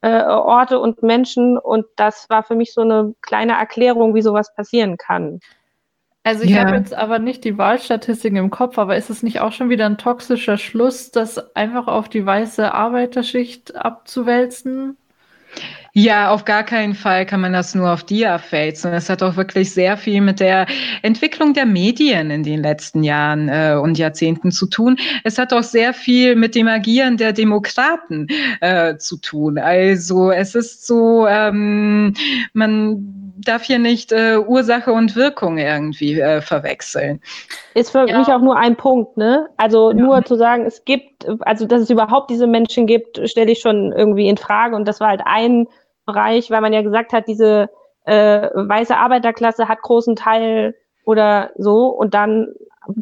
äh, 0.01 0.23
Orte 0.23 0.79
und 0.79 1.03
Menschen 1.03 1.57
und 1.57 1.85
das 1.95 2.29
war 2.29 2.43
für 2.43 2.55
mich 2.55 2.73
so 2.73 2.81
eine 2.81 3.13
kleine 3.21 3.53
Erklärung, 3.53 4.15
wie 4.15 4.21
sowas 4.21 4.53
passieren 4.55 4.97
kann. 4.97 5.39
Also 6.23 6.43
ich 6.43 6.51
ja. 6.51 6.65
habe 6.65 6.75
jetzt 6.75 6.93
aber 6.93 7.17
nicht 7.17 7.43
die 7.43 7.57
Wahlstatistiken 7.57 8.37
im 8.37 8.51
Kopf, 8.51 8.77
aber 8.77 8.95
ist 8.95 9.09
es 9.09 9.23
nicht 9.23 9.39
auch 9.39 9.51
schon 9.51 9.69
wieder 9.69 9.87
ein 9.87 9.97
toxischer 9.97 10.57
Schluss, 10.57 11.09
das 11.11 11.55
einfach 11.55 11.87
auf 11.87 12.09
die 12.09 12.25
weiße 12.25 12.73
Arbeiterschicht 12.73 13.75
abzuwälzen? 13.75 14.97
Ja, 15.93 16.29
auf 16.31 16.45
gar 16.45 16.63
keinen 16.63 16.95
Fall 16.95 17.25
kann 17.25 17.41
man 17.41 17.51
das 17.51 17.75
nur 17.75 17.91
auf 17.91 18.05
die 18.05 18.25
abwälzen. 18.25 18.93
Es 18.93 19.09
hat 19.09 19.21
auch 19.21 19.35
wirklich 19.35 19.71
sehr 19.73 19.97
viel 19.97 20.21
mit 20.21 20.39
der 20.39 20.65
Entwicklung 21.01 21.53
der 21.53 21.65
Medien 21.65 22.31
in 22.31 22.43
den 22.43 22.61
letzten 22.61 23.03
Jahren 23.03 23.49
äh, 23.49 23.75
und 23.75 23.97
Jahrzehnten 23.97 24.51
zu 24.51 24.67
tun. 24.67 24.95
Es 25.25 25.37
hat 25.37 25.51
auch 25.51 25.63
sehr 25.63 25.93
viel 25.93 26.37
mit 26.37 26.55
dem 26.55 26.69
Agieren 26.69 27.17
der 27.17 27.33
Demokraten 27.33 28.27
äh, 28.61 28.95
zu 28.97 29.17
tun. 29.17 29.57
Also 29.57 30.31
es 30.31 30.55
ist 30.55 30.87
so, 30.87 31.27
ähm, 31.27 32.13
man 32.53 33.30
darf 33.41 33.63
hier 33.63 33.79
nicht 33.79 34.11
äh, 34.11 34.37
Ursache 34.37 34.91
und 34.91 35.15
Wirkung 35.15 35.57
irgendwie 35.57 36.19
äh, 36.19 36.41
verwechseln. 36.41 37.21
Ist 37.73 37.91
für 37.91 38.07
ja. 38.07 38.17
mich 38.17 38.27
auch 38.27 38.41
nur 38.41 38.57
ein 38.57 38.75
Punkt, 38.75 39.17
ne? 39.17 39.49
Also 39.57 39.91
ja. 39.91 39.97
nur 39.97 40.23
zu 40.23 40.35
sagen, 40.35 40.65
es 40.65 40.85
gibt, 40.85 41.27
also 41.41 41.65
dass 41.65 41.81
es 41.81 41.89
überhaupt 41.89 42.29
diese 42.29 42.47
Menschen 42.47 42.87
gibt, 42.87 43.21
stelle 43.29 43.51
ich 43.51 43.59
schon 43.59 43.91
irgendwie 43.91 44.27
in 44.27 44.37
Frage. 44.37 44.75
Und 44.75 44.87
das 44.87 44.99
war 44.99 45.09
halt 45.09 45.21
ein 45.25 45.67
Bereich, 46.05 46.51
weil 46.51 46.61
man 46.61 46.73
ja 46.73 46.81
gesagt 46.81 47.13
hat, 47.13 47.27
diese 47.27 47.69
äh, 48.05 48.49
weiße 48.53 48.95
Arbeiterklasse 48.95 49.67
hat 49.67 49.81
großen 49.81 50.15
Teil 50.15 50.75
oder 51.05 51.51
so. 51.57 51.87
Und 51.87 52.13
dann 52.13 52.53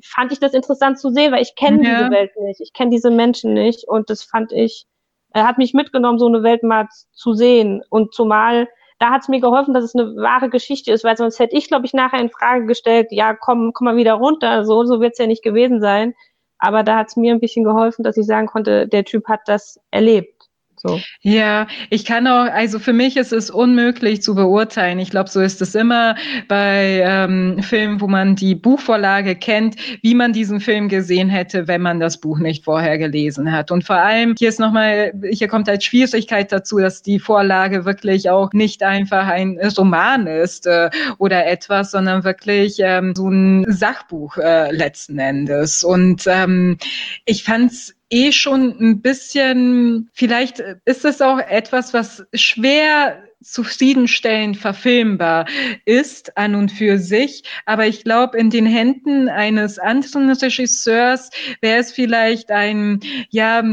fand 0.04 0.32
ich 0.32 0.40
das 0.40 0.54
interessant 0.54 1.00
zu 1.00 1.10
sehen, 1.10 1.32
weil 1.32 1.42
ich 1.42 1.56
kenne 1.56 1.84
ja. 1.84 1.98
diese 2.00 2.12
Welt 2.12 2.32
nicht, 2.42 2.62
ich 2.62 2.74
kenne 2.74 2.92
diese 2.92 3.12
Menschen 3.12 3.54
nicht. 3.54 3.88
Und 3.88 4.10
das 4.10 4.24
fand 4.24 4.52
ich, 4.52 4.86
er 5.32 5.48
hat 5.48 5.58
mich 5.58 5.74
mitgenommen, 5.74 6.20
so 6.20 6.28
eine 6.28 6.44
Welt 6.44 6.64
mal 6.64 6.88
zu 7.14 7.34
sehen. 7.34 7.84
Und 7.90 8.14
zumal 8.14 8.68
da 9.00 9.12
hat 9.12 9.22
es 9.22 9.30
mir 9.30 9.40
geholfen, 9.40 9.74
dass 9.74 9.86
es 9.86 9.96
eine 9.96 10.16
wahre 10.18 10.50
Geschichte 10.50 10.92
ist, 10.92 11.04
weil 11.04 11.18
sonst 11.18 11.40
hätte 11.40 11.56
ich, 11.56 11.70
glaube 11.70 11.86
ich, 11.86 11.94
nachher 11.94 12.20
in 12.20 12.30
Frage 12.30 12.66
gestellt, 12.66 13.08
ja, 13.12 13.34
komm, 13.34 13.72
komm 13.74 13.86
mal 13.86 13.96
wieder 13.96 14.14
runter, 14.14 14.66
so, 14.66 14.84
so 14.84 15.00
wird 15.00 15.14
es 15.14 15.20
ja 15.20 15.28
nicht 15.28 15.44
gewesen 15.44 15.82
sein. 15.82 16.14
Aber 16.60 16.84
da 16.84 16.98
hat 16.98 17.08
es 17.08 17.16
mir 17.16 17.34
ein 17.34 17.40
bisschen 17.40 17.64
geholfen, 17.64 18.04
dass 18.04 18.18
ich 18.18 18.26
sagen 18.26 18.48
konnte, 18.48 18.88
der 18.88 19.06
Typ 19.06 19.28
hat 19.28 19.42
das 19.48 19.80
erlebt. 19.92 20.39
So. 20.82 21.02
Ja, 21.22 21.68
ich 21.90 22.06
kann 22.06 22.26
auch, 22.28 22.46
also 22.46 22.80
für 22.80 22.94
mich 22.94 23.18
ist 23.18 23.34
es 23.34 23.50
unmöglich 23.50 24.22
zu 24.22 24.34
beurteilen. 24.34 25.00
Ich 25.00 25.10
glaube, 25.10 25.30
so 25.30 25.42
ist 25.42 25.62
es 25.62 25.76
immer 25.76 26.16
bei 26.48 27.04
ähm, 27.06 27.62
Filmen, 27.62 28.00
wo 28.00 28.08
man 28.08 28.36
die 28.36 28.56
Buchvorlage 28.56 29.36
kennt, 29.36 29.76
wie 30.02 30.16
man 30.16 30.32
diesen 30.32 30.62
Film 30.62 30.88
gesehen 30.88 31.30
hätte, 31.30 31.68
wenn 31.68 31.82
man 31.82 32.00
das 32.00 32.20
Buch 32.20 32.40
nicht 32.40 32.64
vorher 32.64 32.98
gelesen 32.98 33.52
hat. 33.52 33.72
Und 33.72 33.84
vor 33.84 33.98
allem, 33.98 34.36
hier 34.38 34.50
ist 34.50 34.60
nochmal, 34.60 35.12
hier 35.32 35.50
kommt 35.50 35.68
als 35.68 35.84
Schwierigkeit 35.84 36.52
dazu, 36.52 36.80
dass 36.80 37.02
die 37.02 37.20
Vorlage 37.20 37.84
wirklich 37.84 38.30
auch 38.30 38.54
nicht 38.54 38.82
einfach 38.82 39.28
ein 39.28 39.60
Roman 39.78 40.28
ist 40.28 40.66
äh, 40.66 40.90
oder 41.18 41.46
etwas, 41.46 41.92
sondern 41.92 42.24
wirklich 42.24 42.78
ähm, 42.80 43.14
so 43.16 43.30
ein 43.30 43.66
Sachbuch 43.68 44.38
äh, 44.38 44.72
letzten 44.72 45.20
Endes. 45.20 45.84
Und 45.84 46.24
ähm, 46.28 46.78
ich 47.26 47.44
fand's 47.44 47.96
eh 48.10 48.32
schon 48.32 48.76
ein 48.80 49.02
bisschen, 49.02 50.10
vielleicht 50.14 50.64
ist 50.86 51.06
es 51.06 51.22
auch 51.22 51.40
etwas, 51.40 51.94
was 51.94 52.26
schwer 52.34 53.24
zufriedenstellend 53.42 54.58
verfilmbar 54.58 55.46
ist 55.86 56.36
an 56.38 56.56
und 56.56 56.72
für 56.72 56.98
sich. 56.98 57.44
Aber 57.66 57.88
ich 57.88 58.04
glaube, 58.04 58.38
in 58.38 58.50
den 58.50 58.66
Händen 58.66 59.30
eines 59.30 59.80
anderen 59.80 60.30
Regisseurs 60.32 61.30
wäre 61.62 61.80
es 61.80 61.92
vielleicht 61.92 62.52
ein, 62.52 63.00
ja, 63.30 63.64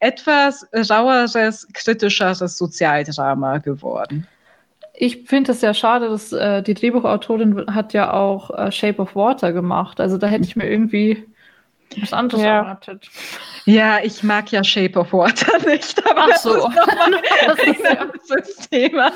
etwas 0.00 0.66
raueres, 0.74 1.68
kritischeres 1.72 2.58
Sozialdrama 2.58 3.58
geworden. 3.58 4.26
Ich 4.94 5.26
finde 5.26 5.52
es 5.52 5.60
sehr 5.60 5.74
schade, 5.74 6.08
dass 6.08 6.32
äh, 6.32 6.62
die 6.62 6.74
Drehbuchautorin 6.74 7.66
hat 7.74 7.92
ja 7.92 8.12
auch 8.12 8.50
äh, 8.50 8.70
Shape 8.70 9.00
of 9.00 9.14
Water 9.14 9.52
gemacht. 9.52 10.00
Also 10.00 10.18
da 10.18 10.26
hätte 10.26 10.44
ich 10.44 10.56
mir 10.56 10.68
irgendwie 10.68 11.24
was 12.00 12.12
anderes 12.12 12.42
ja. 12.42 12.58
erwartet. 12.58 13.08
Ja, 13.64 13.98
ich 14.02 14.22
mag 14.22 14.50
ja 14.50 14.62
Shape 14.64 14.98
of 14.98 15.12
Water 15.12 15.58
nicht, 15.68 15.98
aber 16.08 16.28
Ach 16.32 16.36
so. 16.36 16.70
das 17.46 17.58
ist 17.58 17.86
ein 17.86 17.98
anderes 17.98 18.68
Thema. 18.70 19.12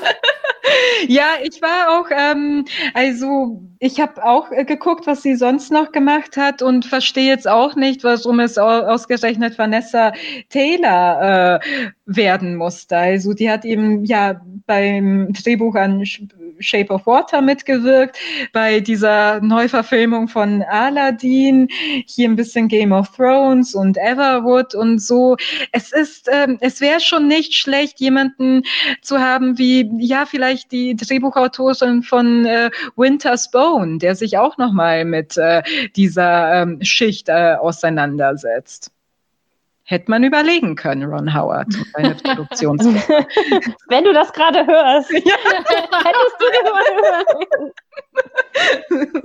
ja, 1.07 1.25
ich 1.41 1.61
war 1.61 1.99
auch, 1.99 2.07
ähm, 2.11 2.65
also 2.93 3.61
ich 3.79 3.99
habe 3.99 4.23
auch 4.23 4.51
äh, 4.51 4.65
geguckt, 4.65 5.07
was 5.07 5.21
sie 5.21 5.35
sonst 5.35 5.71
noch 5.71 5.91
gemacht 5.91 6.37
hat 6.37 6.61
und 6.61 6.85
verstehe 6.85 7.27
jetzt 7.27 7.47
auch 7.47 7.75
nicht, 7.75 8.03
warum 8.03 8.39
es 8.39 8.57
ausgerechnet 8.57 9.57
Vanessa 9.57 10.13
Taylor 10.49 11.59
äh, 11.61 11.89
werden 12.07 12.55
musste. 12.55 12.97
Also 12.97 13.33
die 13.33 13.49
hat 13.49 13.65
eben 13.65 14.05
ja 14.05 14.41
beim 14.65 15.31
Drehbuch 15.33 15.75
an 15.75 16.03
Shape 16.59 16.91
of 16.91 17.05
Water 17.05 17.41
mitgewirkt, 17.41 18.17
bei 18.53 18.79
dieser 18.79 19.41
Neuverfilmung 19.41 20.27
von 20.27 20.63
Aladdin, 20.63 21.67
hier 22.07 22.29
ein 22.29 22.35
bisschen 22.35 22.67
Game 22.67 22.91
of 22.91 23.09
Thrones 23.15 23.75
und 23.75 23.97
Everwood 23.97 24.73
und 24.73 24.99
so. 24.99 25.35
Es 25.71 25.91
ist, 25.91 26.29
ähm, 26.31 26.57
es 26.61 26.81
wäre 26.81 26.99
schon 26.99 27.27
nicht 27.27 27.53
schlecht, 27.53 27.99
jemanden 27.99 28.63
zu 29.01 29.19
haben 29.19 29.57
wie, 29.57 29.89
ja, 29.99 30.25
vielleicht 30.25 30.71
die 30.71 30.95
Drehbuchautorin 30.95 32.03
von 32.03 32.45
äh, 32.45 32.69
Winter's 32.95 33.51
Bone, 33.51 33.99
der 33.99 34.15
sich 34.15 34.37
auch 34.37 34.57
nochmal 34.57 35.05
mit 35.05 35.37
äh, 35.37 35.61
dieser 35.95 36.61
ähm, 36.61 36.79
Schicht 36.81 37.29
äh, 37.29 37.55
auseinandersetzt. 37.59 38.91
Hätte 39.89 40.11
man 40.11 40.21
überlegen 40.25 40.75
können, 40.75 41.09
Ron 41.09 41.33
Howard, 41.33 41.67
seine 41.93 42.13
Produktionsfirma. 42.23 43.25
Wenn 43.87 44.03
du 44.03 44.11
das 44.11 44.33
gerade 44.33 44.67
hörst, 44.67 45.09
ja. 45.11 45.19
hättest 45.23 46.35
du 46.39 46.45
mal 46.73 46.83
hören. 48.91 49.23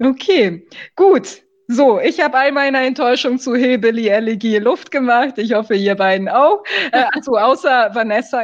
Okay, 0.00 0.66
gut. 0.96 1.42
So, 1.68 2.00
ich 2.00 2.20
habe 2.20 2.36
all 2.36 2.50
meine 2.50 2.84
Enttäuschung 2.84 3.38
zu 3.38 3.54
Hillbilly 3.54 4.08
Elegie 4.08 4.58
Luft 4.58 4.90
gemacht. 4.90 5.34
Ich 5.36 5.52
hoffe, 5.52 5.76
ihr 5.76 5.94
beiden 5.94 6.28
auch. 6.28 6.64
Äh, 6.90 7.04
also 7.12 7.36
außer 7.36 7.94
Vanessa. 7.94 8.42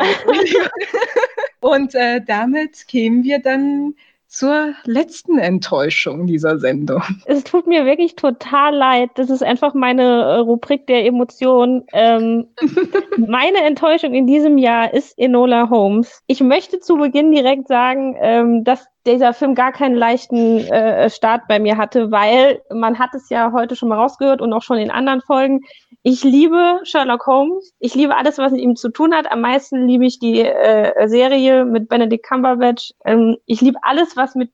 Und 1.59 1.93
äh, 1.97 2.20
damit 2.24 2.87
kämen 2.87 3.24
wir 3.24 3.41
dann 3.41 3.97
zur 4.29 4.74
letzten 4.85 5.39
Enttäuschung 5.39 6.27
dieser 6.27 6.59
Sendung. 6.59 7.03
Es 7.27 7.45
tut 7.45 7.66
mir 7.66 7.85
wirklich 7.85 8.16
total 8.16 8.74
leid. 8.74 9.11
Das 9.14 9.31
ist 9.31 9.43
einfach 9.43 9.74
meine 9.74 10.03
äh, 10.03 10.37
Rubrik 10.39 10.87
der 10.87 11.07
Emotionen. 11.07 11.85
Ähm, 11.93 12.49
meine 13.16 13.59
Enttäuschung 13.64 14.14
in 14.14 14.27
diesem 14.27 14.59
Jahr 14.59 14.93
ist 14.93 15.18
Enola 15.18 15.70
Holmes. 15.70 16.22
Ich 16.27 16.41
möchte 16.41 16.81
zu 16.81 16.97
Beginn 16.97 17.31
direkt 17.31 17.68
sagen, 17.68 18.16
ähm, 18.20 18.64
dass 18.64 18.87
dieser 19.07 19.32
Film 19.32 19.54
gar 19.54 19.72
keinen 19.72 19.94
leichten 19.94 20.59
äh, 20.59 21.09
Start 21.09 21.42
bei 21.48 21.59
mir 21.59 21.76
hatte, 21.76 22.11
weil 22.11 22.62
man 22.70 22.98
hat 22.98 23.14
es 23.14 23.28
ja 23.30 23.52
heute 23.52 23.76
schon 23.76 23.88
mal 23.88 23.98
rausgehört 23.98 24.40
und 24.40 24.52
auch 24.52 24.62
schon 24.62 24.78
in 24.78 24.90
anderen 24.90 25.20
Folgen. 25.22 25.61
Ich 26.02 26.24
liebe 26.24 26.80
Sherlock 26.84 27.26
Holmes. 27.26 27.72
Ich 27.78 27.94
liebe 27.94 28.16
alles, 28.16 28.38
was 28.38 28.52
mit 28.52 28.61
ihm 28.61 28.76
zu 28.76 28.90
tun 28.90 29.14
hat. 29.14 29.30
Am 29.30 29.40
meisten 29.40 29.86
liebe 29.86 30.07
ich 30.07 30.18
die 30.18 30.40
äh, 30.40 31.09
Serie 31.09 31.64
mit 31.64 31.88
Benedict 31.88 32.26
Cumberbatch. 32.26 32.92
Ähm, 33.04 33.36
ich 33.46 33.61
liebe 33.61 33.78
alles, 33.82 34.16
was 34.16 34.34
mit 34.34 34.50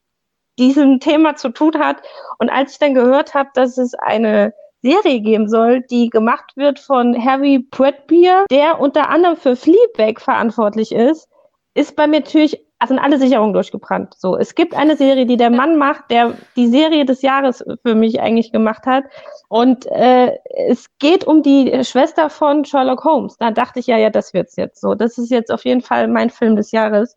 diesem 0.58 1.00
Thema 1.00 1.36
zu 1.36 1.48
tun 1.50 1.78
hat. 1.78 2.02
Und 2.38 2.50
als 2.50 2.72
ich 2.72 2.78
dann 2.78 2.94
gehört 2.94 3.34
habe, 3.34 3.50
dass 3.54 3.78
es 3.78 3.94
eine 3.94 4.52
Serie 4.82 5.20
geben 5.20 5.48
soll, 5.48 5.82
die 5.82 6.10
gemacht 6.10 6.52
wird 6.56 6.78
von 6.78 7.16
Harry 7.24 7.60
Poetbier, 7.70 8.46
der 8.50 8.80
unter 8.80 9.08
anderem 9.08 9.36
für 9.36 9.56
Fleabag 9.56 10.20
verantwortlich 10.20 10.92
ist, 10.92 11.28
ist 11.74 11.96
bei 11.96 12.06
mir 12.06 12.20
natürlich 12.20 12.60
sind 12.86 12.98
alle 12.98 13.18
Sicherungen 13.18 13.52
durchgebrannt. 13.52 14.14
So, 14.18 14.36
es 14.36 14.54
gibt 14.54 14.74
eine 14.74 14.96
Serie, 14.96 15.26
die 15.26 15.36
der 15.36 15.50
Mann 15.50 15.76
macht, 15.76 16.10
der 16.10 16.34
die 16.56 16.68
Serie 16.68 17.04
des 17.04 17.22
Jahres 17.22 17.64
für 17.82 17.94
mich 17.94 18.20
eigentlich 18.20 18.52
gemacht 18.52 18.86
hat. 18.86 19.04
Und 19.48 19.86
äh, 19.86 20.38
es 20.68 20.88
geht 20.98 21.24
um 21.24 21.42
die 21.42 21.84
Schwester 21.84 22.30
von 22.30 22.64
Sherlock 22.64 23.04
Holmes. 23.04 23.36
Da 23.38 23.50
dachte 23.50 23.80
ich 23.80 23.86
ja, 23.86 23.96
ja, 23.96 24.10
das 24.10 24.34
wird's 24.34 24.56
jetzt 24.56 24.80
so. 24.80 24.94
Das 24.94 25.18
ist 25.18 25.30
jetzt 25.30 25.52
auf 25.52 25.64
jeden 25.64 25.82
Fall 25.82 26.08
mein 26.08 26.30
Film 26.30 26.56
des 26.56 26.72
Jahres. 26.72 27.16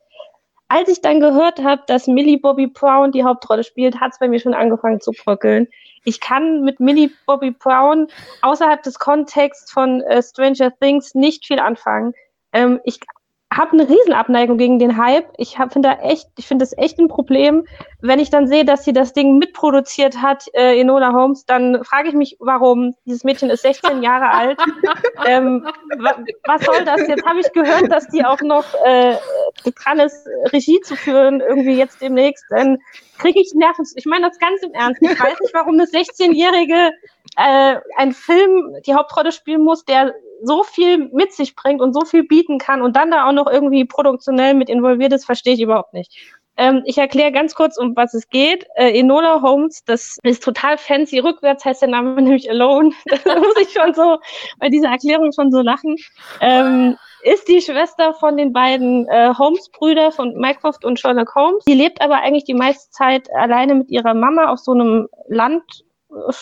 Als 0.68 0.90
ich 0.90 1.02
dann 1.02 1.20
gehört 1.20 1.64
habe, 1.64 1.84
dass 1.86 2.08
Millie 2.08 2.40
Bobby 2.40 2.68
Brown 2.68 3.12
die 3.12 3.24
Hauptrolle 3.24 3.64
spielt, 3.64 4.00
hat 4.00 4.14
es 4.14 4.20
bei 4.20 4.28
mir 4.28 4.40
schon 4.40 4.56
angefangen 4.56 5.00
zu 5.00 5.12
bröckeln. 5.12 5.68
Ich 6.06 6.20
kann 6.20 6.62
mit 6.62 6.80
Millie 6.80 7.12
Bobby 7.28 7.52
Brown 7.52 8.08
außerhalb 8.42 8.82
des 8.82 8.98
Kontexts 8.98 9.72
von 9.72 10.02
äh, 10.02 10.24
Stranger 10.24 10.72
Things 10.80 11.14
nicht 11.14 11.46
viel 11.46 11.60
anfangen. 11.60 12.14
Ähm, 12.52 12.80
ich 12.84 13.00
habe 13.56 13.72
eine 13.72 13.88
Riesenabneigung 13.88 14.58
gegen 14.58 14.80
den 14.80 14.98
Hype. 14.98 15.28
Ich 15.38 15.56
finde 15.56 15.90
da 15.90 15.94
echt, 16.02 16.28
ich 16.38 16.46
finde 16.46 16.64
das 16.64 16.78
echt 16.78 17.00
ein 17.00 17.08
Problem. 17.08 17.66
Wenn 18.02 18.20
ich 18.20 18.30
dann 18.30 18.48
sehe, 18.48 18.66
dass 18.66 18.84
sie 18.84 18.92
das 18.92 19.14
Ding 19.14 19.38
mitproduziert 19.38 20.22
hat, 20.22 20.46
äh, 20.54 20.80
Enola 20.80 21.14
Holmes, 21.14 21.46
dann 21.46 21.84
frage 21.84 22.10
ich 22.10 22.16
mich, 22.16 22.36
warum. 22.40 22.96
Dieses 23.06 23.24
Mädchen 23.24 23.50
ist 23.50 23.62
16 23.62 24.04
Jahre 24.04 24.30
alt. 24.30 24.60
Ähm, 25.28 25.66
wa 25.98 26.16
was 26.44 26.66
soll 26.66 26.84
das? 26.84 27.08
Jetzt 27.08 27.26
habe 27.26 27.40
ich 27.40 27.52
gehört, 27.52 27.92
dass 27.92 28.08
die 28.10 28.24
auch 28.24 28.42
noch 28.42 28.66
äh, 28.86 29.16
dran 29.64 30.00
ist, 30.00 30.28
Regie 30.52 30.80
zu 30.82 30.96
führen, 30.96 31.42
irgendwie 31.42 31.78
jetzt 31.78 32.02
demnächst. 32.02 32.46
Dann 32.50 32.78
kriege 33.18 33.40
ich 33.40 33.54
Nerven. 33.56 33.86
Ich 33.96 34.06
meine 34.06 34.28
das 34.28 34.38
ganz 34.38 34.62
im 34.62 34.74
Ernst. 34.74 35.02
Ich 35.02 35.20
weiß 35.20 35.40
nicht, 35.40 35.54
warum 35.54 35.76
eine 35.76 35.86
16-Jährige 35.86 36.92
äh, 37.38 37.78
einen 37.98 38.14
Film 38.14 38.76
die 38.86 38.94
Hauptrolle 38.94 39.32
spielen 39.32 39.64
muss, 39.64 39.86
der 39.86 40.14
so 40.44 40.64
viel 40.64 41.10
mit 41.14 41.34
sich 41.34 41.56
bringt 41.56 41.82
und 41.82 41.94
so 41.94 42.02
viel 42.02 42.24
bieten 42.24 42.58
kann 42.58 42.82
und 42.82 42.96
dann 42.96 43.12
da 43.12 43.28
auch 43.28 43.34
noch 43.34 43.48
irgendwie 43.48 43.86
produktionell 43.86 44.54
mit 44.54 44.70
involviert 44.70 45.14
ist, 45.14 45.26
verstehe 45.26 45.54
ich 45.54 45.62
überhaupt 45.62 45.94
nicht. 45.94 46.36
Ähm, 46.58 46.84
ich 46.86 46.98
erkläre 46.98 47.32
ganz 47.32 47.54
kurz, 47.54 47.78
um 47.78 47.96
was 47.96 48.14
es 48.14 48.30
geht. 48.30 48.66
Äh, 48.76 48.98
Enola 48.98 49.42
Holmes, 49.42 49.84
das 49.86 50.18
ist 50.24 50.44
total 50.44 50.78
fancy. 50.78 51.20
Rückwärts 51.20 51.66
heißt 51.66 51.82
der 51.82 51.90
Name 51.90 52.16
nämlich 52.22 52.50
Alone. 52.50 52.92
da 53.26 53.40
muss 53.40 53.56
ich 53.60 53.72
schon 53.72 53.94
so 53.94 54.20
bei 54.60 54.70
dieser 54.70 54.90
Erklärung 54.90 55.32
schon 55.34 55.52
so 55.52 55.62
lachen. 55.62 55.98
Ähm, 56.40 56.98
ist 57.24 57.48
die 57.48 57.62
Schwester 57.62 58.14
von 58.14 58.38
den 58.38 58.54
beiden 58.54 59.08
äh, 59.08 59.34
Holmes-Brüder 59.36 60.12
von 60.12 60.36
Mycroft 60.36 60.86
und 60.86 61.00
Sherlock 61.00 61.34
Holmes. 61.36 61.66
Die 61.66 61.74
lebt 61.74 62.00
aber 62.02 62.22
eigentlich 62.22 62.44
die 62.44 62.54
meiste 62.54 62.92
Zeit 62.92 63.28
alleine 63.34 63.76
mit 63.76 63.90
ihrer 63.90 64.14
Mama 64.14 64.52
auf 64.52 64.60
so 64.60 64.72
einem 64.72 65.08
Land 65.28 65.64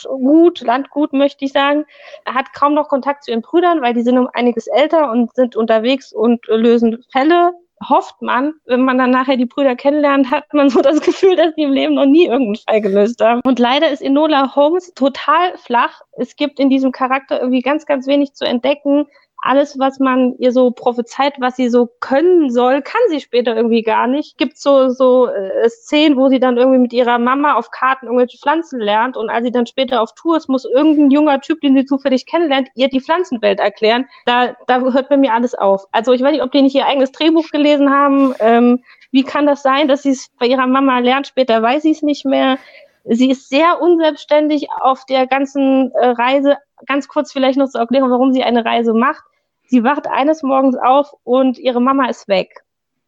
Gut, 0.03 0.61
Landgut 0.61 1.13
möchte 1.13 1.45
ich 1.45 1.51
sagen. 1.51 1.86
Er 2.26 2.34
hat 2.34 2.53
kaum 2.53 2.74
noch 2.74 2.89
Kontakt 2.89 3.24
zu 3.24 3.32
ihren 3.32 3.41
Brüdern, 3.41 3.82
weil 3.82 3.93
die 3.93 4.03
sind 4.03 4.17
um 4.17 4.30
einiges 4.34 4.67
älter 4.67 5.11
und 5.11 5.34
sind 5.36 5.55
unterwegs 5.55 6.13
und 6.13 6.45
lösen 6.47 7.03
Fälle. 7.11 7.53
Hofft 7.89 8.21
man, 8.21 8.53
wenn 8.65 8.82
man 8.82 8.97
dann 8.97 9.11
nachher 9.11 9.36
die 9.36 9.45
Brüder 9.45 9.76
kennenlernt, 9.76 10.32
hat 10.32 10.53
man 10.53 10.69
so 10.69 10.82
das 10.82 11.01
Gefühl, 11.01 11.36
dass 11.36 11.53
die 11.55 11.63
im 11.63 11.74
Leben 11.74 11.95
noch 11.95 12.05
nie 12.05 12.28
irgendeinen 12.28 12.55
Fall 12.55 12.82
gelöst 12.82 13.21
haben. 13.21 13.41
Und 13.43 13.59
leider 13.59 13.89
ist 13.89 14.01
Enola 14.01 14.55
Holmes 14.55 14.93
total 14.93 15.57
flach. 15.57 16.01
Es 16.13 16.36
gibt 16.36 16.59
in 16.59 16.69
diesem 16.69 16.91
Charakter 16.91 17.41
irgendwie 17.41 17.61
ganz, 17.61 17.86
ganz 17.86 18.07
wenig 18.07 18.34
zu 18.34 18.45
entdecken 18.45 19.07
alles, 19.43 19.77
was 19.77 19.99
man 19.99 20.35
ihr 20.37 20.53
so 20.53 20.71
prophezeit, 20.71 21.33
was 21.39 21.57
sie 21.57 21.67
so 21.67 21.89
können 21.99 22.49
soll, 22.49 22.81
kann 22.81 23.01
sie 23.09 23.19
später 23.19 23.55
irgendwie 23.55 23.81
gar 23.81 24.07
nicht. 24.07 24.37
Gibt 24.37 24.57
so 24.57 24.89
so 24.89 25.27
äh, 25.27 25.69
Szenen, 25.69 26.17
wo 26.17 26.29
sie 26.29 26.39
dann 26.39 26.57
irgendwie 26.57 26.79
mit 26.79 26.93
ihrer 26.93 27.19
Mama 27.19 27.55
auf 27.55 27.69
Karten 27.69 28.05
irgendwelche 28.05 28.37
Pflanzen 28.37 28.79
lernt 28.79 29.17
und 29.17 29.29
als 29.29 29.43
sie 29.43 29.51
dann 29.51 29.65
später 29.65 30.01
auf 30.01 30.13
Tour 30.15 30.37
ist, 30.37 30.47
muss 30.47 30.63
irgendein 30.63 31.11
junger 31.11 31.41
Typ, 31.41 31.59
den 31.59 31.75
sie 31.75 31.85
zufällig 31.85 32.25
kennenlernt, 32.25 32.69
ihr 32.75 32.87
die 32.87 33.01
Pflanzenwelt 33.01 33.59
erklären. 33.59 34.05
Da 34.25 34.55
da 34.67 34.79
hört 34.79 35.09
bei 35.09 35.17
mir 35.17 35.33
alles 35.33 35.55
auf. 35.55 35.87
Also 35.91 36.13
ich 36.13 36.21
weiß 36.21 36.31
nicht, 36.31 36.43
ob 36.43 36.51
die 36.51 36.61
nicht 36.61 36.75
ihr 36.75 36.85
eigenes 36.85 37.11
Drehbuch 37.11 37.49
gelesen 37.51 37.89
haben. 37.89 38.33
Ähm, 38.39 38.83
wie 39.11 39.23
kann 39.23 39.45
das 39.45 39.61
sein, 39.61 39.89
dass 39.89 40.03
sie 40.03 40.11
es 40.11 40.29
bei 40.39 40.45
ihrer 40.45 40.67
Mama 40.67 40.99
lernt? 40.99 41.27
Später 41.27 41.61
weiß 41.61 41.83
sie 41.83 41.91
es 41.91 42.01
nicht 42.01 42.25
mehr. 42.25 42.57
Sie 43.03 43.29
ist 43.29 43.49
sehr 43.49 43.81
unselbstständig 43.81 44.67
auf 44.79 45.05
der 45.05 45.27
ganzen 45.27 45.91
äh, 45.91 46.07
Reise. 46.07 46.57
Ganz 46.85 47.09
kurz 47.09 47.33
vielleicht 47.33 47.57
noch 47.57 47.67
zur 47.67 47.81
Erklärung, 47.81 48.09
warum 48.09 48.31
sie 48.31 48.43
eine 48.43 48.63
Reise 48.63 48.93
macht. 48.93 49.23
Sie 49.68 49.84
wacht 49.84 50.07
eines 50.07 50.43
Morgens 50.43 50.76
auf 50.76 51.14
und 51.24 51.57
ihre 51.57 51.82
Mama 51.82 52.07
ist 52.09 52.28
weg. 52.28 52.64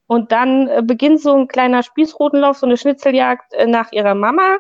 Und 0.08 0.32
dann 0.32 0.68
äh, 0.68 0.82
beginnt 0.84 1.22
so 1.22 1.36
ein 1.36 1.48
kleiner 1.48 1.84
Spießrutenlauf, 1.84 2.58
so 2.58 2.66
eine 2.66 2.78
Schnitzeljagd 2.78 3.54
äh, 3.54 3.66
nach 3.66 3.92
ihrer 3.92 4.16
Mama. 4.16 4.58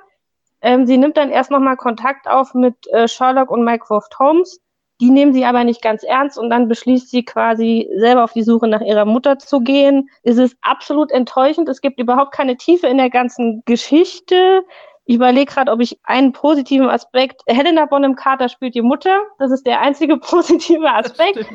Ähm, 0.61 0.85
sie 0.87 0.97
nimmt 0.97 1.17
dann 1.17 1.29
erst 1.29 1.51
nochmal 1.51 1.77
Kontakt 1.77 2.27
auf 2.27 2.53
mit 2.53 2.75
äh, 2.91 3.07
Sherlock 3.07 3.51
und 3.51 3.63
Mycroft 3.63 4.17
Holmes. 4.19 4.59
Die 5.01 5.09
nehmen 5.09 5.33
sie 5.33 5.45
aber 5.45 5.63
nicht 5.65 5.81
ganz 5.81 6.03
ernst 6.03 6.39
und 6.39 6.49
dann 6.49 6.69
beschließt 6.69 7.11
sie 7.11 7.25
quasi 7.25 7.89
selber 7.97 8.23
auf 8.23 8.31
die 8.31 8.43
Suche 8.43 8.67
nach 8.67 8.81
ihrer 8.81 9.03
Mutter 9.05 9.37
zu 9.37 9.59
gehen. 9.59 10.09
Es 10.23 10.37
ist 10.37 10.55
absolut 10.61 11.11
enttäuschend. 11.11 11.67
Es 11.67 11.81
gibt 11.81 11.99
überhaupt 11.99 12.33
keine 12.33 12.55
Tiefe 12.55 12.87
in 12.87 12.97
der 12.97 13.09
ganzen 13.09 13.61
Geschichte. 13.65 14.63
Ich 15.03 15.17
überlege 15.17 15.51
gerade, 15.51 15.71
ob 15.71 15.81
ich 15.81 15.99
einen 16.03 16.31
positiven 16.31 16.89
Aspekt. 16.89 17.41
Helena 17.45 17.85
Bonham 17.85 18.15
Carter 18.15 18.47
spielt 18.47 18.73
die 18.73 18.81
Mutter. 18.81 19.21
Das 19.37 19.51
ist 19.51 19.67
der 19.67 19.81
einzige 19.81 20.17
positive 20.17 20.89
Aspekt. 20.89 21.45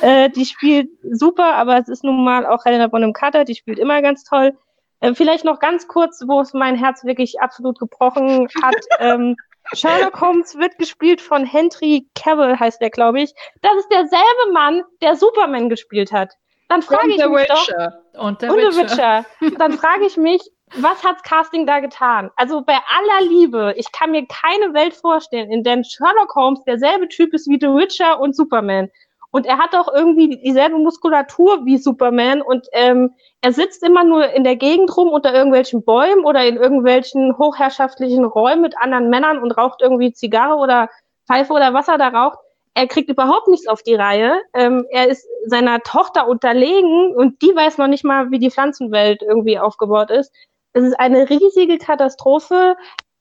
Äh, 0.00 0.30
die 0.30 0.44
spielt 0.44 0.90
super, 1.02 1.54
aber 1.54 1.78
es 1.78 1.88
ist 1.88 2.04
nun 2.04 2.24
mal 2.24 2.46
auch 2.46 2.64
Helena 2.64 2.88
Bonham 2.88 3.12
Carter, 3.12 3.44
die 3.44 3.54
spielt 3.54 3.78
immer 3.78 4.02
ganz 4.02 4.24
toll. 4.24 4.56
Äh, 5.00 5.14
vielleicht 5.14 5.44
noch 5.44 5.58
ganz 5.58 5.86
kurz, 5.88 6.22
wo 6.26 6.40
es 6.40 6.54
mein 6.54 6.76
Herz 6.76 7.04
wirklich 7.04 7.40
absolut 7.40 7.78
gebrochen 7.78 8.48
hat. 8.62 8.74
ähm, 8.98 9.36
Sherlock 9.72 10.20
Holmes 10.20 10.56
wird 10.56 10.76
gespielt 10.78 11.20
von 11.20 11.44
Henry 11.46 12.06
Cavill, 12.14 12.58
heißt 12.58 12.80
der, 12.80 12.90
glaube 12.90 13.20
ich. 13.20 13.34
Das 13.62 13.74
ist 13.76 13.88
derselbe 13.90 14.52
Mann, 14.52 14.82
der 15.00 15.16
Superman 15.16 15.68
gespielt 15.68 16.12
hat. 16.12 16.34
Dann 16.68 16.82
frage 16.82 17.10
ich 17.10 17.16
mich 17.16 17.26
Witcher. 17.26 18.02
doch. 18.12 18.22
Und 18.24 18.42
der 18.42 18.50
und 18.50 18.58
Witcher. 18.58 19.24
Witcher. 19.40 19.56
Dann 19.58 19.72
frage 19.74 20.06
ich 20.06 20.16
mich, 20.16 20.42
was 20.76 21.04
hat's 21.04 21.22
Casting 21.22 21.66
da 21.66 21.80
getan? 21.80 22.30
Also 22.36 22.62
bei 22.62 22.74
aller 22.74 23.28
Liebe, 23.28 23.74
ich 23.76 23.92
kann 23.92 24.10
mir 24.10 24.26
keine 24.26 24.74
Welt 24.74 24.94
vorstellen, 24.94 25.50
in 25.50 25.62
der 25.62 25.82
Sherlock 25.84 26.34
Holmes 26.34 26.64
derselbe 26.64 27.08
Typ 27.08 27.32
ist 27.34 27.48
wie 27.48 27.58
The 27.60 27.68
Witcher 27.68 28.18
und 28.18 28.34
Superman. 28.34 28.90
Und 29.34 29.46
er 29.46 29.58
hat 29.58 29.74
auch 29.74 29.92
irgendwie 29.92 30.28
dieselbe 30.28 30.78
Muskulatur 30.78 31.64
wie 31.64 31.78
Superman 31.78 32.40
und 32.40 32.68
ähm, 32.70 33.14
er 33.40 33.52
sitzt 33.52 33.82
immer 33.82 34.04
nur 34.04 34.28
in 34.28 34.44
der 34.44 34.54
Gegend 34.54 34.96
rum 34.96 35.08
unter 35.08 35.34
irgendwelchen 35.34 35.84
Bäumen 35.84 36.24
oder 36.24 36.46
in 36.46 36.54
irgendwelchen 36.54 37.36
hochherrschaftlichen 37.36 38.24
Räumen 38.24 38.62
mit 38.62 38.78
anderen 38.78 39.10
Männern 39.10 39.40
und 39.40 39.50
raucht 39.50 39.82
irgendwie 39.82 40.12
Zigarre 40.12 40.54
oder 40.54 40.88
Pfeife 41.26 41.52
oder 41.52 41.74
was 41.74 41.88
er 41.88 41.98
da 41.98 42.10
raucht. 42.10 42.38
Er 42.74 42.86
kriegt 42.86 43.10
überhaupt 43.10 43.48
nichts 43.48 43.66
auf 43.66 43.82
die 43.82 43.96
Reihe. 43.96 44.40
Ähm, 44.54 44.86
er 44.90 45.08
ist 45.08 45.26
seiner 45.46 45.80
Tochter 45.80 46.28
unterlegen 46.28 47.12
und 47.16 47.42
die 47.42 47.56
weiß 47.56 47.78
noch 47.78 47.88
nicht 47.88 48.04
mal, 48.04 48.30
wie 48.30 48.38
die 48.38 48.52
Pflanzenwelt 48.52 49.20
irgendwie 49.20 49.58
aufgebaut 49.58 50.12
ist. 50.12 50.32
Es 50.74 50.84
ist 50.84 51.00
eine 51.00 51.28
riesige 51.28 51.78
Katastrophe. 51.78 52.76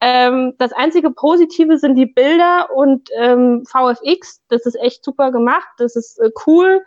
Ähm, 0.06 0.56
das 0.58 0.74
einzige 0.74 1.12
Positive 1.12 1.78
sind 1.78 1.96
die 1.96 2.08
Bilder 2.08 2.68
und 2.76 3.10
ähm, 3.18 3.64
VFX. 3.66 4.42
Das 4.50 4.66
ist 4.66 4.76
echt 4.76 5.06
super 5.06 5.32
gemacht. 5.32 5.70
Das 5.78 5.96
ist 5.96 6.20
äh, 6.20 6.30
cool. 6.46 6.82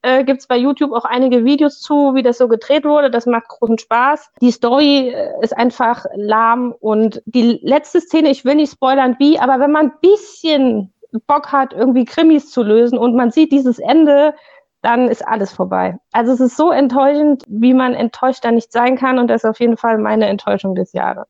Äh, 0.00 0.24
Gibt 0.24 0.40
es 0.40 0.46
bei 0.46 0.56
YouTube 0.56 0.92
auch 0.92 1.04
einige 1.04 1.44
Videos 1.44 1.82
zu, 1.82 2.14
wie 2.14 2.22
das 2.22 2.38
so 2.38 2.48
gedreht 2.48 2.86
wurde. 2.86 3.10
Das 3.10 3.26
macht 3.26 3.48
großen 3.48 3.76
Spaß. 3.76 4.30
Die 4.40 4.52
Story 4.52 5.10
äh, 5.10 5.34
ist 5.42 5.54
einfach 5.54 6.06
lahm 6.14 6.72
und 6.80 7.22
die 7.26 7.60
letzte 7.62 8.00
Szene, 8.00 8.30
ich 8.30 8.46
will 8.46 8.54
nicht 8.54 8.72
spoilern 8.72 9.16
wie, 9.18 9.38
aber 9.38 9.60
wenn 9.60 9.72
man 9.72 9.90
ein 9.90 9.98
bisschen 10.00 10.94
Bock 11.26 11.52
hat, 11.52 11.74
irgendwie 11.74 12.06
Krimis 12.06 12.50
zu 12.50 12.62
lösen 12.62 12.96
und 12.96 13.14
man 13.14 13.30
sieht 13.30 13.52
dieses 13.52 13.80
Ende, 13.80 14.34
dann 14.80 15.08
ist 15.08 15.28
alles 15.28 15.52
vorbei. 15.52 15.98
Also 16.12 16.32
es 16.32 16.40
ist 16.40 16.56
so 16.56 16.70
enttäuschend, 16.70 17.44
wie 17.48 17.74
man 17.74 17.92
enttäuscht 17.92 18.46
da 18.46 18.50
nicht 18.50 18.72
sein 18.72 18.96
kann 18.96 19.18
und 19.18 19.28
das 19.28 19.44
ist 19.44 19.50
auf 19.50 19.60
jeden 19.60 19.76
Fall 19.76 19.98
meine 19.98 20.26
Enttäuschung 20.26 20.74
des 20.74 20.94
Jahres. 20.94 21.26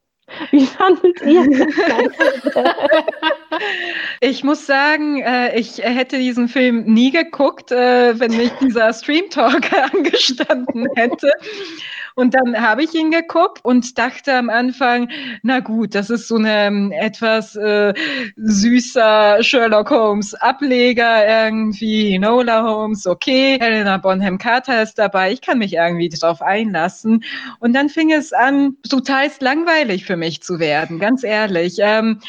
Wie 0.50 0.66
fandet 0.66 1.20
ihr? 1.22 1.66
Ich 4.20 4.44
muss 4.44 4.66
sagen, 4.66 5.20
äh, 5.20 5.58
ich 5.58 5.78
hätte 5.78 6.18
diesen 6.18 6.48
Film 6.48 6.84
nie 6.84 7.10
geguckt, 7.10 7.70
äh, 7.70 8.18
wenn 8.18 8.36
mich 8.36 8.50
dieser 8.60 8.92
Stream 8.92 9.28
Talk 9.30 9.72
angestanden 9.92 10.86
hätte. 10.94 11.30
Und 12.14 12.34
dann 12.34 12.60
habe 12.60 12.82
ich 12.84 12.94
ihn 12.94 13.10
geguckt 13.10 13.64
und 13.64 13.98
dachte 13.98 14.34
am 14.34 14.50
Anfang, 14.50 15.08
na 15.42 15.60
gut, 15.60 15.94
das 15.94 16.10
ist 16.10 16.28
so 16.28 16.36
eine 16.36 16.66
ähm, 16.66 16.92
etwas 16.92 17.56
äh, 17.56 17.94
süßer 18.36 19.42
Sherlock 19.42 19.90
Holmes 19.90 20.34
Ableger 20.34 21.26
irgendwie, 21.26 22.18
Nola 22.18 22.62
Holmes, 22.62 23.06
okay, 23.06 23.58
Helena 23.60 23.96
Bonham 23.96 24.38
Carter 24.38 24.82
ist 24.82 24.98
dabei, 24.98 25.32
ich 25.32 25.40
kann 25.40 25.58
mich 25.58 25.74
irgendwie 25.74 26.08
darauf 26.08 26.42
einlassen. 26.42 27.24
Und 27.58 27.72
dann 27.72 27.88
fing 27.88 28.12
es 28.12 28.32
an, 28.32 28.76
total 28.88 29.30
langweilig 29.40 30.04
für 30.04 30.16
mich 30.16 30.42
zu 30.42 30.58
werden, 30.58 30.98
ganz 30.98 31.22
ehrlich. 31.24 31.76
Ähm, 31.78 32.20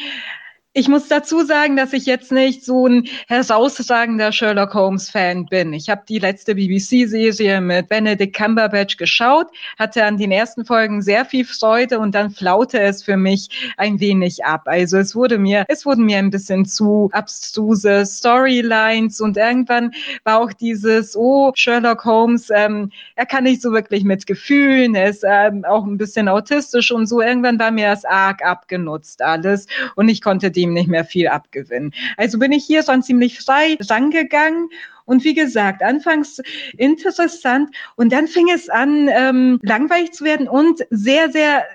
ich 0.76 0.88
muss 0.88 1.08
dazu 1.08 1.46
sagen, 1.46 1.76
dass 1.78 1.94
ich 1.94 2.08
jetzt 2.08 2.32
nicht 2.32 2.66
so 2.66 2.88
ein 2.88 3.08
herausragender 3.28 4.32
Sherlock 4.32 4.74
Holmes-Fan 4.74 5.46
bin. 5.46 5.72
Ich 5.72 5.88
habe 5.88 6.02
die 6.10 6.18
letzte 6.18 6.56
BBC-Serie 6.56 7.62
mit 7.62 7.90
Benedict 7.90 8.36
Cumberbatch 8.36 8.98
geschaut, 8.98 9.48
hatte 9.78 10.04
an 10.04 10.18
den 10.18 10.32
ersten 10.32 10.66
Folgen 10.66 11.04
sehr 11.04 11.26
viel 11.26 11.46
Freude 11.46 12.00
und 12.00 12.16
dann 12.16 12.32
flaute 12.32 12.80
es 12.80 13.04
für 13.04 13.18
mich 13.18 13.74
ein 13.78 14.00
wenig 14.00 14.46
ab. 14.46 14.64
Also 14.66 14.98
es 14.98 15.16
wurde 15.16 15.38
mir, 15.38 15.64
es 15.68 15.86
wurden 15.86 16.06
mir 16.06 16.18
ein 16.18 16.32
bisschen 16.32 16.66
zu 16.66 17.08
abstruse 17.14 18.04
Storylines 18.08 19.22
und 19.22 19.38
irgendwann 19.38 19.92
war 20.24 20.40
auch 20.42 20.54
dieses, 20.54 21.16
oh, 21.16 21.52
Sherlock 21.54 22.04
Holmes, 22.04 22.50
ähm, 22.50 22.92
er 23.16 23.28
kann 23.28 23.44
nicht 23.44 23.62
so 23.62 23.74
wirklich 23.74 24.04
mit 24.04 24.26
Gefühlen, 24.26 24.96
er 24.96 25.10
ist 25.10 25.24
ähm, 25.24 25.66
auch 25.66 25.86
ein 25.86 25.98
bisschen 25.98 26.28
autistisch 26.28 26.92
und 26.92 27.06
so. 27.06 27.22
Irgendwann 27.22 27.60
war 27.60 27.70
mir 27.70 27.90
das 27.92 28.06
arg 28.06 28.44
abgenutzt 28.44 29.22
alles 29.22 29.68
und 29.96 30.10
ich 30.10 30.20
konnte 30.20 30.50
ihm 30.64 30.74
nicht 30.74 30.90
mehr 30.90 31.06
viel 31.06 31.28
abgewinnen. 31.28 31.94
Also 32.18 32.40
bin 32.40 32.52
ich 32.52 32.66
hier 32.66 32.84
schon 32.84 33.04
ziemlich 33.04 33.40
frei 33.40 33.78
rangegangen 33.90 34.70
und 35.06 35.24
wie 35.24 35.34
gesagt, 35.34 35.84
anfangs 35.84 36.42
interessant 36.78 37.76
und 37.96 38.12
dann 38.12 38.28
fing 38.28 38.50
es 38.50 38.70
an, 38.70 39.10
ähm, 39.12 39.60
langweilig 39.62 40.12
zu 40.14 40.24
werden 40.24 40.48
und 40.48 40.86
sehr, 40.90 41.32
sehr 41.32 41.66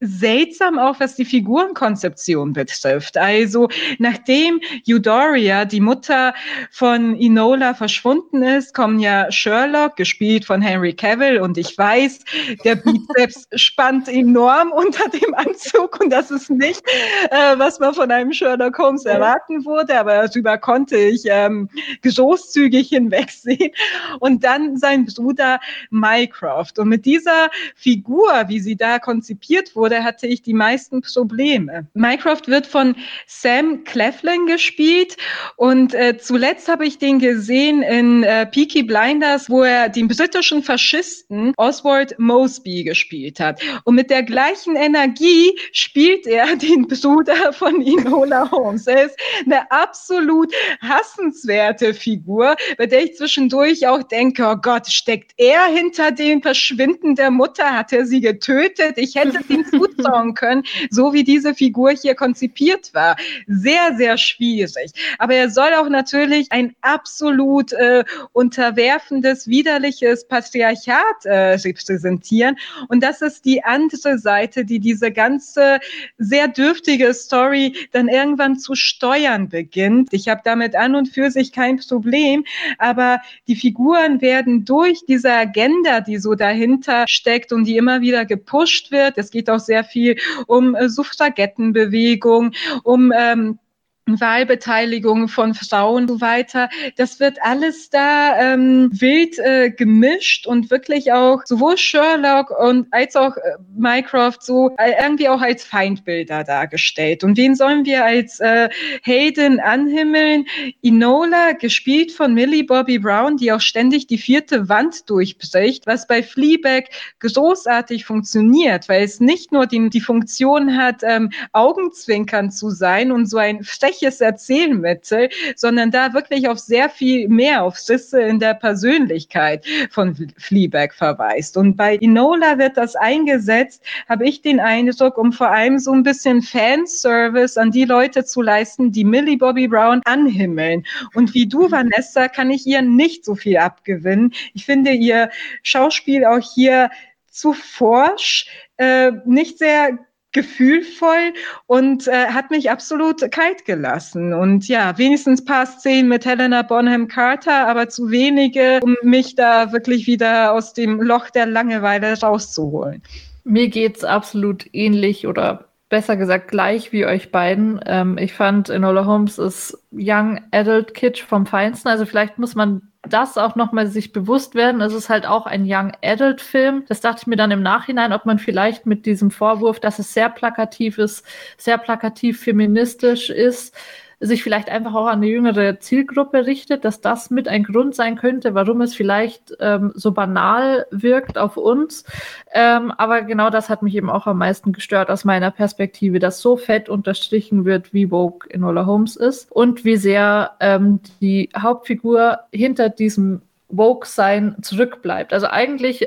seltsam 0.00 0.78
auch, 0.78 1.00
was 1.00 1.16
die 1.16 1.24
Figurenkonzeption 1.24 2.52
betrifft. 2.52 3.16
Also 3.16 3.68
nachdem 3.98 4.60
Eudoria, 4.88 5.64
die 5.64 5.80
Mutter 5.80 6.34
von 6.70 7.18
Enola, 7.18 7.74
verschwunden 7.74 8.42
ist, 8.42 8.74
kommen 8.74 8.98
ja 8.98 9.30
Sherlock, 9.32 9.96
gespielt 9.96 10.44
von 10.44 10.60
Henry 10.60 10.92
Cavill, 10.92 11.40
und 11.40 11.56
ich 11.56 11.76
weiß, 11.76 12.20
der 12.64 12.76
Bizeps 12.76 13.48
spannt 13.54 14.08
enorm 14.08 14.72
unter 14.72 15.08
dem 15.08 15.34
Anzug 15.34 16.00
und 16.00 16.10
das 16.10 16.30
ist 16.30 16.50
nicht, 16.50 16.82
äh, 17.30 17.58
was 17.58 17.78
man 17.78 17.94
von 17.94 18.10
einem 18.10 18.32
Sherlock 18.32 18.78
Holmes 18.78 19.04
erwarten 19.04 19.64
würde, 19.64 19.98
aber 19.98 20.26
darüber 20.26 20.58
konnte 20.58 20.96
ich 20.96 21.22
ähm, 21.26 21.68
großzügig 22.02 22.88
hinwegsehen. 22.88 23.72
Und 24.20 24.44
dann 24.44 24.76
sein 24.76 25.06
Bruder 25.06 25.60
Mycroft. 25.90 26.78
Und 26.78 26.88
mit 26.88 27.04
dieser 27.04 27.50
Figur, 27.74 28.44
wie 28.48 28.60
sie 28.60 28.76
da 28.76 28.98
konzipiert 28.98 29.74
wurde, 29.74 29.85
wurde, 29.86 30.02
hatte 30.02 30.26
ich 30.26 30.42
die 30.42 30.52
meisten 30.52 31.00
Probleme. 31.00 31.86
Mycroft 31.94 32.48
wird 32.48 32.66
von 32.66 32.96
Sam 33.28 33.84
Cleflin 33.84 34.46
gespielt 34.46 35.16
und 35.54 35.94
äh, 35.94 36.18
zuletzt 36.18 36.66
habe 36.66 36.84
ich 36.84 36.98
den 36.98 37.20
gesehen 37.20 37.82
in 37.82 38.24
äh, 38.24 38.46
Peaky 38.46 38.82
Blinders, 38.82 39.48
wo 39.48 39.62
er 39.62 39.88
den 39.88 40.08
britischen 40.08 40.64
Faschisten 40.64 41.52
Oswald 41.56 42.18
Mosby 42.18 42.82
gespielt 42.82 43.38
hat. 43.38 43.60
Und 43.84 43.94
mit 43.94 44.10
der 44.10 44.24
gleichen 44.24 44.74
Energie 44.74 45.56
spielt 45.70 46.26
er 46.26 46.56
den 46.56 46.88
Bruder 46.88 47.52
von 47.52 47.80
Enola 47.80 48.50
Holmes. 48.50 48.88
Er 48.88 49.04
ist 49.04 49.16
eine 49.44 49.70
absolut 49.70 50.52
hassenswerte 50.80 51.94
Figur, 51.94 52.56
bei 52.76 52.86
der 52.86 53.04
ich 53.04 53.14
zwischendurch 53.14 53.86
auch 53.86 54.02
denke, 54.02 54.44
oh 54.44 54.56
Gott, 54.56 54.88
steckt 54.88 55.32
er 55.36 55.66
hinter 55.66 56.10
dem 56.10 56.42
Verschwinden 56.42 57.14
der 57.14 57.30
Mutter? 57.30 57.72
Hat 57.72 57.92
er 57.92 58.04
sie 58.04 58.20
getötet? 58.20 58.96
Ich 58.96 59.14
hätte 59.14 59.44
den 59.48 59.64
zutrauen 59.78 60.34
können, 60.34 60.62
so 60.90 61.12
wie 61.12 61.24
diese 61.24 61.54
Figur 61.54 61.90
hier 61.90 62.14
konzipiert 62.14 62.92
war. 62.94 63.16
Sehr, 63.46 63.96
sehr 63.96 64.18
schwierig. 64.18 64.92
Aber 65.18 65.34
er 65.34 65.50
soll 65.50 65.74
auch 65.74 65.88
natürlich 65.88 66.50
ein 66.50 66.74
absolut 66.80 67.72
äh, 67.72 68.04
unterwerfendes, 68.32 69.46
widerliches 69.46 70.26
Patriarchat 70.26 71.24
äh, 71.24 71.54
repräsentieren. 71.54 72.56
Und 72.88 73.02
das 73.02 73.22
ist 73.22 73.44
die 73.44 73.64
andere 73.64 74.18
Seite, 74.18 74.64
die 74.64 74.80
diese 74.80 75.10
ganze 75.12 75.78
sehr 76.18 76.48
dürftige 76.48 77.12
Story 77.14 77.74
dann 77.92 78.08
irgendwann 78.08 78.58
zu 78.58 78.74
steuern 78.74 79.48
beginnt. 79.48 80.08
Ich 80.12 80.28
habe 80.28 80.40
damit 80.44 80.74
an 80.74 80.94
und 80.94 81.08
für 81.08 81.30
sich 81.30 81.52
kein 81.52 81.76
Problem, 81.76 82.44
aber 82.78 83.20
die 83.48 83.56
Figuren 83.56 84.20
werden 84.20 84.64
durch 84.64 85.04
diese 85.06 85.32
Agenda, 85.32 86.00
die 86.00 86.18
so 86.18 86.34
dahinter 86.34 87.04
steckt 87.08 87.52
und 87.52 87.64
die 87.64 87.76
immer 87.76 88.00
wieder 88.00 88.24
gepusht 88.24 88.90
wird, 88.90 89.18
es 89.18 89.30
geht 89.30 89.50
auch 89.50 89.60
sehr 89.66 89.84
viel 89.84 90.16
um 90.46 90.74
äh, 90.74 90.88
Suffragettenbewegung, 90.88 92.52
um 92.82 93.12
ähm, 93.16 93.58
Wahlbeteiligung 94.06 95.28
von 95.28 95.54
Frauen 95.54 95.96
und 95.96 96.08
so 96.08 96.20
weiter. 96.20 96.68
Das 96.96 97.18
wird 97.18 97.38
alles 97.42 97.90
da 97.90 98.38
ähm, 98.38 98.88
wild 98.92 99.38
äh, 99.38 99.70
gemischt 99.70 100.46
und 100.46 100.70
wirklich 100.70 101.12
auch 101.12 101.42
sowohl 101.44 101.76
Sherlock 101.76 102.50
und 102.50 102.86
als 102.92 103.16
auch 103.16 103.36
äh, 103.36 103.40
Mycroft 103.76 104.42
so 104.42 104.70
äh, 104.78 104.92
irgendwie 105.02 105.28
auch 105.28 105.40
als 105.40 105.64
Feindbilder 105.64 106.44
dargestellt. 106.44 107.24
Und 107.24 107.36
wen 107.36 107.56
sollen 107.56 107.84
wir 107.84 108.04
als 108.04 108.38
äh, 108.38 108.68
Helden 109.02 109.58
anhimmeln? 109.58 110.46
Enola, 110.82 111.52
gespielt 111.52 112.12
von 112.12 112.32
Millie 112.32 112.64
Bobby 112.64 112.98
Brown, 112.98 113.36
die 113.36 113.50
auch 113.50 113.60
ständig 113.60 114.06
die 114.06 114.18
vierte 114.18 114.68
Wand 114.68 115.10
durchbricht, 115.10 115.86
was 115.86 116.06
bei 116.06 116.22
Fleabag 116.22 116.84
großartig 117.18 118.04
funktioniert, 118.04 118.88
weil 118.88 119.02
es 119.02 119.18
nicht 119.18 119.50
nur 119.50 119.66
die, 119.66 119.90
die 119.90 120.00
Funktion 120.00 120.76
hat, 120.76 121.02
ähm, 121.02 121.30
Augenzwinkern 121.52 122.52
zu 122.52 122.70
sein 122.70 123.10
und 123.10 123.26
so 123.26 123.38
ein 123.38 123.64
solches 123.96 124.20
Erzählmittel, 124.20 125.28
sondern 125.56 125.90
da 125.90 126.12
wirklich 126.12 126.48
auf 126.48 126.58
sehr 126.58 126.88
viel 126.88 127.28
mehr, 127.28 127.62
auf 127.62 127.78
Sisse 127.78 128.20
in 128.20 128.38
der 128.38 128.54
Persönlichkeit 128.54 129.64
von 129.90 130.14
Fleabag 130.38 130.92
verweist. 130.92 131.56
Und 131.56 131.76
bei 131.76 131.96
Enola 131.96 132.58
wird 132.58 132.76
das 132.76 132.96
eingesetzt, 132.96 133.82
habe 134.08 134.26
ich 134.26 134.42
den 134.42 134.60
Eindruck, 134.60 135.18
um 135.18 135.32
vor 135.32 135.50
allem 135.50 135.78
so 135.78 135.92
ein 135.92 136.02
bisschen 136.02 136.42
Fanservice 136.42 137.56
an 137.56 137.70
die 137.70 137.84
Leute 137.84 138.24
zu 138.24 138.42
leisten, 138.42 138.92
die 138.92 139.04
Millie 139.04 139.38
Bobby 139.38 139.68
Brown 139.68 140.02
anhimmeln. 140.04 140.84
Und 141.14 141.34
wie 141.34 141.46
du, 141.46 141.70
Vanessa, 141.70 142.28
kann 142.28 142.50
ich 142.50 142.66
ihr 142.66 142.82
nicht 142.82 143.24
so 143.24 143.34
viel 143.34 143.56
abgewinnen. 143.56 144.32
Ich 144.54 144.64
finde 144.64 144.92
ihr 144.92 145.30
Schauspiel 145.62 146.24
auch 146.24 146.40
hier 146.40 146.90
zu 147.30 147.52
forsch, 147.52 148.46
äh, 148.78 149.12
nicht 149.24 149.58
sehr 149.58 149.98
gefühlvoll 150.36 151.32
und 151.66 152.06
äh, 152.08 152.26
hat 152.26 152.50
mich 152.50 152.70
absolut 152.70 153.30
kalt 153.32 153.64
gelassen. 153.64 154.34
Und 154.34 154.68
ja, 154.68 154.96
wenigstens 154.98 155.42
paar 155.42 155.64
Szenen 155.64 156.10
mit 156.10 156.26
Helena 156.26 156.60
Bonham 156.60 157.08
Carter, 157.08 157.66
aber 157.66 157.88
zu 157.88 158.10
wenige, 158.10 158.80
um 158.82 158.96
mich 159.02 159.34
da 159.34 159.72
wirklich 159.72 160.06
wieder 160.06 160.52
aus 160.52 160.74
dem 160.74 161.00
Loch 161.00 161.30
der 161.30 161.46
Langeweile 161.46 162.20
rauszuholen. 162.20 163.02
Mir 163.44 163.68
geht's 163.68 164.04
absolut 164.04 164.66
ähnlich 164.74 165.26
oder 165.26 165.68
besser 165.88 166.16
gesagt 166.16 166.48
gleich 166.48 166.92
wie 166.92 167.06
euch 167.06 167.32
beiden. 167.32 167.80
Ähm, 167.86 168.18
ich 168.18 168.34
fand 168.34 168.68
Enola 168.68 169.06
Holmes 169.06 169.38
ist 169.38 169.78
Young 169.90 170.40
Adult 170.50 170.92
Kitsch 170.92 171.22
vom 171.22 171.46
Feinsten. 171.46 171.88
Also 171.88 172.04
vielleicht 172.04 172.36
muss 172.38 172.54
man 172.54 172.82
das 173.08 173.38
auch 173.38 173.56
nochmal 173.56 173.86
sich 173.86 174.12
bewusst 174.12 174.54
werden. 174.54 174.80
Es 174.80 174.92
ist 174.92 175.08
halt 175.08 175.26
auch 175.26 175.46
ein 175.46 175.64
Young 175.66 175.92
Adult 176.02 176.40
Film. 176.40 176.84
Das 176.88 177.00
dachte 177.00 177.22
ich 177.22 177.26
mir 177.26 177.36
dann 177.36 177.50
im 177.50 177.62
Nachhinein, 177.62 178.12
ob 178.12 178.26
man 178.26 178.38
vielleicht 178.38 178.86
mit 178.86 179.06
diesem 179.06 179.30
Vorwurf, 179.30 179.80
dass 179.80 179.98
es 179.98 180.12
sehr 180.12 180.28
plakativ 180.28 180.98
ist, 180.98 181.24
sehr 181.56 181.78
plakativ 181.78 182.40
feministisch 182.40 183.30
ist, 183.30 183.74
sich 184.18 184.42
vielleicht 184.42 184.70
einfach 184.70 184.94
auch 184.94 185.06
an 185.06 185.18
eine 185.18 185.26
jüngere 185.26 185.78
Zielgruppe 185.78 186.46
richtet, 186.46 186.84
dass 186.84 187.00
das 187.00 187.30
mit 187.30 187.48
ein 187.48 187.64
Grund 187.64 187.94
sein 187.94 188.16
könnte, 188.16 188.54
warum 188.54 188.80
es 188.80 188.94
vielleicht 188.94 189.54
ähm, 189.60 189.92
so 189.94 190.12
banal 190.12 190.86
wirkt 190.90 191.36
auf 191.36 191.56
uns. 191.56 192.04
Ähm, 192.52 192.92
aber 192.92 193.22
genau 193.22 193.50
das 193.50 193.68
hat 193.68 193.82
mich 193.82 193.94
eben 193.94 194.08
auch 194.08 194.26
am 194.26 194.38
meisten 194.38 194.72
gestört 194.72 195.10
aus 195.10 195.24
meiner 195.24 195.50
Perspektive, 195.50 196.18
dass 196.18 196.40
so 196.40 196.56
fett 196.56 196.88
unterstrichen 196.88 197.64
wird, 197.66 197.92
wie 197.92 198.06
Vogue 198.06 198.48
Enola 198.48 198.86
Holmes 198.86 199.16
ist 199.16 199.52
und 199.52 199.84
wie 199.84 199.96
sehr 199.96 200.52
ähm, 200.60 201.00
die 201.20 201.50
Hauptfigur 201.56 202.40
hinter 202.52 202.88
diesem 202.88 203.42
Vogue-Sein 203.74 204.56
zurückbleibt. 204.62 205.32
Also 205.32 205.48
eigentlich 205.48 206.06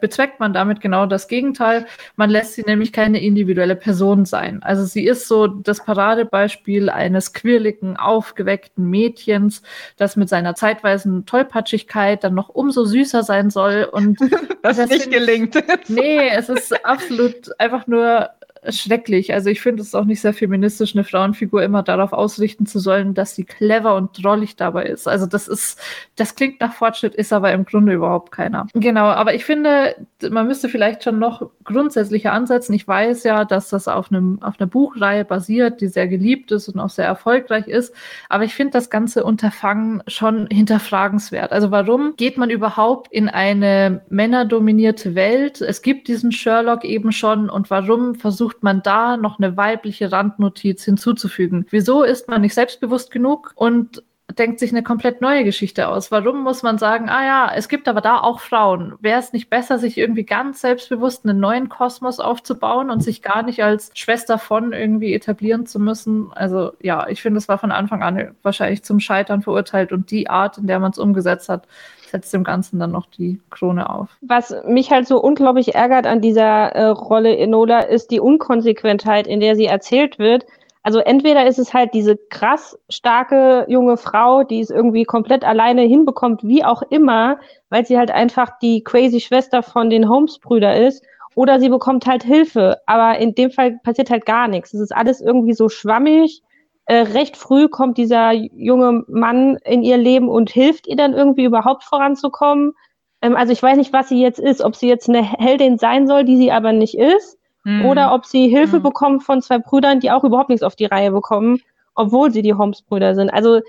bezweckt 0.00 0.40
man 0.40 0.54
damit 0.54 0.80
genau 0.80 1.06
das 1.06 1.28
Gegenteil. 1.28 1.86
Man 2.16 2.30
lässt 2.30 2.54
sie 2.54 2.62
nämlich 2.62 2.92
keine 2.92 3.22
individuelle 3.22 3.76
Person 3.76 4.24
sein. 4.24 4.62
Also 4.62 4.84
sie 4.84 5.04
ist 5.04 5.28
so 5.28 5.46
das 5.46 5.84
Paradebeispiel 5.84 6.88
eines 6.88 7.32
quirligen, 7.34 7.96
aufgeweckten 7.96 8.88
Mädchens, 8.88 9.62
das 9.96 10.16
mit 10.16 10.28
seiner 10.28 10.54
zeitweisen 10.54 11.26
Tollpatschigkeit 11.26 12.24
dann 12.24 12.34
noch 12.34 12.48
umso 12.48 12.84
süßer 12.84 13.22
sein 13.22 13.50
soll. 13.50 13.88
Und 13.90 14.18
das, 14.62 14.78
das 14.78 14.88
nicht 14.88 15.10
gelingt. 15.10 15.56
Nee, 15.88 16.28
es 16.28 16.48
ist 16.48 16.84
absolut 16.84 17.58
einfach 17.60 17.86
nur 17.86 18.30
schrecklich. 18.70 19.32
Also 19.32 19.50
ich 19.50 19.60
finde 19.60 19.82
es 19.82 19.94
auch 19.94 20.04
nicht 20.04 20.20
sehr 20.20 20.32
feministisch, 20.32 20.94
eine 20.94 21.04
Frauenfigur 21.04 21.62
immer 21.62 21.82
darauf 21.82 22.12
ausrichten 22.12 22.66
zu 22.66 22.78
sollen, 22.78 23.14
dass 23.14 23.34
sie 23.34 23.44
clever 23.44 23.94
und 23.94 24.22
drollig 24.22 24.56
dabei 24.56 24.84
ist. 24.84 25.08
Also 25.08 25.26
das 25.26 25.48
ist, 25.48 25.78
das 26.16 26.34
klingt 26.34 26.60
nach 26.60 26.72
Fortschritt, 26.72 27.14
ist 27.14 27.32
aber 27.32 27.52
im 27.52 27.64
Grunde 27.64 27.92
überhaupt 27.92 28.32
keiner. 28.32 28.66
Genau, 28.74 29.06
aber 29.06 29.34
ich 29.34 29.44
finde, 29.44 29.96
man 30.30 30.46
müsste 30.46 30.68
vielleicht 30.68 31.04
schon 31.04 31.18
noch 31.18 31.50
grundsätzlicher 31.64 32.32
ansetzen. 32.32 32.72
Ich 32.72 32.86
weiß 32.86 33.24
ja, 33.24 33.44
dass 33.44 33.68
das 33.68 33.88
auf 33.88 34.10
einem, 34.10 34.42
auf 34.42 34.58
einer 34.58 34.66
Buchreihe 34.66 35.24
basiert, 35.24 35.80
die 35.80 35.88
sehr 35.88 36.08
geliebt 36.08 36.52
ist 36.52 36.68
und 36.68 36.78
auch 36.80 36.90
sehr 36.90 37.06
erfolgreich 37.06 37.68
ist. 37.68 37.94
Aber 38.28 38.44
ich 38.44 38.54
finde 38.54 38.72
das 38.72 38.90
ganze 38.90 39.24
Unterfangen 39.24 40.02
schon 40.06 40.46
hinterfragenswert. 40.48 41.52
Also 41.52 41.70
warum 41.70 42.14
geht 42.16 42.36
man 42.36 42.50
überhaupt 42.50 43.12
in 43.12 43.28
eine 43.28 44.02
männerdominierte 44.08 45.14
Welt? 45.14 45.60
Es 45.60 45.82
gibt 45.82 46.08
diesen 46.08 46.32
Sherlock 46.32 46.84
eben 46.84 47.12
schon 47.12 47.50
und 47.50 47.70
warum 47.70 48.14
versucht 48.14 48.55
versucht 48.56 48.62
man 48.62 48.82
da 48.82 49.16
noch 49.16 49.38
eine 49.38 49.56
weibliche 49.56 50.12
Randnotiz 50.12 50.84
hinzuzufügen. 50.84 51.66
Wieso 51.70 52.02
ist 52.02 52.28
man 52.28 52.40
nicht 52.40 52.54
selbstbewusst 52.54 53.10
genug 53.10 53.52
und 53.54 54.02
denkt 54.34 54.58
sich 54.58 54.72
eine 54.72 54.82
komplett 54.82 55.20
neue 55.20 55.44
Geschichte 55.44 55.88
aus. 55.88 56.10
Warum 56.10 56.42
muss 56.42 56.62
man 56.62 56.78
sagen, 56.78 57.08
ah 57.08 57.24
ja, 57.24 57.52
es 57.54 57.68
gibt 57.68 57.88
aber 57.88 58.00
da 58.00 58.20
auch 58.20 58.40
Frauen. 58.40 58.94
Wäre 59.00 59.20
es 59.20 59.32
nicht 59.32 59.48
besser, 59.48 59.78
sich 59.78 59.96
irgendwie 59.96 60.24
ganz 60.24 60.60
selbstbewusst 60.60 61.24
einen 61.24 61.38
neuen 61.38 61.68
Kosmos 61.68 62.18
aufzubauen 62.18 62.90
und 62.90 63.02
sich 63.02 63.22
gar 63.22 63.42
nicht 63.42 63.62
als 63.62 63.90
Schwester 63.94 64.38
von 64.38 64.72
irgendwie 64.72 65.14
etablieren 65.14 65.66
zu 65.66 65.78
müssen? 65.78 66.32
Also 66.34 66.72
ja, 66.80 67.06
ich 67.08 67.22
finde, 67.22 67.38
es 67.38 67.48
war 67.48 67.58
von 67.58 67.70
Anfang 67.72 68.02
an 68.02 68.34
wahrscheinlich 68.42 68.82
zum 68.82 68.98
Scheitern 68.98 69.42
verurteilt 69.42 69.92
und 69.92 70.10
die 70.10 70.28
Art, 70.28 70.58
in 70.58 70.66
der 70.66 70.80
man 70.80 70.90
es 70.90 70.98
umgesetzt 70.98 71.48
hat, 71.48 71.68
setzt 72.10 72.32
dem 72.32 72.44
Ganzen 72.44 72.78
dann 72.78 72.92
noch 72.92 73.06
die 73.06 73.40
Krone 73.50 73.88
auf. 73.88 74.08
Was 74.22 74.54
mich 74.66 74.90
halt 74.90 75.06
so 75.06 75.20
unglaublich 75.20 75.74
ärgert 75.74 76.06
an 76.06 76.20
dieser 76.20 76.72
äh, 76.72 76.86
Rolle 76.86 77.36
Enola, 77.36 77.80
ist 77.80 78.10
die 78.10 78.20
Unkonsequentheit, 78.20 79.26
in 79.26 79.40
der 79.40 79.56
sie 79.56 79.66
erzählt 79.66 80.18
wird. 80.18 80.46
Also 80.86 81.00
entweder 81.00 81.48
ist 81.48 81.58
es 81.58 81.74
halt 81.74 81.94
diese 81.94 82.16
krass 82.16 82.78
starke 82.88 83.66
junge 83.66 83.96
Frau, 83.96 84.44
die 84.44 84.60
es 84.60 84.70
irgendwie 84.70 85.02
komplett 85.02 85.42
alleine 85.42 85.82
hinbekommt, 85.82 86.44
wie 86.44 86.62
auch 86.62 86.80
immer, 86.90 87.40
weil 87.70 87.84
sie 87.84 87.98
halt 87.98 88.12
einfach 88.12 88.60
die 88.62 88.84
crazy 88.84 89.18
Schwester 89.18 89.64
von 89.64 89.90
den 89.90 90.08
Holmes-Brüder 90.08 90.76
ist, 90.76 91.04
oder 91.34 91.58
sie 91.58 91.70
bekommt 91.70 92.06
halt 92.06 92.22
Hilfe. 92.22 92.76
Aber 92.86 93.18
in 93.18 93.34
dem 93.34 93.50
Fall 93.50 93.80
passiert 93.82 94.10
halt 94.10 94.26
gar 94.26 94.46
nichts. 94.46 94.74
Es 94.74 94.80
ist 94.80 94.94
alles 94.94 95.20
irgendwie 95.20 95.54
so 95.54 95.68
schwammig 95.68 96.42
äh, 96.84 96.98
recht 96.98 97.36
früh 97.36 97.66
kommt 97.66 97.98
dieser 97.98 98.30
junge 98.30 99.02
Mann 99.08 99.56
in 99.64 99.82
ihr 99.82 99.96
Leben 99.96 100.28
und 100.28 100.50
hilft 100.50 100.86
ihr 100.86 100.94
dann 100.94 101.14
irgendwie 101.14 101.46
überhaupt 101.46 101.82
voranzukommen. 101.82 102.74
Ähm, 103.22 103.34
also 103.34 103.52
ich 103.52 103.60
weiß 103.60 103.76
nicht, 103.76 103.92
was 103.92 104.08
sie 104.08 104.22
jetzt 104.22 104.38
ist, 104.38 104.62
ob 104.62 104.76
sie 104.76 104.88
jetzt 104.88 105.08
eine 105.08 105.24
Heldin 105.24 105.78
sein 105.78 106.06
soll, 106.06 106.22
die 106.22 106.36
sie 106.36 106.52
aber 106.52 106.70
nicht 106.70 106.96
ist, 106.96 107.40
mhm. 107.66 107.84
oder 107.84 108.14
ob 108.14 108.24
sie 108.24 108.48
Hilfe 108.48 108.78
mhm. 108.78 108.84
bekommt 108.84 109.24
von 109.24 109.42
zwei 109.42 109.58
Brüdern, 109.58 110.00
die 110.00 110.10
auch 110.10 110.24
überhaupt 110.24 110.48
nichts 110.48 110.62
auf 110.62 110.76
die 110.76 110.86
Reihe 110.86 111.10
bekommen, 111.10 111.60
obwohl 111.94 112.30
sie 112.30 112.42
die 112.42 112.54
Holmes-Brüder 112.54 113.14
sind. 113.14 113.30
Also 113.30 113.60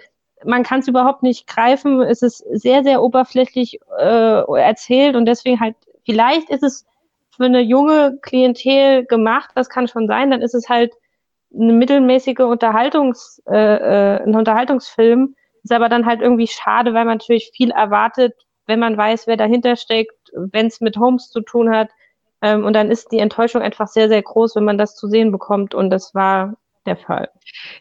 man 0.45 0.63
kann 0.63 0.81
es 0.81 0.87
überhaupt 0.87 1.23
nicht 1.23 1.47
greifen. 1.47 2.01
Es 2.01 2.21
ist 2.21 2.45
sehr, 2.51 2.83
sehr 2.83 3.01
oberflächlich 3.01 3.79
äh, 3.97 4.59
erzählt 4.59 5.15
und 5.15 5.25
deswegen 5.25 5.59
halt, 5.59 5.75
vielleicht 6.05 6.49
ist 6.49 6.63
es 6.63 6.85
für 7.35 7.45
eine 7.45 7.61
junge 7.61 8.19
Klientel 8.21 9.05
gemacht, 9.05 9.51
das 9.55 9.69
kann 9.69 9.87
schon 9.87 10.07
sein, 10.07 10.31
dann 10.31 10.41
ist 10.41 10.55
es 10.55 10.69
halt 10.69 10.93
eine 11.53 11.73
mittelmäßige 11.73 12.39
Unterhaltungs, 12.39 13.41
äh, 13.49 13.55
äh, 13.55 14.23
ein 14.23 14.35
Unterhaltungsfilm. 14.35 15.35
Ist 15.63 15.71
aber 15.71 15.89
dann 15.89 16.05
halt 16.05 16.21
irgendwie 16.21 16.47
schade, 16.47 16.93
weil 16.93 17.05
man 17.05 17.17
natürlich 17.17 17.51
viel 17.53 17.71
erwartet, 17.71 18.33
wenn 18.67 18.79
man 18.79 18.95
weiß, 18.95 19.27
wer 19.27 19.37
dahinter 19.37 19.75
steckt, 19.75 20.31
wenn 20.33 20.67
es 20.67 20.81
mit 20.81 20.97
Holmes 20.97 21.29
zu 21.29 21.41
tun 21.41 21.69
hat. 21.73 21.89
Ähm, 22.41 22.65
und 22.65 22.73
dann 22.73 22.91
ist 22.91 23.11
die 23.11 23.19
Enttäuschung 23.19 23.61
einfach 23.61 23.87
sehr, 23.87 24.09
sehr 24.09 24.21
groß, 24.21 24.55
wenn 24.55 24.65
man 24.65 24.77
das 24.77 24.95
zu 24.95 25.07
sehen 25.07 25.31
bekommt. 25.31 25.73
Und 25.73 25.89
das 25.89 26.13
war 26.13 26.55
der 26.87 26.97
Fall. 26.97 27.29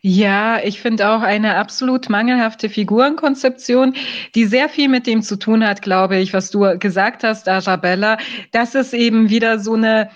Ja, 0.02 0.58
ich 0.62 0.80
finde 0.80 1.08
auch 1.08 1.22
eine 1.22 1.56
absolut 1.56 2.10
mangelhafte 2.10 2.68
Figurenkonzeption, 2.68 3.94
die 4.34 4.44
sehr 4.44 4.68
viel 4.68 4.88
mit 4.88 5.06
dem 5.06 5.22
zu 5.22 5.36
tun 5.38 5.66
hat, 5.66 5.80
glaube 5.80 6.16
ich, 6.18 6.34
was 6.34 6.50
du 6.50 6.78
gesagt 6.78 7.24
hast, 7.24 7.48
Arabella, 7.48 8.18
dass 8.52 8.74
es 8.74 8.92
eben 8.92 9.30
wieder 9.30 9.58
so 9.58 9.74
eine, 9.74 10.10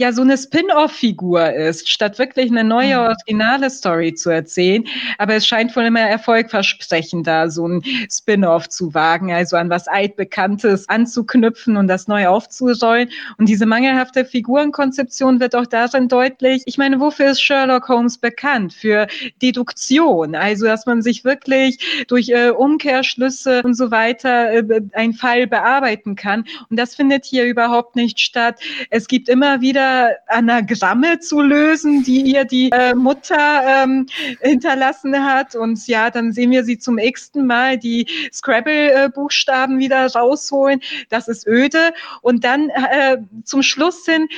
ja, 0.00 0.12
so 0.12 0.22
eine 0.22 0.38
Spin-off-Figur 0.38 1.52
ist, 1.52 1.88
statt 1.88 2.20
wirklich 2.20 2.52
eine 2.52 2.62
neue, 2.62 2.94
mhm. 2.94 3.00
originale 3.00 3.68
Story 3.68 4.14
zu 4.14 4.30
erzählen. 4.30 4.84
Aber 5.18 5.34
es 5.34 5.44
scheint 5.44 5.74
wohl 5.74 5.82
immer 5.82 6.00
erfolgversprechender, 6.00 7.50
so 7.50 7.66
ein 7.66 7.82
Spin-off 8.08 8.68
zu 8.68 8.94
wagen, 8.94 9.32
also 9.32 9.56
an 9.56 9.70
was 9.70 9.88
Altbekanntes 9.88 10.88
anzuknüpfen 10.88 11.76
und 11.76 11.88
das 11.88 12.06
neu 12.06 12.28
aufzurollen. 12.28 13.10
Und 13.38 13.48
diese 13.48 13.66
mangelhafte 13.66 14.24
Figurenkonzeption 14.24 15.40
wird 15.40 15.56
auch 15.56 15.66
darin 15.66 16.06
deutlich. 16.06 16.62
Ich 16.66 16.78
meine, 16.78 17.00
wofür 17.00 17.32
ist 17.32 17.42
Sherlock 17.42 17.88
Holmes 17.88 18.18
bekannt? 18.18 18.72
Für 18.72 19.08
Deduktion, 19.42 20.36
also 20.36 20.66
dass 20.66 20.86
man 20.86 21.02
sich 21.02 21.24
wirklich 21.24 22.06
durch 22.06 22.28
äh, 22.28 22.50
Umkehrschlüsse 22.50 23.62
und 23.64 23.74
so 23.74 23.90
weiter 23.90 24.52
äh, 24.52 24.80
einen 24.92 25.14
Fall 25.14 25.48
bearbeiten 25.48 26.14
kann. 26.14 26.44
Und 26.70 26.78
das 26.78 26.94
findet 26.94 27.24
hier 27.24 27.46
überhaupt 27.46 27.96
nicht 27.96 28.20
statt. 28.20 28.60
Es 28.90 29.08
gibt 29.08 29.28
immer 29.28 29.60
wieder 29.60 29.87
Anagramme 30.26 31.18
zu 31.20 31.40
lösen, 31.40 32.02
die 32.04 32.22
ihr 32.22 32.44
die 32.44 32.70
äh, 32.70 32.94
Mutter 32.94 33.84
ähm, 33.84 34.06
hinterlassen 34.40 35.24
hat. 35.24 35.54
Und 35.54 35.86
ja, 35.86 36.10
dann 36.10 36.32
sehen 36.32 36.50
wir 36.50 36.64
sie 36.64 36.78
zum 36.78 36.98
x-ten 36.98 37.46
Mal 37.46 37.78
die 37.78 38.06
Scrabble-Buchstaben 38.32 39.78
wieder 39.78 40.06
rausholen. 40.06 40.80
Das 41.08 41.28
ist 41.28 41.46
öde. 41.46 41.92
Und 42.22 42.44
dann 42.44 42.70
äh, 42.70 43.18
zum 43.44 43.62
Schluss 43.62 44.04
hin 44.04 44.28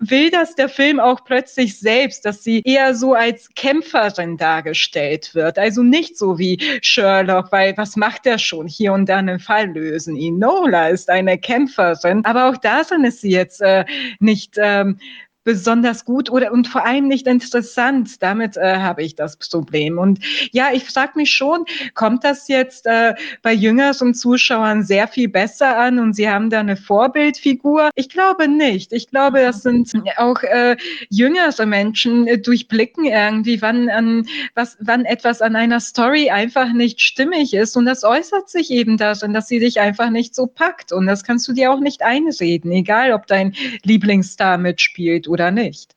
will 0.00 0.30
das 0.30 0.54
der 0.54 0.68
Film 0.68 0.98
auch 0.98 1.24
plötzlich 1.24 1.78
selbst, 1.78 2.24
dass 2.24 2.42
sie 2.42 2.62
eher 2.64 2.94
so 2.94 3.14
als 3.14 3.50
Kämpferin 3.54 4.36
dargestellt 4.38 5.34
wird. 5.34 5.58
Also 5.58 5.82
nicht 5.82 6.16
so 6.16 6.38
wie 6.38 6.58
Sherlock, 6.82 7.52
weil 7.52 7.76
was 7.76 7.96
macht 7.96 8.26
er 8.26 8.38
schon? 8.38 8.66
Hier 8.66 8.94
und 8.94 9.08
da 9.08 9.18
einen 9.18 9.38
Fall 9.38 9.68
lösen. 9.68 10.16
Enola 10.16 10.88
ist 10.88 11.10
eine 11.10 11.38
Kämpferin, 11.38 12.24
aber 12.24 12.48
auch 12.48 12.56
darin 12.56 13.04
ist 13.04 13.20
sie 13.20 13.30
jetzt 13.30 13.60
äh, 13.60 13.84
nicht 14.18 14.54
ähm, 14.56 14.98
besonders 15.44 16.04
gut 16.04 16.30
oder 16.30 16.52
und 16.52 16.68
vor 16.68 16.84
allem 16.84 17.08
nicht 17.08 17.26
interessant. 17.26 18.22
Damit 18.22 18.56
äh, 18.56 18.76
habe 18.76 19.02
ich 19.02 19.14
das 19.14 19.36
Problem. 19.36 19.98
Und 19.98 20.20
ja, 20.52 20.68
ich 20.72 20.84
frage 20.84 21.12
mich 21.16 21.32
schon, 21.32 21.64
kommt 21.94 22.24
das 22.24 22.48
jetzt 22.48 22.86
äh, 22.86 23.14
bei 23.42 23.52
jüngeren 23.52 24.14
Zuschauern 24.14 24.82
sehr 24.82 25.08
viel 25.08 25.28
besser 25.28 25.78
an 25.78 25.98
und 25.98 26.14
sie 26.14 26.28
haben 26.28 26.50
da 26.50 26.60
eine 26.60 26.76
Vorbildfigur? 26.76 27.90
Ich 27.94 28.08
glaube 28.08 28.48
nicht. 28.48 28.92
Ich 28.92 29.08
glaube, 29.08 29.40
das 29.40 29.62
sind 29.62 29.92
auch 30.16 30.42
äh, 30.42 30.76
jüngere 31.08 31.66
Menschen 31.66 32.26
äh, 32.26 32.38
durchblicken 32.38 33.04
irgendwie, 33.06 33.62
wann 33.62 33.88
an 33.88 34.26
was, 34.54 34.76
wann 34.80 35.04
etwas 35.04 35.40
an 35.40 35.56
einer 35.56 35.80
Story 35.80 36.30
einfach 36.30 36.72
nicht 36.72 37.00
stimmig 37.00 37.54
ist. 37.54 37.76
Und 37.76 37.86
das 37.86 38.04
äußert 38.04 38.50
sich 38.50 38.70
eben 38.70 38.96
darin, 38.96 39.32
dass 39.32 39.48
sie 39.48 39.58
dich 39.58 39.80
einfach 39.80 40.10
nicht 40.10 40.34
so 40.34 40.46
packt. 40.46 40.92
Und 40.92 41.06
das 41.06 41.24
kannst 41.24 41.48
du 41.48 41.52
dir 41.52 41.72
auch 41.72 41.80
nicht 41.80 42.02
einreden, 42.02 42.72
egal 42.72 43.12
ob 43.12 43.26
dein 43.26 43.54
Lieblingsstar 43.84 44.58
mitspielt 44.58 45.29
oder 45.30 45.50
nicht. 45.50 45.94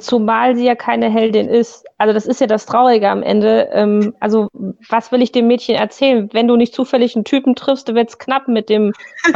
Zumal 0.00 0.56
sie 0.56 0.64
ja 0.64 0.74
keine 0.74 1.10
Heldin 1.10 1.46
ist. 1.46 1.84
Also 1.98 2.14
das 2.14 2.24
ist 2.24 2.40
ja 2.40 2.46
das 2.46 2.64
Traurige 2.64 3.10
am 3.10 3.22
Ende. 3.22 3.68
Ähm, 3.70 4.14
also 4.18 4.48
was 4.88 5.12
will 5.12 5.20
ich 5.20 5.30
dem 5.30 5.46
Mädchen 5.46 5.74
erzählen? 5.74 6.30
Wenn 6.32 6.48
du 6.48 6.56
nicht 6.56 6.74
zufällig 6.74 7.14
einen 7.14 7.26
Typen 7.26 7.54
triffst, 7.54 7.94
wird 7.94 8.08
es 8.08 8.18
knapp 8.18 8.48
mit 8.48 8.70
dem. 8.70 8.94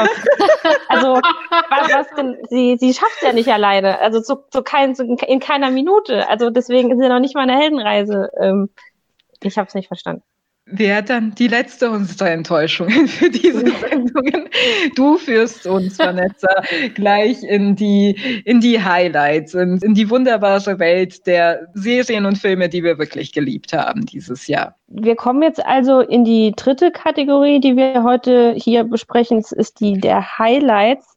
also 0.88 1.16
was, 1.16 1.92
was 1.92 2.06
denn? 2.16 2.38
Sie, 2.48 2.78
sie 2.78 2.94
schafft 2.94 3.22
ja 3.22 3.34
nicht 3.34 3.52
alleine. 3.52 3.98
Also 4.00 4.22
zu, 4.22 4.36
zu 4.50 4.62
kein, 4.62 4.94
zu, 4.94 5.05
in 5.05 5.38
keiner 5.38 5.70
Minute. 5.70 6.26
Also 6.30 6.48
deswegen 6.48 6.90
ist 6.90 7.02
ja 7.02 7.10
noch 7.10 7.20
nicht 7.20 7.34
mal 7.34 7.42
eine 7.42 7.59
Heldenreise. 7.59 8.30
Ähm, 8.40 8.70
ich 9.42 9.59
habe 9.59 9.68
es 9.68 9.74
nicht 9.74 9.88
verstanden 9.88 10.22
wäre 10.70 11.02
dann 11.02 11.34
die 11.34 11.48
letzte 11.48 11.90
unserer 11.90 12.30
Enttäuschungen 12.30 13.08
für 13.08 13.30
diese 13.30 13.64
Sendungen. 13.66 14.48
Du 14.94 15.16
führst 15.18 15.66
uns, 15.66 15.98
Vanessa, 15.98 16.48
gleich 16.94 17.42
in 17.42 17.76
die, 17.76 18.16
in 18.44 18.60
die 18.60 18.82
Highlights, 18.82 19.54
in, 19.54 19.78
in 19.78 19.94
die 19.94 20.10
wunderbare 20.10 20.78
Welt 20.78 21.26
der 21.26 21.68
Serien 21.74 22.26
und 22.26 22.38
Filme, 22.38 22.68
die 22.68 22.82
wir 22.82 22.98
wirklich 22.98 23.32
geliebt 23.32 23.72
haben 23.72 24.06
dieses 24.06 24.46
Jahr. 24.46 24.74
Wir 24.88 25.16
kommen 25.16 25.42
jetzt 25.42 25.64
also 25.64 26.00
in 26.00 26.24
die 26.24 26.52
dritte 26.56 26.90
Kategorie, 26.90 27.60
die 27.60 27.76
wir 27.76 28.02
heute 28.02 28.54
hier 28.56 28.84
besprechen. 28.84 29.38
Es 29.38 29.52
ist 29.52 29.80
die 29.80 29.98
der 29.98 30.38
Highlights. 30.38 31.16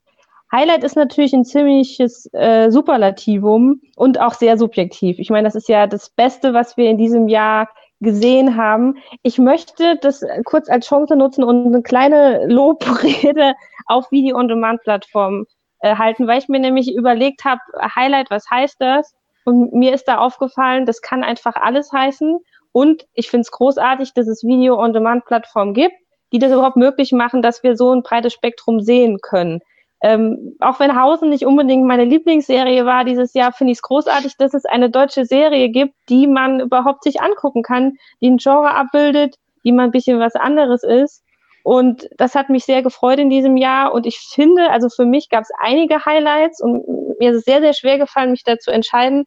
Highlight 0.52 0.84
ist 0.84 0.96
natürlich 0.96 1.32
ein 1.32 1.46
ziemliches 1.46 2.28
äh, 2.34 2.70
Superlativum 2.70 3.80
und 3.96 4.20
auch 4.20 4.34
sehr 4.34 4.58
subjektiv. 4.58 5.18
Ich 5.18 5.30
meine, 5.30 5.48
das 5.48 5.54
ist 5.54 5.68
ja 5.68 5.86
das 5.86 6.10
Beste, 6.10 6.52
was 6.52 6.76
wir 6.76 6.90
in 6.90 6.98
diesem 6.98 7.28
Jahr 7.28 7.68
gesehen 8.02 8.56
haben. 8.56 8.98
Ich 9.22 9.38
möchte 9.38 9.96
das 10.00 10.24
kurz 10.44 10.68
als 10.68 10.86
Chance 10.86 11.16
nutzen 11.16 11.44
und 11.44 11.66
eine 11.66 11.82
kleine 11.82 12.46
Lobrede 12.52 13.54
auf 13.86 14.10
Video-on-Demand-Plattformen 14.10 15.46
äh, 15.80 15.96
halten, 15.96 16.26
weil 16.26 16.38
ich 16.38 16.48
mir 16.48 16.60
nämlich 16.60 16.94
überlegt 16.94 17.44
habe, 17.44 17.60
Highlight, 17.94 18.30
was 18.30 18.50
heißt 18.50 18.76
das? 18.80 19.14
Und 19.44 19.72
mir 19.72 19.92
ist 19.92 20.06
da 20.06 20.18
aufgefallen, 20.18 20.86
das 20.86 21.00
kann 21.00 21.24
einfach 21.24 21.56
alles 21.56 21.92
heißen. 21.92 22.38
Und 22.72 23.06
ich 23.12 23.28
finde 23.30 23.42
es 23.42 23.50
großartig, 23.50 24.14
dass 24.14 24.26
es 24.26 24.44
Video-on-Demand-Plattformen 24.44 25.74
gibt, 25.74 25.94
die 26.32 26.38
das 26.38 26.52
überhaupt 26.52 26.76
möglich 26.76 27.12
machen, 27.12 27.42
dass 27.42 27.62
wir 27.62 27.76
so 27.76 27.92
ein 27.92 28.02
breites 28.02 28.32
Spektrum 28.32 28.80
sehen 28.80 29.18
können. 29.20 29.60
Ähm, 30.02 30.56
auch 30.58 30.80
wenn 30.80 31.00
Hausen 31.00 31.28
nicht 31.28 31.46
unbedingt 31.46 31.86
meine 31.86 32.04
Lieblingsserie 32.04 32.84
war 32.84 33.04
dieses 33.04 33.34
Jahr, 33.34 33.52
finde 33.52 33.72
ich 33.72 33.78
es 33.78 33.82
großartig, 33.82 34.36
dass 34.36 34.52
es 34.52 34.64
eine 34.64 34.90
deutsche 34.90 35.24
Serie 35.24 35.68
gibt, 35.68 35.94
die 36.08 36.26
man 36.26 36.58
überhaupt 36.58 37.04
sich 37.04 37.20
angucken 37.20 37.62
kann, 37.62 37.96
die 38.20 38.30
ein 38.30 38.38
Genre 38.38 38.74
abbildet, 38.74 39.36
die 39.64 39.70
mal 39.70 39.84
ein 39.84 39.92
bisschen 39.92 40.18
was 40.18 40.34
anderes 40.34 40.82
ist. 40.82 41.22
Und 41.62 42.08
das 42.16 42.34
hat 42.34 42.48
mich 42.48 42.64
sehr 42.64 42.82
gefreut 42.82 43.20
in 43.20 43.30
diesem 43.30 43.56
Jahr. 43.56 43.94
Und 43.94 44.04
ich 44.04 44.18
finde, 44.18 44.70
also 44.70 44.88
für 44.88 45.04
mich 45.04 45.28
gab 45.28 45.42
es 45.42 45.50
einige 45.60 46.04
Highlights 46.04 46.60
und 46.60 46.82
mir 47.20 47.30
ist 47.30 47.36
es 47.36 47.44
sehr, 47.44 47.60
sehr 47.60 47.72
schwer 47.72 47.98
gefallen, 47.98 48.32
mich 48.32 48.42
da 48.42 48.58
zu 48.58 48.72
entscheiden, 48.72 49.24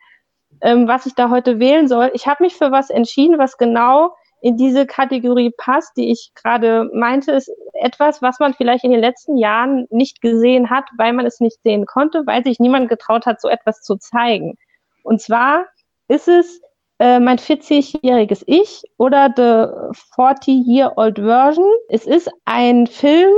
ähm, 0.61 0.89
was 0.89 1.05
ich 1.05 1.15
da 1.15 1.29
heute 1.29 1.59
wählen 1.59 1.87
soll. 1.87 2.11
Ich 2.13 2.27
habe 2.27 2.43
mich 2.43 2.55
für 2.55 2.71
was 2.71 2.89
entschieden, 2.89 3.37
was 3.37 3.57
genau 3.57 4.13
in 4.45 4.57
diese 4.57 4.85
Kategorie 4.85 5.51
passt, 5.57 5.97
die 5.97 6.11
ich 6.11 6.29
gerade 6.35 6.87
meinte, 6.93 7.31
ist 7.31 7.51
etwas, 7.73 8.21
was 8.21 8.39
man 8.39 8.53
vielleicht 8.53 8.83
in 8.83 8.91
den 8.91 8.99
letzten 8.99 9.37
Jahren 9.37 9.87
nicht 9.89 10.21
gesehen 10.21 10.69
hat, 10.69 10.85
weil 10.99 11.13
man 11.13 11.25
es 11.25 11.39
nicht 11.39 11.57
sehen 11.63 11.87
konnte, 11.87 12.27
weil 12.27 12.43
sich 12.43 12.59
niemand 12.59 12.87
getraut 12.87 13.25
hat, 13.25 13.41
so 13.41 13.49
etwas 13.49 13.81
zu 13.81 13.95
zeigen. 13.95 14.55
Und 15.01 15.19
zwar 15.19 15.65
ist 16.09 16.27
es 16.27 16.61
äh, 16.99 17.19
mein 17.19 17.39
40-jähriges 17.39 18.43
Ich 18.45 18.83
oder 18.99 19.33
The 19.35 19.97
40-Year-Old 20.15 21.17
Version. 21.17 21.73
Es 21.89 22.05
ist 22.05 22.29
ein 22.45 22.85
Film, 22.85 23.33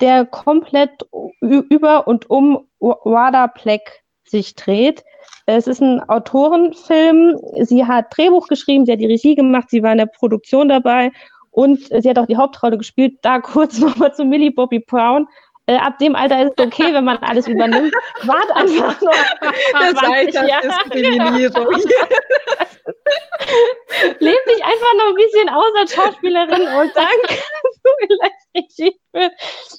der 0.00 0.26
komplett 0.26 1.06
über 1.40 2.08
und 2.08 2.28
um 2.28 2.66
Wada 2.80 3.46
Pleck 3.46 3.99
sich 4.30 4.54
dreht. 4.54 5.04
Es 5.46 5.66
ist 5.66 5.82
ein 5.82 6.00
Autorenfilm. 6.08 7.38
Sie 7.60 7.84
hat 7.84 8.06
Drehbuch 8.16 8.46
geschrieben, 8.48 8.86
sie 8.86 8.92
hat 8.92 9.00
die 9.00 9.06
Regie 9.06 9.34
gemacht, 9.34 9.70
sie 9.70 9.82
war 9.82 9.92
in 9.92 9.98
der 9.98 10.06
Produktion 10.06 10.68
dabei 10.68 11.10
und 11.50 11.80
sie 11.80 12.08
hat 12.08 12.18
auch 12.18 12.26
die 12.26 12.36
Hauptrolle 12.36 12.78
gespielt. 12.78 13.18
Da 13.22 13.40
kurz 13.40 13.78
nochmal 13.78 14.14
zu 14.14 14.24
Millie 14.24 14.52
Bobby 14.52 14.80
Brown. 14.80 15.26
Äh, 15.70 15.76
ab 15.76 15.98
dem 15.98 16.16
Alter 16.16 16.42
ist 16.42 16.54
es 16.58 16.66
okay, 16.66 16.92
wenn 16.92 17.04
man 17.04 17.18
alles 17.18 17.46
übernimmt. 17.46 17.94
Wart 18.24 18.50
einfach 18.56 19.00
noch. 19.00 19.12
Das 19.72 19.96
Alter 20.02 20.46
Diskriminierung. 20.64 21.74
Lebt 24.18 24.48
dich 24.48 24.64
einfach 24.64 24.94
noch 24.96 25.10
ein 25.10 25.14
bisschen 25.14 25.48
aus 25.48 25.72
als 25.78 25.94
Schauspielerin 25.94 26.62
und 26.62 26.90
dann 26.96 27.06
kannst 27.28 27.80
du 27.84 27.90
vielleicht 28.00 28.34
Regie 28.56 28.98
führen. 29.12 29.30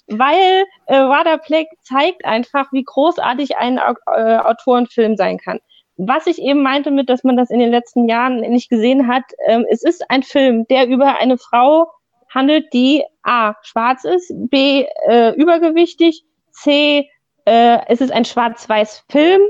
Weil 0.07 0.63
äh, 0.85 1.01
Wada 1.09 1.35
Pleck 1.35 1.68
zeigt 1.81 2.23
einfach, 2.23 2.72
wie 2.72 2.85
großartig 2.85 3.57
ein 3.57 3.77
äh, 3.77 4.38
Autorenfilm 4.38 5.18
sein 5.18 5.39
kann. 5.39 5.59
Was 5.97 6.26
ich 6.26 6.41
eben 6.41 6.63
meinte 6.63 6.91
mit, 6.91 7.09
dass 7.09 7.26
man 7.26 7.35
das 7.35 7.49
in 7.49 7.59
den 7.59 7.72
letzten 7.72 8.07
Jahren 8.07 8.38
nicht 8.38 8.69
gesehen 8.69 9.09
hat, 9.09 9.26
ähm, 9.45 9.65
es 9.69 9.84
ist 9.84 10.09
ein 10.09 10.23
Film, 10.23 10.65
der 10.69 10.88
über 10.88 11.18
eine 11.18 11.38
Frau 11.38 11.91
handelt, 12.33 12.73
die 12.73 13.03
A, 13.23 13.55
schwarz 13.61 14.03
ist, 14.03 14.33
B, 14.49 14.85
äh, 15.07 15.35
übergewichtig, 15.35 16.23
C, 16.51 17.09
äh, 17.45 17.79
es 17.87 18.01
ist 18.01 18.11
ein 18.11 18.25
schwarz-weiß 18.25 19.05
Film 19.09 19.41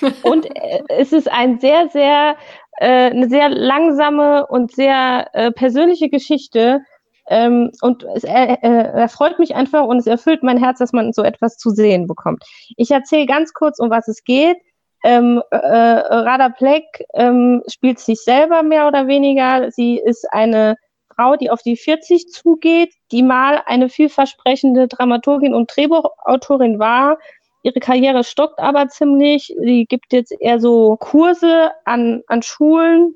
und 0.22 0.46
äh, 0.56 0.82
es 0.88 1.12
ist 1.12 1.30
ein 1.30 1.58
sehr, 1.60 1.88
sehr, 1.88 2.36
äh, 2.78 3.10
eine 3.10 3.28
sehr 3.28 3.48
langsame 3.48 4.46
und 4.46 4.72
sehr 4.72 5.28
äh, 5.32 5.50
persönliche 5.52 6.08
Geschichte. 6.08 6.80
Ähm, 7.28 7.70
und 7.82 8.04
es 8.16 8.24
er, 8.24 8.62
erfreut 8.62 9.38
mich 9.38 9.54
einfach 9.54 9.84
und 9.86 9.98
es 9.98 10.08
erfüllt 10.08 10.42
mein 10.42 10.58
Herz, 10.58 10.80
dass 10.80 10.92
man 10.92 11.12
so 11.12 11.22
etwas 11.22 11.56
zu 11.56 11.70
sehen 11.70 12.08
bekommt. 12.08 12.44
Ich 12.76 12.90
erzähle 12.90 13.26
ganz 13.26 13.52
kurz, 13.52 13.78
um 13.78 13.90
was 13.90 14.08
es 14.08 14.24
geht. 14.24 14.56
Ähm, 15.04 15.40
äh, 15.50 15.56
Rada 15.56 16.48
Pleck 16.48 16.84
ähm, 17.14 17.62
spielt 17.68 18.00
sich 18.00 18.20
selber 18.22 18.62
mehr 18.62 18.88
oder 18.88 19.06
weniger. 19.06 19.70
Sie 19.70 19.98
ist 19.98 20.26
eine 20.32 20.76
Frau, 21.14 21.36
die 21.36 21.50
auf 21.50 21.62
die 21.62 21.76
40 21.76 22.28
zugeht, 22.28 22.94
die 23.10 23.22
mal 23.22 23.62
eine 23.66 23.88
vielversprechende 23.88 24.88
Dramaturgin 24.88 25.54
und 25.54 25.74
Drehbuchautorin 25.74 26.78
war. 26.78 27.18
Ihre 27.62 27.80
Karriere 27.80 28.24
stockt 28.24 28.58
aber 28.58 28.88
ziemlich. 28.88 29.54
Sie 29.60 29.86
gibt 29.86 30.12
jetzt 30.12 30.34
eher 30.40 30.60
so 30.60 30.96
Kurse 30.96 31.70
an, 31.84 32.22
an 32.26 32.42
Schulen. 32.42 33.14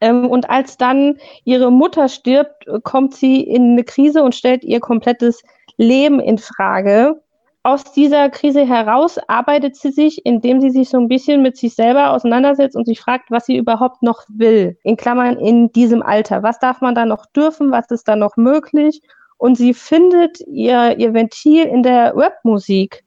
Ähm, 0.00 0.28
und 0.28 0.50
als 0.50 0.76
dann 0.76 1.18
ihre 1.44 1.70
Mutter 1.70 2.08
stirbt, 2.08 2.66
kommt 2.82 3.14
sie 3.14 3.40
in 3.40 3.72
eine 3.72 3.84
Krise 3.84 4.22
und 4.22 4.34
stellt 4.34 4.64
ihr 4.64 4.80
komplettes 4.80 5.42
Leben 5.76 6.20
in 6.20 6.38
Frage 6.38 7.22
aus 7.66 7.82
dieser 7.82 8.30
Krise 8.30 8.64
heraus 8.64 9.18
arbeitet 9.26 9.74
sie 9.74 9.90
sich, 9.90 10.24
indem 10.24 10.60
sie 10.60 10.70
sich 10.70 10.88
so 10.88 10.98
ein 10.98 11.08
bisschen 11.08 11.42
mit 11.42 11.56
sich 11.56 11.74
selber 11.74 12.12
auseinandersetzt 12.12 12.76
und 12.76 12.86
sich 12.86 13.00
fragt, 13.00 13.32
was 13.32 13.46
sie 13.46 13.56
überhaupt 13.56 14.04
noch 14.04 14.22
will. 14.28 14.78
In 14.84 14.96
Klammern 14.96 15.36
in 15.36 15.72
diesem 15.72 16.00
Alter. 16.00 16.44
Was 16.44 16.60
darf 16.60 16.80
man 16.80 16.94
da 16.94 17.04
noch 17.04 17.26
dürfen? 17.26 17.72
Was 17.72 17.90
ist 17.90 18.06
da 18.06 18.14
noch 18.14 18.36
möglich? 18.36 19.02
Und 19.36 19.56
sie 19.56 19.74
findet 19.74 20.38
ihr, 20.46 20.96
ihr 20.96 21.12
Ventil 21.12 21.64
in 21.66 21.82
der 21.82 22.14
Webmusik 22.14 23.04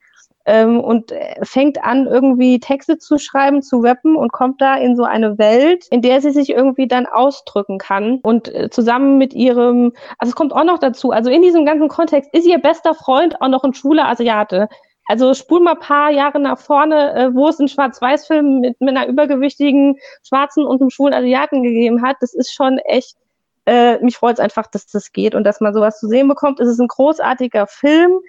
ähm, 0.49 0.79
und 0.79 1.11
äh, 1.11 1.35
fängt 1.43 1.83
an, 1.83 2.07
irgendwie 2.07 2.59
Texte 2.59 2.97
zu 2.97 3.19
schreiben, 3.19 3.61
zu 3.61 3.81
rappen 3.81 4.15
und 4.15 4.31
kommt 4.31 4.59
da 4.59 4.75
in 4.77 4.95
so 4.95 5.03
eine 5.03 5.37
Welt, 5.37 5.85
in 5.91 6.01
der 6.01 6.21
sie 6.21 6.31
sich 6.31 6.49
irgendwie 6.49 6.87
dann 6.87 7.05
ausdrücken 7.05 7.77
kann. 7.77 8.17
Und 8.23 8.51
äh, 8.53 8.71
zusammen 8.71 9.19
mit 9.19 9.35
ihrem, 9.35 9.93
also 10.17 10.31
es 10.31 10.35
kommt 10.35 10.51
auch 10.51 10.63
noch 10.63 10.79
dazu, 10.79 11.11
also 11.11 11.29
in 11.29 11.43
diesem 11.43 11.65
ganzen 11.65 11.87
Kontext 11.87 12.33
ist 12.33 12.47
ihr 12.47 12.57
bester 12.57 12.95
Freund 12.95 13.39
auch 13.41 13.47
noch 13.47 13.63
ein 13.63 13.75
schwuler 13.75 14.07
Asiate. 14.07 14.69
Also 15.05 15.35
spul 15.35 15.59
mal 15.59 15.73
ein 15.73 15.79
paar 15.79 16.09
Jahre 16.09 16.39
nach 16.39 16.57
vorne, 16.57 17.13
äh, 17.13 17.35
wo 17.35 17.47
es 17.47 17.59
einen 17.59 17.67
Schwarz-Weiß-Film 17.67 18.59
mit, 18.59 18.81
mit 18.81 18.89
einer 18.89 19.07
übergewichtigen 19.07 19.99
Schwarzen 20.27 20.65
und 20.65 20.81
einem 20.81 20.89
schwulen 20.89 21.13
Asiaten 21.13 21.61
gegeben 21.61 22.01
hat. 22.01 22.17
Das 22.21 22.33
ist 22.33 22.51
schon 22.51 22.79
echt 22.79 23.15
äh, 23.67 23.99
mich 23.99 24.17
freut 24.17 24.33
es 24.33 24.39
einfach, 24.39 24.65
dass 24.65 24.87
das 24.87 25.11
geht 25.11 25.35
und 25.35 25.43
dass 25.43 25.61
man 25.61 25.75
sowas 25.75 25.99
zu 25.99 26.07
sehen 26.07 26.27
bekommt. 26.27 26.59
Es 26.59 26.67
ist 26.67 26.79
ein 26.79 26.87
großartiger 26.87 27.67
Film. 27.67 28.19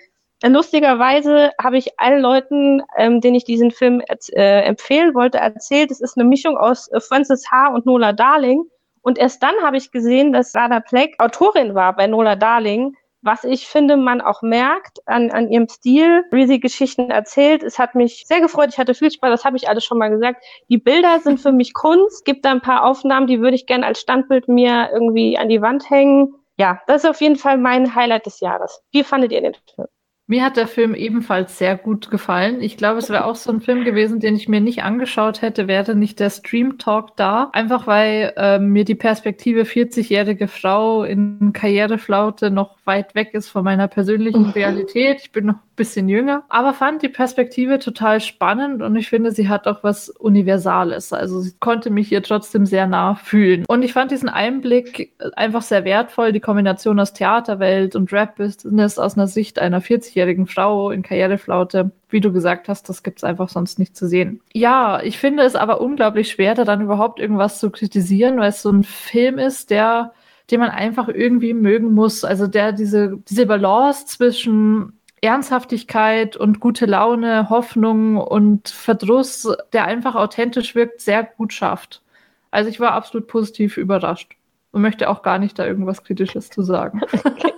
Lustigerweise 0.43 1.53
habe 1.63 1.77
ich 1.77 2.01
allen 2.01 2.23
Leuten, 2.23 2.83
ähm, 2.97 3.21
denen 3.21 3.35
ich 3.35 3.45
diesen 3.45 3.71
Film 3.71 4.01
äh, 4.33 4.63
empfehlen 4.63 5.15
wollte, 5.15 5.39
erzählt, 5.39 5.91
es 5.91 6.01
ist 6.01 6.17
eine 6.17 6.27
Mischung 6.27 6.57
aus 6.57 6.89
äh, 6.89 7.01
Frances 7.01 7.51
H. 7.51 7.69
und 7.75 7.85
Nola 7.85 8.13
Darling. 8.15 8.65
Und 9.03 9.19
erst 9.19 9.43
dann 9.43 9.55
habe 9.63 9.77
ich 9.77 9.91
gesehen, 9.93 10.33
dass 10.33 10.55
Rada 10.55 10.81
Pleck 10.81 11.15
Autorin 11.19 11.75
war 11.75 11.95
bei 11.95 12.07
Nola 12.07 12.37
Darling. 12.37 12.95
was 13.23 13.45
ich 13.45 13.67
finde, 13.67 13.97
man 13.99 14.21
auch 14.23 14.41
merkt 14.43 15.01
an, 15.07 15.31
an 15.31 15.51
ihrem 15.51 15.69
Stil, 15.69 16.25
wie 16.31 16.47
sie 16.47 16.59
Geschichten 16.59 17.11
erzählt. 17.11 17.63
Es 17.63 17.79
hat 17.79 17.95
mich 17.95 18.25
sehr 18.27 18.41
gefreut. 18.41 18.71
Ich 18.71 18.79
hatte 18.79 18.95
viel 18.95 19.11
Spaß. 19.11 19.31
Das 19.31 19.45
habe 19.45 19.57
ich 19.59 19.69
alles 19.69 19.85
schon 19.85 19.99
mal 19.99 20.09
gesagt. 20.09 20.43
Die 20.71 20.79
Bilder 20.79 21.21
sind 21.21 21.39
für 21.39 21.53
mich 21.53 21.75
Kunst. 21.75 22.25
Gibt 22.25 22.45
da 22.47 22.51
ein 22.53 22.63
paar 22.63 22.85
Aufnahmen, 22.85 23.27
die 23.27 23.41
würde 23.41 23.57
ich 23.57 23.67
gerne 23.67 23.87
als 23.87 24.01
Standbild 24.01 24.49
mir 24.49 24.89
irgendwie 24.93 25.37
an 25.39 25.49
die 25.51 25.61
Wand 25.61 25.91
hängen. 25.91 26.35
Ja, 26.59 26.81
das 26.87 27.05
ist 27.05 27.11
auf 27.11 27.21
jeden 27.21 27.37
Fall 27.37 27.59
mein 27.59 27.95
Highlight 27.95 28.27
des 28.27 28.41
Jahres. 28.41 28.83
Wie 28.93 29.05
fandet 29.05 29.33
ihr 29.33 29.43
den 29.43 29.55
Film? 29.75 29.89
Mir 30.31 30.45
hat 30.45 30.57
der 30.57 30.69
Film 30.69 30.95
ebenfalls 30.95 31.59
sehr 31.59 31.77
gut 31.77 32.09
gefallen. 32.09 32.61
Ich 32.61 32.77
glaube, 32.77 33.01
es 33.01 33.11
wäre 33.11 33.25
auch 33.25 33.35
so 33.35 33.51
ein 33.51 33.61
Film 33.61 33.85
gewesen, 33.85 34.21
den 34.21 34.37
ich 34.37 34.49
mir 34.49 34.61
nicht 34.61 34.85
angeschaut 34.85 35.43
hätte, 35.43 35.67
wäre 35.67 35.97
nicht 35.97 36.21
der 36.21 36.31
Stream 36.31 36.79
Talk 36.79 37.17
da. 37.17 37.51
Einfach 37.53 37.89
weil 37.89 38.33
äh, 38.37 38.61
mir 38.61 38.85
die 38.85 38.95
Perspektive 38.95 39.63
40-jährige 39.63 40.47
Frau 40.47 41.03
in 41.03 41.53
Karriereflaute 41.53 42.53
noch 42.53 42.77
weit 42.85 43.17
weg 43.17 43.31
ist 43.35 43.49
von 43.49 43.65
meiner 43.65 43.89
persönlichen 43.89 44.51
Realität. 44.51 45.19
Ich 45.21 45.33
bin 45.33 45.47
noch 45.47 45.55
ein 45.55 45.61
bisschen 45.75 46.09
jünger, 46.09 46.45
aber 46.49 46.75
fand 46.75 47.03
die 47.03 47.09
Perspektive 47.09 47.81
total 47.81 48.21
spannend 48.21 48.83
und 48.83 48.95
ich 48.95 49.09
finde, 49.09 49.33
sie 49.33 49.49
hat 49.49 49.67
auch 49.67 49.83
was 49.83 50.11
Universales. 50.11 51.13
Also 51.13 51.41
sie 51.41 51.55
konnte 51.59 51.91
mich 51.91 52.13
ihr 52.13 52.23
trotzdem 52.23 52.67
sehr 52.67 52.87
nah 52.87 53.17
fühlen. 53.17 53.65
Und 53.67 53.83
ich 53.83 53.95
fand 53.95 54.13
diesen 54.13 54.29
Einblick 54.29 55.13
einfach 55.35 55.63
sehr 55.63 55.85
wertvoll, 55.85 56.33
die 56.33 56.41
Kombination 56.41 57.01
aus 57.01 57.15
Theaterwelt 57.15 57.97
und 57.97 58.13
Rap-Business 58.13 58.99
aus 58.99 59.17
einer 59.17 59.27
Sicht 59.27 59.59
einer 59.59 59.81
40 59.81 60.20
40-jährigen 60.21 60.47
Frau 60.47 60.91
in 60.91 61.03
Karriereflaute, 61.03 61.91
wie 62.09 62.21
du 62.21 62.33
gesagt 62.33 62.69
hast, 62.69 62.89
das 62.89 63.03
gibt 63.03 63.19
es 63.19 63.25
einfach 63.25 63.49
sonst 63.49 63.79
nicht 63.79 63.97
zu 63.97 64.07
sehen. 64.07 64.41
Ja, 64.53 65.01
ich 65.03 65.19
finde 65.19 65.43
es 65.43 65.55
aber 65.57 65.81
unglaublich 65.81 66.31
schwer, 66.31 66.55
da 66.55 66.65
dann 66.65 66.83
überhaupt 66.83 67.21
irgendwas 67.21 67.59
zu 67.59 67.71
kritisieren, 67.71 68.39
weil 68.39 68.51
es 68.51 68.63
so 68.63 68.71
ein 68.71 68.85
Film 68.85 69.39
ist, 69.39 69.71
der, 69.71 70.13
den 70.51 70.61
man 70.61 70.71
einfach 70.71 71.09
irgendwie 71.09 71.55
mögen 71.55 71.95
muss. 71.95 72.25
Also 72.25 72.47
der 72.47 72.73
diese, 72.73 73.19
diese 73.29 73.47
Balance 73.47 74.07
zwischen 74.07 74.99
Ernsthaftigkeit 75.23 76.37
und 76.37 76.61
gute 76.61 76.87
Laune, 76.87 77.51
Hoffnung 77.51 78.17
und 78.17 78.69
Verdruss, 78.69 79.49
der 79.73 79.85
einfach 79.85 80.15
authentisch 80.15 80.75
wirkt, 80.75 81.01
sehr 81.01 81.25
gut 81.25 81.53
schafft. 81.53 82.03
Also 82.51 82.69
ich 82.71 82.81
war 82.81 82.93
absolut 82.93 83.29
positiv 83.29 83.77
überrascht 83.77 84.37
und 84.73 84.83
möchte 84.83 85.09
auch 85.09 85.23
gar 85.23 85.39
nicht 85.39 85.59
da 85.59 85.67
irgendwas 85.67 86.03
Kritisches 86.03 86.51
zu 86.51 86.63
sagen. 86.63 87.03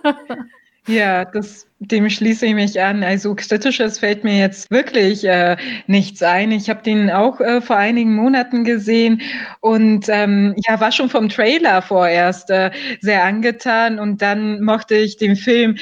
Okay. 0.05 0.37
Ja, 0.87 1.25
das, 1.25 1.69
dem 1.87 2.09
schließe 2.09 2.47
ich 2.47 2.55
mich 2.55 2.81
an. 2.81 3.03
Also 3.03 3.35
kritisches 3.35 3.99
fällt 3.99 4.25
mir 4.25 4.39
jetzt 4.39 4.71
wirklich 4.71 5.25
äh, 5.25 5.57
nichts 5.87 6.23
ein. 6.23 6.53
Ich 6.53 6.71
habe 6.71 6.83
den 6.83 7.11
auch 7.11 7.41
äh, 7.41 7.61
vor 7.61 7.77
einigen 7.77 8.15
Monaten 8.15 8.65
gesehen 8.65 9.23
und 9.61 10.07
ähm, 10.09 10.55
ja, 10.67 10.81
war 10.81 10.93
schon 10.93 11.11
vom 11.11 11.29
Trailer 11.29 11.83
vorerst 11.83 12.51
äh, 12.51 12.71
sehr 13.01 13.25
angetan 13.25 13.99
und 13.99 14.23
dann 14.23 14.63
mochte 14.63 14.95
ich 14.95 15.17
den 15.17 15.37
Film 15.37 15.77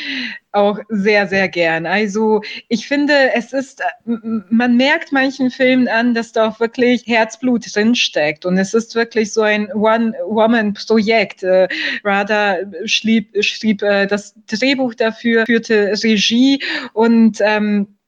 auch 0.53 0.79
sehr, 0.89 1.27
sehr 1.29 1.49
gern. 1.49 1.87
Also 1.87 2.43
ich 2.69 2.89
finde, 2.89 3.33
es 3.35 3.53
ist, 3.53 3.83
man 4.05 4.77
merkt 4.77 5.13
manchen 5.13 5.51
Filmen 5.51 5.87
an, 5.89 6.15
dass 6.15 6.33
da 6.33 6.49
auch 6.49 6.61
wirklich 6.61 7.05
Herzblut 7.07 7.65
drinsteckt. 7.75 8.45
Und 8.45 8.59
es 8.59 8.75
ist 8.75 8.95
wirklich 8.95 9.33
so 9.33 9.43
ein 9.43 9.73
One-Woman-Projekt. 9.73 11.43
Äh, 11.43 11.69
Radha 12.05 12.59
schrieb, 12.85 13.45
schrieb 13.45 13.83
äh, 13.83 14.07
das 14.07 14.35
Drehbuch 14.49 14.95
dafür, 14.95 15.47
führte 15.47 15.90
Regie 15.93 16.63
und 16.93 17.39
ähm, 17.41 17.99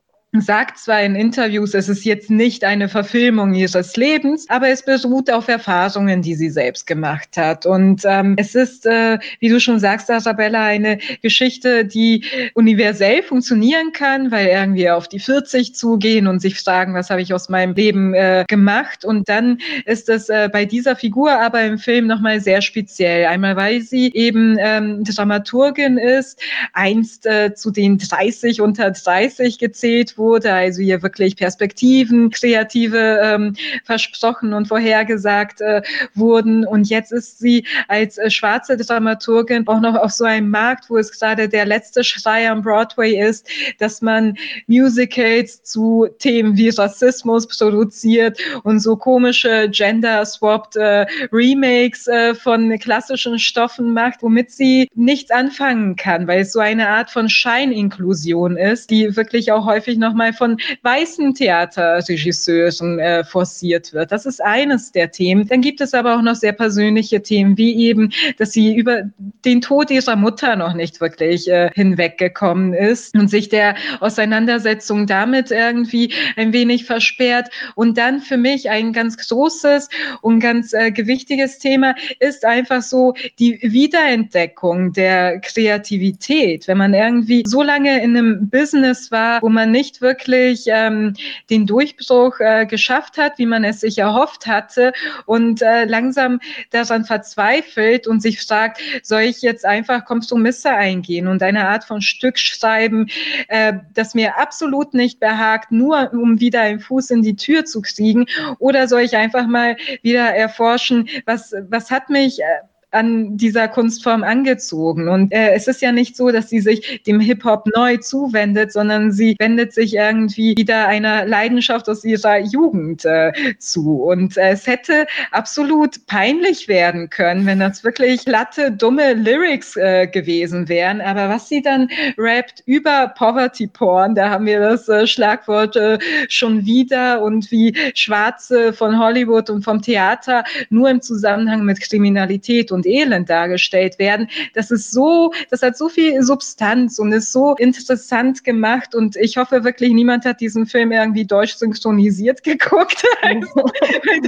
sagt 0.40 0.78
zwar 0.78 1.02
in 1.02 1.14
Interviews, 1.14 1.74
es 1.74 1.90
ist 1.90 2.06
jetzt 2.06 2.30
nicht 2.30 2.64
eine 2.64 2.88
Verfilmung 2.88 3.52
ihres 3.52 3.96
Lebens, 3.96 4.46
aber 4.48 4.68
es 4.68 4.82
beruht 4.82 5.30
auf 5.30 5.46
Erfahrungen, 5.46 6.22
die 6.22 6.34
sie 6.34 6.48
selbst 6.48 6.86
gemacht 6.86 7.36
hat. 7.36 7.66
Und 7.66 8.02
ähm, 8.06 8.36
es 8.38 8.54
ist, 8.54 8.86
äh, 8.86 9.18
wie 9.40 9.50
du 9.50 9.60
schon 9.60 9.78
sagst, 9.78 10.10
Arabella, 10.10 10.64
eine 10.64 10.98
Geschichte, 11.20 11.84
die 11.84 12.24
universell 12.54 13.22
funktionieren 13.22 13.92
kann, 13.92 14.30
weil 14.30 14.46
irgendwie 14.46 14.88
auf 14.88 15.06
die 15.06 15.18
40 15.18 15.74
zugehen 15.74 16.26
und 16.26 16.40
sich 16.40 16.58
fragen, 16.58 16.94
was 16.94 17.10
habe 17.10 17.20
ich 17.20 17.34
aus 17.34 17.50
meinem 17.50 17.74
Leben 17.74 18.14
äh, 18.14 18.46
gemacht. 18.48 19.04
Und 19.04 19.28
dann 19.28 19.58
ist 19.84 20.08
es 20.08 20.30
äh, 20.30 20.48
bei 20.50 20.64
dieser 20.64 20.96
Figur 20.96 21.32
aber 21.32 21.62
im 21.62 21.76
Film 21.76 22.06
nochmal 22.06 22.40
sehr 22.40 22.62
speziell. 22.62 23.26
Einmal, 23.26 23.56
weil 23.56 23.82
sie 23.82 24.10
eben 24.14 24.56
ähm, 24.58 25.04
Dramaturgin 25.04 25.98
ist, 25.98 26.40
einst 26.72 27.26
äh, 27.26 27.54
zu 27.54 27.70
den 27.70 27.98
30 27.98 28.62
unter 28.62 28.90
30 28.90 29.58
gezählt 29.58 30.16
wurde, 30.16 30.21
also 30.30 30.80
ihr 30.80 31.02
wirklich 31.02 31.36
Perspektiven, 31.36 32.30
kreative 32.30 33.20
ähm, 33.22 33.54
versprochen 33.84 34.52
und 34.52 34.68
vorhergesagt 34.68 35.60
äh, 35.60 35.82
wurden. 36.14 36.66
Und 36.66 36.88
jetzt 36.88 37.12
ist 37.12 37.38
sie 37.38 37.66
als 37.88 38.18
äh, 38.18 38.30
schwarze 38.30 38.76
Dramaturgin 38.76 39.66
auch 39.66 39.80
noch 39.80 39.96
auf 39.96 40.12
so 40.12 40.24
einem 40.24 40.50
Markt, 40.50 40.88
wo 40.88 40.96
es 40.96 41.18
gerade 41.18 41.48
der 41.48 41.66
letzte 41.66 42.04
Schrei 42.04 42.48
am 42.50 42.62
Broadway 42.62 43.20
ist, 43.20 43.48
dass 43.78 44.02
man 44.02 44.36
Musicals 44.66 45.62
zu 45.62 46.08
Themen 46.18 46.56
wie 46.56 46.68
Rassismus 46.70 47.46
produziert 47.46 48.38
und 48.62 48.80
so 48.80 48.96
komische 48.96 49.68
gender-swapped 49.70 50.76
äh, 50.76 51.06
Remakes 51.32 52.06
äh, 52.06 52.34
von 52.34 52.78
klassischen 52.78 53.38
Stoffen 53.38 53.92
macht, 53.92 54.22
womit 54.22 54.50
sie 54.50 54.88
nichts 54.94 55.30
anfangen 55.30 55.96
kann, 55.96 56.26
weil 56.26 56.40
es 56.40 56.52
so 56.52 56.60
eine 56.60 56.88
Art 56.88 57.10
von 57.10 57.28
Scheininklusion 57.28 58.56
ist, 58.56 58.90
die 58.90 59.16
wirklich 59.16 59.52
auch 59.52 59.66
häufig 59.66 59.98
noch 59.98 60.11
nochmal 60.12 60.32
von 60.34 60.58
weißen 60.82 61.34
Theaterregisseuren 61.34 62.98
äh, 62.98 63.24
forciert 63.24 63.94
wird. 63.94 64.12
Das 64.12 64.26
ist 64.26 64.42
eines 64.42 64.92
der 64.92 65.10
Themen. 65.10 65.48
Dann 65.48 65.62
gibt 65.62 65.80
es 65.80 65.94
aber 65.94 66.16
auch 66.16 66.22
noch 66.22 66.34
sehr 66.34 66.52
persönliche 66.52 67.22
Themen, 67.22 67.56
wie 67.56 67.74
eben, 67.86 68.12
dass 68.36 68.52
sie 68.52 68.74
über 68.74 69.04
den 69.44 69.62
Tod 69.62 69.90
ihrer 69.90 70.16
Mutter 70.16 70.56
noch 70.56 70.74
nicht 70.74 71.00
wirklich 71.00 71.48
äh, 71.48 71.70
hinweggekommen 71.74 72.74
ist 72.74 73.14
und 73.14 73.28
sich 73.28 73.48
der 73.48 73.74
Auseinandersetzung 74.00 75.06
damit 75.06 75.50
irgendwie 75.50 76.12
ein 76.36 76.52
wenig 76.52 76.84
versperrt. 76.84 77.48
Und 77.74 77.96
dann 77.96 78.20
für 78.20 78.36
mich 78.36 78.68
ein 78.68 78.92
ganz 78.92 79.16
großes 79.16 79.88
und 80.20 80.40
ganz 80.40 80.74
äh, 80.74 80.90
gewichtiges 80.90 81.58
Thema 81.58 81.94
ist 82.20 82.44
einfach 82.44 82.82
so 82.82 83.14
die 83.38 83.58
Wiederentdeckung 83.62 84.92
der 84.92 85.40
Kreativität. 85.40 86.68
Wenn 86.68 86.76
man 86.78 86.92
irgendwie 86.92 87.44
so 87.46 87.62
lange 87.62 88.02
in 88.02 88.16
einem 88.16 88.50
Business 88.50 89.10
war, 89.10 89.40
wo 89.40 89.48
man 89.48 89.70
nicht 89.70 90.01
wirklich 90.02 90.64
ähm, 90.66 91.14
den 91.48 91.66
Durchbruch 91.66 92.40
äh, 92.40 92.66
geschafft 92.66 93.16
hat, 93.16 93.38
wie 93.38 93.46
man 93.46 93.64
es 93.64 93.80
sich 93.80 93.98
erhofft 93.98 94.46
hatte 94.46 94.92
und 95.26 95.62
äh, 95.62 95.84
langsam 95.84 96.40
daran 96.70 97.04
verzweifelt 97.04 98.06
und 98.06 98.20
sich 98.20 98.40
fragt, 98.42 98.80
soll 99.02 99.22
ich 99.22 99.42
jetzt 99.42 99.64
einfach 99.64 100.04
Kompromisse 100.04 100.70
eingehen 100.70 101.28
und 101.28 101.42
eine 101.42 101.68
Art 101.68 101.84
von 101.84 102.02
Stück 102.02 102.38
schreiben, 102.38 103.08
äh, 103.48 103.74
das 103.94 104.14
mir 104.14 104.38
absolut 104.38 104.94
nicht 104.94 105.20
behagt, 105.20 105.72
nur 105.72 106.12
um 106.12 106.40
wieder 106.40 106.60
einen 106.60 106.80
Fuß 106.80 107.10
in 107.10 107.22
die 107.22 107.36
Tür 107.36 107.64
zu 107.64 107.80
kriegen, 107.80 108.26
oder 108.58 108.88
soll 108.88 109.02
ich 109.02 109.16
einfach 109.16 109.46
mal 109.46 109.76
wieder 110.02 110.34
erforschen, 110.34 111.08
was, 111.26 111.54
was 111.68 111.90
hat 111.90 112.10
mich 112.10 112.40
äh, 112.40 112.44
an 112.92 113.36
dieser 113.36 113.68
Kunstform 113.68 114.22
angezogen. 114.22 115.08
Und 115.08 115.32
äh, 115.32 115.52
es 115.54 115.66
ist 115.66 115.80
ja 115.82 115.92
nicht 115.92 116.16
so, 116.16 116.30
dass 116.30 116.48
sie 116.48 116.60
sich 116.60 117.02
dem 117.06 117.20
Hip-Hop 117.20 117.66
neu 117.74 117.96
zuwendet, 117.96 118.72
sondern 118.72 119.12
sie 119.12 119.34
wendet 119.38 119.72
sich 119.72 119.94
irgendwie 119.94 120.54
wieder 120.56 120.86
einer 120.86 121.24
Leidenschaft 121.24 121.88
aus 121.88 122.04
ihrer 122.04 122.38
Jugend 122.38 123.04
äh, 123.04 123.32
zu. 123.58 124.02
Und 124.02 124.36
äh, 124.36 124.50
es 124.50 124.66
hätte 124.66 125.06
absolut 125.30 126.06
peinlich 126.06 126.68
werden 126.68 127.08
können, 127.08 127.46
wenn 127.46 127.60
das 127.60 127.82
wirklich 127.82 128.24
glatte, 128.24 128.70
dumme 128.70 129.14
Lyrics 129.14 129.76
äh, 129.76 130.06
gewesen 130.06 130.68
wären. 130.68 131.00
Aber 131.00 131.28
was 131.28 131.48
sie 131.48 131.62
dann 131.62 131.88
rappt 132.18 132.62
über 132.66 133.12
Poverty 133.16 133.66
Porn, 133.66 134.14
da 134.14 134.30
haben 134.30 134.46
wir 134.46 134.60
das 134.60 134.88
äh, 134.88 135.06
Schlagwort 135.06 135.76
äh, 135.76 135.98
schon 136.28 136.66
wieder 136.66 137.22
und 137.22 137.50
wie 137.50 137.74
Schwarze 137.94 138.72
von 138.72 138.98
Hollywood 138.98 139.48
und 139.48 139.62
vom 139.62 139.80
Theater 139.80 140.44
nur 140.68 140.90
im 140.90 141.00
Zusammenhang 141.00 141.64
mit 141.64 141.80
Kriminalität 141.80 142.70
und 142.70 142.81
und 142.82 142.86
Elend 142.86 143.30
dargestellt 143.30 143.98
werden. 143.98 144.28
Das 144.54 144.70
ist 144.70 144.90
so, 144.90 145.32
das 145.50 145.62
hat 145.62 145.76
so 145.76 145.88
viel 145.88 146.22
Substanz 146.22 146.98
und 146.98 147.12
ist 147.12 147.32
so 147.32 147.54
interessant 147.54 148.44
gemacht 148.44 148.94
und 148.94 149.16
ich 149.16 149.36
hoffe 149.36 149.64
wirklich, 149.64 149.92
niemand 149.92 150.24
hat 150.24 150.40
diesen 150.40 150.66
Film 150.66 150.92
irgendwie 150.92 151.24
deutsch 151.24 151.54
synchronisiert 151.54 152.42
geguckt. 152.44 153.04
Also, 153.22 153.70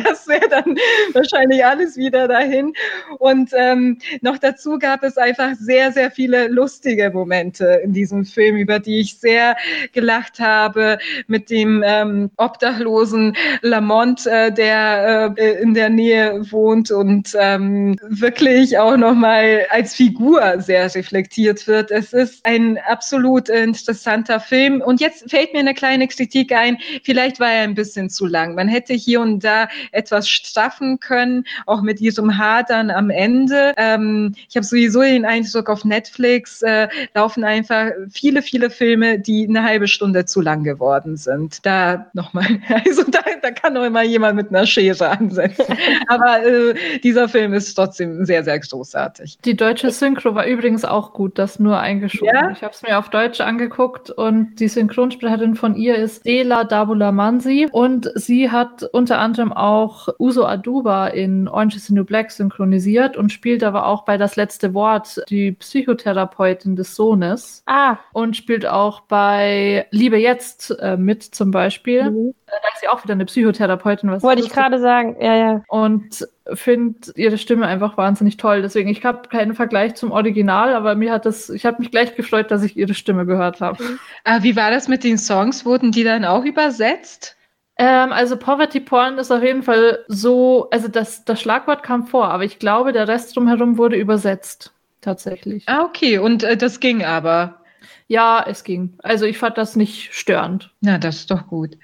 das 0.05 0.29
wäre 0.29 0.49
dann 0.49 0.77
wahrscheinlich 1.13 1.65
alles 1.65 1.97
wieder 1.97 2.29
dahin. 2.29 2.73
Und 3.19 3.51
ähm, 3.55 3.99
noch 4.21 4.39
dazu 4.39 4.79
gab 4.79 5.03
es 5.03 5.17
einfach 5.17 5.55
sehr, 5.59 5.93
sehr 5.93 6.11
viele 6.11 6.49
lustige 6.49 7.11
Momente 7.11 7.81
in 7.83 7.93
diesem 7.93 8.25
Film, 8.25 8.57
über 8.57 8.79
die 8.79 9.01
ich 9.01 9.19
sehr 9.19 9.57
gelacht 9.93 10.39
habe 10.39 10.99
mit 11.27 11.51
dem 11.51 11.83
ähm, 11.85 12.31
obdachlosen 12.37 13.37
Lamont, 13.63 14.27
äh, 14.27 14.53
der 14.53 15.35
äh, 15.37 15.63
in 15.63 15.75
der 15.75 15.89
Nähe 15.89 16.41
wohnt 16.53 16.91
und 16.91 17.37
ähm, 17.39 17.97
wirklich 18.09 18.44
wirklich 18.45 18.79
auch 18.79 18.97
nochmal 18.97 19.67
als 19.71 19.95
Figur 19.95 20.61
sehr 20.61 20.95
reflektiert 20.95 21.67
wird. 21.67 21.91
Es 21.91 22.13
ist 22.13 22.45
ein 22.45 22.79
absolut 22.87 23.49
interessanter 23.49 24.41
Film. 24.41 24.81
Und 24.81 25.01
jetzt 25.01 25.31
fällt 25.31 25.53
mir 25.53 25.61
eine 25.61 25.75
kleine 25.75 26.09
Kritik 26.09 26.53
ein. 26.53 26.79
Vielleicht 27.03 27.41
war 27.41 27.51
er 27.51 27.63
ein 27.63 27.75
bisschen 27.75 28.11
zu 28.11 28.27
lang. 28.27 28.55
Man 28.55 28.69
hätte 28.69 28.95
hier 28.95 29.21
und 29.21 29.43
da 29.43 29.69
etwas 29.93 30.29
straffen 30.29 31.01
können, 31.01 31.45
auch 31.67 31.83
mit 31.83 32.01
diesem 32.01 32.37
Hadern 32.39 32.91
am 32.91 33.11
Ende. 33.11 33.73
Ähm, 33.77 34.35
ich 34.49 34.57
habe 34.57 34.65
sowieso 34.65 35.01
den 35.03 35.25
Eindruck, 35.25 35.69
auf 35.69 35.85
Netflix 35.85 36.63
äh, 36.63 36.89
laufen 37.15 37.45
einfach 37.45 37.91
viele, 38.11 38.43
viele 38.43 38.71
Filme, 38.71 39.19
die 39.19 39.47
eine 39.49 39.63
halbe 39.63 39.89
Stunde 39.89 40.25
zu 40.25 40.41
lang 40.41 40.65
geworden 40.65 41.17
sind. 41.17 41.65
Da 41.65 42.07
nochmal, 42.13 42.47
also 42.87 43.03
da, 43.05 43.21
da 43.43 43.51
kann 43.51 43.75
noch 43.75 43.85
immer 43.85 44.03
jemand 44.03 44.37
mit 44.37 44.51
einer 44.51 44.67
Schere 44.67 45.11
ansetzen. 45.11 45.77
Aber 46.09 46.45
äh, 46.45 46.75
dieser 47.03 47.29
Film 47.29 47.55
ist 47.55 47.75
trotzdem 47.75 48.25
sehr, 48.25 48.34
sehr 48.43 48.59
großartig. 48.59 49.39
Die 49.45 49.57
deutsche 49.57 49.91
Synchro 49.91 50.35
war 50.35 50.47
übrigens 50.47 50.85
auch 50.85 51.13
gut, 51.13 51.39
das 51.39 51.59
nur 51.59 51.79
eingeschoben. 51.79 52.35
Ja? 52.35 52.51
Ich 52.51 52.63
habe 52.63 52.75
es 52.75 52.83
mir 52.83 52.99
auf 52.99 53.11
Deutsch 53.11 53.41
angeguckt 53.41 54.11
und 54.11 54.57
die 54.57 54.69
Synchronsprecherin 54.69 55.55
von 55.55 55.77
ihr 55.77 55.97
ist 55.97 56.25
Dela 56.27 56.65
Dabula 56.65 57.13
Mansi 57.13 57.69
und 57.71 58.11
sie 58.15 58.51
hat 58.51 58.83
unter 58.93 59.19
anderem 59.19 59.53
auch 59.53 60.09
Uso 60.19 60.45
Aduba 60.45 61.09
in 61.09 61.49
Orange 61.49 61.77
is 61.77 61.87
the 61.87 61.95
New 61.95 62.05
Black 62.05 62.31
synchronisiert 62.31 63.17
und 63.17 63.31
spielt 63.31 63.63
aber 63.63 63.87
auch 63.87 64.05
bei 64.05 64.17
Das 64.17 64.37
letzte 64.37 64.75
Wort 64.75 65.23
die 65.29 65.53
Psychotherapeutin 65.53 66.77
des 66.77 66.95
Sohnes. 66.95 67.63
Ah. 67.67 67.99
Und 68.13 68.37
spielt 68.37 68.67
auch 68.67 69.01
bei 69.01 69.87
Liebe 69.91 70.17
jetzt 70.17 70.71
äh, 70.81 70.97
mit 70.97 71.23
zum 71.23 71.51
Beispiel. 71.51 72.11
Mhm. 72.11 72.35
Äh, 72.47 72.53
da 72.63 72.69
ist 72.75 72.81
sie 72.81 72.89
auch 72.89 73.03
wieder 73.05 73.15
eine 73.15 73.25
Psychotherapeutin. 73.25 74.11
Was 74.11 74.23
Wollte 74.23 74.43
ich 74.43 74.51
gerade 74.51 74.79
sagen, 74.81 75.17
ja, 75.21 75.35
ja. 75.35 75.63
Und 75.69 76.27
finde 76.53 77.13
ihre 77.17 77.39
Stimme 77.39 77.67
einfach 77.67 77.97
wahnsinnig 77.97 78.37
toll. 78.37 78.63
Deswegen, 78.63 78.89
ich 78.89 79.05
habe 79.05 79.29
keinen 79.29 79.55
Vergleich 79.55 79.95
zum 79.95 80.11
Original, 80.11 80.75
aber 80.75 80.95
mir 80.95 81.13
hat 81.13 81.27
das, 81.27 81.49
ich 81.49 81.65
habe 81.65 81.79
mich 81.79 81.91
gleich 81.91 82.15
gefreut, 82.17 82.51
dass 82.51 82.63
ich 82.63 82.77
ihre 82.77 82.95
Stimme 82.95 83.27
gehört 83.27 83.61
habe. 83.61 83.83
Ah, 84.25 84.43
wie 84.43 84.57
war 84.57 84.71
das 84.71 84.89
mit 84.89 85.05
den 85.05 85.19
Songs? 85.19 85.65
Wurden 85.65 85.93
die 85.93 86.05
dann 86.05 86.25
auch 86.25 86.45
übersetzt? 86.45 87.37
Ähm, 87.77 88.13
also 88.13 88.37
Poverty 88.37 88.81
Porn 88.81 89.19
ist 89.19 89.31
auf 89.31 89.43
jeden 89.43 89.63
Fall 89.63 90.05
so, 90.07 90.69
also 90.71 90.89
das, 90.89 91.25
das 91.25 91.41
Schlagwort 91.41 91.83
kam 91.83 92.07
vor, 92.07 92.29
aber 92.29 92.45
ich 92.45 92.59
glaube, 92.59 92.93
der 92.93 93.09
Rest 93.09 93.35
drumherum 93.35 93.79
wurde 93.79 93.97
übersetzt. 93.97 94.73
Tatsächlich. 95.01 95.65
Ah, 95.67 95.83
okay. 95.83 96.19
Und 96.19 96.45
äh, 96.45 96.57
das 96.57 96.81
ging 96.81 97.05
aber. 97.05 97.61
Ja, 98.07 98.45
es 98.47 98.65
ging. 98.65 98.95
Also 99.03 99.27
ich 99.27 99.39
fand 99.39 99.59
das 99.59 99.77
nicht 99.77 100.15
störend. 100.15 100.73
Na, 100.81 100.99
das 100.99 101.17
ist 101.17 101.31
doch 101.31 101.47
gut. 101.47 101.77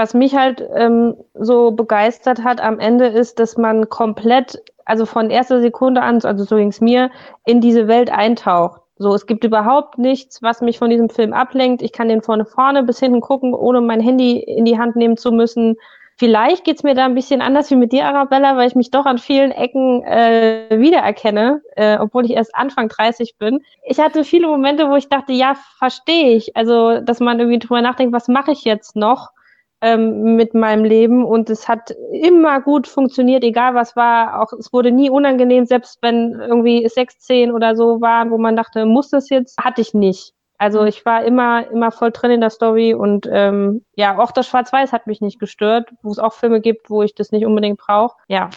Was 0.00 0.14
mich 0.14 0.34
halt 0.34 0.66
ähm, 0.76 1.14
so 1.34 1.72
begeistert 1.72 2.42
hat 2.42 2.58
am 2.62 2.78
Ende 2.78 3.08
ist, 3.08 3.38
dass 3.38 3.58
man 3.58 3.90
komplett, 3.90 4.58
also 4.86 5.04
von 5.04 5.28
erster 5.28 5.60
Sekunde 5.60 6.00
an, 6.00 6.24
also 6.24 6.44
so 6.44 6.56
ging 6.56 6.68
es 6.68 6.80
mir, 6.80 7.10
in 7.44 7.60
diese 7.60 7.86
Welt 7.86 8.10
eintaucht. 8.10 8.80
So, 8.96 9.12
es 9.12 9.26
gibt 9.26 9.44
überhaupt 9.44 9.98
nichts, 9.98 10.40
was 10.40 10.62
mich 10.62 10.78
von 10.78 10.88
diesem 10.88 11.10
Film 11.10 11.34
ablenkt. 11.34 11.82
Ich 11.82 11.92
kann 11.92 12.08
den 12.08 12.22
von 12.22 12.46
vorne 12.46 12.82
bis 12.82 12.98
hinten 12.98 13.20
gucken, 13.20 13.52
ohne 13.52 13.82
mein 13.82 14.00
Handy 14.00 14.38
in 14.38 14.64
die 14.64 14.78
Hand 14.78 14.96
nehmen 14.96 15.18
zu 15.18 15.32
müssen. 15.32 15.76
Vielleicht 16.16 16.64
geht's 16.64 16.82
mir 16.82 16.94
da 16.94 17.04
ein 17.04 17.14
bisschen 17.14 17.42
anders 17.42 17.70
wie 17.70 17.76
mit 17.76 17.92
dir, 17.92 18.06
Arabella, 18.06 18.56
weil 18.56 18.68
ich 18.68 18.76
mich 18.76 18.90
doch 18.90 19.04
an 19.04 19.18
vielen 19.18 19.50
Ecken 19.50 20.02
äh, 20.04 20.78
wiedererkenne, 20.80 21.60
äh, 21.76 21.98
obwohl 21.98 22.24
ich 22.24 22.30
erst 22.30 22.54
Anfang 22.54 22.88
30 22.88 23.36
bin. 23.36 23.60
Ich 23.84 24.00
hatte 24.00 24.24
viele 24.24 24.46
Momente, 24.46 24.88
wo 24.88 24.96
ich 24.96 25.10
dachte, 25.10 25.34
ja, 25.34 25.56
verstehe 25.76 26.34
ich. 26.36 26.56
Also, 26.56 27.00
dass 27.00 27.20
man 27.20 27.38
irgendwie 27.38 27.58
drüber 27.58 27.82
nachdenkt, 27.82 28.14
was 28.14 28.28
mache 28.28 28.52
ich 28.52 28.64
jetzt 28.64 28.96
noch? 28.96 29.32
Ähm, 29.80 30.36
mit 30.36 30.54
meinem 30.54 30.84
Leben 30.84 31.24
und 31.24 31.50
es 31.50 31.68
hat 31.68 31.90
immer 32.12 32.60
gut 32.60 32.86
funktioniert, 32.86 33.44
egal 33.44 33.74
was 33.74 33.96
war. 33.96 34.42
Auch 34.42 34.52
es 34.52 34.72
wurde 34.72 34.92
nie 34.92 35.10
unangenehm, 35.10 35.66
selbst 35.66 35.98
wenn 36.02 36.38
irgendwie 36.40 36.86
sechs, 36.88 37.18
zehn 37.18 37.52
oder 37.52 37.74
so 37.76 38.00
waren, 38.00 38.30
wo 38.30 38.38
man 38.38 38.56
dachte, 38.56 38.86
muss 38.86 39.10
das 39.10 39.30
jetzt, 39.30 39.58
hatte 39.58 39.80
ich 39.80 39.94
nicht. 39.94 40.34
Also 40.58 40.84
ich 40.84 41.06
war 41.06 41.24
immer, 41.24 41.70
immer 41.70 41.90
voll 41.90 42.10
drin 42.10 42.32
in 42.32 42.42
der 42.42 42.50
Story 42.50 42.92
und 42.92 43.26
ähm, 43.32 43.82
ja, 43.94 44.18
auch 44.18 44.30
das 44.30 44.46
Schwarz-Weiß 44.46 44.92
hat 44.92 45.06
mich 45.06 45.22
nicht 45.22 45.40
gestört, 45.40 45.88
wo 46.02 46.10
es 46.10 46.18
auch 46.18 46.34
Filme 46.34 46.60
gibt, 46.60 46.90
wo 46.90 47.02
ich 47.02 47.14
das 47.14 47.32
nicht 47.32 47.46
unbedingt 47.46 47.78
brauche. 47.78 48.14
Ja, 48.28 48.50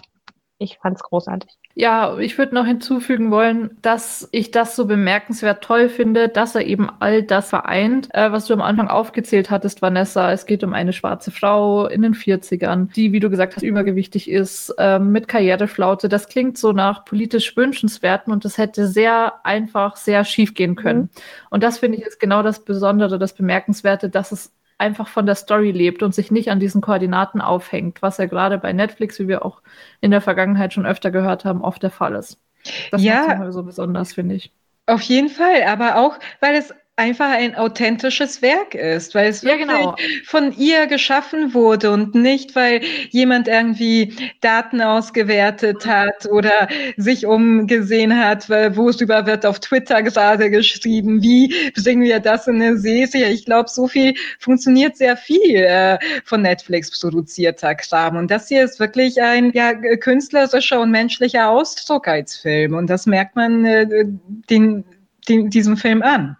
ich 0.60 0.78
fand's 0.78 1.04
großartig. 1.04 1.50
Ja, 1.76 2.18
ich 2.20 2.38
würde 2.38 2.54
noch 2.54 2.66
hinzufügen 2.66 3.32
wollen, 3.32 3.78
dass 3.82 4.30
ich 4.32 4.52
das 4.52 4.76
so 4.76 4.86
bemerkenswert 4.86 5.64
toll 5.64 5.90
finde, 5.90 6.30
dass 6.30 6.54
er 6.54 6.66
eben 6.66 6.90
all 7.00 7.24
das 7.24 7.50
vereint, 7.50 8.14
äh, 8.14 8.32
was 8.32 8.46
du 8.46 8.54
am 8.54 8.62
Anfang 8.62 8.88
aufgezählt 8.88 9.50
hattest, 9.50 9.82
Vanessa. 9.82 10.32
Es 10.32 10.46
geht 10.46 10.64
um 10.64 10.74
eine 10.74 10.94
schwarze 10.94 11.32
Frau 11.32 11.88
in 11.88 12.04
den 12.04 12.14
40ern, 12.14 12.94
die, 12.94 13.12
wie 13.12 13.20
du 13.20 13.30
gesagt 13.30 13.56
hast, 13.56 13.64
übergewichtig 13.64 14.30
ist, 14.30 14.70
äh, 14.78 15.00
mit 15.00 15.28
Karriereflaute. 15.28 16.10
Das 16.10 16.28
klingt 16.28 16.58
so 16.58 16.72
nach 16.72 17.06
politisch 17.06 17.58
wünschenswerten 17.58 18.32
und 18.32 18.46
das 18.46 18.58
hätte 18.58 18.88
sehr 18.88 19.44
einfach, 19.44 19.96
sehr 19.96 20.24
schief 20.26 20.54
gehen 20.54 20.76
können. 20.76 21.02
Mhm. 21.02 21.10
Und 21.50 21.64
das 21.64 21.80
finde 21.80 21.98
ich 21.98 22.04
ist 22.06 22.20
genau 22.20 22.44
das 22.44 22.64
Besondere, 22.64 23.18
das 23.18 23.34
Bemerkenswerte, 23.34 24.10
dass 24.10 24.32
es 24.32 24.54
einfach 24.84 25.08
von 25.08 25.26
der 25.26 25.36
Story 25.36 25.72
lebt 25.72 26.04
und 26.04 26.14
sich 26.14 26.30
nicht 26.30 26.52
an 26.52 26.60
diesen 26.60 26.82
Koordinaten 26.82 27.40
aufhängt, 27.40 28.02
was 28.02 28.18
ja 28.18 28.26
gerade 28.26 28.58
bei 28.58 28.74
Netflix, 28.74 29.18
wie 29.18 29.30
wir 29.30 29.46
auch 29.46 29.62
in 30.02 30.12
der 30.12 30.20
Vergangenheit 30.20 30.74
schon 30.74 30.86
öfter 30.86 31.10
gehört 31.10 31.46
haben, 31.46 31.62
oft 31.62 31.82
der 31.82 31.90
Fall 31.90 32.16
ist. 32.16 32.38
Das 32.92 33.02
ja, 33.02 33.52
so 33.52 33.64
besonders, 33.64 34.14
finde 34.14 34.36
ich. 34.36 34.52
Auf 34.86 35.02
jeden 35.02 35.30
Fall, 35.30 35.64
aber 35.64 35.98
auch, 35.98 36.20
weil 36.42 36.56
es 36.56 36.74
einfach 36.95 37.32
ein 37.32 37.56
authentisches 37.56 38.44
Werk 38.44 38.76
ist, 38.76 39.15
weil 39.15 39.30
es 39.30 39.41
ja, 39.41 39.57
genau. 39.57 39.95
von 40.26 40.56
ihr 40.56 40.86
geschaffen 40.86 41.56
wurde 41.56 41.90
und 41.90 42.14
nicht, 42.14 42.56
weil 42.56 42.82
jemand 43.10 43.48
irgendwie 43.48 44.14
Daten 44.41 44.80
ausgewertet 44.80 45.88
hat 45.88 46.28
oder 46.30 46.68
sich 46.95 47.26
umgesehen 47.26 48.15
hat, 48.15 48.48
worüber 48.48 49.26
wird 49.26 49.44
auf 49.44 49.60
Twitter 49.60 50.03
gerade 50.03 50.52
geschrieben, 50.52 51.24
wie 51.24 51.72
bringen 51.74 52.03
wir 52.03 52.20
das 52.20 52.48
in 52.48 52.61
eine 52.61 52.78
Serie. 52.78 53.30
Ich 53.30 53.45
glaube, 53.45 53.70
so 53.70 53.88
viel 53.88 54.14
funktioniert 54.38 54.95
sehr 54.95 55.18
viel 55.18 55.56
äh, 55.56 55.98
von 56.26 56.44
Netflix 56.44 56.99
produzierter 56.99 57.74
Kram 57.74 58.18
und 58.18 58.30
das 58.30 58.48
hier 58.49 58.64
ist 58.64 58.80
wirklich 58.80 59.20
ein 59.20 59.52
ja, 59.53 59.74
künstlerischer 59.74 60.80
und 60.80 60.91
menschlicher 60.91 61.49
Ausdruck 61.49 62.07
als 62.07 62.38
Film 62.38 62.76
und 62.76 62.88
das 62.88 63.07
merkt 63.07 63.36
man 63.36 63.65
äh, 63.65 64.06
den, 64.48 64.86
den, 65.28 65.49
diesem 65.49 65.76
Film 65.76 66.03
an. 66.03 66.38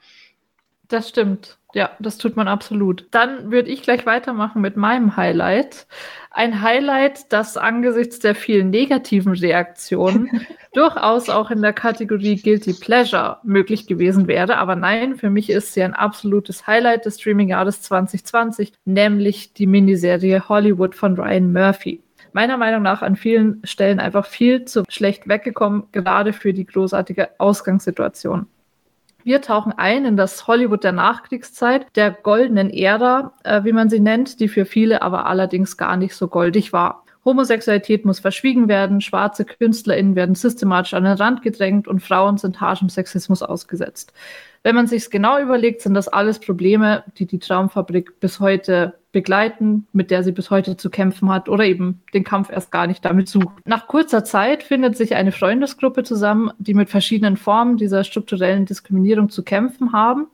Das 0.94 1.10
stimmt. 1.10 1.58
Ja, 1.74 1.90
das 1.98 2.20
tut 2.20 2.36
man 2.36 2.48
absolut. 2.48 3.08
Dann 3.10 3.50
würde 3.50 3.72
ich 3.72 3.82
gleich 3.82 4.06
weitermachen 4.06 4.62
mit 4.62 4.78
meinem 4.78 5.18
Highlight. 5.18 5.88
Ein 6.30 6.62
Highlight, 6.62 7.34
das 7.34 7.58
angesichts 7.58 8.20
der 8.20 8.36
vielen 8.36 8.70
negativen 8.70 9.34
Reaktionen 9.34 10.46
durchaus 10.74 11.32
auch 11.32 11.50
in 11.50 11.64
der 11.64 11.74
Kategorie 11.74 12.40
Guilty 12.40 12.74
Pleasure 12.74 13.40
möglich 13.42 13.88
gewesen 13.88 14.28
wäre. 14.28 14.58
Aber 14.58 14.76
nein, 14.76 15.16
für 15.16 15.32
mich 15.32 15.50
ist 15.50 15.74
sie 15.74 15.82
ein 15.82 15.96
absolutes 15.96 16.68
Highlight 16.68 17.06
des 17.06 17.20
Streaming-Jahres 17.20 17.82
2020, 17.82 18.74
nämlich 18.86 19.56
die 19.56 19.66
Miniserie 19.66 20.48
Hollywood 20.48 20.94
von 20.94 21.16
Ryan 21.16 21.52
Murphy 21.52 22.04
meiner 22.36 22.58
Meinung 22.58 22.82
nach 22.82 23.04
an 23.04 23.16
vielen 23.16 23.62
Stellen 23.64 24.00
einfach 24.00 24.26
viel 24.26 24.66
zu 24.66 24.84
schlecht 24.90 25.28
weggekommen, 25.28 25.84
gerade 25.92 26.34
für 26.34 26.52
die 26.52 26.66
großartige 26.66 27.40
Ausgangssituation. 27.40 28.48
Wir 29.24 29.42
tauchen 29.42 29.72
ein 29.72 30.06
in 30.06 30.18
das 30.18 30.48
Hollywood 30.48 30.84
der 30.84 30.92
Nachkriegszeit, 30.92 31.88
der 31.96 32.12
goldenen 32.12 32.70
Ära, 32.70 33.34
äh, 33.44 33.64
wie 33.64 33.72
man 33.72 33.90
sie 33.90 34.00
nennt, 34.00 34.40
die 34.40 34.50
für 34.50 34.66
viele 34.66 35.02
aber 35.02 35.26
allerdings 35.26 35.78
gar 35.78 35.96
nicht 35.96 36.16
so 36.16 36.28
goldig 36.28 36.74
war. 36.74 37.04
Homosexualität 37.26 38.04
muss 38.04 38.20
verschwiegen 38.20 38.68
werden, 38.68 39.00
schwarze 39.00 39.46
KünstlerInnen 39.46 40.16
werden 40.16 40.36
systematisch 40.36 40.94
an 40.94 41.06
den 41.06 41.14
Rand 41.14 41.42
gedrängt 41.42 41.88
und 41.88 42.02
Frauen 42.04 42.38
sind 42.38 42.60
harschem 42.60 42.90
Sexismus 42.90 43.42
ausgesetzt. 43.42 44.12
Wenn 44.64 44.76
man 44.76 44.88
sich 44.88 45.04
es 45.04 45.10
genau 45.10 45.40
überlegt, 45.40 45.82
sind 45.82 45.94
das 45.94 46.08
alles 46.08 46.40
Probleme, 46.40 47.04
die 47.18 47.26
die 47.26 47.40
Traumfabrik 47.40 48.22
bis 48.22 48.40
heute 48.40 48.94
begleiten, 49.12 49.88
mit 49.94 50.10
der 50.10 50.24
sie 50.24 50.32
bis 50.32 50.50
heute 50.50 50.76
zu 50.76 50.90
kämpfen 50.90 51.30
hat 51.30 51.48
oder 51.48 51.66
eben 51.66 52.02
den 52.14 52.24
Kampf 52.24 52.50
erst 52.50 52.72
gar 52.72 52.88
nicht 52.88 53.06
damit 53.06 53.30
sucht. 53.30 53.66
Nach 53.66 53.88
kurzer 53.88 54.24
Zeit 54.24 54.64
findet 54.64 54.98
sich 54.98 55.16
eine 55.16 55.32
Freundesgruppe 55.32 56.04
zusammen, 56.04 56.52
die 56.58 56.74
mit 56.74 56.90
verschiedenen 56.90 57.38
Formen 57.38 57.78
dieser 57.78 58.04
strukturellen 58.04 58.66
Diskriminierung 58.66 59.30
zu 59.30 59.44
kämpfen 59.44 59.94
haben 59.94 60.28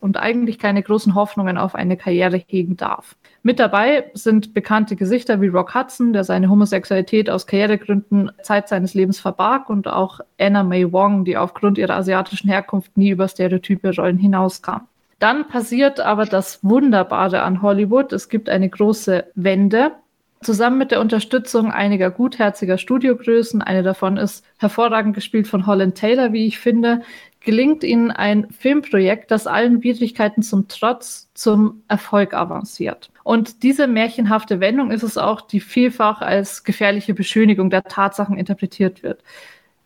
und 0.00 0.18
eigentlich 0.18 0.58
keine 0.58 0.82
großen 0.82 1.14
Hoffnungen 1.14 1.56
auf 1.56 1.74
eine 1.74 1.96
Karriere 1.96 2.42
hegen 2.46 2.76
darf. 2.76 3.16
Mit 3.42 3.58
dabei 3.58 4.10
sind 4.12 4.52
bekannte 4.54 4.96
Gesichter 4.96 5.40
wie 5.40 5.48
Rock 5.48 5.74
Hudson, 5.74 6.12
der 6.12 6.24
seine 6.24 6.50
Homosexualität 6.50 7.30
aus 7.30 7.46
Karrieregründen 7.46 8.30
Zeit 8.42 8.68
seines 8.68 8.94
Lebens 8.94 9.18
verbarg, 9.18 9.70
und 9.70 9.88
auch 9.88 10.20
Anna 10.38 10.62
May 10.62 10.92
Wong, 10.92 11.24
die 11.24 11.36
aufgrund 11.36 11.78
ihrer 11.78 11.94
asiatischen 11.94 12.50
Herkunft 12.50 12.96
nie 12.96 13.10
über 13.10 13.26
stereotype 13.28 13.75
Rollen 13.84 14.18
hinauskam. 14.18 14.82
Dann 15.18 15.48
passiert 15.48 16.00
aber 16.00 16.26
das 16.26 16.62
Wunderbare 16.62 17.42
an 17.42 17.62
Hollywood. 17.62 18.12
Es 18.12 18.28
gibt 18.28 18.48
eine 18.48 18.68
große 18.68 19.24
Wende. 19.34 19.92
Zusammen 20.42 20.76
mit 20.76 20.90
der 20.90 21.00
Unterstützung 21.00 21.72
einiger 21.72 22.10
gutherziger 22.10 22.76
Studiogrößen, 22.76 23.62
eine 23.62 23.82
davon 23.82 24.18
ist 24.18 24.44
hervorragend 24.58 25.14
gespielt 25.14 25.48
von 25.48 25.66
Holland 25.66 25.96
Taylor, 25.96 26.34
wie 26.34 26.46
ich 26.46 26.58
finde, 26.58 27.00
gelingt 27.40 27.82
ihnen 27.82 28.10
ein 28.10 28.50
Filmprojekt, 28.50 29.30
das 29.30 29.46
allen 29.46 29.82
Widrigkeiten 29.82 30.42
zum 30.42 30.68
Trotz 30.68 31.30
zum 31.32 31.82
Erfolg 31.88 32.34
avanciert. 32.34 33.10
Und 33.22 33.62
diese 33.62 33.86
märchenhafte 33.86 34.60
Wendung 34.60 34.90
ist 34.90 35.02
es 35.02 35.16
auch, 35.16 35.40
die 35.40 35.60
vielfach 35.60 36.20
als 36.20 36.64
gefährliche 36.64 37.14
Beschönigung 37.14 37.70
der 37.70 37.84
Tatsachen 37.84 38.36
interpretiert 38.36 39.02
wird. 39.02 39.22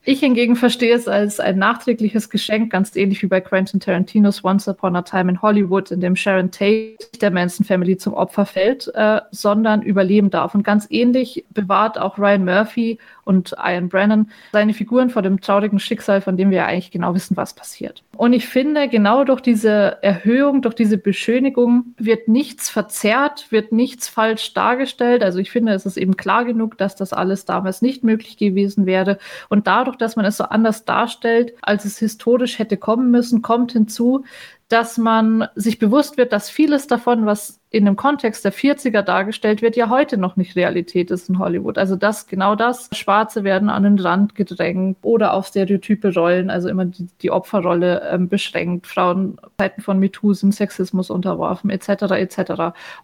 Ich 0.02 0.20
hingegen 0.20 0.56
verstehe 0.56 0.94
es 0.94 1.08
als 1.08 1.40
ein 1.40 1.58
nachträgliches 1.58 2.30
Geschenk, 2.30 2.72
ganz 2.72 2.96
ähnlich 2.96 3.22
wie 3.22 3.26
bei 3.26 3.42
Quentin 3.42 3.80
Tarantinos 3.80 4.42
Once 4.42 4.66
Upon 4.66 4.96
a 4.96 5.02
Time 5.02 5.32
in 5.32 5.42
Hollywood, 5.42 5.90
in 5.90 6.00
dem 6.00 6.16
Sharon 6.16 6.50
Tate 6.50 6.96
der 7.20 7.30
Manson 7.30 7.66
Family 7.66 7.98
zum 7.98 8.14
Opfer 8.14 8.46
fällt, 8.46 8.90
äh, 8.94 9.20
sondern 9.30 9.82
überleben 9.82 10.30
darf. 10.30 10.54
Und 10.54 10.62
ganz 10.62 10.86
ähnlich 10.88 11.44
bewahrt 11.50 11.98
auch 11.98 12.16
Ryan 12.16 12.46
Murphy 12.46 12.98
und 13.30 13.54
Ian 13.56 13.88
Brennan 13.88 14.28
seine 14.52 14.74
Figuren 14.74 15.08
vor 15.08 15.22
dem 15.22 15.40
traurigen 15.40 15.78
Schicksal, 15.78 16.20
von 16.20 16.36
dem 16.36 16.50
wir 16.50 16.58
ja 16.58 16.66
eigentlich 16.66 16.90
genau 16.90 17.14
wissen, 17.14 17.36
was 17.36 17.54
passiert. 17.54 18.02
Und 18.16 18.32
ich 18.32 18.48
finde, 18.48 18.88
genau 18.88 19.22
durch 19.22 19.40
diese 19.40 19.98
Erhöhung, 20.02 20.62
durch 20.62 20.74
diese 20.74 20.98
Beschönigung 20.98 21.94
wird 21.96 22.26
nichts 22.26 22.68
verzerrt, 22.68 23.46
wird 23.50 23.70
nichts 23.70 24.08
falsch 24.08 24.52
dargestellt. 24.52 25.22
Also 25.22 25.38
ich 25.38 25.52
finde, 25.52 25.72
es 25.72 25.86
ist 25.86 25.96
eben 25.96 26.16
klar 26.16 26.44
genug, 26.44 26.76
dass 26.76 26.96
das 26.96 27.12
alles 27.12 27.44
damals 27.44 27.82
nicht 27.82 28.02
möglich 28.02 28.36
gewesen 28.36 28.84
wäre. 28.84 29.18
Und 29.48 29.68
dadurch, 29.68 29.96
dass 29.96 30.16
man 30.16 30.24
es 30.24 30.36
so 30.36 30.44
anders 30.44 30.84
darstellt, 30.84 31.54
als 31.62 31.84
es 31.84 31.98
historisch 31.98 32.58
hätte 32.58 32.76
kommen 32.76 33.12
müssen, 33.12 33.42
kommt 33.42 33.72
hinzu, 33.72 34.24
dass 34.70 34.98
man 34.98 35.48
sich 35.56 35.80
bewusst 35.80 36.16
wird, 36.16 36.32
dass 36.32 36.48
vieles 36.48 36.86
davon, 36.86 37.26
was 37.26 37.60
in 37.70 37.84
dem 37.86 37.96
Kontext 37.96 38.44
der 38.44 38.52
40er 38.52 39.02
dargestellt 39.02 39.62
wird, 39.62 39.74
ja 39.74 39.90
heute 39.90 40.16
noch 40.16 40.36
nicht 40.36 40.54
Realität 40.54 41.10
ist 41.10 41.28
in 41.28 41.40
Hollywood. 41.40 41.76
Also 41.76 41.96
das, 41.96 42.28
genau 42.28 42.54
das, 42.54 42.88
Schwarze 42.92 43.42
werden 43.42 43.68
an 43.68 43.82
den 43.82 43.98
Rand 43.98 44.36
gedrängt 44.36 44.98
oder 45.02 45.34
auf 45.34 45.48
stereotype 45.48 46.14
Rollen, 46.14 46.50
also 46.50 46.68
immer 46.68 46.84
die, 46.84 47.08
die 47.20 47.32
Opferrolle 47.32 48.08
ähm, 48.12 48.28
beschränkt, 48.28 48.86
Frauen 48.86 49.40
Zeiten 49.58 49.82
von 49.82 49.98
MeToo 49.98 50.34
sind 50.34 50.54
Sexismus 50.54 51.10
unterworfen, 51.10 51.68
etc., 51.68 51.88
etc. 52.12 52.38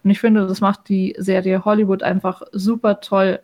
Und 0.04 0.10
ich 0.10 0.20
finde, 0.20 0.46
das 0.46 0.60
macht 0.60 0.88
die 0.88 1.16
Serie 1.18 1.64
Hollywood 1.64 2.04
einfach 2.04 2.42
super 2.52 3.00
toll 3.00 3.40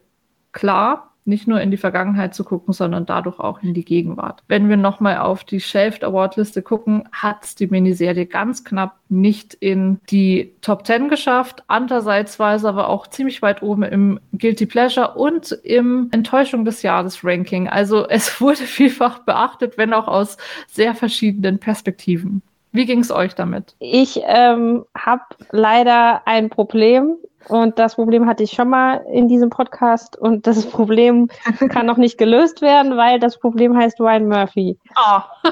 klar 0.52 1.11
nicht 1.24 1.46
nur 1.46 1.60
in 1.60 1.70
die 1.70 1.76
Vergangenheit 1.76 2.34
zu 2.34 2.44
gucken, 2.44 2.72
sondern 2.72 3.06
dadurch 3.06 3.38
auch 3.38 3.62
in 3.62 3.74
die 3.74 3.84
Gegenwart. 3.84 4.42
Wenn 4.48 4.68
wir 4.68 4.76
nochmal 4.76 5.18
auf 5.18 5.44
die 5.44 5.60
Shelved 5.60 6.04
Award 6.04 6.36
Liste 6.36 6.62
gucken, 6.62 7.08
hat 7.12 7.58
die 7.60 7.66
Miniserie 7.66 8.26
ganz 8.26 8.64
knapp 8.64 8.96
nicht 9.08 9.54
in 9.54 10.00
die 10.10 10.54
Top 10.62 10.86
10 10.86 11.08
geschafft. 11.08 11.62
Andererseits 11.68 12.38
war 12.38 12.54
es 12.54 12.64
aber 12.64 12.88
auch 12.88 13.06
ziemlich 13.06 13.42
weit 13.42 13.62
oben 13.62 13.82
im 13.82 14.20
Guilty 14.32 14.66
Pleasure 14.66 15.14
und 15.14 15.52
im 15.62 16.08
Enttäuschung 16.12 16.64
des 16.64 16.82
Jahres 16.82 17.24
Ranking. 17.24 17.68
Also 17.68 18.06
es 18.08 18.40
wurde 18.40 18.62
vielfach 18.62 19.20
beachtet, 19.20 19.78
wenn 19.78 19.92
auch 19.92 20.08
aus 20.08 20.36
sehr 20.66 20.94
verschiedenen 20.94 21.58
Perspektiven. 21.58 22.42
Wie 22.72 22.86
ging 22.86 23.00
es 23.00 23.10
euch 23.10 23.34
damit? 23.34 23.76
Ich 23.80 24.18
ähm, 24.24 24.86
habe 24.96 25.22
leider 25.50 26.26
ein 26.26 26.48
Problem 26.48 27.16
und 27.48 27.78
das 27.78 27.94
Problem 27.94 28.26
hatte 28.26 28.42
ich 28.42 28.52
schon 28.52 28.68
mal 28.68 29.04
in 29.10 29.28
diesem 29.28 29.50
Podcast 29.50 30.18
und 30.18 30.46
das 30.46 30.66
Problem 30.70 31.28
kann 31.68 31.86
noch 31.86 31.96
nicht 31.96 32.18
gelöst 32.18 32.62
werden, 32.62 32.96
weil 32.96 33.18
das 33.18 33.38
Problem 33.38 33.76
heißt 33.76 34.00
Ryan 34.00 34.28
Murphy. 34.28 34.78
Oh. 34.96 35.50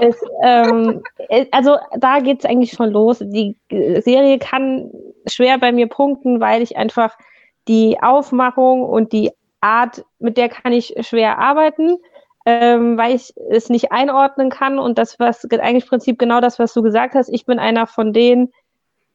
es, 0.00 0.16
ähm, 0.42 1.02
also 1.50 1.76
da 1.98 2.20
geht 2.20 2.40
es 2.40 2.44
eigentlich 2.44 2.72
schon 2.72 2.90
los. 2.90 3.18
Die 3.20 3.56
Serie 3.70 4.38
kann 4.38 4.90
schwer 5.26 5.58
bei 5.58 5.72
mir 5.72 5.88
punkten, 5.88 6.40
weil 6.40 6.62
ich 6.62 6.76
einfach 6.76 7.16
die 7.68 7.98
Aufmachung 8.00 8.84
und 8.84 9.12
die 9.12 9.32
Art, 9.60 10.04
mit 10.18 10.36
der 10.36 10.48
kann 10.48 10.72
ich 10.72 10.94
schwer 11.00 11.38
arbeiten 11.38 11.98
ähm, 12.46 12.96
weil 12.96 13.16
ich 13.16 13.34
es 13.50 13.68
nicht 13.68 13.90
einordnen 13.90 14.50
kann 14.50 14.78
und 14.78 14.98
das, 14.98 15.18
was 15.18 15.44
eigentlich 15.50 15.84
im 15.84 15.88
Prinzip 15.88 16.18
genau 16.18 16.40
das, 16.40 16.60
was 16.60 16.72
du 16.72 16.80
gesagt 16.80 17.16
hast, 17.16 17.28
ich 17.28 17.44
bin 17.44 17.58
einer 17.58 17.88
von 17.88 18.12
denen, 18.12 18.52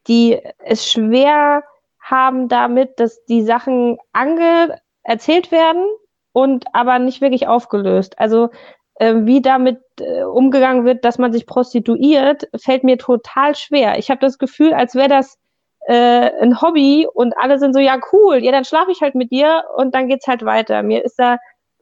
die 0.06 0.38
es 0.58 0.90
schwer 0.90 1.64
haben 2.02 2.48
damit, 2.48 3.00
dass 3.00 3.24
die 3.24 3.42
Sachen 3.42 3.98
ange 4.12 4.78
erzählt 5.02 5.50
werden 5.50 5.84
und 6.32 6.66
aber 6.72 6.98
nicht 6.98 7.20
wirklich 7.20 7.46
aufgelöst. 7.46 8.18
Also 8.18 8.50
äh, 8.96 9.14
wie 9.18 9.40
damit 9.40 9.80
äh, 10.00 10.22
umgegangen 10.24 10.84
wird, 10.84 11.04
dass 11.04 11.18
man 11.18 11.32
sich 11.32 11.46
prostituiert, 11.46 12.48
fällt 12.56 12.84
mir 12.84 12.98
total 12.98 13.54
schwer. 13.54 13.98
Ich 13.98 14.10
habe 14.10 14.20
das 14.20 14.38
Gefühl, 14.38 14.74
als 14.74 14.94
wäre 14.94 15.08
das 15.08 15.38
äh, 15.86 16.30
ein 16.40 16.60
Hobby 16.60 17.06
und 17.12 17.36
alle 17.38 17.58
sind 17.58 17.74
so, 17.74 17.80
ja 17.80 17.98
cool, 18.12 18.42
ja 18.42 18.52
dann 18.52 18.64
schlafe 18.64 18.90
ich 18.92 19.00
halt 19.00 19.14
mit 19.14 19.30
dir 19.30 19.64
und 19.76 19.94
dann 19.94 20.08
geht's 20.08 20.26
halt 20.26 20.44
weiter. 20.44 20.82
Mir 20.82 21.04
ist 21.04 21.18
da 21.18 21.38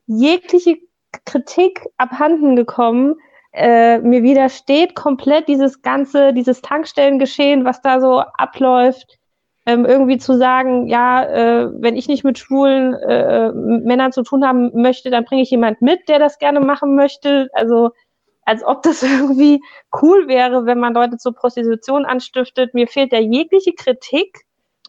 jegliche 0.07 0.79
Kritik 1.25 1.87
abhanden 1.97 2.57
gekommen. 2.57 3.17
Äh, 3.53 3.99
mir 3.99 4.23
widersteht 4.23 4.95
komplett 4.95 5.49
dieses 5.49 5.83
ganze, 5.83 6.33
dieses 6.33 6.63
Tankstellengeschehen, 6.63 7.65
was 7.65 7.81
da 7.83 8.01
so 8.01 8.21
abläuft. 8.21 9.20
Ähm, 9.71 9.85
irgendwie 9.85 10.19
zu 10.19 10.37
sagen, 10.37 10.89
ja, 10.89 11.23
äh, 11.25 11.71
wenn 11.73 11.97
ich 11.97 12.09
nicht 12.09 12.25
mit 12.25 12.39
schwulen 12.39 12.95
äh, 12.95 13.53
Männern 13.53 14.11
zu 14.11 14.23
tun 14.23 14.45
haben 14.45 14.71
möchte, 14.75 15.11
dann 15.11 15.25
bringe 15.25 15.43
ich 15.43 15.51
jemand 15.51 15.81
mit, 15.81 16.09
der 16.09 16.19
das 16.19 16.39
gerne 16.39 16.59
machen 16.59 16.97
möchte. 16.97 17.49
Also 17.53 17.91
als 18.45 18.65
ob 18.65 18.83
das 18.83 19.03
irgendwie 19.05 19.63
cool 20.03 20.27
wäre, 20.27 20.67
wenn 20.67 20.81
man 20.81 20.95
Leute 20.95 21.19
zur 21.19 21.35
Prostitution 21.35 22.05
anstiftet. 22.05 22.75
Mir 22.75 22.89
fehlt 22.89 23.13
da 23.13 23.19
jegliche 23.19 23.73
Kritik 23.73 24.45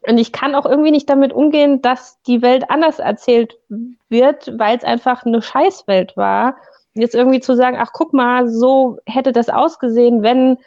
und 0.07 0.17
ich 0.17 0.31
kann 0.31 0.55
auch 0.55 0.65
irgendwie 0.65 0.91
nicht 0.91 1.09
damit 1.09 1.31
umgehen, 1.31 1.81
dass 1.83 2.19
die 2.23 2.41
Welt 2.41 2.71
anders 2.71 2.97
erzählt 2.97 3.59
wird, 4.09 4.51
weil 4.57 4.77
es 4.77 4.83
einfach 4.83 5.25
eine 5.25 5.43
Scheißwelt 5.43 6.17
war. 6.17 6.55
Jetzt 6.95 7.13
irgendwie 7.13 7.39
zu 7.39 7.55
sagen, 7.55 7.77
ach 7.79 7.91
guck 7.93 8.13
mal, 8.13 8.47
so 8.47 8.97
hätte 9.05 9.31
das 9.31 9.49
ausgesehen, 9.49 10.23
wenn 10.23 10.57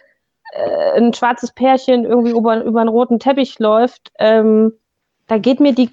äh, 0.54 0.98
ein 0.98 1.12
schwarzes 1.12 1.52
Pärchen 1.52 2.04
irgendwie 2.04 2.30
über, 2.30 2.62
über 2.62 2.80
einen 2.80 2.88
roten 2.88 3.18
Teppich 3.18 3.58
läuft, 3.58 4.12
ähm, 4.18 4.72
da 5.26 5.38
geht 5.38 5.60
mir 5.60 5.74
die, 5.74 5.90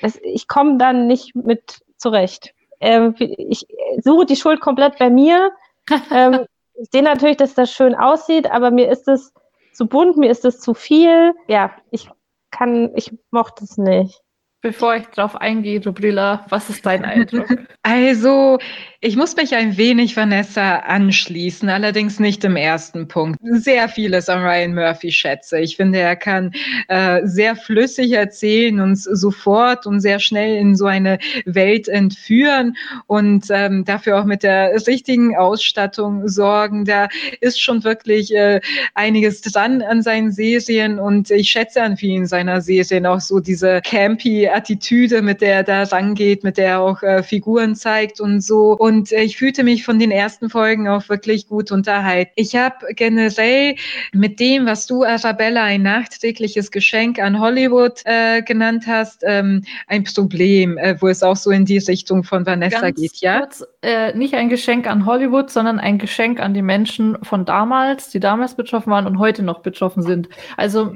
das, 0.00 0.18
ich 0.22 0.48
komme 0.48 0.78
dann 0.78 1.06
nicht 1.06 1.34
mit 1.34 1.82
zurecht. 1.96 2.54
Ähm, 2.80 3.14
ich 3.18 3.66
suche 4.02 4.26
die 4.26 4.36
Schuld 4.36 4.60
komplett 4.60 4.98
bei 4.98 5.10
mir. 5.10 5.52
ähm, 6.10 6.46
ich 6.74 6.88
sehe 6.90 7.02
natürlich, 7.02 7.36
dass 7.36 7.54
das 7.54 7.70
schön 7.70 7.94
aussieht, 7.94 8.50
aber 8.50 8.70
mir 8.70 8.90
ist 8.90 9.08
es 9.08 9.32
zu 9.72 9.86
bunt, 9.86 10.16
mir 10.16 10.30
ist 10.30 10.44
es 10.44 10.60
zu 10.60 10.74
viel. 10.74 11.34
Ja, 11.48 11.72
ich 11.90 12.08
kann, 12.50 12.92
ich 12.94 13.12
mochte 13.30 13.64
es 13.64 13.76
nicht. 13.76 14.21
Bevor 14.62 14.94
ich 14.94 15.06
drauf 15.08 15.34
eingehe, 15.34 15.84
Rubrilla, 15.84 16.46
was 16.48 16.70
ist 16.70 16.86
dein 16.86 17.04
Eindruck? 17.04 17.48
Also, 17.84 18.60
ich 19.00 19.16
muss 19.16 19.34
mich 19.34 19.56
ein 19.56 19.76
wenig 19.76 20.16
Vanessa 20.16 20.76
anschließen, 20.76 21.68
allerdings 21.68 22.20
nicht 22.20 22.44
im 22.44 22.54
ersten 22.54 23.08
Punkt. 23.08 23.40
Sehr 23.42 23.88
vieles 23.88 24.28
an 24.28 24.40
Ryan 24.40 24.72
Murphy 24.72 25.10
schätze. 25.10 25.58
Ich 25.58 25.74
finde, 25.74 25.98
er 25.98 26.14
kann 26.14 26.52
äh, 26.86 27.22
sehr 27.24 27.56
flüssig 27.56 28.12
erzählen, 28.12 28.78
uns 28.78 29.02
sofort 29.02 29.84
und 29.88 29.98
sehr 29.98 30.20
schnell 30.20 30.54
in 30.56 30.76
so 30.76 30.86
eine 30.86 31.18
Welt 31.44 31.88
entführen 31.88 32.76
und 33.08 33.46
ähm, 33.50 33.84
dafür 33.84 34.20
auch 34.20 34.24
mit 34.24 34.44
der 34.44 34.72
richtigen 34.86 35.36
Ausstattung 35.36 36.28
sorgen. 36.28 36.84
Da 36.84 37.08
ist 37.40 37.60
schon 37.60 37.82
wirklich 37.82 38.32
äh, 38.32 38.60
einiges 38.94 39.40
dran 39.40 39.82
an 39.82 40.02
seinen 40.02 40.30
Serien 40.30 41.00
und 41.00 41.32
ich 41.32 41.50
schätze 41.50 41.82
an 41.82 41.96
vielen 41.96 42.26
seiner 42.26 42.60
Serien 42.60 43.06
auch 43.06 43.20
so 43.20 43.40
diese 43.40 43.80
campy 43.80 44.51
Attitüde, 44.52 45.22
mit 45.22 45.40
der 45.40 45.54
er 45.54 45.62
da 45.64 45.82
rangeht, 45.84 46.44
mit 46.44 46.56
der 46.56 46.66
er 46.66 46.80
auch 46.80 47.02
äh, 47.02 47.22
Figuren 47.22 47.74
zeigt 47.74 48.20
und 48.20 48.40
so. 48.40 48.72
Und 48.72 49.12
äh, 49.12 49.22
ich 49.22 49.36
fühlte 49.36 49.64
mich 49.64 49.84
von 49.84 49.98
den 49.98 50.10
ersten 50.10 50.50
Folgen 50.50 50.88
auch 50.88 51.08
wirklich 51.08 51.48
gut 51.48 51.70
unterhalten. 51.70 52.32
Ich 52.36 52.56
habe 52.56 52.94
generell 52.94 53.76
mit 54.12 54.40
dem, 54.40 54.66
was 54.66 54.86
du, 54.86 55.04
Arabella, 55.04 55.64
ein 55.64 55.82
nachträgliches 55.82 56.70
Geschenk 56.70 57.18
an 57.18 57.38
Hollywood 57.38 58.00
äh, 58.04 58.42
genannt 58.42 58.84
hast, 58.86 59.22
ähm, 59.26 59.62
ein 59.86 60.04
Problem, 60.04 60.78
äh, 60.78 60.96
wo 61.00 61.08
es 61.08 61.22
auch 61.22 61.36
so 61.36 61.50
in 61.50 61.64
die 61.64 61.78
Richtung 61.78 62.24
von 62.24 62.46
Vanessa 62.46 62.80
Ganz 62.80 63.00
geht, 63.00 63.16
ja? 63.16 63.40
Kurz, 63.40 63.64
äh, 63.82 64.16
nicht 64.16 64.34
ein 64.34 64.48
Geschenk 64.48 64.86
an 64.86 65.06
Hollywood, 65.06 65.50
sondern 65.50 65.78
ein 65.78 65.98
Geschenk 65.98 66.40
an 66.40 66.54
die 66.54 66.62
Menschen 66.62 67.18
von 67.22 67.44
damals, 67.44 68.10
die 68.10 68.20
damals 68.20 68.54
betroffen 68.54 68.90
waren 68.90 69.06
und 69.06 69.18
heute 69.18 69.42
noch 69.42 69.60
betroffen 69.60 70.02
sind. 70.02 70.28
Also 70.56 70.94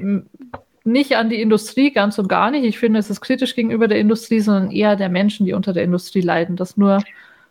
nicht 0.87 1.15
an 1.15 1.29
die 1.29 1.41
Industrie, 1.41 1.91
ganz 1.91 2.17
und 2.17 2.29
gar 2.29 2.49
nicht. 2.49 2.63
Ich 2.63 2.79
finde, 2.79 2.99
es 2.99 3.09
ist 3.09 3.21
kritisch 3.21 3.55
gegenüber 3.55 3.87
der 3.87 3.99
Industrie, 3.99 4.39
sondern 4.39 4.71
eher 4.71 4.95
der 4.95 5.09
Menschen, 5.09 5.45
die 5.45 5.53
unter 5.53 5.73
der 5.73 5.83
Industrie 5.83 6.21
leiden. 6.21 6.55
Das 6.55 6.77
nur 6.77 7.03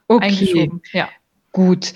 okay. 0.08 0.26
eingeschoben. 0.26 0.82
Ja. 0.92 1.08
Gut. 1.52 1.92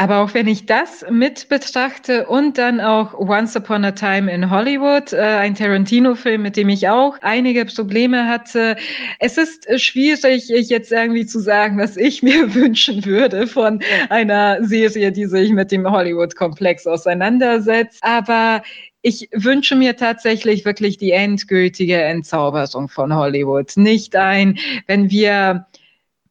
Aber 0.00 0.18
auch 0.18 0.32
wenn 0.32 0.46
ich 0.46 0.64
das 0.64 1.04
mit 1.10 1.48
betrachte 1.48 2.28
und 2.28 2.56
dann 2.56 2.80
auch 2.80 3.14
Once 3.14 3.56
Upon 3.56 3.84
a 3.84 3.90
Time 3.90 4.32
in 4.32 4.48
Hollywood, 4.48 5.12
äh, 5.12 5.16
ein 5.16 5.56
Tarantino-Film, 5.56 6.40
mit 6.40 6.56
dem 6.56 6.68
ich 6.68 6.88
auch 6.88 7.18
einige 7.20 7.64
Probleme 7.64 8.28
hatte, 8.28 8.76
es 9.18 9.36
ist 9.38 9.66
schwierig, 9.80 10.48
jetzt 10.48 10.92
irgendwie 10.92 11.26
zu 11.26 11.40
sagen, 11.40 11.78
was 11.78 11.96
ich 11.96 12.22
mir 12.22 12.54
wünschen 12.54 13.04
würde 13.04 13.48
von 13.48 13.80
einer 14.08 14.62
Serie, 14.64 15.10
die 15.10 15.26
sich 15.26 15.50
mit 15.50 15.72
dem 15.72 15.90
Hollywood-Komplex 15.90 16.86
auseinandersetzt. 16.86 17.98
Aber 18.02 18.62
ich 19.08 19.28
wünsche 19.32 19.74
mir 19.74 19.96
tatsächlich 19.96 20.64
wirklich 20.64 20.98
die 20.98 21.12
endgültige 21.12 22.00
Entzauberung 22.00 22.88
von 22.88 23.14
Hollywood. 23.14 23.76
Nicht 23.76 24.14
ein, 24.16 24.58
wenn 24.86 25.10
wir 25.10 25.66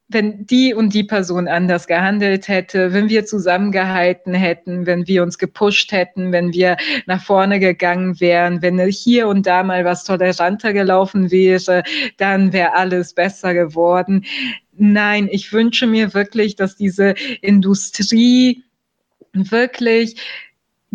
wenn 0.09 0.45
die 0.45 0.73
und 0.73 0.93
die 0.93 1.03
Person 1.03 1.49
anders 1.49 1.85
gehandelt 1.85 2.47
hätte, 2.47 2.93
wenn 2.93 3.09
wir 3.09 3.25
zusammengehalten 3.25 4.33
hätten, 4.33 4.85
wenn 4.85 5.05
wir 5.05 5.21
uns 5.21 5.37
gepusht 5.37 5.91
hätten, 5.91 6.31
wenn 6.31 6.53
wir 6.53 6.77
nach 7.07 7.21
vorne 7.21 7.59
gegangen 7.59 8.17
wären, 8.21 8.61
wenn 8.61 8.79
hier 8.87 9.27
und 9.27 9.45
da 9.45 9.63
mal 9.63 9.83
was 9.83 10.05
toleranter 10.05 10.71
gelaufen 10.71 11.29
wäre, 11.29 11.83
dann 12.15 12.53
wäre 12.53 12.73
alles 12.73 13.15
besser 13.15 13.53
geworden 13.53 14.23
nein, 14.77 15.27
ich 15.31 15.51
wünsche 15.51 15.87
mir 15.87 16.13
wirklich, 16.13 16.55
dass 16.55 16.75
diese 16.75 17.15
Industrie 17.41 18.63
wirklich 19.33 20.15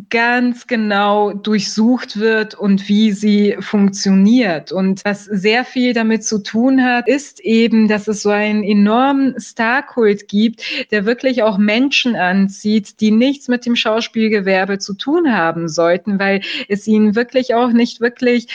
ganz 0.09 0.66
genau 0.66 1.32
durchsucht 1.32 2.19
wird 2.19 2.55
und 2.55 2.89
wie 2.89 3.12
sie 3.12 3.56
funktioniert. 3.60 4.73
Und 4.73 5.05
was 5.05 5.24
sehr 5.24 5.64
viel 5.64 5.93
damit 5.93 6.24
zu 6.24 6.43
tun 6.43 6.82
hat, 6.82 7.09
ist 7.09 7.40
eben, 7.40 7.89
dass 7.89 8.09
es 8.09 8.23
so 8.23 8.31
einen 8.31 8.64
enormen 8.64 9.39
Starkult 9.39 10.28
gibt, 10.28 10.62
der 10.90 11.05
wirklich 11.05 11.43
auch 11.43 11.59
Menschen 11.59 12.16
anzieht, 12.16 13.01
die 13.01 13.10
nichts 13.10 13.48
mit 13.48 13.66
dem 13.66 13.77
Schauspielgewerbe 13.77 14.78
zu 14.78 14.94
tun 14.94 15.32
haben 15.32 15.69
sollten, 15.69 16.19
weil 16.19 16.40
es 16.69 16.86
ihnen 16.86 17.14
wirklich 17.14 17.55
auch 17.55 17.73
nicht 17.73 18.01
wirklich 18.01 18.48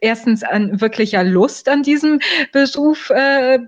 erstens 0.00 0.42
an 0.42 0.80
wirklicher 0.80 1.22
Lust 1.22 1.68
an 1.68 1.82
diesem 1.82 2.20
Beruf 2.52 3.10
äh, 3.10 3.60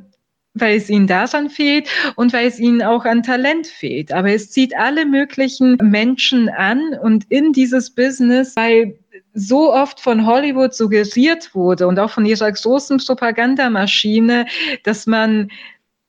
weil 0.54 0.76
es 0.76 0.88
ihnen 0.88 1.06
daran 1.06 1.50
fehlt 1.50 1.88
und 2.16 2.32
weil 2.32 2.46
es 2.46 2.58
ihnen 2.58 2.82
auch 2.82 3.04
an 3.04 3.22
Talent 3.22 3.66
fehlt. 3.66 4.12
Aber 4.12 4.30
es 4.30 4.50
zieht 4.50 4.76
alle 4.76 5.04
möglichen 5.04 5.76
Menschen 5.82 6.48
an 6.48 6.80
und 7.02 7.24
in 7.28 7.52
dieses 7.52 7.90
Business, 7.90 8.56
weil 8.56 8.96
so 9.34 9.72
oft 9.72 10.00
von 10.00 10.26
Hollywood 10.26 10.74
suggeriert 10.74 11.54
wurde 11.54 11.88
und 11.88 11.98
auch 11.98 12.10
von 12.10 12.24
ihrer 12.24 12.50
großen 12.50 12.98
Propagandamaschine, 12.98 14.46
dass 14.84 15.06
man 15.06 15.50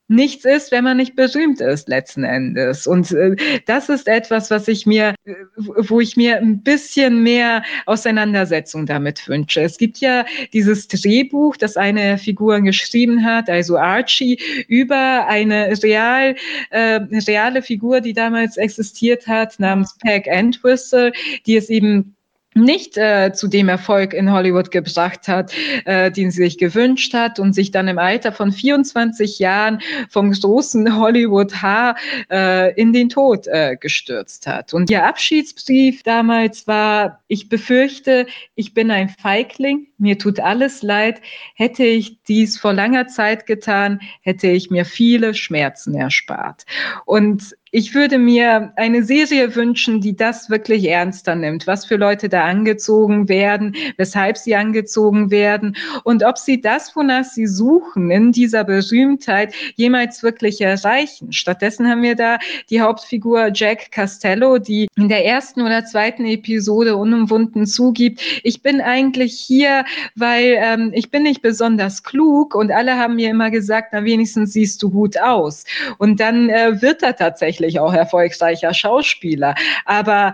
nichts 0.08 0.46
ist, 0.46 0.72
wenn 0.72 0.84
man 0.84 0.98
nicht 0.98 1.16
berühmt 1.16 1.62
ist 1.62 1.88
letzten 1.88 2.24
Endes. 2.24 2.86
Und 2.86 3.12
äh, 3.12 3.36
das 3.66 3.90
ist 3.90 4.08
etwas, 4.08 4.52
was 4.52 4.68
ich 4.68 4.86
mir, 4.86 5.16
äh, 5.26 5.34
wo 5.58 6.00
ich 6.00 6.16
mir 6.16 6.38
ein 6.38 6.62
bisschen 6.62 7.24
mehr 7.24 7.64
Auseinandersetzung 7.86 8.86
damit 8.86 9.28
wünsche. 9.28 9.62
Es 9.62 9.78
gibt 9.78 9.98
ja 10.00 10.26
dieses 10.54 10.88
Drehbuch, 10.88 11.58
das 11.58 11.76
eine 11.78 12.18
Figur 12.18 12.62
geschrieben 12.62 13.26
hat, 13.26 13.50
also 13.50 13.78
Archie, 13.78 14.40
über 14.68 15.28
eine 15.28 15.72
real, 15.82 16.36
äh, 16.70 17.00
reale 17.28 17.62
Figur, 17.62 18.02
die 18.02 18.14
damals 18.14 18.58
existiert 18.58 19.28
hat, 19.28 19.60
namens 19.60 19.98
Peg 19.98 20.28
Entwistle, 20.28 21.12
die 21.46 21.56
es 21.56 21.70
eben 21.70 22.16
nicht 22.56 22.98
äh, 22.98 23.34
zu 23.34 23.50
dem 23.50 23.68
Erfolg 23.68 24.14
in 24.14 24.32
Hollywood 24.32 24.72
gebracht 24.72 25.28
hat, 25.28 25.52
äh, 25.84 26.10
den 26.10 26.32
sie 26.32 26.44
sich 26.44 26.58
gewünscht 26.58 27.14
hat 27.14 27.38
und 27.38 27.54
sich 27.54 27.72
dann 27.72 27.90
im 27.90 28.00
Alter 28.00 28.32
von 28.32 28.52
24 28.52 29.40
Jahren 29.40 29.82
vom 30.10 30.32
großen 30.32 30.98
Hollywood 30.98 31.62
Haar 31.62 31.98
äh, 32.32 32.74
in 32.80 32.94
den 32.94 33.10
Tod 33.10 33.48
äh, 33.48 33.76
gestürzt 33.78 34.48
hat. 34.48 34.74
Und 34.74 34.90
ihr 34.90 35.06
Abschiedsbrief 35.06 36.04
damals 36.04 36.66
war, 36.66 37.22
ich 37.28 37.50
befürchte, 37.50 38.26
ich 38.56 38.74
bin 38.74 38.90
ein 38.90 39.10
Feigling, 39.10 39.88
mir 39.98 40.18
tut 40.18 40.40
alles 40.40 40.82
leid, 40.82 41.22
hätte 41.56 41.84
ich 41.84 42.22
dies 42.24 42.58
vor 42.58 42.72
langer 42.72 43.08
Zeit 43.08 43.46
getan, 43.46 44.00
hätte 44.22 44.48
ich 44.48 44.70
mir 44.70 44.86
viele 44.86 45.34
Schmerzen 45.34 45.94
erspart. 45.94 46.66
Und 47.06 47.56
ich 47.76 47.94
würde 47.94 48.18
mir 48.18 48.72
eine 48.78 49.04
Serie 49.04 49.54
wünschen, 49.54 50.00
die 50.00 50.16
das 50.16 50.50
wirklich 50.50 50.88
ernster 50.88 51.36
nimmt, 51.36 51.68
was 51.68 51.86
für 51.86 51.98
Leute 51.98 52.30
da 52.30 52.46
angezogen 52.46 53.28
werden, 53.28 53.76
weshalb 53.98 54.38
sie 54.38 54.56
angezogen 54.56 55.30
werden 55.30 55.76
und 56.06 56.24
ob 56.24 56.38
sie 56.38 56.62
das, 56.62 56.96
wonach 56.96 57.26
sie 57.26 57.48
suchen, 57.48 58.12
in 58.12 58.32
dieser 58.32 58.64
Berühmtheit 58.64 59.54
jemals 59.76 60.24
wirklich 60.24 60.62
erreichen. 60.62 61.34
Stattdessen 61.34 61.90
haben 61.90 62.02
wir 62.02 62.16
da 62.16 62.38
die 62.70 62.80
Hauptfigur 62.80 63.50
Jack 63.54 63.92
Castello, 63.92 64.58
die 64.58 64.88
in 64.96 65.10
der 65.10 65.26
ersten 65.26 65.60
oder 65.60 65.84
zweiten 65.84 66.24
Episode 66.24 66.96
unumwunden 66.96 67.66
zugibt, 67.66 68.22
ich 68.44 68.62
bin 68.62 68.80
eigentlich 68.80 69.34
hier, 69.34 69.84
weil 70.16 70.56
ähm, 70.60 70.92
ich 70.94 71.12
bin 71.12 71.24
nicht 71.24 71.42
besonders 71.42 72.04
klug 72.04 72.56
und 72.56 72.72
alle 72.72 72.96
haben 72.96 73.16
mir 73.16 73.32
immer 73.32 73.52
gesagt, 73.52 73.90
na 73.92 74.06
wenigstens 74.06 74.54
siehst 74.54 74.82
du 74.82 74.90
gut 74.90 75.20
aus. 75.20 75.66
Und 75.98 76.22
dann 76.22 76.48
äh, 76.48 76.82
wird 76.82 77.04
er 77.04 77.18
tatsächlich 77.18 77.65
sicherlich 77.66 77.80
auch 77.80 77.94
erfolgreicher 77.94 78.74
Schauspieler. 78.74 79.56
Aber 79.86 80.34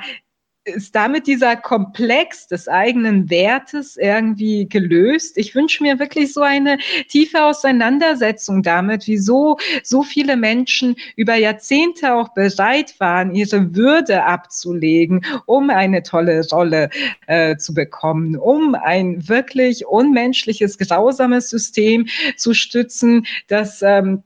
ist 0.63 0.95
damit 0.95 1.25
dieser 1.25 1.55
Komplex 1.55 2.45
des 2.45 2.67
eigenen 2.67 3.31
Wertes 3.31 3.97
irgendwie 3.97 4.69
gelöst? 4.69 5.39
Ich 5.39 5.55
wünsche 5.55 5.81
mir 5.81 5.97
wirklich 5.97 6.33
so 6.33 6.41
eine 6.41 6.77
tiefe 7.07 7.43
Auseinandersetzung 7.43 8.61
damit, 8.61 9.07
wieso 9.07 9.57
so 9.81 10.03
viele 10.03 10.37
Menschen 10.37 10.95
über 11.15 11.33
Jahrzehnte 11.33 12.13
auch 12.13 12.35
bereit 12.35 12.93
waren, 12.99 13.33
ihre 13.33 13.75
Würde 13.75 14.23
abzulegen, 14.23 15.25
um 15.47 15.71
eine 15.71 16.03
tolle 16.03 16.47
Rolle 16.51 16.91
äh, 17.25 17.57
zu 17.57 17.73
bekommen, 17.73 18.37
um 18.37 18.75
ein 18.75 19.27
wirklich 19.27 19.87
unmenschliches, 19.87 20.77
grausames 20.77 21.49
System 21.49 22.05
zu 22.37 22.53
stützen, 22.53 23.25
das 23.47 23.81
ähm, 23.81 24.21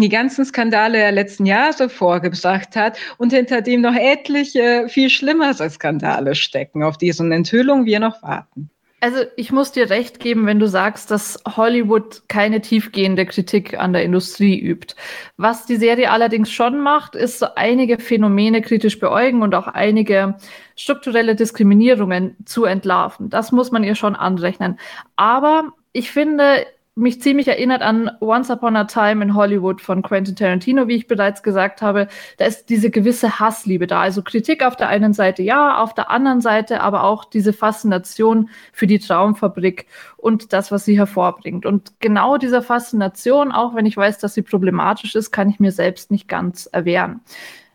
die 0.00 0.08
ganzen 0.08 0.44
Skandale 0.44 0.98
der 0.98 1.12
letzten 1.12 1.46
Jahre 1.46 1.88
vorgebracht 1.88 2.76
hat 2.76 2.98
und 3.18 3.32
hinter 3.32 3.62
dem 3.62 3.80
noch 3.80 3.94
etliche 3.94 4.86
viel 4.88 5.10
schlimmere 5.10 5.68
Skandale 5.70 6.34
stecken, 6.34 6.82
auf 6.82 6.98
diesen 6.98 7.32
Enthüllungen 7.32 7.86
wir 7.86 8.00
noch 8.00 8.22
warten. 8.22 8.70
Also 9.00 9.22
ich 9.36 9.52
muss 9.52 9.70
dir 9.70 9.90
recht 9.90 10.18
geben, 10.18 10.46
wenn 10.46 10.58
du 10.58 10.66
sagst, 10.66 11.12
dass 11.12 11.40
Hollywood 11.46 12.22
keine 12.26 12.60
tiefgehende 12.60 13.26
Kritik 13.26 13.78
an 13.78 13.92
der 13.92 14.02
Industrie 14.02 14.58
übt. 14.58 14.96
Was 15.36 15.66
die 15.66 15.76
Serie 15.76 16.10
allerdings 16.10 16.50
schon 16.50 16.80
macht, 16.80 17.14
ist 17.14 17.38
so 17.38 17.46
einige 17.54 18.00
Phänomene 18.00 18.60
kritisch 18.60 18.98
beäugen 18.98 19.42
und 19.42 19.54
auch 19.54 19.68
einige 19.68 20.36
strukturelle 20.74 21.36
Diskriminierungen 21.36 22.36
zu 22.44 22.64
entlarven. 22.64 23.30
Das 23.30 23.52
muss 23.52 23.70
man 23.70 23.84
ihr 23.84 23.94
schon 23.94 24.16
anrechnen. 24.16 24.80
Aber 25.14 25.72
ich 25.92 26.10
finde, 26.10 26.66
mich 26.98 27.22
ziemlich 27.22 27.48
erinnert 27.48 27.80
an 27.80 28.10
Once 28.20 28.50
Upon 28.50 28.76
a 28.76 28.84
Time 28.84 29.22
in 29.24 29.34
Hollywood 29.34 29.80
von 29.80 30.02
Quentin 30.02 30.36
Tarantino, 30.36 30.88
wie 30.88 30.96
ich 30.96 31.06
bereits 31.06 31.42
gesagt 31.42 31.80
habe. 31.80 32.08
Da 32.36 32.46
ist 32.46 32.68
diese 32.68 32.90
gewisse 32.90 33.38
Hassliebe 33.38 33.86
da. 33.86 34.02
Also 34.02 34.22
Kritik 34.22 34.64
auf 34.64 34.76
der 34.76 34.88
einen 34.88 35.12
Seite 35.12 35.42
ja, 35.42 35.78
auf 35.78 35.94
der 35.94 36.10
anderen 36.10 36.40
Seite 36.40 36.80
aber 36.80 37.04
auch 37.04 37.24
diese 37.24 37.52
Faszination 37.52 38.50
für 38.72 38.86
die 38.86 38.98
Traumfabrik 38.98 39.86
und 40.16 40.52
das, 40.52 40.72
was 40.72 40.84
sie 40.84 40.98
hervorbringt. 40.98 41.64
Und 41.64 41.92
genau 42.00 42.36
dieser 42.36 42.62
Faszination, 42.62 43.52
auch 43.52 43.74
wenn 43.74 43.86
ich 43.86 43.96
weiß, 43.96 44.18
dass 44.18 44.34
sie 44.34 44.42
problematisch 44.42 45.14
ist, 45.14 45.30
kann 45.30 45.48
ich 45.48 45.60
mir 45.60 45.72
selbst 45.72 46.10
nicht 46.10 46.28
ganz 46.28 46.66
erwehren 46.66 47.20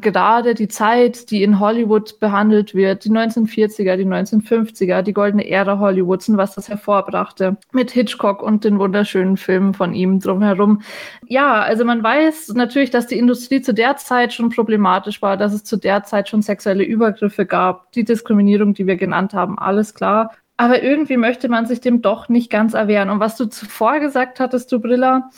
gerade 0.03 0.53
die 0.53 0.67
Zeit, 0.67 1.31
die 1.31 1.41
in 1.41 1.59
Hollywood 1.59 2.19
behandelt 2.19 2.75
wird, 2.75 3.05
die 3.05 3.09
1940er, 3.09 3.95
die 3.95 4.05
1950er, 4.05 5.01
die 5.01 5.13
goldene 5.13 5.49
Ära 5.49 5.79
Hollywoods 5.79 6.29
und 6.29 6.37
was 6.37 6.53
das 6.53 6.69
hervorbrachte 6.69 7.57
mit 7.71 7.89
Hitchcock 7.89 8.43
und 8.43 8.63
den 8.63 8.77
wunderschönen 8.77 9.37
Filmen 9.37 9.73
von 9.73 9.95
ihm 9.95 10.19
drumherum. 10.19 10.81
Ja, 11.25 11.61
also 11.61 11.85
man 11.85 12.03
weiß 12.03 12.49
natürlich, 12.49 12.91
dass 12.91 13.07
die 13.07 13.17
Industrie 13.17 13.61
zu 13.61 13.73
der 13.73 13.97
Zeit 13.97 14.33
schon 14.33 14.51
problematisch 14.51 15.23
war, 15.23 15.35
dass 15.37 15.53
es 15.53 15.63
zu 15.63 15.77
der 15.77 16.03
Zeit 16.03 16.29
schon 16.29 16.43
sexuelle 16.43 16.83
Übergriffe 16.83 17.47
gab, 17.47 17.91
die 17.93 18.03
Diskriminierung, 18.03 18.75
die 18.75 18.85
wir 18.85 18.97
genannt 18.97 19.33
haben, 19.33 19.57
alles 19.57 19.95
klar. 19.95 20.31
Aber 20.57 20.83
irgendwie 20.83 21.17
möchte 21.17 21.49
man 21.49 21.65
sich 21.65 21.81
dem 21.81 22.01
doch 22.01 22.29
nicht 22.29 22.51
ganz 22.51 22.75
erwehren. 22.75 23.09
Und 23.09 23.19
was 23.19 23.37
du 23.37 23.45
zuvor 23.47 23.99
gesagt 23.99 24.39
hattest, 24.39 24.71
du 24.71 24.79
Brilla, 24.79 25.29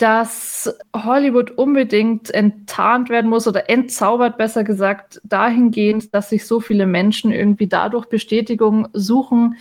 dass 0.00 0.74
Hollywood 0.96 1.50
unbedingt 1.50 2.30
enttarnt 2.30 3.10
werden 3.10 3.28
muss 3.28 3.46
oder 3.46 3.68
entzaubert, 3.68 4.38
besser 4.38 4.64
gesagt, 4.64 5.20
dahingehend, 5.24 6.14
dass 6.14 6.30
sich 6.30 6.46
so 6.46 6.58
viele 6.58 6.86
Menschen 6.86 7.32
irgendwie 7.32 7.66
dadurch 7.66 8.06
Bestätigung 8.06 8.88
suchen, 8.94 9.56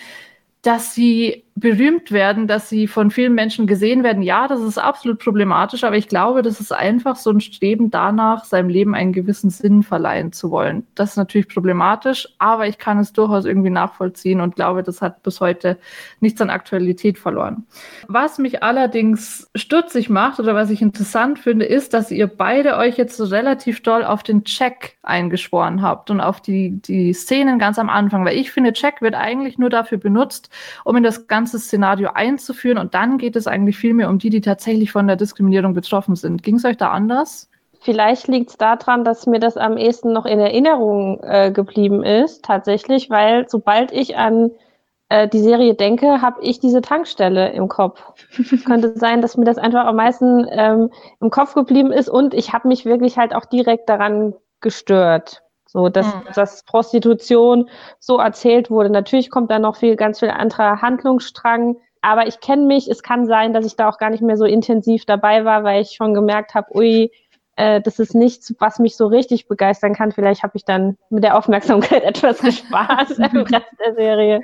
dass 0.62 0.96
sie 0.96 1.44
berühmt 1.60 2.12
werden, 2.12 2.48
dass 2.48 2.70
sie 2.70 2.88
von 2.88 3.12
vielen 3.12 3.34
Menschen 3.34 3.68
gesehen 3.68 4.04
werden. 4.04 4.22
Ja, 4.22 4.48
das 4.48 4.62
ist 4.62 4.78
absolut 4.78 5.20
problematisch, 5.20 5.84
aber 5.84 5.98
ich 5.98 6.08
glaube, 6.08 6.42
das 6.42 6.60
ist 6.60 6.72
einfach 6.72 7.16
so 7.16 7.32
ein 7.32 7.42
Streben 7.42 7.92
danach, 7.92 8.46
seinem 8.46 8.70
Leben 8.70 8.96
einen 8.96 9.14
gewissen 9.14 9.50
Sinn 9.50 9.84
verleihen 9.84 10.32
zu 10.32 10.52
wollen. 10.52 10.86
Das 10.96 11.12
ist 11.12 11.18
natürlich 11.18 11.48
problematisch, 11.48 12.28
aber 12.38 12.68
ich 12.68 12.78
kann 12.78 13.00
es 13.00 13.14
durchaus 13.14 13.46
irgendwie 13.46 13.70
nachvollziehen 13.70 14.42
und 14.42 14.56
glaube, 14.56 14.84
das 14.84 15.02
hat 15.02 15.24
bis 15.24 15.42
heute 15.42 15.78
nichts 16.20 16.42
an 16.42 16.50
Aktualität 16.50 17.18
verloren. 17.18 17.66
Was 18.08 18.38
mich 18.38 18.64
allerdings 18.64 19.50
stutzig 19.56 20.10
macht 20.10 20.40
oder 20.40 20.56
was 20.56 20.70
ich 20.70 20.82
interessant 20.82 21.40
finde, 21.40 21.66
ist, 21.66 21.94
dass 21.94 22.12
ihr 22.12 22.28
beide 22.28 22.78
euch 22.78 22.98
jetzt 22.98 23.18
so 23.18 23.26
relativ 23.26 23.82
doll 23.82 24.04
auf 24.04 24.24
den 24.24 24.44
Check 24.44 24.98
eingeschworen 25.04 25.82
habt 25.82 26.10
und 26.10 26.22
auf 26.22 26.42
die, 26.42 26.80
die 26.82 27.14
Szenen 27.14 27.60
ganz 27.60 27.80
am 27.80 27.90
Anfang, 27.90 28.26
weil 28.26 28.38
ich 28.38 28.52
finde, 28.52 28.74
Check 28.74 29.02
wird 29.02 29.16
eigentlich 29.16 29.58
nur 29.58 29.70
dafür 29.70 29.98
benutzt, 29.98 30.50
um 30.84 30.96
in 30.96 31.04
das 31.04 31.28
ganze 31.28 31.49
ganze 31.50 31.60
Szenario 31.60 32.12
einzuführen 32.14 32.78
und 32.78 32.94
dann 32.94 33.18
geht 33.18 33.36
es 33.36 33.48
eigentlich 33.48 33.78
viel 33.78 33.96
mehr 33.96 34.10
um 34.10 34.20
die, 34.20 34.30
die 34.30 34.42
tatsächlich 34.42 34.92
von 34.92 35.08
der 35.08 35.16
Diskriminierung 35.16 35.74
betroffen 35.74 36.16
sind. 36.16 36.44
Ging 36.44 36.56
es 36.56 36.66
euch 36.66 36.78
da 36.78 36.92
anders? 36.92 37.50
Vielleicht 37.82 38.28
liegt 38.28 38.52
es 38.52 38.58
daran, 38.58 39.04
dass 39.04 39.26
mir 39.26 39.40
das 39.40 39.58
am 39.58 39.78
ehesten 39.78 40.14
noch 40.14 40.26
in 40.26 40.40
Erinnerung 40.40 41.20
äh, 41.24 41.52
geblieben 41.52 42.04
ist, 42.04 42.46
tatsächlich, 42.46 43.10
weil 43.10 43.50
sobald 43.50 43.92
ich 43.92 44.16
an 44.16 44.52
äh, 45.08 45.28
die 45.28 45.40
Serie 45.40 45.74
denke, 45.74 46.22
habe 46.22 46.40
ich 46.44 46.60
diese 46.60 46.82
Tankstelle 46.82 47.52
im 47.54 47.68
Kopf. 47.68 48.04
Könnte 48.66 48.96
sein, 48.96 49.22
dass 49.22 49.38
mir 49.38 49.46
das 49.46 49.58
einfach 49.58 49.86
am 49.86 49.96
meisten 49.96 50.46
ähm, 50.52 50.92
im 51.20 51.32
Kopf 51.32 51.56
geblieben 51.56 51.92
ist 51.92 52.10
und 52.10 52.36
ich 52.36 52.54
habe 52.54 52.68
mich 52.68 52.86
wirklich 52.86 53.18
halt 53.18 53.34
auch 53.34 53.46
direkt 53.46 53.90
daran 53.90 54.36
gestört. 54.62 55.42
So, 55.72 55.88
dass, 55.88 56.08
mhm. 56.08 56.22
dass 56.34 56.64
Prostitution 56.64 57.70
so 58.00 58.18
erzählt 58.18 58.72
wurde. 58.72 58.90
Natürlich 58.90 59.30
kommt 59.30 59.52
da 59.52 59.60
noch 59.60 59.76
viel, 59.76 59.96
ganz 59.96 60.20
viel 60.20 60.32
anderer 60.32 60.82
Handlungsstrang 60.82 61.76
Aber 62.02 62.26
ich 62.28 62.40
kenne 62.40 62.66
mich, 62.66 62.88
es 62.90 63.04
kann 63.04 63.28
sein, 63.28 63.54
dass 63.54 63.66
ich 63.68 63.76
da 63.76 63.88
auch 63.88 64.00
gar 64.00 64.10
nicht 64.10 64.24
mehr 64.24 64.38
so 64.38 64.46
intensiv 64.46 65.06
dabei 65.06 65.46
war, 65.46 65.64
weil 65.64 65.82
ich 65.84 65.92
schon 65.92 66.16
gemerkt 66.16 66.56
habe, 66.56 66.76
ui, 66.76 67.12
äh, 67.56 67.82
das 67.82 68.00
ist 68.00 68.16
nichts, 68.16 68.56
was 68.58 68.80
mich 68.80 68.96
so 68.96 69.06
richtig 69.08 69.48
begeistern 69.48 69.94
kann. 69.94 70.12
Vielleicht 70.12 70.42
habe 70.44 70.56
ich 70.56 70.66
dann 70.66 70.98
mit 71.10 71.24
der 71.24 71.38
Aufmerksamkeit 71.38 72.04
etwas 72.16 72.40
gespart 72.40 73.12
im 73.12 73.18
Rest 73.54 73.68
der 73.86 73.94
Serie. 73.96 74.42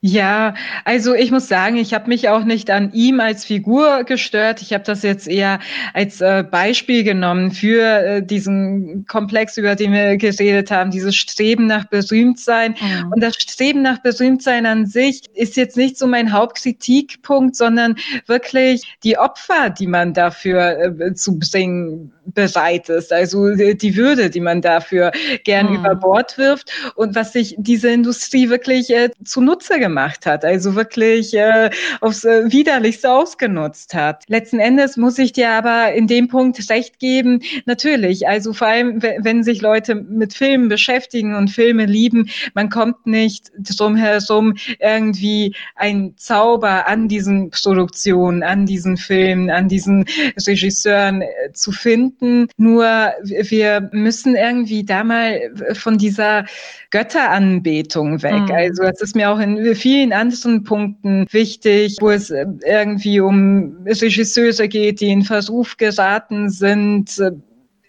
Ja, 0.00 0.54
also 0.84 1.12
ich 1.12 1.32
muss 1.32 1.48
sagen, 1.48 1.76
ich 1.76 1.92
habe 1.92 2.06
mich 2.06 2.28
auch 2.28 2.44
nicht 2.44 2.70
an 2.70 2.92
ihm 2.92 3.18
als 3.18 3.44
Figur 3.44 4.04
gestört. 4.04 4.62
Ich 4.62 4.72
habe 4.72 4.84
das 4.84 5.02
jetzt 5.02 5.26
eher 5.26 5.58
als 5.92 6.20
äh, 6.20 6.44
Beispiel 6.48 7.02
genommen 7.02 7.50
für 7.50 7.82
äh, 7.82 8.22
diesen 8.22 9.06
Komplex, 9.06 9.56
über 9.56 9.74
den 9.74 9.92
wir 9.92 10.16
geredet 10.16 10.70
haben, 10.70 10.92
dieses 10.92 11.16
Streben 11.16 11.66
nach 11.66 11.86
Berühmtsein. 11.86 12.76
Mhm. 12.80 13.12
Und 13.12 13.20
das 13.20 13.34
Streben 13.38 13.82
nach 13.82 13.98
Berühmtsein 13.98 14.66
an 14.66 14.86
sich 14.86 15.22
ist 15.34 15.56
jetzt 15.56 15.76
nicht 15.76 15.98
so 15.98 16.06
mein 16.06 16.32
Hauptkritikpunkt, 16.32 17.56
sondern 17.56 17.96
wirklich 18.26 18.98
die 19.02 19.18
Opfer, 19.18 19.68
die 19.70 19.88
man 19.88 20.14
dafür 20.14 21.00
äh, 21.00 21.14
zu 21.14 21.40
bringen 21.40 22.12
bereit 22.34 22.88
ist. 22.88 23.12
Also 23.12 23.54
die 23.54 23.96
Würde, 23.96 24.30
die 24.30 24.40
man 24.40 24.60
dafür 24.60 25.12
gern 25.44 25.70
mhm. 25.70 25.76
über 25.76 25.94
Bord 25.94 26.38
wirft 26.38 26.70
und 26.94 27.14
was 27.14 27.32
sich 27.32 27.54
diese 27.58 27.90
Industrie 27.90 28.48
wirklich 28.48 28.90
äh, 28.90 29.10
zunutze 29.24 29.78
gemacht 29.78 30.26
hat, 30.26 30.44
also 30.44 30.74
wirklich 30.74 31.34
äh, 31.34 31.70
aufs 32.00 32.24
äh, 32.24 32.50
Widerlichste 32.50 33.10
ausgenutzt 33.10 33.94
hat. 33.94 34.24
Letzten 34.28 34.60
Endes 34.60 34.96
muss 34.96 35.18
ich 35.18 35.32
dir 35.32 35.50
aber 35.50 35.92
in 35.92 36.06
dem 36.06 36.28
Punkt 36.28 36.58
recht 36.70 36.98
geben, 36.98 37.42
natürlich, 37.66 38.28
also 38.28 38.52
vor 38.52 38.68
allem, 38.68 39.02
wenn 39.02 39.42
sich 39.42 39.60
Leute 39.60 39.94
mit 39.94 40.34
Filmen 40.34 40.68
beschäftigen 40.68 41.34
und 41.34 41.48
Filme 41.48 41.86
lieben, 41.86 42.28
man 42.54 42.68
kommt 42.68 43.06
nicht 43.06 43.50
drum 43.78 43.96
herum, 43.96 44.54
irgendwie 44.80 45.54
ein 45.76 46.14
Zauber 46.16 46.86
an 46.88 47.08
diesen 47.08 47.50
Produktionen, 47.50 48.42
an 48.42 48.66
diesen 48.66 48.96
Filmen, 48.96 49.50
an 49.50 49.68
diesen 49.68 50.04
Regisseuren 50.46 51.22
äh, 51.22 51.52
zu 51.52 51.72
finden. 51.72 52.17
Nur 52.56 52.84
wir 52.84 53.90
müssen 53.92 54.36
irgendwie 54.36 54.84
da 54.84 55.04
mal 55.04 55.40
von 55.74 55.98
dieser 55.98 56.44
Götteranbetung 56.90 58.22
weg. 58.22 58.42
Mhm. 58.48 58.52
Also 58.52 58.82
das 58.82 59.00
ist 59.00 59.16
mir 59.16 59.30
auch 59.30 59.38
in 59.38 59.74
vielen 59.74 60.12
anderen 60.12 60.64
Punkten 60.64 61.26
wichtig, 61.30 61.96
wo 62.00 62.10
es 62.10 62.30
äh, 62.30 62.46
irgendwie 62.66 63.20
um 63.20 63.76
Regisseure 63.84 64.68
geht, 64.68 65.00
die 65.00 65.10
in 65.10 65.22
Verruf 65.22 65.76
geraten 65.76 66.48
sind, 66.50 67.20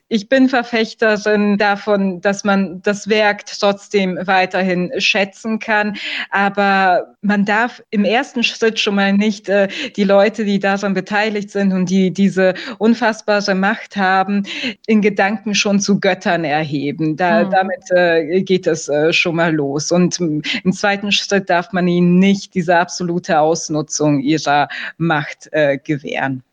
ich 0.10 0.28
bin 0.28 0.50
Verfechterin 0.50 1.58
davon, 1.58 2.20
dass 2.20 2.44
man 2.44 2.82
das 2.82 3.08
Werk 3.08 3.46
trotzdem 3.46 4.18
weiterhin 4.26 4.92
schätzen 4.98 5.60
kann. 5.60 5.98
Aber 6.32 7.16
man 7.22 7.46
darf 7.46 7.82
im 7.92 8.04
ersten 8.04 8.44
Schritt 8.44 8.80
schon 8.80 8.96
mal 8.96 9.14
nicht 9.14 9.48
äh, 9.50 9.68
die 9.96 10.04
Leute, 10.04 10.46
die 10.46 10.60
daran 10.60 10.96
beteiligt 10.96 11.52
sind 11.52 11.74
und 11.74 11.90
die 11.90 12.12
diese 12.12 12.56
unfassbare 12.80 13.54
Macht 13.54 13.96
haben, 13.96 14.44
in 14.88 15.02
Gedanken 15.02 15.54
schon 15.54 15.80
zu 15.80 16.00
Göttern 16.00 16.44
erheben. 16.44 17.16
Da, 17.16 17.46
mhm. 17.46 17.52
Damit 17.52 17.92
äh, 17.92 18.42
geht 18.42 18.66
es 18.66 18.90
äh, 18.90 19.14
schon 19.14 19.36
mal 19.36 19.54
los. 19.54 19.92
Und 19.92 20.20
im 20.20 20.74
zweiten 20.74 21.12
Schritt 21.12 21.52
darf 21.52 21.72
man 21.72 21.88
ihnen 21.88 22.18
nicht 22.18 22.56
diese 22.56 22.78
absolute 22.78 23.40
Ausnutzung 23.40 24.20
ihrer 24.20 24.70
Macht 24.98 25.50
äh, 25.52 25.78
gewähren. 25.78 26.44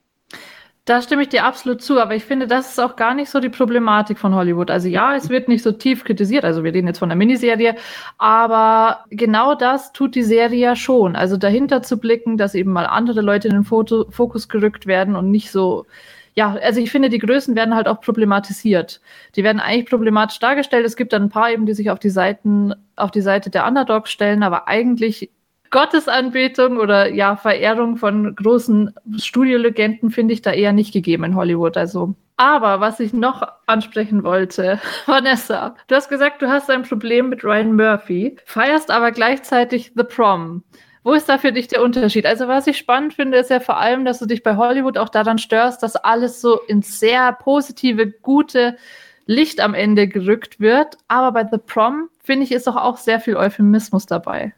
Da 0.86 1.02
stimme 1.02 1.22
ich 1.22 1.28
dir 1.30 1.44
absolut 1.44 1.82
zu, 1.82 2.00
aber 2.00 2.14
ich 2.14 2.24
finde, 2.24 2.46
das 2.46 2.70
ist 2.70 2.78
auch 2.78 2.94
gar 2.94 3.12
nicht 3.12 3.28
so 3.28 3.40
die 3.40 3.48
Problematik 3.48 4.20
von 4.20 4.36
Hollywood. 4.36 4.70
Also 4.70 4.86
ja, 4.86 5.16
es 5.16 5.28
wird 5.28 5.48
nicht 5.48 5.64
so 5.64 5.72
tief 5.72 6.04
kritisiert, 6.04 6.44
also 6.44 6.62
wir 6.62 6.72
reden 6.72 6.86
jetzt 6.86 7.00
von 7.00 7.08
der 7.08 7.16
Miniserie, 7.16 7.74
aber 8.18 9.04
genau 9.10 9.56
das 9.56 9.92
tut 9.92 10.14
die 10.14 10.22
Serie 10.22 10.60
ja 10.60 10.76
schon. 10.76 11.16
Also 11.16 11.36
dahinter 11.36 11.82
zu 11.82 11.98
blicken, 11.98 12.38
dass 12.38 12.54
eben 12.54 12.70
mal 12.70 12.86
andere 12.86 13.20
Leute 13.20 13.48
in 13.48 13.54
den 13.54 13.64
Foto 13.64 14.06
Fokus 14.10 14.48
gerückt 14.48 14.86
werden 14.86 15.16
und 15.16 15.32
nicht 15.32 15.50
so, 15.50 15.86
ja, 16.34 16.54
also 16.62 16.80
ich 16.80 16.92
finde, 16.92 17.08
die 17.10 17.18
Größen 17.18 17.56
werden 17.56 17.74
halt 17.74 17.88
auch 17.88 18.00
problematisiert. 18.00 19.00
Die 19.34 19.42
werden 19.42 19.58
eigentlich 19.58 19.90
problematisch 19.90 20.38
dargestellt. 20.38 20.86
Es 20.86 20.94
gibt 20.94 21.12
dann 21.12 21.24
ein 21.24 21.30
paar 21.30 21.50
eben, 21.50 21.66
die 21.66 21.74
sich 21.74 21.90
auf 21.90 21.98
die 21.98 22.10
Seiten, 22.10 22.72
auf 22.94 23.10
die 23.10 23.22
Seite 23.22 23.50
der 23.50 23.66
Underdogs 23.66 24.12
stellen, 24.12 24.44
aber 24.44 24.68
eigentlich 24.68 25.30
Gottesanbetung 25.70 26.78
oder 26.78 27.12
ja, 27.12 27.36
Verehrung 27.36 27.96
von 27.96 28.34
großen 28.34 28.94
Studiolegenden 29.18 30.10
finde 30.10 30.34
ich 30.34 30.42
da 30.42 30.52
eher 30.52 30.72
nicht 30.72 30.92
gegeben 30.92 31.24
in 31.24 31.34
Hollywood. 31.36 31.76
Also. 31.76 32.14
Aber 32.36 32.80
was 32.80 33.00
ich 33.00 33.12
noch 33.12 33.42
ansprechen 33.66 34.22
wollte, 34.22 34.80
Vanessa, 35.06 35.74
du 35.88 35.94
hast 35.94 36.08
gesagt, 36.08 36.42
du 36.42 36.48
hast 36.48 36.70
ein 36.70 36.82
Problem 36.82 37.28
mit 37.28 37.44
Ryan 37.44 37.74
Murphy, 37.74 38.36
feierst 38.44 38.90
aber 38.90 39.10
gleichzeitig 39.12 39.92
The 39.94 40.04
Prom. 40.04 40.62
Wo 41.02 41.12
ist 41.12 41.28
da 41.28 41.38
für 41.38 41.52
dich 41.52 41.68
der 41.68 41.82
Unterschied? 41.82 42.26
Also, 42.26 42.48
was 42.48 42.66
ich 42.66 42.76
spannend 42.78 43.14
finde, 43.14 43.38
ist 43.38 43.50
ja 43.50 43.60
vor 43.60 43.78
allem, 43.78 44.04
dass 44.04 44.18
du 44.18 44.26
dich 44.26 44.42
bei 44.42 44.56
Hollywood 44.56 44.98
auch 44.98 45.08
daran 45.08 45.38
störst, 45.38 45.84
dass 45.84 45.94
alles 45.94 46.40
so 46.40 46.58
ins 46.62 46.98
sehr 46.98 47.32
positive, 47.32 48.10
gute 48.10 48.76
Licht 49.24 49.60
am 49.60 49.72
Ende 49.72 50.08
gerückt 50.08 50.58
wird. 50.58 50.98
Aber 51.06 51.30
bei 51.30 51.48
The 51.48 51.58
Prom, 51.58 52.08
finde 52.24 52.42
ich, 52.42 52.50
ist 52.50 52.66
doch 52.66 52.74
auch 52.74 52.96
sehr 52.96 53.20
viel 53.20 53.36
Euphemismus 53.36 54.06
dabei. 54.06 54.52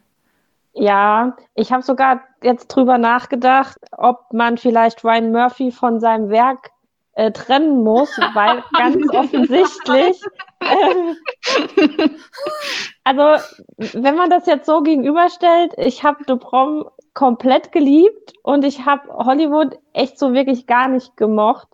Ja, 0.79 1.35
ich 1.55 1.73
habe 1.73 1.83
sogar 1.83 2.21
jetzt 2.41 2.69
drüber 2.69 2.97
nachgedacht, 2.97 3.77
ob 3.91 4.31
man 4.31 4.57
vielleicht 4.57 5.03
Ryan 5.03 5.33
Murphy 5.33 5.71
von 5.71 5.99
seinem 5.99 6.29
Werk 6.29 6.71
äh, 7.15 7.33
trennen 7.33 7.83
muss, 7.83 8.09
weil 8.33 8.63
ganz 8.77 9.09
offensichtlich. 9.13 10.21
Äh, 10.61 12.09
also, 13.03 13.43
wenn 13.77 14.15
man 14.15 14.29
das 14.29 14.45
jetzt 14.45 14.67
so 14.67 14.81
gegenüberstellt, 14.81 15.73
ich 15.75 16.05
habe 16.05 16.23
De 16.23 16.37
Prom 16.37 16.89
komplett 17.13 17.73
geliebt 17.73 18.31
und 18.43 18.63
ich 18.63 18.85
habe 18.85 19.09
Hollywood 19.09 19.77
echt 19.91 20.17
so 20.17 20.31
wirklich 20.31 20.65
gar 20.65 20.87
nicht 20.87 21.17
gemocht 21.17 21.67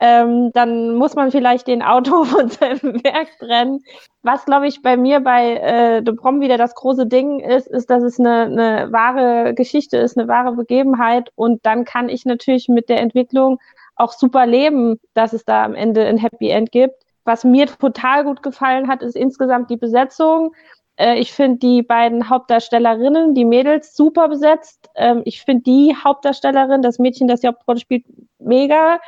ähm, 0.00 0.50
dann 0.52 0.94
muss 0.94 1.14
man 1.14 1.30
vielleicht 1.30 1.66
den 1.66 1.82
Autor 1.82 2.26
von 2.26 2.48
seinem 2.48 3.02
Werk 3.04 3.28
trennen. 3.38 3.82
Was, 4.22 4.44
glaube 4.44 4.66
ich, 4.66 4.82
bei 4.82 4.96
mir 4.96 5.20
bei 5.20 5.56
äh, 5.56 6.02
De 6.02 6.14
Prom 6.14 6.40
wieder 6.40 6.58
das 6.58 6.74
große 6.74 7.06
Ding 7.06 7.40
ist, 7.40 7.66
ist, 7.68 7.90
dass 7.90 8.02
es 8.02 8.18
eine, 8.18 8.42
eine 8.42 8.92
wahre 8.92 9.54
Geschichte 9.54 9.96
ist, 9.96 10.18
eine 10.18 10.28
wahre 10.28 10.52
Begebenheit. 10.52 11.30
Und 11.34 11.64
dann 11.64 11.84
kann 11.84 12.08
ich 12.08 12.24
natürlich 12.24 12.68
mit 12.68 12.88
der 12.88 13.00
Entwicklung 13.00 13.58
auch 13.94 14.12
super 14.12 14.46
leben, 14.46 15.00
dass 15.14 15.32
es 15.32 15.44
da 15.44 15.64
am 15.64 15.74
Ende 15.74 16.04
ein 16.04 16.18
Happy 16.18 16.50
End 16.50 16.70
gibt. 16.70 17.02
Was 17.24 17.44
mir 17.44 17.66
total 17.66 18.24
gut 18.24 18.42
gefallen 18.42 18.88
hat, 18.88 19.02
ist 19.02 19.16
insgesamt 19.16 19.70
die 19.70 19.76
Besetzung. 19.76 20.54
Äh, 20.96 21.18
ich 21.18 21.32
finde 21.32 21.58
die 21.58 21.82
beiden 21.82 22.28
Hauptdarstellerinnen, 22.28 23.34
die 23.34 23.44
Mädels, 23.44 23.96
super 23.96 24.28
besetzt. 24.28 24.90
Ähm, 24.94 25.22
ich 25.24 25.42
finde 25.42 25.62
die 25.64 25.94
Hauptdarstellerin, 25.96 26.82
das 26.82 26.98
Mädchen, 26.98 27.28
das 27.28 27.40
die 27.40 27.48
Hauptrolle 27.48 27.80
spielt, 27.80 28.04
mega. 28.38 29.00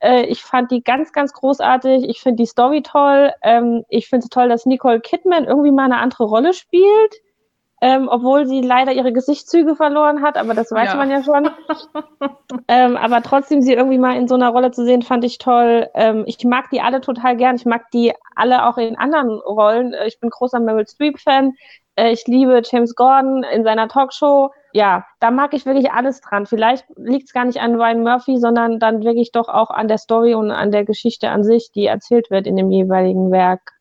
Äh, 0.00 0.24
ich 0.26 0.42
fand 0.42 0.70
die 0.70 0.82
ganz, 0.82 1.12
ganz 1.12 1.32
großartig. 1.32 2.08
Ich 2.08 2.20
finde 2.20 2.42
die 2.42 2.46
Story 2.46 2.82
toll. 2.82 3.32
Ähm, 3.42 3.84
ich 3.88 4.08
finde 4.08 4.24
es 4.24 4.30
toll, 4.30 4.48
dass 4.48 4.66
Nicole 4.66 5.00
Kidman 5.00 5.44
irgendwie 5.44 5.70
mal 5.70 5.84
eine 5.84 5.98
andere 5.98 6.24
Rolle 6.24 6.54
spielt. 6.54 7.14
Ähm, 7.82 8.08
obwohl 8.10 8.46
sie 8.46 8.62
leider 8.62 8.92
ihre 8.92 9.12
Gesichtszüge 9.12 9.76
verloren 9.76 10.22
hat, 10.22 10.38
aber 10.38 10.54
das 10.54 10.72
weiß 10.72 10.92
ja. 10.92 10.96
man 10.96 11.10
ja 11.10 11.22
schon. 11.22 11.50
ähm, 12.68 12.96
aber 12.96 13.22
trotzdem 13.22 13.60
sie 13.60 13.74
irgendwie 13.74 13.98
mal 13.98 14.16
in 14.16 14.28
so 14.28 14.34
einer 14.34 14.48
Rolle 14.48 14.70
zu 14.70 14.82
sehen, 14.82 15.02
fand 15.02 15.24
ich 15.24 15.36
toll. 15.36 15.86
Ähm, 15.92 16.24
ich 16.26 16.42
mag 16.44 16.70
die 16.70 16.80
alle 16.80 17.02
total 17.02 17.36
gern. 17.36 17.56
Ich 17.56 17.66
mag 17.66 17.90
die 17.90 18.14
alle 18.34 18.64
auch 18.64 18.78
in 18.78 18.96
anderen 18.96 19.28
Rollen. 19.28 19.92
Äh, 19.92 20.06
ich 20.06 20.18
bin 20.20 20.30
großer 20.30 20.58
Meryl 20.58 20.86
Streep-Fan. 20.86 21.52
Äh, 21.96 22.12
ich 22.12 22.26
liebe 22.26 22.62
James 22.64 22.94
Gordon 22.94 23.42
in 23.42 23.62
seiner 23.62 23.88
Talkshow 23.88 24.52
ja, 24.76 25.06
da 25.20 25.30
mag 25.30 25.54
ich 25.54 25.64
wirklich 25.64 25.90
alles 25.90 26.20
dran. 26.20 26.44
Vielleicht 26.44 26.84
liegt 26.96 27.28
es 27.28 27.32
gar 27.32 27.46
nicht 27.46 27.60
an 27.60 27.76
Ryan 27.76 28.02
Murphy, 28.02 28.36
sondern 28.36 28.78
dann 28.78 29.02
wirklich 29.02 29.32
doch 29.32 29.48
auch 29.48 29.70
an 29.70 29.88
der 29.88 29.96
Story 29.96 30.34
und 30.34 30.50
an 30.50 30.70
der 30.70 30.84
Geschichte 30.84 31.30
an 31.30 31.42
sich, 31.42 31.70
die 31.74 31.86
erzählt 31.86 32.30
wird 32.30 32.46
in 32.46 32.56
dem 32.56 32.70
jeweiligen 32.70 33.30
Werk. 33.30 33.72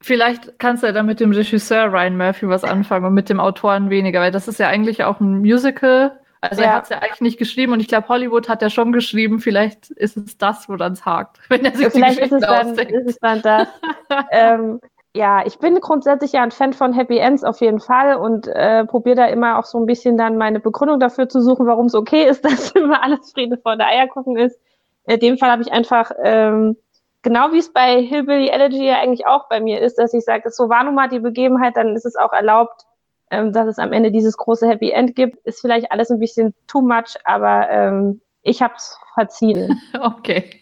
Vielleicht 0.00 0.60
kannst 0.60 0.84
du 0.84 0.86
ja 0.86 0.92
dann 0.92 1.06
mit 1.06 1.18
dem 1.18 1.32
Regisseur 1.32 1.92
Ryan 1.92 2.16
Murphy 2.16 2.48
was 2.48 2.62
anfangen 2.62 3.06
und 3.06 3.14
mit 3.14 3.28
dem 3.28 3.40
Autoren 3.40 3.90
weniger, 3.90 4.20
weil 4.20 4.30
das 4.30 4.46
ist 4.46 4.60
ja 4.60 4.68
eigentlich 4.68 5.02
auch 5.02 5.18
ein 5.18 5.40
Musical. 5.40 6.20
Also 6.40 6.62
ja. 6.62 6.68
er 6.68 6.74
hat 6.76 6.84
es 6.84 6.90
ja 6.90 6.98
eigentlich 7.00 7.20
nicht 7.20 7.38
geschrieben 7.38 7.72
und 7.72 7.80
ich 7.80 7.88
glaube, 7.88 8.06
Hollywood 8.06 8.48
hat 8.48 8.62
ja 8.62 8.70
schon 8.70 8.92
geschrieben, 8.92 9.40
vielleicht 9.40 9.90
ist 9.90 10.16
es 10.16 10.38
das, 10.38 10.68
woran 10.68 10.92
es 10.92 11.04
hakt. 11.04 11.40
Wenn 11.48 11.64
er 11.64 11.74
sich 11.74 11.88
vielleicht 11.88 12.20
ist 12.20 12.30
es, 12.30 12.42
dann, 12.42 12.78
ist 12.78 13.08
es 13.08 13.18
dann 13.18 13.42
das. 13.42 13.66
ähm, 14.30 14.80
ja, 15.14 15.44
ich 15.46 15.58
bin 15.58 15.80
grundsätzlich 15.80 16.32
ja 16.32 16.42
ein 16.42 16.50
Fan 16.50 16.72
von 16.72 16.92
Happy 16.92 17.18
Ends 17.18 17.42
auf 17.42 17.60
jeden 17.60 17.80
Fall 17.80 18.16
und 18.16 18.46
äh, 18.46 18.84
probiere 18.84 19.16
da 19.16 19.26
immer 19.26 19.58
auch 19.58 19.64
so 19.64 19.78
ein 19.78 19.86
bisschen 19.86 20.16
dann 20.16 20.36
meine 20.36 20.60
Begründung 20.60 21.00
dafür 21.00 21.28
zu 21.28 21.40
suchen, 21.40 21.66
warum 21.66 21.86
es 21.86 21.94
okay 21.94 22.28
ist, 22.28 22.44
dass 22.44 22.72
immer 22.72 23.02
alles 23.02 23.32
Friede 23.32 23.56
vor 23.58 23.76
der 23.76 23.88
Eier 23.88 24.06
gucken 24.06 24.36
ist. 24.36 24.58
In 25.06 25.18
dem 25.20 25.38
Fall 25.38 25.50
habe 25.50 25.62
ich 25.62 25.72
einfach, 25.72 26.10
ähm, 26.22 26.76
genau 27.22 27.52
wie 27.52 27.58
es 27.58 27.72
bei 27.72 28.02
Hillbilly 28.02 28.48
Elegy 28.48 28.86
ja 28.86 29.00
eigentlich 29.00 29.26
auch 29.26 29.48
bei 29.48 29.60
mir 29.60 29.80
ist, 29.80 29.96
dass 29.98 30.12
ich 30.12 30.24
sage, 30.24 30.50
so 30.50 30.68
war 30.68 30.84
nun 30.84 30.94
mal 30.94 31.08
die 31.08 31.20
Begebenheit, 31.20 31.76
dann 31.76 31.96
ist 31.96 32.04
es 32.04 32.16
auch 32.16 32.32
erlaubt, 32.32 32.82
ähm, 33.30 33.52
dass 33.52 33.66
es 33.66 33.78
am 33.78 33.92
Ende 33.92 34.10
dieses 34.10 34.36
große 34.36 34.68
Happy 34.68 34.90
End 34.90 35.16
gibt. 35.16 35.38
Ist 35.46 35.60
vielleicht 35.60 35.90
alles 35.90 36.10
ein 36.10 36.20
bisschen 36.20 36.54
too 36.66 36.82
much, 36.82 37.16
aber 37.24 37.68
ähm, 37.70 38.20
ich 38.42 38.62
habe 38.62 38.74
es 38.76 38.98
verziehen. 39.14 39.80
Okay. 40.00 40.60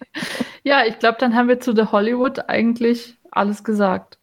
Ja, 0.63 0.85
ich 0.85 0.99
glaube, 0.99 1.19
dann 1.21 1.37
haben 1.37 1.49
wir 1.49 1.61
zu 1.61 1.75
The 1.75 1.87
Hollywood 1.93 2.49
eigentlich 2.49 3.17
alles 3.37 3.65
gesagt. 3.65 4.19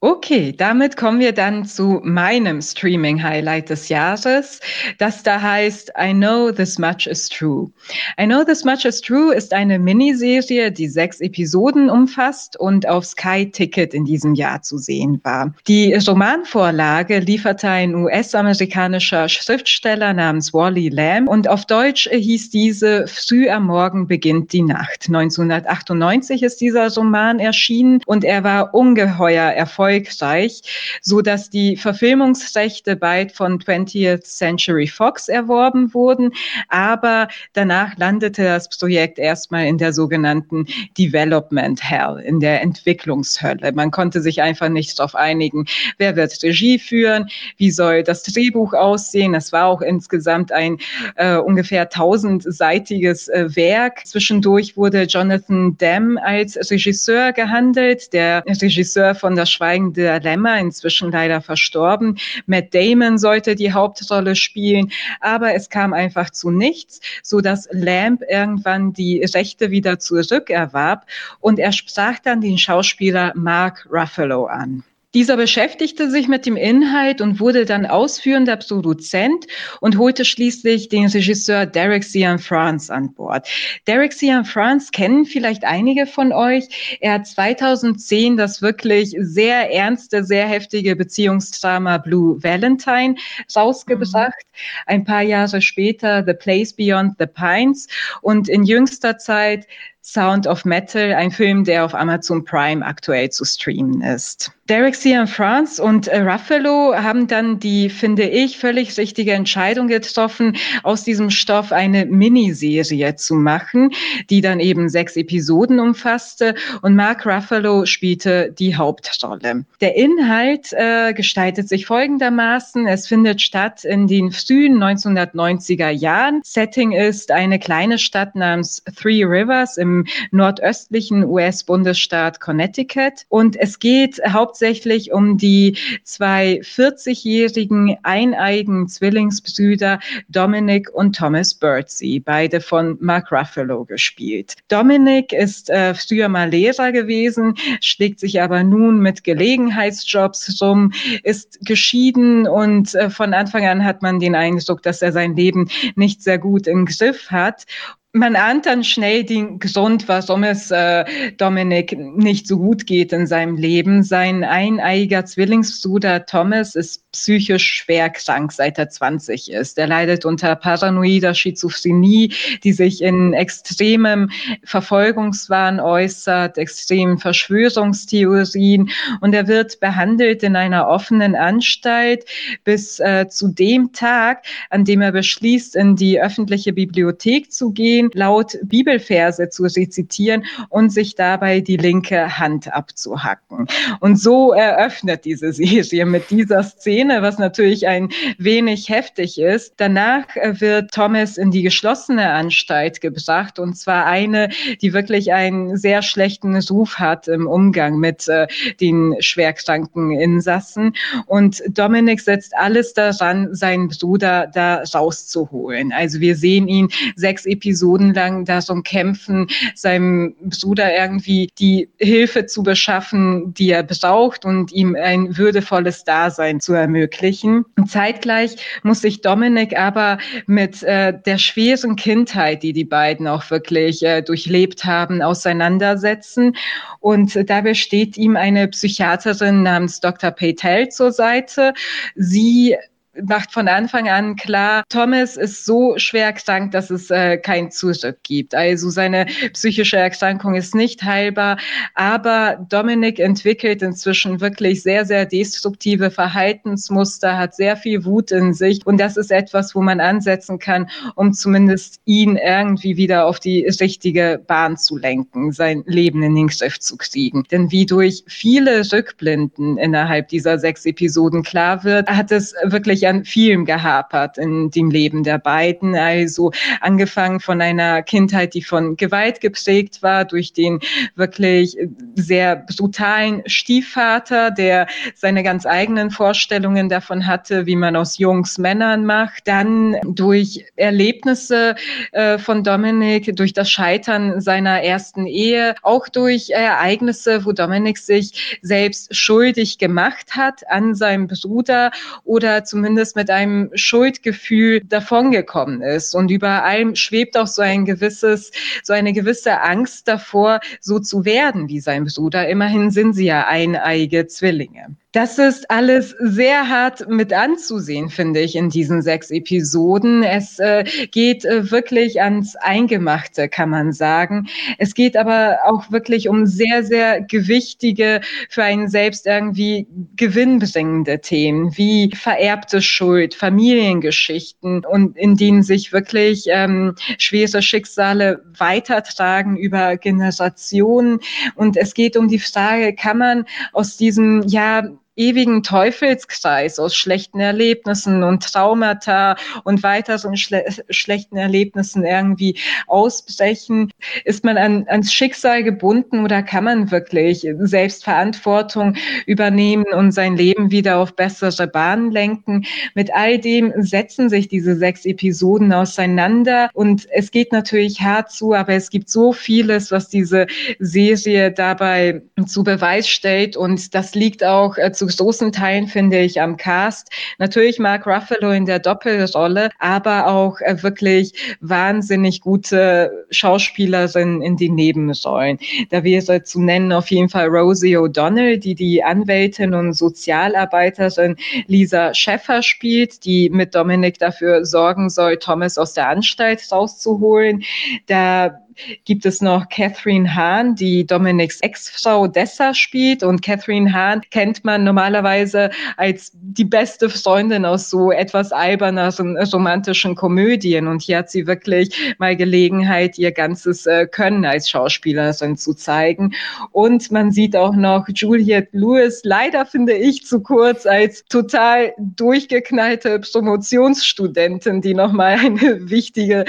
Okay, 0.00 0.54
damit 0.56 0.96
kommen 0.96 1.18
wir 1.18 1.32
dann 1.32 1.64
zu 1.64 2.00
meinem 2.04 2.62
Streaming-Highlight 2.62 3.68
des 3.68 3.88
Jahres, 3.88 4.60
das 4.98 5.24
da 5.24 5.42
heißt 5.42 5.90
I 6.00 6.12
Know 6.12 6.52
This 6.52 6.78
Much 6.78 7.08
Is 7.08 7.28
True. 7.28 7.72
I 8.16 8.26
Know 8.26 8.44
This 8.44 8.64
Much 8.64 8.84
Is 8.84 9.00
True 9.00 9.34
ist 9.34 9.52
eine 9.52 9.76
Miniserie, 9.80 10.70
die 10.70 10.86
sechs 10.86 11.20
Episoden 11.20 11.90
umfasst 11.90 12.56
und 12.60 12.88
auf 12.88 13.06
Sky 13.06 13.50
Ticket 13.50 13.92
in 13.92 14.04
diesem 14.04 14.36
Jahr 14.36 14.62
zu 14.62 14.78
sehen 14.78 15.20
war. 15.24 15.52
Die 15.66 15.92
Romanvorlage 15.94 17.18
lieferte 17.18 17.68
ein 17.68 17.96
US-amerikanischer 17.96 19.28
Schriftsteller 19.28 20.12
namens 20.12 20.54
Wally 20.54 20.90
Lamb 20.90 21.28
und 21.28 21.48
auf 21.48 21.66
Deutsch 21.66 22.08
hieß 22.08 22.50
diese 22.50 23.08
Früh 23.08 23.50
am 23.50 23.66
Morgen 23.66 24.06
beginnt 24.06 24.52
die 24.52 24.62
Nacht. 24.62 25.06
1998 25.08 26.44
ist 26.44 26.60
dieser 26.60 26.88
Roman 26.94 27.40
erschienen 27.40 28.00
und 28.06 28.22
er 28.22 28.44
war 28.44 28.74
ungeheuer 28.74 29.50
erfolgreich 29.50 29.87
erfolgreich, 29.88 30.62
so 31.02 31.20
dass 31.20 31.50
die 31.50 31.76
Verfilmungsrechte 31.76 32.96
bald 32.96 33.32
von 33.32 33.58
20th 33.58 34.22
Century 34.22 34.86
Fox 34.86 35.28
erworben 35.28 35.92
wurden. 35.94 36.32
Aber 36.68 37.28
danach 37.52 37.96
landete 37.96 38.44
das 38.44 38.68
Projekt 38.68 39.18
erstmal 39.18 39.66
in 39.66 39.78
der 39.78 39.92
sogenannten 39.92 40.66
Development 40.96 41.82
Hell, 41.82 42.20
in 42.24 42.40
der 42.40 42.62
Entwicklungshölle. 42.62 43.72
Man 43.72 43.90
konnte 43.90 44.20
sich 44.20 44.42
einfach 44.42 44.68
nicht 44.68 44.98
darauf 44.98 45.14
einigen, 45.14 45.66
wer 45.98 46.16
wird 46.16 46.42
Regie 46.42 46.78
führen, 46.78 47.28
wie 47.56 47.70
soll 47.70 48.02
das 48.02 48.22
Drehbuch 48.22 48.74
aussehen. 48.74 49.34
Es 49.34 49.52
war 49.52 49.66
auch 49.66 49.80
insgesamt 49.80 50.52
ein 50.52 50.78
äh, 51.16 51.36
ungefähr 51.36 51.88
tausendseitiges 51.88 53.28
äh, 53.28 53.56
Werk. 53.56 54.06
Zwischendurch 54.06 54.76
wurde 54.76 55.04
Jonathan 55.04 55.76
Demme 55.78 56.22
als 56.22 56.56
Regisseur 56.70 57.32
gehandelt, 57.32 58.12
der 58.12 58.44
Regisseur 58.46 59.14
von 59.14 59.36
Das 59.36 59.50
Schweigen 59.78 59.92
Dilemma, 59.92 60.58
inzwischen 60.58 61.12
leider 61.12 61.40
verstorben. 61.40 62.18
Matt 62.46 62.74
Damon 62.74 63.16
sollte 63.16 63.54
die 63.54 63.72
Hauptrolle 63.72 64.34
spielen, 64.34 64.90
aber 65.20 65.54
es 65.54 65.70
kam 65.70 65.92
einfach 65.92 66.30
zu 66.30 66.50
nichts, 66.50 67.00
so 67.22 67.40
dass 67.40 67.68
Lamb 67.70 68.22
irgendwann 68.28 68.92
die 68.92 69.22
Rechte 69.22 69.70
wieder 69.70 70.00
zurückerwarb 70.00 71.06
und 71.40 71.60
er 71.60 71.72
sprach 71.72 72.18
dann 72.18 72.40
den 72.40 72.58
Schauspieler 72.58 73.32
Mark 73.36 73.86
Ruffalo 73.90 74.46
an. 74.46 74.82
Dieser 75.18 75.36
beschäftigte 75.36 76.12
sich 76.12 76.28
mit 76.28 76.46
dem 76.46 76.56
Inhalt 76.56 77.20
und 77.20 77.40
wurde 77.40 77.64
dann 77.64 77.86
ausführender 77.86 78.56
Produzent 78.56 79.48
und 79.80 79.98
holte 79.98 80.24
schließlich 80.24 80.90
den 80.90 81.06
Regisseur 81.06 81.66
Derek 81.66 82.04
Cian-France 82.04 82.94
an 82.94 83.12
Bord. 83.14 83.48
Derek 83.88 84.12
Cian-France 84.12 84.92
kennen 84.92 85.24
vielleicht 85.24 85.64
einige 85.64 86.06
von 86.06 86.32
euch. 86.32 86.98
Er 87.00 87.14
hat 87.14 87.26
2010 87.26 88.36
das 88.36 88.62
wirklich 88.62 89.16
sehr 89.18 89.72
ernste, 89.72 90.22
sehr 90.22 90.46
heftige 90.46 90.94
Beziehungsdrama 90.94 91.98
Blue 91.98 92.40
Valentine 92.40 93.16
rausgebracht. 93.56 94.38
Mhm. 94.38 94.86
Ein 94.86 95.04
paar 95.04 95.22
Jahre 95.22 95.60
später 95.60 96.22
The 96.24 96.34
Place 96.34 96.72
Beyond 96.72 97.16
the 97.18 97.26
Pines 97.26 97.88
und 98.22 98.48
in 98.48 98.62
jüngster 98.62 99.18
Zeit 99.18 99.66
Sound 100.00 100.46
of 100.46 100.64
Metal, 100.64 101.12
ein 101.12 101.32
Film, 101.32 101.64
der 101.64 101.84
auf 101.84 101.92
Amazon 101.92 102.44
Prime 102.44 102.86
aktuell 102.86 103.30
zu 103.30 103.44
streamen 103.44 104.00
ist. 104.00 104.52
Derek 104.68 104.94
Cian-France 104.96 105.82
und 105.82 106.08
äh, 106.08 106.20
Ruffalo 106.20 106.94
haben 106.94 107.26
dann 107.26 107.58
die, 107.58 107.88
finde 107.88 108.24
ich, 108.24 108.58
völlig 108.58 108.98
richtige 108.98 109.32
Entscheidung 109.32 109.88
getroffen, 109.88 110.58
aus 110.82 111.04
diesem 111.04 111.30
Stoff 111.30 111.72
eine 111.72 112.04
Miniserie 112.04 113.16
zu 113.16 113.34
machen, 113.34 113.92
die 114.28 114.42
dann 114.42 114.60
eben 114.60 114.90
sechs 114.90 115.16
Episoden 115.16 115.80
umfasste 115.80 116.54
und 116.82 116.96
Mark 116.96 117.24
Ruffalo 117.24 117.86
spielte 117.86 118.52
die 118.58 118.76
Hauptrolle. 118.76 119.64
Der 119.80 119.96
Inhalt 119.96 120.74
äh, 120.74 121.14
gestaltet 121.14 121.66
sich 121.70 121.86
folgendermaßen. 121.86 122.86
Es 122.86 123.06
findet 123.06 123.40
statt 123.40 123.86
in 123.86 124.06
den 124.06 124.32
frühen 124.32 124.76
1990er 124.76 125.88
Jahren. 125.88 126.42
Setting 126.44 126.92
ist 126.92 127.30
eine 127.30 127.58
kleine 127.58 127.96
Stadt 127.96 128.34
namens 128.34 128.82
Three 129.00 129.24
Rivers 129.24 129.78
im 129.78 130.06
nordöstlichen 130.30 131.24
US-Bundesstaat 131.24 132.38
Connecticut 132.40 133.24
und 133.30 133.56
es 133.56 133.78
geht 133.78 134.20
hauptsächlich 134.28 134.57
hauptsächlich 134.58 135.12
um 135.12 135.38
die 135.38 135.76
zwei 136.02 136.60
40-jährigen 136.62 137.96
eineigen 138.02 138.88
Zwillingsbrüder 138.88 140.00
Dominic 140.28 140.92
und 140.92 141.14
Thomas 141.14 141.54
Birdsey, 141.54 142.18
beide 142.18 142.60
von 142.60 142.96
Mark 143.00 143.30
Ruffalo 143.30 143.84
gespielt. 143.84 144.56
Dominic 144.66 145.32
ist 145.32 145.70
äh, 145.70 145.94
früher 145.94 146.28
mal 146.28 146.50
Lehrer 146.50 146.90
gewesen, 146.90 147.54
schlägt 147.80 148.18
sich 148.18 148.42
aber 148.42 148.64
nun 148.64 148.98
mit 148.98 149.22
Gelegenheitsjobs 149.22 150.60
rum, 150.60 150.92
ist 151.22 151.60
geschieden 151.64 152.48
und 152.48 152.96
äh, 152.96 153.10
von 153.10 153.34
Anfang 153.34 153.64
an 153.64 153.84
hat 153.84 154.02
man 154.02 154.18
den 154.18 154.34
Eindruck, 154.34 154.82
dass 154.82 155.02
er 155.02 155.12
sein 155.12 155.36
Leben 155.36 155.70
nicht 155.94 156.20
sehr 156.24 156.38
gut 156.38 156.66
im 156.66 156.84
Griff 156.84 157.30
hat 157.30 157.64
man 158.12 158.36
ahnt 158.36 158.64
dann 158.64 158.84
schnell 158.84 159.22
den 159.22 159.58
Grund, 159.58 160.08
warum 160.08 160.42
es 160.42 160.70
äh, 160.70 161.04
Dominik 161.36 161.92
nicht 161.98 162.46
so 162.46 162.56
gut 162.56 162.86
geht 162.86 163.12
in 163.12 163.26
seinem 163.26 163.56
Leben. 163.56 164.02
Sein 164.02 164.44
eineiiger 164.44 165.26
Zwillingsbruder 165.26 166.24
Thomas 166.24 166.74
ist 166.74 167.10
psychisch 167.12 167.68
schwer 167.68 168.08
krank, 168.08 168.52
seit 168.52 168.78
er 168.78 168.88
20 168.88 169.50
ist. 169.50 169.76
Er 169.76 169.88
leidet 169.88 170.24
unter 170.24 170.56
paranoider 170.56 171.34
Schizophrenie, 171.34 172.32
die 172.64 172.72
sich 172.72 173.02
in 173.02 173.34
extremem 173.34 174.30
Verfolgungswahn 174.64 175.78
äußert, 175.78 176.56
extremen 176.56 177.18
Verschwörungstheorien 177.18 178.88
und 179.20 179.34
er 179.34 179.48
wird 179.48 179.80
behandelt 179.80 180.42
in 180.42 180.56
einer 180.56 180.88
offenen 180.88 181.34
Anstalt 181.34 182.24
bis 182.64 183.00
äh, 183.00 183.28
zu 183.28 183.48
dem 183.48 183.92
Tag, 183.92 184.44
an 184.70 184.86
dem 184.86 185.02
er 185.02 185.12
beschließt, 185.12 185.76
in 185.76 185.94
die 185.94 186.18
öffentliche 186.20 186.72
Bibliothek 186.72 187.52
zu 187.52 187.72
gehen, 187.72 187.97
laut 188.14 188.58
Bibelverse 188.62 189.50
zu 189.50 189.64
rezitieren 189.64 190.44
und 190.68 190.90
sich 190.90 191.14
dabei 191.14 191.60
die 191.60 191.76
linke 191.76 192.38
Hand 192.38 192.72
abzuhacken. 192.72 193.66
Und 194.00 194.18
so 194.18 194.52
eröffnet 194.52 195.24
diese 195.24 195.52
Serie 195.52 196.06
mit 196.06 196.30
dieser 196.30 196.62
Szene 196.62 197.18
was 197.22 197.38
natürlich 197.38 197.86
ein 197.86 198.08
wenig 198.38 198.88
heftig 198.88 199.38
ist. 199.38 199.74
Danach 199.76 200.26
wird 200.36 200.92
Thomas 200.92 201.36
in 201.36 201.50
die 201.50 201.62
geschlossene 201.62 202.30
Anstalt 202.30 203.00
gebracht 203.00 203.58
und 203.58 203.76
zwar 203.76 204.06
eine, 204.06 204.48
die 204.80 204.92
wirklich 204.92 205.32
einen 205.32 205.76
sehr 205.76 206.02
schlechten 206.02 206.56
Ruf 206.70 206.96
hat 206.96 207.28
im 207.28 207.46
Umgang 207.46 207.98
mit 207.98 208.28
äh, 208.28 208.46
den 208.80 209.16
schwerkranken 209.20 210.10
Insassen. 210.12 210.94
Und 211.26 211.62
Dominic 211.68 212.20
setzt 212.20 212.56
alles 212.56 212.94
daran, 212.94 213.54
seinen 213.54 213.88
Bruder 213.88 214.50
da 214.52 214.82
rauszuholen. 214.94 215.92
Also 215.92 216.20
wir 216.20 216.36
sehen 216.36 216.68
ihn 216.68 216.88
sechs 217.16 217.46
Episoden 217.46 217.87
lang 217.96 218.44
darum 218.44 218.82
kämpfen, 218.82 219.48
seinem 219.74 220.34
Bruder 220.40 220.94
irgendwie 220.94 221.48
die 221.58 221.88
Hilfe 221.98 222.46
zu 222.46 222.62
beschaffen, 222.62 223.54
die 223.54 223.70
er 223.70 223.82
braucht 223.82 224.44
und 224.44 224.72
ihm 224.72 224.96
ein 224.96 225.36
würdevolles 225.36 226.04
Dasein 226.04 226.60
zu 226.60 226.74
ermöglichen. 226.74 227.64
Und 227.76 227.90
zeitgleich 227.90 228.56
muss 228.82 229.00
sich 229.00 229.20
Dominik 229.20 229.78
aber 229.78 230.18
mit 230.46 230.82
äh, 230.82 231.12
der 231.24 231.38
schweren 231.38 231.96
Kindheit, 231.96 232.62
die 232.62 232.72
die 232.72 232.84
beiden 232.84 233.26
auch 233.26 233.50
wirklich 233.50 234.02
äh, 234.02 234.22
durchlebt 234.22 234.84
haben, 234.84 235.22
auseinandersetzen. 235.22 236.56
Und 237.00 237.48
dabei 237.48 237.74
steht 237.74 238.16
ihm 238.16 238.36
eine 238.36 238.68
Psychiaterin 238.68 239.62
namens 239.62 240.00
Dr. 240.00 240.30
Patel 240.30 240.88
zur 240.88 241.12
Seite. 241.12 241.72
Sie 242.14 242.76
macht 243.24 243.52
von 243.52 243.68
Anfang 243.68 244.08
an 244.08 244.36
klar, 244.36 244.84
Thomas 244.88 245.36
ist 245.36 245.64
so 245.64 245.98
schwer 245.98 246.32
krank, 246.32 246.72
dass 246.72 246.90
es 246.90 247.10
äh, 247.10 247.38
kein 247.38 247.70
Zurück 247.70 248.18
gibt. 248.22 248.54
Also 248.54 248.90
seine 248.90 249.26
psychische 249.52 249.96
Erkrankung 249.96 250.54
ist 250.54 250.74
nicht 250.74 251.02
heilbar, 251.02 251.58
aber 251.94 252.66
Dominik 252.68 253.18
entwickelt 253.18 253.82
inzwischen 253.82 254.40
wirklich 254.40 254.82
sehr, 254.82 255.04
sehr 255.04 255.26
destruktive 255.26 256.10
Verhaltensmuster, 256.10 257.36
hat 257.36 257.54
sehr 257.54 257.76
viel 257.76 258.04
Wut 258.04 258.30
in 258.30 258.52
sich 258.52 258.86
und 258.86 258.98
das 258.98 259.16
ist 259.16 259.30
etwas, 259.30 259.74
wo 259.74 259.80
man 259.80 260.00
ansetzen 260.00 260.58
kann, 260.58 260.88
um 261.14 261.32
zumindest 261.32 262.00
ihn 262.04 262.36
irgendwie 262.36 262.96
wieder 262.96 263.26
auf 263.26 263.40
die 263.40 263.66
richtige 263.80 264.40
Bahn 264.46 264.76
zu 264.76 264.96
lenken, 264.96 265.52
sein 265.52 265.82
Leben 265.86 266.22
in 266.22 266.34
den 266.34 266.48
Griff 266.48 266.78
zu 266.78 266.96
kriegen. 266.96 267.44
Denn 267.50 267.70
wie 267.70 267.86
durch 267.86 268.24
viele 268.26 268.90
Rückblinden 268.92 269.78
innerhalb 269.78 270.28
dieser 270.28 270.58
sechs 270.58 270.84
Episoden 270.86 271.42
klar 271.42 271.84
wird, 271.84 272.08
hat 272.08 272.32
es 272.32 272.54
wirklich 272.64 273.07
an 273.08 273.24
vielem 273.24 273.64
gehapert 273.64 274.38
in 274.38 274.70
dem 274.70 274.90
Leben 274.90 275.24
der 275.24 275.38
beiden. 275.38 275.94
Also 275.94 276.52
angefangen 276.80 277.40
von 277.40 277.60
einer 277.60 278.02
Kindheit, 278.02 278.54
die 278.54 278.62
von 278.62 278.96
Gewalt 278.96 279.40
geprägt 279.40 280.02
war, 280.02 280.24
durch 280.24 280.52
den 280.52 280.80
wirklich 281.14 281.76
sehr 282.14 282.56
brutalen 282.56 283.42
Stiefvater, 283.46 284.50
der 284.50 284.86
seine 285.14 285.42
ganz 285.42 285.66
eigenen 285.66 286.10
Vorstellungen 286.10 286.88
davon 286.88 287.26
hatte, 287.26 287.66
wie 287.66 287.76
man 287.76 287.96
aus 287.96 288.18
Jungs 288.18 288.58
Männern 288.58 289.04
macht. 289.04 289.48
Dann 289.48 289.96
durch 290.04 290.66
Erlebnisse 290.76 291.74
äh, 292.12 292.38
von 292.38 292.62
Dominik, 292.62 293.34
durch 293.36 293.52
das 293.52 293.70
Scheitern 293.70 294.40
seiner 294.40 294.82
ersten 294.82 295.26
Ehe, 295.26 295.74
auch 295.82 296.08
durch 296.08 296.50
Ereignisse, 296.50 297.44
wo 297.44 297.52
Dominik 297.52 297.98
sich 297.98 298.58
selbst 298.62 299.14
schuldig 299.16 299.78
gemacht 299.78 300.36
hat 300.36 300.68
an 300.70 300.94
seinem 300.94 301.26
Bruder 301.26 301.90
oder 302.24 302.64
zumindest 302.64 302.87
mit 303.16 303.30
einem 303.30 303.70
Schuldgefühl 303.74 304.80
davongekommen 304.84 305.82
ist. 305.82 306.14
Und 306.14 306.30
über 306.30 306.64
allem 306.64 306.94
schwebt 306.94 307.36
auch 307.36 307.46
so 307.46 307.62
ein 307.62 307.84
gewisses, 307.84 308.50
so 308.82 308.92
eine 308.92 309.12
gewisse 309.12 309.60
Angst 309.60 310.08
davor, 310.08 310.60
so 310.80 310.98
zu 310.98 311.24
werden 311.24 311.68
wie 311.68 311.80
sein 311.80 312.04
Bruder. 312.04 312.48
Immerhin 312.48 312.90
sind 312.90 313.14
sie 313.14 313.26
ja 313.26 313.46
eineige 313.46 314.26
Zwillinge. 314.26 314.96
Das 315.18 315.36
ist 315.36 315.68
alles 315.68 316.14
sehr 316.20 316.68
hart 316.68 317.08
mit 317.08 317.32
anzusehen, 317.32 318.08
finde 318.08 318.38
ich, 318.38 318.54
in 318.54 318.70
diesen 318.70 319.02
sechs 319.02 319.32
Episoden. 319.32 320.22
Es 320.22 320.60
äh, 320.60 320.84
geht 321.10 321.44
äh, 321.44 321.72
wirklich 321.72 322.22
ans 322.22 322.54
Eingemachte, 322.54 323.48
kann 323.48 323.68
man 323.68 323.92
sagen. 323.92 324.46
Es 324.78 324.94
geht 324.94 325.16
aber 325.16 325.58
auch 325.64 325.90
wirklich 325.90 326.28
um 326.28 326.46
sehr, 326.46 326.84
sehr 326.84 327.20
gewichtige, 327.20 328.20
für 328.48 328.62
einen 328.62 328.86
selbst 328.86 329.26
irgendwie 329.26 329.88
gewinnbringende 330.14 331.20
Themen, 331.20 331.76
wie 331.76 332.12
vererbte 332.14 332.80
Schuld, 332.80 333.34
Familiengeschichten 333.34 334.84
und 334.84 335.16
in 335.16 335.34
denen 335.34 335.64
sich 335.64 335.92
wirklich 335.92 336.44
ähm, 336.46 336.94
schwere 337.18 337.60
Schicksale 337.60 338.44
weitertragen 338.56 339.56
über 339.56 339.96
Generationen. 339.96 341.18
Und 341.56 341.76
es 341.76 341.94
geht 341.94 342.16
um 342.16 342.28
die 342.28 342.38
Frage, 342.38 342.94
kann 342.94 343.18
man 343.18 343.44
aus 343.72 343.96
diesem, 343.96 344.44
ja, 344.46 344.84
ewigen 345.18 345.62
Teufelskreis 345.62 346.78
aus 346.78 346.94
schlechten 346.94 347.40
Erlebnissen 347.40 348.22
und 348.22 348.44
Traumata 348.44 349.36
und 349.64 349.82
weiteren 349.82 350.36
schle 350.36 350.64
schlechten 350.88 351.36
Erlebnissen 351.36 352.04
irgendwie 352.04 352.58
ausbrechen? 352.86 353.90
Ist 354.24 354.44
man 354.44 354.56
an, 354.56 354.86
ans 354.88 355.12
Schicksal 355.12 355.64
gebunden 355.64 356.24
oder 356.24 356.42
kann 356.42 356.64
man 356.64 356.90
wirklich 356.90 357.46
Selbstverantwortung 357.58 358.94
übernehmen 359.26 359.86
und 359.92 360.12
sein 360.12 360.36
Leben 360.36 360.70
wieder 360.70 360.98
auf 360.98 361.16
bessere 361.16 361.66
Bahnen 361.66 362.10
lenken? 362.10 362.64
Mit 362.94 363.12
all 363.12 363.38
dem 363.38 363.72
setzen 363.76 364.28
sich 364.28 364.48
diese 364.48 364.76
sechs 364.76 365.04
Episoden 365.04 365.72
auseinander 365.72 366.70
und 366.74 367.08
es 367.10 367.30
geht 367.32 367.52
natürlich 367.52 368.00
hart 368.00 368.30
zu, 368.30 368.54
aber 368.54 368.74
es 368.74 368.90
gibt 368.90 369.08
so 369.08 369.32
vieles, 369.32 369.90
was 369.90 370.08
diese 370.08 370.46
Serie 370.78 371.50
dabei 371.50 372.22
zu 372.46 372.62
Beweis 372.62 373.08
stellt 373.08 373.56
und 373.56 373.94
das 373.94 374.14
liegt 374.14 374.44
auch 374.44 374.78
äh, 374.78 374.92
zu 374.92 375.07
großen 375.16 375.52
Teilen, 375.52 375.86
finde 375.86 376.20
ich, 376.20 376.40
am 376.40 376.56
Cast. 376.56 377.10
Natürlich 377.38 377.78
Mark 377.78 378.06
Ruffalo 378.06 378.50
in 378.50 378.66
der 378.66 378.78
Doppelrolle, 378.78 379.70
aber 379.78 380.26
auch 380.26 380.60
äh, 380.60 380.82
wirklich 380.82 381.32
wahnsinnig 381.60 382.40
gute 382.40 383.26
Schauspielerinnen 383.30 384.42
in 384.42 384.56
den 384.56 384.74
Nebenrollen. 384.74 385.58
Da 385.90 386.04
wäre 386.04 386.42
zu 386.42 386.60
nennen 386.60 386.92
auf 386.92 387.10
jeden 387.10 387.28
Fall 387.28 387.48
Rosie 387.48 387.96
O'Donnell, 387.96 388.58
die 388.58 388.74
die 388.74 389.02
Anwältin 389.02 389.74
und 389.74 389.92
Sozialarbeiterin 389.92 391.36
Lisa 391.66 392.14
Schäffer 392.14 392.62
spielt, 392.62 393.24
die 393.24 393.50
mit 393.50 393.74
Dominik 393.74 394.18
dafür 394.18 394.64
sorgen 394.64 395.10
soll, 395.10 395.36
Thomas 395.38 395.78
aus 395.78 395.94
der 395.94 396.08
Anstalt 396.08 396.62
rauszuholen. 396.70 397.62
Da 398.06 398.60
gibt 399.04 399.26
es 399.26 399.40
noch 399.40 399.68
Catherine 399.68 400.34
Hahn, 400.34 400.74
die 400.74 401.06
Dominics 401.06 401.60
Ex-Frau 401.60 402.26
Dessa 402.26 402.74
spielt. 402.74 403.22
Und 403.22 403.42
Catherine 403.42 403.92
Hahn 403.92 404.22
kennt 404.30 404.64
man 404.64 404.84
normalerweise 404.84 405.70
als 405.96 406.32
die 406.34 406.64
beste 406.64 407.08
Freundin 407.08 407.64
aus 407.64 407.90
so 407.90 408.12
etwas 408.12 408.52
alberneren 408.52 409.36
romantischen 409.38 410.14
Komödien. 410.14 410.86
Und 410.86 411.02
hier 411.02 411.18
hat 411.18 411.30
sie 411.30 411.46
wirklich 411.46 412.14
mal 412.18 412.36
Gelegenheit, 412.36 413.18
ihr 413.18 413.32
ganzes 413.32 413.86
äh, 413.86 414.06
Können 414.06 414.44
als 414.44 414.70
Schauspielerin 414.70 415.56
zu 415.56 415.74
zeigen. 415.74 416.34
Und 416.72 417.10
man 417.10 417.32
sieht 417.32 417.56
auch 417.56 417.74
noch 417.74 418.06
Juliette 418.08 418.68
Lewis, 418.72 419.20
leider 419.24 419.66
finde 419.66 419.94
ich 419.94 420.24
zu 420.26 420.40
kurz, 420.40 420.86
als 420.86 421.24
total 421.28 421.92
durchgeknallte 421.98 423.20
Promotionsstudentin, 423.20 424.80
die 424.80 424.94
nochmal 424.94 425.36
eine 425.38 425.88
wichtige 425.90 426.44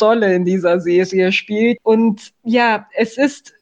Rolle 0.00 0.34
in 0.34 0.44
dieser 0.44 0.80
Serie 0.80 1.32
spielt. 1.32 1.71
Und 1.82 2.32
ja, 2.42 2.88
es 2.96 3.18
ist 3.18 3.54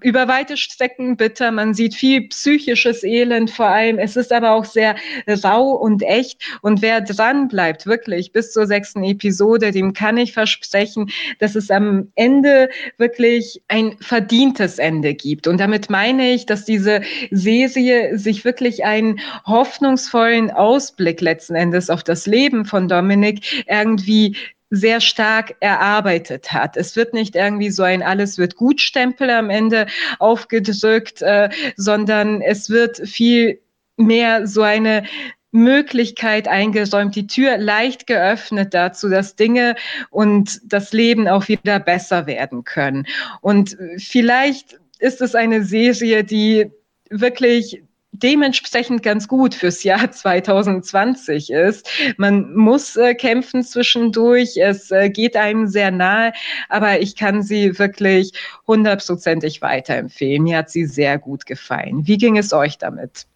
über 0.00 0.28
weite 0.28 0.56
Strecken 0.56 1.16
bitter. 1.16 1.50
Man 1.50 1.74
sieht 1.74 1.94
viel 1.94 2.28
psychisches 2.28 3.02
Elend 3.02 3.50
vor 3.50 3.66
allem. 3.66 3.98
Es 3.98 4.16
ist 4.16 4.32
aber 4.32 4.52
auch 4.52 4.64
sehr 4.64 4.96
rau 5.44 5.72
und 5.72 6.02
echt. 6.02 6.42
Und 6.62 6.82
wer 6.82 7.00
dran 7.00 7.48
bleibt, 7.48 7.86
wirklich 7.86 8.32
bis 8.32 8.52
zur 8.52 8.66
sechsten 8.66 9.04
Episode, 9.04 9.70
dem 9.70 9.92
kann 9.92 10.16
ich 10.16 10.32
versprechen, 10.32 11.10
dass 11.38 11.54
es 11.54 11.70
am 11.70 12.10
Ende 12.14 12.70
wirklich 12.98 13.62
ein 13.68 13.96
verdientes 14.00 14.78
Ende 14.78 15.14
gibt. 15.14 15.46
Und 15.46 15.58
damit 15.58 15.90
meine 15.90 16.32
ich, 16.32 16.46
dass 16.46 16.64
diese 16.64 17.02
Serie 17.30 18.18
sich 18.18 18.44
wirklich 18.44 18.84
einen 18.84 19.20
hoffnungsvollen 19.46 20.50
Ausblick 20.50 21.20
letzten 21.20 21.54
Endes 21.54 21.90
auf 21.90 22.02
das 22.02 22.26
Leben 22.26 22.64
von 22.64 22.88
Dominik 22.88 23.64
irgendwie 23.68 24.36
sehr 24.74 25.02
stark 25.02 25.56
erarbeitet 25.60 26.50
hat. 26.50 26.78
Es 26.78 26.96
wird 26.96 27.12
nicht 27.12 27.36
irgendwie 27.36 27.70
so 27.70 27.82
ein 27.82 28.02
alles 28.02 28.38
wird 28.38 28.56
gut 28.56 28.80
Stempel 28.80 29.28
am 29.28 29.50
Ende 29.50 29.86
aufgedrückt, 30.18 31.20
äh, 31.20 31.50
sondern 31.76 32.40
es 32.40 32.70
wird 32.70 32.96
viel 33.06 33.60
mehr 33.98 34.46
so 34.46 34.62
eine 34.62 35.04
Möglichkeit 35.50 36.48
eingeräumt, 36.48 37.14
die 37.14 37.26
Tür 37.26 37.58
leicht 37.58 38.06
geöffnet 38.06 38.72
dazu, 38.72 39.10
dass 39.10 39.36
Dinge 39.36 39.76
und 40.08 40.58
das 40.64 40.94
Leben 40.94 41.28
auch 41.28 41.48
wieder 41.48 41.78
besser 41.78 42.26
werden 42.26 42.64
können. 42.64 43.06
Und 43.42 43.76
vielleicht 43.98 44.80
ist 44.98 45.20
es 45.20 45.34
eine 45.34 45.64
Serie, 45.64 46.24
die 46.24 46.70
wirklich 47.10 47.82
dementsprechend 48.12 49.02
ganz 49.02 49.26
gut 49.26 49.54
fürs 49.54 49.82
Jahr 49.82 50.10
2020 50.12 51.50
ist. 51.50 51.88
Man 52.18 52.54
muss 52.54 52.96
äh, 52.96 53.14
kämpfen 53.14 53.62
zwischendurch, 53.62 54.56
es 54.58 54.90
äh, 54.90 55.10
geht 55.10 55.36
einem 55.36 55.66
sehr 55.66 55.90
nahe, 55.90 56.32
aber 56.68 57.00
ich 57.00 57.16
kann 57.16 57.42
sie 57.42 57.78
wirklich 57.78 58.32
hundertprozentig 58.66 59.62
weiterempfehlen. 59.62 60.42
Mir 60.42 60.58
hat 60.58 60.70
sie 60.70 60.84
sehr 60.84 61.18
gut 61.18 61.46
gefallen. 61.46 62.06
Wie 62.06 62.18
ging 62.18 62.36
es 62.36 62.52
euch 62.52 62.78
damit? 62.78 63.26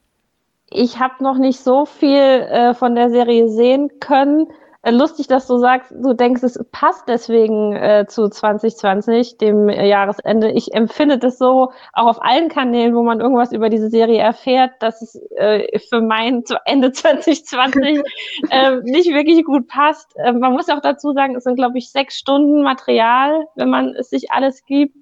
Ich 0.71 0.99
habe 0.99 1.23
noch 1.23 1.39
nicht 1.39 1.61
so 1.61 1.87
viel 1.87 2.19
äh, 2.19 2.75
von 2.75 2.95
der 2.95 3.11
Serie 3.11 3.49
sehen 3.49 3.91
können. 4.01 4.49
Äh, 4.87 4.93
lustig, 4.93 5.27
dass 5.27 5.49
du 5.49 5.59
sagst, 5.59 5.91
du 5.91 6.13
denkst, 6.13 6.45
es 6.45 6.65
passt 6.71 7.09
deswegen 7.09 7.75
äh, 7.75 8.07
zu 8.07 8.29
2020, 8.29 9.37
dem 9.37 9.69
äh, 9.69 9.89
Jahresende. 9.89 10.53
Ich 10.53 10.75
empfinde 10.75 11.19
das 11.19 11.39
so, 11.39 11.73
auch 11.93 12.07
auf 12.07 12.23
allen 12.23 12.49
Kanälen, 12.49 12.95
wo 12.95 13.03
man 13.03 13.19
irgendwas 13.19 13.51
über 13.51 13.69
diese 13.69 13.91
Serie 13.91 14.21
erfährt, 14.21 14.71
dass 14.79 15.03
es 15.03 15.21
äh, 15.39 15.77
für 15.89 16.01
mein 16.01 16.45
zu 16.45 16.55
Ende 16.67 16.93
2020 16.93 18.01
äh, 18.51 18.77
nicht 18.85 19.13
wirklich 19.13 19.45
gut 19.45 19.67
passt. 19.67 20.15
Äh, 20.19 20.33
man 20.33 20.53
muss 20.53 20.69
auch 20.69 20.81
dazu 20.81 21.13
sagen, 21.15 21.35
es 21.35 21.43
sind, 21.43 21.57
glaube 21.57 21.79
ich, 21.79 21.91
sechs 21.91 22.17
Stunden 22.17 22.63
Material, 22.63 23.49
wenn 23.57 23.71
man 23.71 23.89
es 23.97 24.11
sich 24.11 24.31
alles 24.31 24.65
gibt. 24.67 24.95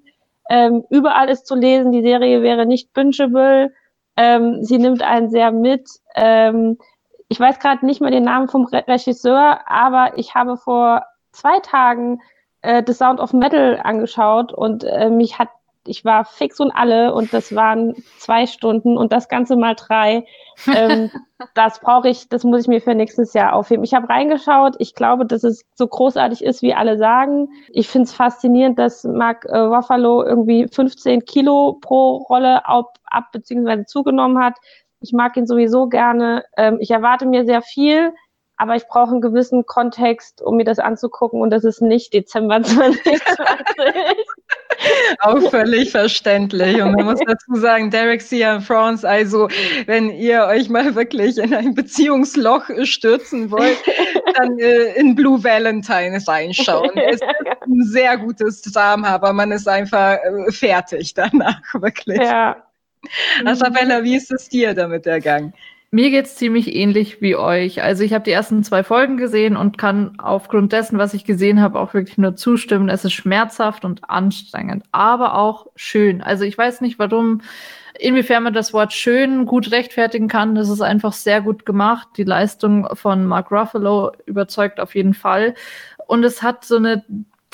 Ähm, 0.49 0.83
überall 0.89 1.29
ist 1.29 1.45
zu 1.45 1.53
lesen, 1.53 1.91
die 1.91 2.01
Serie 2.01 2.41
wäre 2.41 2.65
nicht 2.65 2.91
bingeable. 2.93 3.71
Ähm, 4.17 4.63
sie 4.63 4.79
nimmt 4.79 5.03
einen 5.03 5.29
sehr 5.29 5.51
mit. 5.51 5.87
Ähm, 6.15 6.79
ich 7.27 7.39
weiß 7.39 7.59
gerade 7.59 7.85
nicht 7.85 8.01
mehr 8.01 8.11
den 8.11 8.23
Namen 8.23 8.47
vom 8.47 8.65
Re 8.65 8.83
Regisseur, 8.87 9.59
aber 9.65 10.17
ich 10.17 10.35
habe 10.35 10.57
vor 10.57 11.03
zwei 11.31 11.59
Tagen 11.59 12.21
äh, 12.61 12.83
The 12.85 12.93
Sound 12.93 13.19
of 13.19 13.33
Metal 13.33 13.79
angeschaut 13.83 14.53
und 14.53 14.83
äh, 14.83 15.09
mich 15.09 15.37
hat, 15.39 15.49
ich 15.87 16.03
war 16.03 16.25
fix 16.25 16.59
und 16.59 16.71
alle 16.71 17.13
und 17.13 17.33
das 17.33 17.53
waren 17.55 17.95
zwei 18.17 18.47
Stunden 18.47 18.97
und 18.97 19.11
das 19.11 19.27
Ganze 19.29 19.55
mal 19.55 19.75
drei. 19.75 20.25
Ähm, 20.67 21.11
das 21.55 21.79
brauche 21.79 22.09
ich, 22.09 22.29
das 22.29 22.43
muss 22.43 22.61
ich 22.61 22.67
mir 22.67 22.81
für 22.81 22.95
nächstes 22.95 23.33
Jahr 23.33 23.53
aufheben. 23.53 23.83
Ich 23.83 23.93
habe 23.93 24.09
reingeschaut, 24.09 24.75
ich 24.79 24.95
glaube, 24.95 25.25
dass 25.25 25.43
es 25.43 25.63
so 25.75 25.87
großartig 25.87 26.43
ist, 26.43 26.61
wie 26.61 26.73
alle 26.73 26.97
sagen. 26.97 27.49
Ich 27.69 27.87
finde 27.87 28.05
es 28.05 28.13
faszinierend, 28.13 28.79
dass 28.79 29.03
Mark 29.03 29.45
äh, 29.45 29.57
Ruffalo 29.57 30.23
irgendwie 30.23 30.67
15 30.67 31.25
Kilo 31.25 31.77
pro 31.81 32.17
Rolle 32.29 32.65
ab, 32.67 32.97
ab 33.05 33.25
bzw. 33.31 33.85
zugenommen 33.85 34.43
hat. 34.43 34.57
Ich 35.05 35.13
mag 35.13 35.37
ihn 35.37 35.45
sowieso 35.45 35.87
gerne. 35.87 36.43
Ähm, 36.57 36.77
ich 36.79 36.89
erwarte 36.89 37.27
mir 37.27 37.45
sehr 37.45 37.61
viel, 37.61 38.11
aber 38.57 38.75
ich 38.75 38.87
brauche 38.87 39.11
einen 39.11 39.21
gewissen 39.21 39.67
Kontext, 39.67 40.41
um 40.41 40.57
mir 40.57 40.63
das 40.63 40.79
anzugucken 40.79 41.41
und 41.41 41.51
das 41.51 41.63
ist 41.63 41.79
nicht 41.79 42.11
Dezember 42.11 42.63
2020. 42.63 43.21
Auch 45.19 45.51
völlig 45.51 45.91
verständlich. 45.91 46.81
Und 46.81 46.93
man 46.93 47.05
muss 47.05 47.19
dazu 47.19 47.55
sagen, 47.55 47.91
Derek 47.91 48.21
Sia 48.21 48.59
France, 48.59 49.07
also 49.07 49.47
wenn 49.85 50.09
ihr 50.09 50.45
euch 50.45 50.69
mal 50.69 50.95
wirklich 50.95 51.37
in 51.37 51.53
ein 51.53 51.75
Beziehungsloch 51.75 52.63
stürzen 52.83 53.51
wollt, 53.51 53.77
dann 54.35 54.57
äh, 54.57 54.93
in 54.95 55.13
Blue 55.13 55.43
Valentine 55.43 56.19
reinschauen. 56.25 56.91
Es 56.95 57.21
ist 57.21 57.23
ein 57.61 57.83
sehr 57.83 58.17
gutes 58.17 58.63
Drama, 58.63 59.09
aber 59.09 59.33
man 59.33 59.51
ist 59.51 59.67
einfach 59.67 60.17
äh, 60.17 60.51
fertig 60.51 61.13
danach, 61.13 61.61
wirklich. 61.73 62.19
Ja. 62.19 62.57
Isabella, 63.45 64.03
wie 64.03 64.15
ist 64.15 64.31
es 64.31 64.49
dir 64.49 64.73
damit 64.73 65.05
ergangen? 65.05 65.53
Mir 65.91 66.09
geht 66.09 66.25
es 66.25 66.35
ziemlich 66.35 66.75
ähnlich 66.75 67.21
wie 67.21 67.37
euch. 67.37 67.81
Also 67.81 68.03
ich 68.03 68.13
habe 68.13 68.25
die 68.25 68.31
ersten 68.31 68.63
zwei 68.63 68.83
Folgen 68.83 69.15
gesehen 69.15 69.55
und 69.55 69.77
kann 69.77 70.19
aufgrund 70.19 70.73
dessen, 70.73 70.97
was 70.97 71.13
ich 71.13 71.23
gesehen 71.23 71.61
habe, 71.61 71.79
auch 71.79 71.93
wirklich 71.93 72.17
nur 72.17 72.35
zustimmen. 72.35 72.89
Es 72.89 73.05
ist 73.05 73.13
schmerzhaft 73.13 73.85
und 73.85 74.09
anstrengend, 74.09 74.83
aber 74.91 75.37
auch 75.37 75.67
schön. 75.77 76.21
Also 76.21 76.43
ich 76.43 76.57
weiß 76.57 76.81
nicht, 76.81 76.99
warum, 76.99 77.39
inwiefern 77.97 78.43
man 78.43 78.53
das 78.53 78.73
Wort 78.73 78.91
schön 78.91 79.45
gut 79.45 79.71
rechtfertigen 79.71 80.27
kann. 80.27 80.55
Das 80.55 80.67
ist 80.67 80.81
einfach 80.81 81.13
sehr 81.13 81.39
gut 81.39 81.65
gemacht. 81.65 82.09
Die 82.17 82.25
Leistung 82.25 82.89
von 82.93 83.25
Mark 83.25 83.49
Ruffalo 83.49 84.11
überzeugt 84.25 84.81
auf 84.81 84.95
jeden 84.95 85.13
Fall. 85.13 85.53
Und 86.07 86.25
es 86.25 86.43
hat 86.43 86.65
so 86.65 86.75
eine 86.75 87.05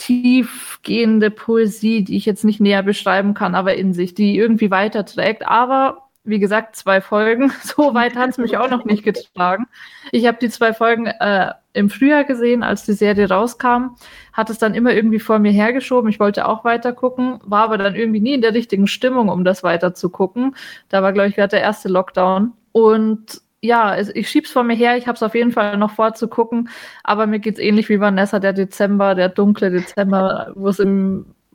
tiefgehende 0.02 1.30
Poesie, 1.30 2.04
die 2.04 2.18
ich 2.18 2.26
jetzt 2.26 2.44
nicht 2.44 2.60
näher 2.60 2.82
beschreiben 2.82 3.36
kann, 3.36 3.54
aber 3.54 3.76
in 3.76 3.94
sich, 3.94 4.16
die 4.16 4.36
irgendwie 4.36 4.72
weiterträgt. 4.72 5.46
Aber 5.46 6.10
wie 6.24 6.40
gesagt, 6.40 6.76
zwei 6.76 7.02
Folgen. 7.02 7.52
So 7.64 7.94
weit 7.94 8.16
hat 8.16 8.32
es 8.32 8.38
mich 8.40 8.58
auch 8.58 8.70
noch 8.70 8.84
nicht 8.84 9.04
getragen. 9.04 9.68
Ich 10.12 10.26
habe 10.26 10.40
die 10.42 10.50
zwei 10.50 10.74
Folgen 10.74 11.06
äh, 11.06 11.54
im 11.74 11.92
Frühjahr 11.92 12.24
gesehen, 12.24 12.64
als 12.64 12.84
die 12.84 12.94
Serie 12.94 13.30
rauskam, 13.30 13.96
hat 14.34 14.50
es 14.50 14.58
dann 14.58 14.74
immer 14.74 14.92
irgendwie 14.92 15.20
vor 15.20 15.38
mir 15.38 15.52
hergeschoben. 15.52 16.10
Ich 16.10 16.20
wollte 16.20 16.48
auch 16.48 16.64
weiter 16.64 16.94
gucken, 16.94 17.40
war 17.44 17.64
aber 17.66 17.78
dann 17.78 17.96
irgendwie 17.96 18.22
nie 18.22 18.34
in 18.34 18.42
der 18.42 18.56
richtigen 18.56 18.88
Stimmung, 18.88 19.30
um 19.30 19.44
das 19.44 19.62
weiter 19.62 19.94
zu 19.94 20.10
gucken. 20.10 20.56
Da 20.90 21.04
war, 21.04 21.14
glaube 21.14 21.30
ich, 21.30 21.36
gerade 21.36 21.50
der 21.52 21.62
erste 21.62 21.90
Lockdown. 21.90 22.54
Und 22.72 23.42
ja, 23.62 23.98
ich 23.98 24.30
schieb's 24.30 24.52
vor 24.52 24.64
mir 24.64 24.76
her, 24.76 24.98
ich 24.98 25.08
habe 25.08 25.16
es 25.16 25.24
auf 25.24 25.36
jeden 25.36 25.52
Fall 25.52 25.78
noch 25.78 25.92
vorzugucken, 25.92 26.70
aber 27.04 27.28
mir 27.28 27.40
geht's 27.40 27.60
ähnlich 27.60 27.90
wie 27.90 28.00
Vanessa, 28.00 28.40
der 28.40 28.54
Dezember, 28.54 29.16
der 29.16 29.30
dunkle 29.30 29.70
Dezember, 29.70 30.52
wo 30.56 30.68
es 30.68 30.80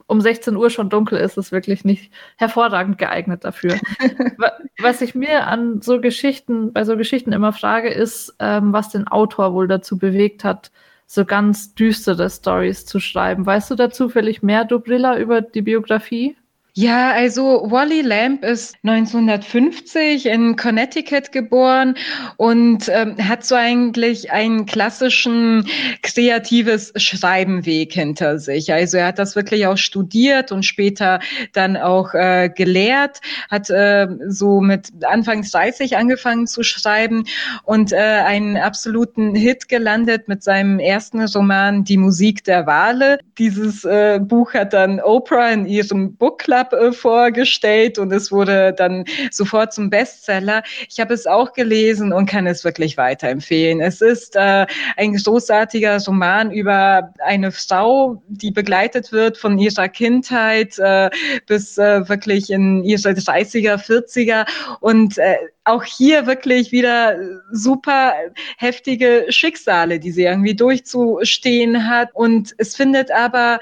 um 0.08 0.20
16 0.20 0.56
Uhr 0.56 0.70
schon 0.70 0.88
dunkel 0.88 1.18
ist, 1.18 1.36
ist 1.36 1.52
wirklich 1.52 1.84
nicht 1.84 2.12
hervorragend 2.36 2.98
geeignet 2.98 3.44
dafür. 3.44 3.76
was 4.78 5.00
ich 5.00 5.14
mir 5.14 5.46
an 5.48 5.82
so 5.82 6.00
Geschichten, 6.00 6.72
bei 6.72 6.84
so 6.84 6.96
Geschichten 6.96 7.32
immer 7.32 7.52
frage, 7.52 7.88
ist, 7.90 8.34
ähm, 8.38 8.72
was 8.72 8.90
den 8.90 9.08
Autor 9.08 9.52
wohl 9.52 9.66
dazu 9.66 9.98
bewegt 9.98 10.44
hat, 10.44 10.70
so 11.06 11.24
ganz 11.24 11.74
düstere 11.74 12.30
Stories 12.30 12.86
zu 12.86 13.00
schreiben. 13.00 13.46
Weißt 13.46 13.70
du 13.70 13.74
da 13.74 13.90
zufällig 13.90 14.42
mehr, 14.42 14.64
Dubrilla, 14.64 15.18
über 15.18 15.40
die 15.40 15.62
Biografie? 15.62 16.36
Ja, 16.78 17.12
also 17.12 17.70
Wally 17.70 18.02
Lamb 18.02 18.44
ist 18.44 18.76
1950 18.82 20.26
in 20.26 20.56
Connecticut 20.56 21.32
geboren 21.32 21.94
und 22.36 22.90
ähm, 22.90 23.16
hat 23.16 23.46
so 23.46 23.54
eigentlich 23.54 24.30
einen 24.30 24.66
klassischen 24.66 25.66
kreatives 26.02 26.92
Schreibenweg 26.96 27.94
hinter 27.94 28.38
sich. 28.38 28.74
Also 28.74 28.98
er 28.98 29.06
hat 29.06 29.18
das 29.18 29.36
wirklich 29.36 29.66
auch 29.66 29.78
studiert 29.78 30.52
und 30.52 30.66
später 30.66 31.20
dann 31.54 31.78
auch 31.78 32.12
äh, 32.12 32.50
gelehrt, 32.54 33.22
hat 33.50 33.70
äh, 33.70 34.06
so 34.28 34.60
mit 34.60 34.90
Anfang 35.02 35.44
30 35.50 35.96
angefangen 35.96 36.46
zu 36.46 36.62
schreiben 36.62 37.24
und 37.64 37.94
äh, 37.94 37.96
einen 37.96 38.58
absoluten 38.58 39.34
Hit 39.34 39.70
gelandet 39.70 40.28
mit 40.28 40.42
seinem 40.42 40.78
ersten 40.78 41.24
Roman 41.24 41.84
Die 41.84 41.96
Musik 41.96 42.44
der 42.44 42.66
Wale. 42.66 43.18
Dieses 43.38 43.86
äh, 43.86 44.20
Buch 44.22 44.52
hat 44.52 44.74
dann 44.74 45.00
Oprah 45.00 45.52
in 45.52 45.64
ihrem 45.64 46.14
Book 46.16 46.40
Club 46.40 46.65
Club 46.68 46.80
äh, 46.80 46.92
vorgestellt 46.92 47.98
und 47.98 48.12
es 48.12 48.30
wurde 48.30 48.72
dann 48.72 49.04
sofort 49.30 49.72
zum 49.72 49.90
Bestseller. 49.90 50.62
Ich 50.88 51.00
habe 51.00 51.14
es 51.14 51.26
auch 51.26 51.52
gelesen 51.52 52.12
und 52.12 52.26
kann 52.26 52.46
es 52.46 52.64
wirklich 52.64 52.96
weiterempfehlen. 52.96 53.80
Es 53.80 54.00
ist 54.00 54.36
äh, 54.36 54.66
ein 54.96 55.14
großartiger 55.14 55.98
Roman 56.06 56.50
über 56.50 57.12
eine 57.20 57.52
Frau, 57.52 58.22
die 58.28 58.50
begleitet 58.50 59.12
wird 59.12 59.38
von 59.38 59.58
ihrer 59.58 59.88
Kindheit 59.88 60.78
äh, 60.78 61.10
bis 61.46 61.78
äh, 61.78 62.08
wirklich 62.08 62.50
in 62.50 62.82
ihre 62.84 63.10
30er, 63.10 63.76
40er 63.76 64.46
und 64.80 65.18
auch 65.64 65.82
hier 65.82 66.26
wirklich 66.26 66.70
wieder 66.70 67.16
super 67.50 68.14
heftige 68.56 69.26
Schicksale, 69.30 69.98
die 69.98 70.12
sie 70.12 70.22
irgendwie 70.22 70.54
durchzustehen 70.54 71.88
hat. 71.88 72.10
Und 72.14 72.54
es 72.58 72.76
findet 72.76 73.10
aber 73.10 73.58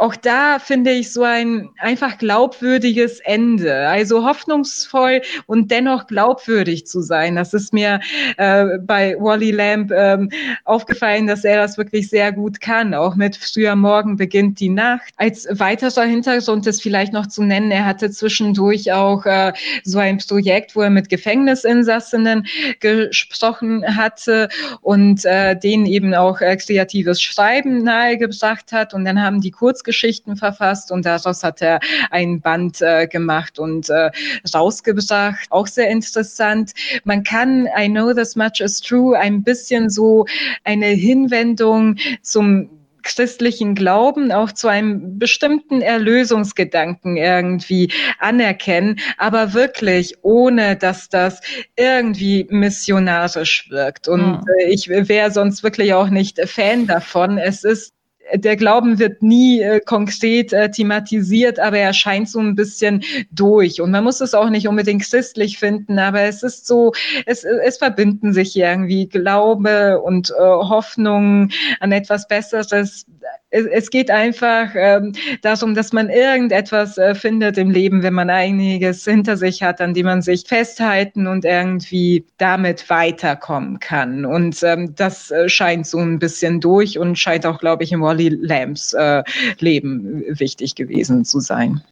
auch 0.00 0.16
da 0.16 0.58
finde 0.58 0.92
ich 0.92 1.12
so 1.12 1.24
ein 1.24 1.68
einfach 1.78 2.16
glaubwürdiges 2.16 3.20
Ende. 3.20 3.86
Also 3.86 4.24
hoffnungsvoll 4.26 5.20
und 5.44 5.70
dennoch 5.70 6.06
glaubwürdig 6.06 6.86
zu 6.86 7.02
sein. 7.02 7.36
Das 7.36 7.52
ist 7.52 7.74
mir 7.74 8.00
äh, 8.38 8.78
bei 8.78 9.14
Wally 9.20 9.50
Lamb 9.50 9.92
ähm, 9.94 10.30
aufgefallen, 10.64 11.26
dass 11.26 11.44
er 11.44 11.58
das 11.58 11.76
wirklich 11.76 12.08
sehr 12.08 12.32
gut 12.32 12.62
kann. 12.62 12.94
Auch 12.94 13.14
mit 13.14 13.36
früher 13.36 13.76
Morgen 13.76 14.16
beginnt 14.16 14.58
die 14.58 14.70
Nacht. 14.70 15.12
Als 15.18 15.46
weiterer 15.50 16.04
Hintergrund 16.04 16.66
ist 16.66 16.80
vielleicht 16.80 17.12
noch 17.12 17.26
zu 17.26 17.42
nennen, 17.42 17.70
er 17.70 17.84
hatte 17.84 18.10
zwischendurch 18.10 18.90
auch 18.92 19.26
äh, 19.26 19.52
so 19.84 19.98
ein 19.98 20.16
Projekt, 20.16 20.76
wo 20.76 20.80
er 20.80 20.90
mit 20.90 21.10
Gefängnisinsassinnen 21.10 22.46
gesprochen 22.80 23.84
hatte 23.98 24.48
und 24.80 25.26
äh, 25.26 25.58
denen 25.58 25.84
eben 25.84 26.14
auch 26.14 26.40
äh, 26.40 26.56
kreatives 26.56 27.20
Schreiben 27.20 27.82
nahegebracht 27.82 28.72
hat. 28.72 28.94
Und 28.94 29.04
dann 29.04 29.22
haben 29.22 29.42
die 29.42 29.50
kurz 29.50 29.84
Kurzgeschichten 29.90 30.36
verfasst 30.36 30.92
und 30.92 31.04
daraus 31.04 31.42
hat 31.42 31.60
er 31.60 31.80
ein 32.10 32.40
Band 32.40 32.80
äh, 32.80 33.06
gemacht 33.06 33.58
und 33.58 33.90
äh, 33.90 34.10
rausgebracht. 34.54 35.46
Auch 35.50 35.66
sehr 35.66 35.90
interessant. 35.90 36.72
Man 37.04 37.24
kann 37.24 37.68
I 37.76 37.88
Know 37.88 38.12
This 38.14 38.36
Much 38.36 38.60
Is 38.60 38.80
True 38.80 39.18
ein 39.18 39.42
bisschen 39.42 39.90
so 39.90 40.26
eine 40.64 40.86
Hinwendung 40.86 41.96
zum 42.22 42.70
christlichen 43.02 43.74
Glauben 43.74 44.30
auch 44.30 44.52
zu 44.52 44.68
einem 44.68 45.18
bestimmten 45.18 45.80
Erlösungsgedanken 45.80 47.16
irgendwie 47.16 47.90
anerkennen, 48.18 49.00
aber 49.16 49.54
wirklich 49.54 50.16
ohne, 50.22 50.76
dass 50.76 51.08
das 51.08 51.40
irgendwie 51.76 52.46
missionarisch 52.50 53.70
wirkt. 53.70 54.06
Und 54.06 54.42
mhm. 54.42 54.44
ich 54.68 54.88
wäre 54.90 55.30
sonst 55.30 55.62
wirklich 55.62 55.94
auch 55.94 56.10
nicht 56.10 56.38
Fan 56.46 56.86
davon. 56.86 57.38
Es 57.38 57.64
ist 57.64 57.94
der 58.34 58.56
Glauben 58.56 58.98
wird 58.98 59.22
nie 59.22 59.60
äh, 59.60 59.80
konkret 59.80 60.52
äh, 60.52 60.70
thematisiert, 60.70 61.58
aber 61.58 61.78
er 61.78 61.92
scheint 61.92 62.28
so 62.28 62.38
ein 62.38 62.54
bisschen 62.54 63.02
durch. 63.30 63.80
Und 63.80 63.90
man 63.90 64.04
muss 64.04 64.20
es 64.20 64.34
auch 64.34 64.50
nicht 64.50 64.68
unbedingt 64.68 65.02
christlich 65.02 65.58
finden, 65.58 65.98
aber 65.98 66.22
es 66.22 66.42
ist 66.42 66.66
so, 66.66 66.92
es, 67.26 67.44
es 67.44 67.78
verbinden 67.78 68.32
sich 68.32 68.56
irgendwie 68.56 69.08
Glaube 69.08 70.00
und 70.00 70.30
äh, 70.30 70.42
Hoffnung 70.42 71.50
an 71.80 71.92
etwas 71.92 72.28
Besseres 72.28 73.06
es, 73.50 73.66
es 73.66 73.90
geht 73.90 74.10
einfach 74.10 74.70
ähm, 74.74 75.12
darum, 75.42 75.74
dass 75.74 75.92
man 75.92 76.08
irgendetwas 76.08 76.98
äh, 76.98 77.14
findet 77.14 77.58
im 77.58 77.70
Leben, 77.70 78.02
wenn 78.02 78.14
man 78.14 78.30
einiges 78.30 79.04
hinter 79.04 79.36
sich 79.36 79.62
hat, 79.62 79.80
an 79.80 79.94
dem 79.94 80.06
man 80.06 80.22
sich 80.22 80.44
festhalten 80.46 81.26
und 81.26 81.44
irgendwie 81.44 82.24
damit 82.38 82.88
weiterkommen 82.88 83.80
kann. 83.80 84.24
Und 84.24 84.62
ähm, 84.62 84.94
das 84.94 85.30
äh, 85.30 85.48
scheint 85.48 85.86
so 85.86 85.98
ein 85.98 86.18
bisschen 86.18 86.60
durch 86.60 86.98
und 86.98 87.18
scheint 87.18 87.44
auch, 87.46 87.58
glaube 87.58 87.84
ich, 87.84 87.92
im 87.92 88.02
Wally 88.02 88.28
Lambs 88.28 88.92
äh, 88.92 89.22
Leben 89.58 90.24
wichtig 90.28 90.74
gewesen 90.74 91.24
zu 91.24 91.40
sein. 91.40 91.82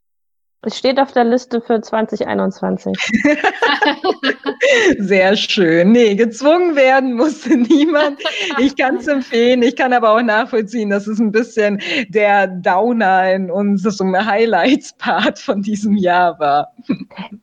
Es 0.62 0.76
steht 0.76 0.98
auf 0.98 1.12
der 1.12 1.22
Liste 1.22 1.60
für 1.60 1.80
2021. 1.80 2.92
Sehr 4.98 5.36
schön. 5.36 5.92
Nee, 5.92 6.16
gezwungen 6.16 6.74
werden 6.74 7.14
musste 7.14 7.56
niemand. 7.56 8.18
Ich 8.58 8.76
kann 8.76 8.96
es 8.96 9.06
empfehlen. 9.06 9.62
Ich 9.62 9.76
kann 9.76 9.92
aber 9.92 10.10
auch 10.10 10.22
nachvollziehen, 10.22 10.90
dass 10.90 11.06
es 11.06 11.20
ein 11.20 11.30
bisschen 11.30 11.80
der 12.08 12.48
Downer 12.48 13.32
in 13.32 13.52
unserem 13.52 14.16
Highlights-Part 14.16 15.38
von 15.38 15.62
diesem 15.62 15.96
Jahr 15.96 16.40
war. 16.40 16.72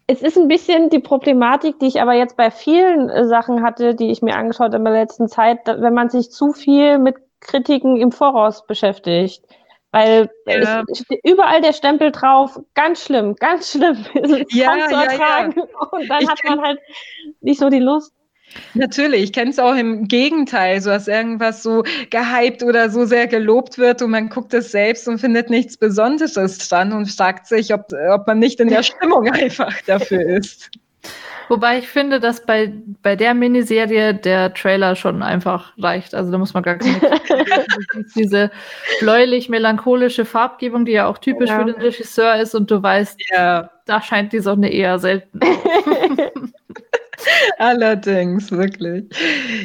Es 0.07 0.21
ist 0.21 0.37
ein 0.37 0.49
bisschen 0.49 0.89
die 0.89 0.99
Problematik, 0.99 1.79
die 1.79 1.87
ich 1.87 2.01
aber 2.01 2.13
jetzt 2.13 2.35
bei 2.35 2.51
vielen 2.51 3.09
äh, 3.09 3.25
Sachen 3.25 3.63
hatte, 3.63 3.95
die 3.95 4.11
ich 4.11 4.21
mir 4.21 4.35
angeschaut 4.35 4.73
habe 4.73 4.77
in 4.77 4.85
der 4.85 4.93
letzten 4.93 5.29
Zeit, 5.29 5.59
wenn 5.65 5.93
man 5.93 6.09
sich 6.09 6.31
zu 6.31 6.51
viel 6.51 6.99
mit 6.99 7.15
Kritiken 7.39 7.95
im 7.95 8.11
Voraus 8.11 8.67
beschäftigt. 8.67 9.41
Weil 9.95 10.29
ja. 10.45 10.83
es, 10.91 11.05
überall 11.23 11.61
der 11.61 11.71
Stempel 11.71 12.11
drauf, 12.11 12.59
ganz 12.73 13.05
schlimm, 13.05 13.33
ganz 13.35 13.71
schlimm. 13.71 14.05
ja, 14.49 14.75
ja, 14.75 15.13
ja. 15.13 15.45
Und 15.45 16.09
dann 16.09 16.21
ich 16.21 16.27
hat 16.27 16.39
man 16.43 16.61
halt 16.61 16.79
nicht 17.39 17.61
so 17.61 17.69
die 17.69 17.79
Lust. 17.79 18.11
Natürlich, 18.73 19.23
ich 19.23 19.33
kenne 19.33 19.51
es 19.51 19.57
auch 19.57 19.73
im 19.73 20.09
Gegenteil, 20.09 20.81
so 20.81 20.89
dass 20.89 21.07
irgendwas 21.07 21.63
so 21.63 21.83
gehypt 22.09 22.61
oder 22.61 22.89
so 22.89 23.05
sehr 23.05 23.27
gelobt 23.27 23.77
wird 23.77 24.01
und 24.01 24.11
man 24.11 24.27
guckt 24.27 24.53
es 24.53 24.73
selbst 24.73 25.07
und 25.07 25.19
findet 25.19 25.49
nichts 25.49 25.77
Besonderes 25.77 26.57
dran 26.57 26.91
und 26.91 27.09
fragt 27.09 27.47
sich, 27.47 27.73
ob, 27.73 27.87
ob 28.11 28.27
man 28.27 28.39
nicht 28.39 28.59
in 28.59 28.67
der 28.67 28.83
Stimmung 28.83 29.29
einfach 29.31 29.81
dafür 29.83 30.25
ist. 30.25 30.71
Wobei 31.49 31.79
ich 31.79 31.87
finde, 31.87 32.19
dass 32.19 32.45
bei, 32.45 32.73
bei 33.01 33.15
der 33.15 33.33
Miniserie 33.33 34.13
der 34.13 34.53
Trailer 34.53 34.95
schon 34.95 35.23
einfach 35.23 35.73
reicht. 35.77 36.15
Also 36.15 36.31
da 36.31 36.37
muss 36.37 36.53
man 36.53 36.63
gar 36.63 36.77
keine 36.77 36.99
diese 38.15 38.51
bläulich-melancholische 38.99 40.25
Farbgebung, 40.25 40.85
die 40.85 40.93
ja 40.93 41.07
auch 41.07 41.17
typisch 41.17 41.49
ja. 41.49 41.59
für 41.59 41.65
den 41.65 41.81
Regisseur 41.81 42.35
ist 42.35 42.55
und 42.55 42.71
du 42.71 42.81
weißt, 42.81 43.19
ja. 43.31 43.69
da 43.85 44.01
scheint 44.01 44.33
die 44.33 44.39
Sonne 44.39 44.71
eher 44.71 44.99
selten. 44.99 45.39
Allerdings, 47.57 48.51
wirklich. 48.51 49.05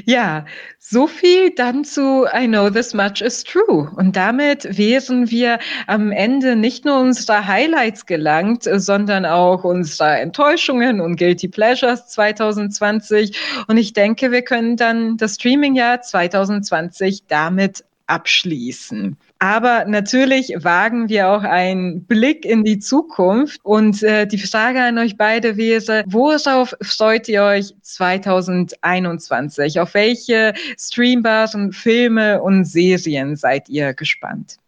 Ja, 0.04 0.44
so 0.78 1.06
viel 1.06 1.50
dann 1.54 1.84
zu 1.84 2.26
I 2.34 2.46
Know 2.46 2.70
This 2.70 2.94
Much 2.94 3.20
is 3.20 3.44
True. 3.44 3.90
Und 3.96 4.16
damit 4.16 4.76
wären 4.76 5.30
wir 5.30 5.58
am 5.86 6.12
Ende 6.12 6.56
nicht 6.56 6.84
nur 6.84 6.98
unserer 6.98 7.46
Highlights 7.46 8.06
gelangt, 8.06 8.64
sondern 8.64 9.24
auch 9.24 9.64
unserer 9.64 10.20
Enttäuschungen 10.20 11.00
und 11.00 11.16
Guilty 11.16 11.48
Pleasures 11.48 12.08
2020. 12.08 13.36
Und 13.68 13.76
ich 13.76 13.92
denke, 13.92 14.32
wir 14.32 14.42
können 14.42 14.76
dann 14.76 15.16
das 15.16 15.34
Streaming-Jahr 15.34 16.02
2020 16.02 17.24
damit 17.28 17.84
abschließen. 18.06 19.16
Aber 19.42 19.86
natürlich 19.86 20.52
wagen 20.58 21.08
wir 21.08 21.30
auch 21.30 21.44
einen 21.44 22.04
Blick 22.04 22.44
in 22.44 22.62
die 22.62 22.78
Zukunft. 22.78 23.58
Und 23.62 24.02
äh, 24.02 24.26
die 24.26 24.36
Frage 24.36 24.82
an 24.82 24.98
euch 24.98 25.16
beide 25.16 25.56
wäre, 25.56 26.04
worauf 26.06 26.76
freut 26.82 27.26
ihr 27.26 27.44
euch 27.44 27.72
2021? 27.80 29.80
Auf 29.80 29.94
welche 29.94 30.52
streambaren 30.78 31.72
Filme 31.72 32.42
und 32.42 32.66
Serien 32.66 33.34
seid 33.34 33.70
ihr 33.70 33.94
gespannt? 33.94 34.59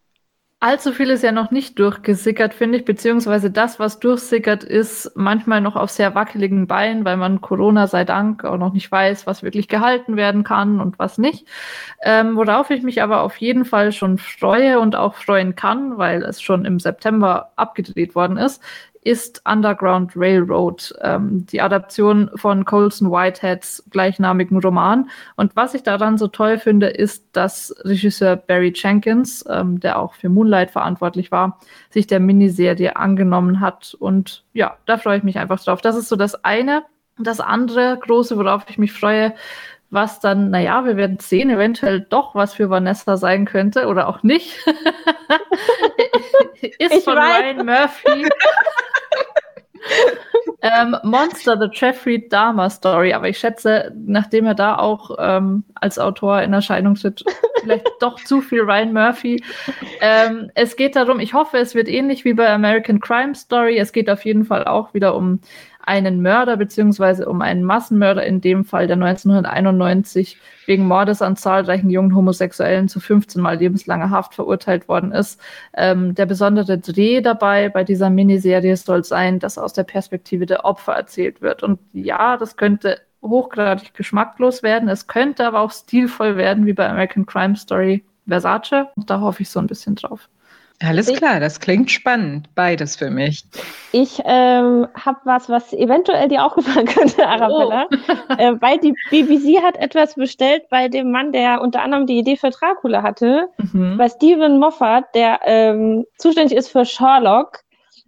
Allzu 0.63 0.93
viel 0.93 1.09
ist 1.09 1.23
ja 1.23 1.33
noch 1.33 1.51
nicht 1.51 1.77
durchgesickert, 1.77 2.53
finde 2.53 2.77
ich, 2.77 2.85
beziehungsweise 2.85 3.51
das, 3.51 3.79
was 3.79 3.99
durchsickert, 3.99 4.63
ist 4.63 5.11
manchmal 5.15 5.59
noch 5.59 5.75
auf 5.75 5.89
sehr 5.89 6.15
wackeligen 6.15 6.67
Beinen, 6.67 7.03
weil 7.03 7.17
man 7.17 7.41
Corona 7.41 7.87
sei 7.87 8.05
Dank 8.05 8.45
auch 8.45 8.57
noch 8.57 8.71
nicht 8.71 8.89
weiß, 8.89 9.27
was 9.27 9.43
wirklich 9.43 9.67
gehalten 9.67 10.15
werden 10.15 10.45
kann 10.45 10.79
und 10.79 10.97
was 10.99 11.17
nicht. 11.17 11.45
Ähm, 12.01 12.37
worauf 12.37 12.69
ich 12.69 12.81
mich 12.81 13.01
aber 13.01 13.23
auf 13.23 13.35
jeden 13.37 13.65
Fall 13.65 13.91
schon 13.91 14.17
freue 14.17 14.79
und 14.79 14.95
auch 14.95 15.15
freuen 15.15 15.55
kann, 15.55 15.97
weil 15.97 16.23
es 16.23 16.41
schon 16.41 16.63
im 16.63 16.79
September 16.79 17.51
abgedreht 17.57 18.15
worden 18.15 18.37
ist, 18.37 18.63
ist 19.03 19.41
Underground 19.45 20.13
Railroad, 20.15 20.93
ähm, 21.01 21.45
die 21.45 21.61
Adaption 21.61 22.31
von 22.35 22.65
Colson 22.65 23.11
Whiteheads 23.11 23.83
gleichnamigen 23.89 24.59
Roman. 24.59 25.09
Und 25.35 25.55
was 25.55 25.73
ich 25.73 25.83
daran 25.83 26.17
so 26.17 26.27
toll 26.27 26.57
finde, 26.57 26.87
ist, 26.87 27.25
dass 27.33 27.75
Regisseur 27.83 28.35
Barry 28.35 28.73
Jenkins, 28.75 29.45
ähm, 29.49 29.79
der 29.79 29.99
auch 29.99 30.13
für 30.13 30.29
Moonlight 30.29 30.71
verantwortlich 30.71 31.31
war, 31.31 31.59
sich 31.89 32.07
der 32.07 32.19
Miniserie 32.19 32.95
angenommen 32.95 33.59
hat. 33.59 33.95
Und 33.99 34.43
ja, 34.53 34.77
da 34.85 34.97
freue 34.97 35.17
ich 35.17 35.23
mich 35.23 35.37
einfach 35.37 35.61
drauf. 35.63 35.81
Das 35.81 35.95
ist 35.95 36.09
so 36.09 36.15
das 36.15 36.43
eine. 36.43 36.83
Das 37.19 37.39
andere 37.39 37.99
große, 38.01 38.37
worauf 38.37 38.63
ich 38.69 38.79
mich 38.79 38.91
freue, 38.91 39.35
was 39.93 40.19
dann, 40.19 40.49
naja, 40.49 40.85
wir 40.85 40.97
werden 40.97 41.19
sehen, 41.19 41.51
eventuell 41.51 42.01
doch 42.01 42.33
was 42.33 42.55
für 42.55 42.69
Vanessa 42.69 43.15
sein 43.15 43.45
könnte 43.45 43.87
oder 43.87 44.07
auch 44.07 44.23
nicht, 44.23 44.57
ist 46.61 46.93
ich 46.93 47.03
von 47.03 47.15
weiß. 47.15 47.41
Ryan 47.41 47.65
Murphy. 47.65 48.29
ähm, 50.63 50.95
Monster, 51.03 51.57
The 51.59 51.67
Jeffrey 51.71 52.27
Dahmer 52.27 52.69
Story. 52.69 53.13
Aber 53.13 53.29
ich 53.29 53.37
schätze, 53.37 53.91
nachdem 54.05 54.45
er 54.45 54.55
da 54.55 54.77
auch 54.77 55.11
ähm, 55.19 55.63
als 55.75 55.99
Autor 55.99 56.41
in 56.41 56.53
Erscheinung 56.53 56.95
tritt, 56.95 57.23
vielleicht 57.61 57.87
doch 57.99 58.15
zu 58.23 58.41
viel 58.41 58.61
Ryan 58.61 58.93
Murphy. 58.93 59.43
Ähm, 60.01 60.49
es 60.55 60.75
geht 60.75 60.95
darum, 60.95 61.19
ich 61.19 61.33
hoffe, 61.33 61.57
es 61.57 61.75
wird 61.75 61.87
ähnlich 61.87 62.25
wie 62.25 62.33
bei 62.33 62.49
American 62.49 62.99
Crime 62.99 63.35
Story. 63.35 63.77
Es 63.77 63.91
geht 63.91 64.09
auf 64.09 64.25
jeden 64.25 64.45
Fall 64.45 64.65
auch 64.65 64.93
wieder 64.93 65.15
um 65.15 65.39
einen 65.85 66.21
Mörder 66.21 66.57
beziehungsweise 66.57 67.27
um 67.27 67.41
einen 67.41 67.63
Massenmörder, 67.63 68.25
in 68.25 68.41
dem 68.41 68.65
Fall, 68.65 68.87
der 68.87 68.95
1991 68.95 70.37
wegen 70.65 70.87
Mordes 70.87 71.21
an 71.21 71.35
zahlreichen 71.35 71.89
jungen 71.89 72.15
Homosexuellen 72.15 72.87
zu 72.87 72.99
15 72.99 73.41
Mal 73.41 73.57
lebenslanger 73.57 74.09
Haft 74.09 74.33
verurteilt 74.33 74.87
worden 74.87 75.11
ist. 75.11 75.39
Ähm, 75.73 76.15
der 76.15 76.25
besondere 76.25 76.77
Dreh 76.77 77.21
dabei 77.21 77.69
bei 77.69 77.83
dieser 77.83 78.09
Miniserie 78.09 78.77
soll 78.77 79.03
sein, 79.03 79.39
dass 79.39 79.57
aus 79.57 79.73
der 79.73 79.83
Perspektive 79.83 80.45
der 80.45 80.65
Opfer 80.65 80.93
erzählt 80.93 81.41
wird. 81.41 81.63
Und 81.63 81.79
ja, 81.91 82.37
das 82.37 82.55
könnte 82.57 82.99
hochgradig 83.21 83.93
geschmacklos 83.93 84.63
werden. 84.63 84.89
Es 84.89 85.07
könnte 85.07 85.45
aber 85.47 85.61
auch 85.61 85.71
stilvoll 85.71 86.37
werden, 86.37 86.65
wie 86.65 86.73
bei 86.73 86.89
American 86.89 87.25
Crime 87.25 87.55
Story 87.55 88.03
Versace. 88.27 88.87
Und 88.95 89.09
da 89.09 89.19
hoffe 89.19 89.41
ich 89.41 89.49
so 89.49 89.59
ein 89.59 89.67
bisschen 89.67 89.95
drauf. 89.95 90.29
Alles 90.83 91.07
ich, 91.07 91.17
klar, 91.17 91.39
das 91.39 91.59
klingt 91.59 91.91
spannend, 91.91 92.49
beides 92.55 92.95
für 92.95 93.09
mich. 93.09 93.45
Ich 93.93 94.21
ähm, 94.25 94.87
habe 94.95 95.19
was, 95.23 95.47
was 95.49 95.71
eventuell 95.71 96.27
dir 96.27 96.45
auch 96.45 96.55
gefallen 96.55 96.87
könnte, 96.87 97.27
Arabella, 97.27 97.87
oh. 97.89 98.33
äh, 98.37 98.61
weil 98.61 98.79
die 98.79 98.93
BBC 99.09 99.63
hat 99.63 99.77
etwas 99.77 100.15
bestellt 100.15 100.63
bei 100.69 100.89
dem 100.89 101.11
Mann, 101.11 101.31
der 101.31 101.61
unter 101.61 101.81
anderem 101.81 102.05
die 102.05 102.17
Idee 102.17 102.35
für 102.35 102.49
Dracula 102.49 103.01
hatte, 103.01 103.47
mhm. 103.71 103.97
bei 103.97 104.09
Stephen 104.09 104.59
Moffat, 104.59 105.05
der 105.15 105.39
ähm, 105.45 106.05
zuständig 106.17 106.57
ist 106.57 106.69
für 106.69 106.85
Sherlock, 106.85 107.61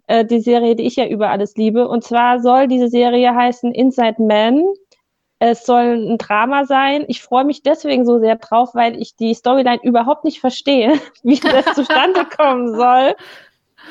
äh, 0.06 0.24
die 0.24 0.40
Serie, 0.40 0.76
die 0.76 0.86
ich 0.86 0.96
ja 0.96 1.06
über 1.06 1.30
alles 1.30 1.56
liebe. 1.56 1.88
Und 1.88 2.04
zwar 2.04 2.40
soll 2.40 2.68
diese 2.68 2.88
Serie 2.88 3.34
heißen 3.34 3.72
Inside 3.72 4.22
Man 4.22 4.62
es 5.38 5.66
soll 5.66 6.12
ein 6.12 6.18
Drama 6.18 6.64
sein. 6.64 7.04
Ich 7.08 7.22
freue 7.22 7.44
mich 7.44 7.62
deswegen 7.62 8.06
so 8.06 8.18
sehr 8.18 8.36
drauf, 8.36 8.74
weil 8.74 9.00
ich 9.00 9.16
die 9.16 9.34
Storyline 9.34 9.80
überhaupt 9.82 10.24
nicht 10.24 10.40
verstehe, 10.40 10.94
wie 11.22 11.38
das 11.38 11.74
zustande 11.74 12.24
kommen 12.36 12.74
soll. 12.74 13.14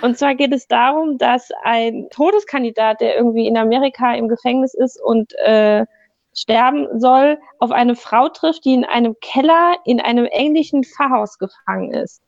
Und 0.01 0.17
zwar 0.17 0.35
geht 0.35 0.53
es 0.53 0.67
darum, 0.67 1.17
dass 1.17 1.49
ein 1.63 2.07
Todeskandidat, 2.09 2.99
der 2.99 3.15
irgendwie 3.15 3.47
in 3.47 3.57
Amerika 3.57 4.13
im 4.13 4.27
Gefängnis 4.27 4.73
ist 4.73 5.01
und 5.01 5.33
äh, 5.39 5.85
sterben 6.35 6.99
soll, 6.99 7.37
auf 7.59 7.71
eine 7.71 7.95
Frau 7.95 8.27
trifft, 8.27 8.65
die 8.65 8.73
in 8.73 8.83
einem 8.83 9.15
Keller 9.21 9.77
in 9.85 10.01
einem 10.01 10.25
englischen 10.25 10.83
Pfarrhaus 10.83 11.37
gefangen 11.37 11.91
ist. 11.93 12.21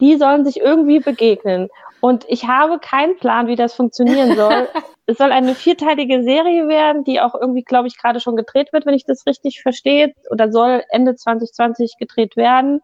Die 0.00 0.16
sollen 0.16 0.44
sich 0.44 0.60
irgendwie 0.60 0.98
begegnen. 0.98 1.68
Und 2.00 2.24
ich 2.28 2.46
habe 2.46 2.78
keinen 2.80 3.16
Plan, 3.18 3.46
wie 3.46 3.56
das 3.56 3.74
funktionieren 3.74 4.34
soll. 4.34 4.68
es 5.06 5.18
soll 5.18 5.30
eine 5.30 5.54
vierteilige 5.54 6.22
Serie 6.24 6.66
werden, 6.66 7.04
die 7.04 7.20
auch 7.20 7.34
irgendwie, 7.34 7.62
glaube 7.62 7.86
ich, 7.86 7.96
gerade 7.96 8.20
schon 8.20 8.36
gedreht 8.36 8.72
wird, 8.72 8.86
wenn 8.86 8.94
ich 8.94 9.04
das 9.04 9.26
richtig 9.26 9.62
verstehe. 9.62 10.12
Oder 10.30 10.50
soll 10.50 10.82
Ende 10.90 11.14
2020 11.14 11.94
gedreht 11.98 12.36
werden. 12.36 12.80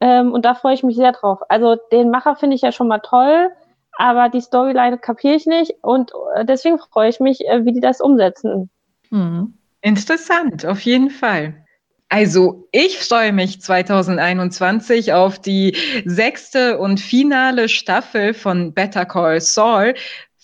Ähm, 0.00 0.32
und 0.32 0.44
da 0.44 0.54
freue 0.54 0.74
ich 0.74 0.82
mich 0.82 0.96
sehr 0.96 1.12
drauf. 1.12 1.40
Also 1.48 1.76
den 1.92 2.10
Macher 2.10 2.36
finde 2.36 2.56
ich 2.56 2.62
ja 2.62 2.72
schon 2.72 2.88
mal 2.88 3.00
toll, 3.00 3.50
aber 3.92 4.30
die 4.30 4.40
Storyline 4.40 4.98
kapiere 4.98 5.34
ich 5.34 5.46
nicht. 5.46 5.74
Und 5.82 6.12
äh, 6.34 6.46
deswegen 6.46 6.78
freue 6.78 7.10
ich 7.10 7.20
mich, 7.20 7.46
äh, 7.46 7.64
wie 7.66 7.72
die 7.72 7.80
das 7.80 8.00
umsetzen. 8.00 8.70
Hm. 9.10 9.54
Interessant, 9.82 10.64
auf 10.64 10.80
jeden 10.80 11.10
Fall. 11.10 11.66
Also 12.08 12.68
ich 12.72 12.98
freue 12.98 13.32
mich 13.32 13.60
2021 13.60 15.12
auf 15.12 15.40
die 15.40 15.76
sechste 16.04 16.78
und 16.78 17.00
finale 17.00 17.68
Staffel 17.68 18.32
von 18.32 18.72
Better 18.72 19.04
Call 19.04 19.40
Saul, 19.40 19.94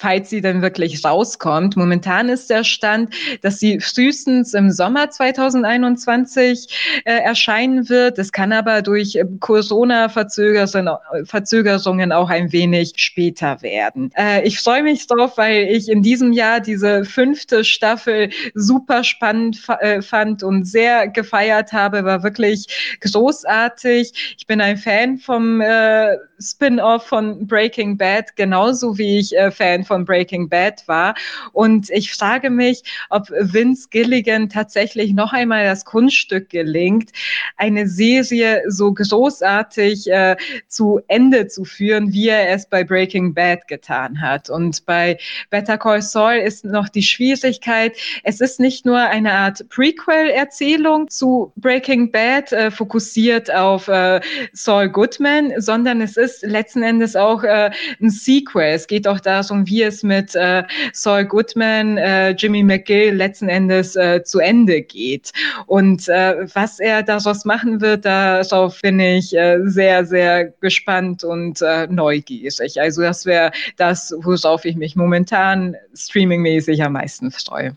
falls 0.02 0.28
sie 0.30 0.40
denn 0.40 0.62
wirklich 0.62 1.04
rauskommt. 1.04 1.76
Momentan 1.76 2.28
ist 2.28 2.50
der 2.50 2.64
Stand, 2.64 3.14
dass 3.40 3.60
sie 3.60 3.78
frühestens 3.78 4.52
im 4.52 4.72
Sommer 4.72 5.10
2021 5.10 7.02
äh, 7.04 7.18
erscheinen 7.18 7.88
wird. 7.88 8.18
Es 8.18 8.32
kann 8.32 8.52
aber 8.52 8.82
durch 8.82 9.14
äh, 9.14 9.24
Corona-Verzögerungen 9.38 12.10
auch 12.10 12.30
ein 12.30 12.50
wenig 12.50 12.94
später 12.96 13.62
werden. 13.62 14.10
Äh, 14.16 14.44
ich 14.44 14.58
freue 14.58 14.82
mich 14.82 15.06
drauf, 15.06 15.38
weil 15.38 15.68
ich 15.70 15.88
in 15.88 16.02
diesem 16.02 16.32
Jahr 16.32 16.58
diese 16.58 17.04
fünfte 17.04 17.62
Staffel 17.62 18.30
super 18.54 19.04
spannend 19.04 19.62
äh, 19.78 20.02
fand 20.02 20.42
und 20.42 20.64
sehr 20.64 21.06
gefeiert 21.06 21.72
habe. 21.72 22.04
War 22.04 22.24
wirklich 22.24 22.98
großartig. 23.00 24.34
Ich 24.36 24.48
bin 24.48 24.60
ein 24.60 24.78
Fan 24.78 25.18
vom 25.18 25.60
äh, 25.60 26.16
Spin-off 26.40 27.06
von 27.06 27.46
Breaking 27.46 27.96
Bad, 27.96 28.34
genauso 28.34 28.98
wie 28.98 29.20
ich 29.20 29.36
äh, 29.36 29.52
Fan 29.52 29.84
von 29.84 29.91
Breaking 30.00 30.48
Bad 30.48 30.82
war. 30.86 31.14
Und 31.52 31.90
ich 31.90 32.12
frage 32.12 32.50
mich, 32.50 32.82
ob 33.10 33.28
Vince 33.30 33.88
Gilligan 33.90 34.48
tatsächlich 34.48 35.12
noch 35.12 35.32
einmal 35.32 35.64
das 35.64 35.84
Kunststück 35.84 36.50
gelingt, 36.50 37.10
eine 37.56 37.86
Serie 37.88 38.62
so 38.68 38.92
großartig 38.92 40.10
äh, 40.10 40.36
zu 40.68 41.00
Ende 41.08 41.46
zu 41.46 41.64
führen, 41.64 42.12
wie 42.12 42.28
er 42.28 42.50
es 42.50 42.66
bei 42.66 42.82
Breaking 42.84 43.34
Bad 43.34 43.68
getan 43.68 44.20
hat. 44.20 44.50
Und 44.50 44.84
bei 44.86 45.18
Better 45.50 45.78
Call 45.78 46.02
Saul 46.02 46.34
ist 46.34 46.64
noch 46.64 46.88
die 46.88 47.02
Schwierigkeit, 47.02 47.96
es 48.24 48.40
ist 48.40 48.58
nicht 48.58 48.84
nur 48.84 48.98
eine 48.98 49.32
Art 49.32 49.68
Prequel-Erzählung 49.68 51.08
zu 51.08 51.52
Breaking 51.56 52.10
Bad, 52.10 52.52
äh, 52.52 52.70
fokussiert 52.70 53.52
auf 53.54 53.88
äh, 53.88 54.20
Saul 54.52 54.88
Goodman, 54.88 55.52
sondern 55.58 56.00
es 56.00 56.16
ist 56.16 56.32
ist 56.32 56.42
letzten 56.42 56.82
Endes 56.82 57.16
auch 57.16 57.42
äh, 57.42 57.70
ein 58.00 58.10
Sequel. 58.10 58.72
Es 58.74 58.86
geht 58.86 59.06
auch 59.06 59.20
darum, 59.20 59.66
wie 59.66 59.71
es 59.80 60.02
mit 60.02 60.34
äh, 60.34 60.64
Saul 60.92 61.24
Goodman, 61.24 61.96
äh, 61.96 62.30
Jimmy 62.32 62.62
McGill 62.62 63.14
letzten 63.14 63.48
Endes 63.48 63.96
äh, 63.96 64.22
zu 64.22 64.40
Ende 64.40 64.82
geht. 64.82 65.32
Und 65.66 66.08
äh, 66.08 66.46
was 66.54 66.78
er 66.80 67.02
daraus 67.02 67.44
machen 67.44 67.80
wird, 67.80 68.04
darauf 68.04 68.80
bin 68.82 69.00
ich 69.00 69.34
äh, 69.34 69.58
sehr, 69.64 70.04
sehr 70.04 70.46
gespannt 70.60 71.24
und 71.24 71.62
äh, 71.62 71.86
neugierig. 71.86 72.80
Also 72.80 73.02
das 73.02 73.24
wäre 73.24 73.52
das, 73.76 74.14
worauf 74.18 74.64
ich 74.64 74.76
mich 74.76 74.96
momentan 74.96 75.76
streamingmäßig 75.94 76.82
am 76.82 76.92
meisten 76.92 77.30
freue. 77.30 77.76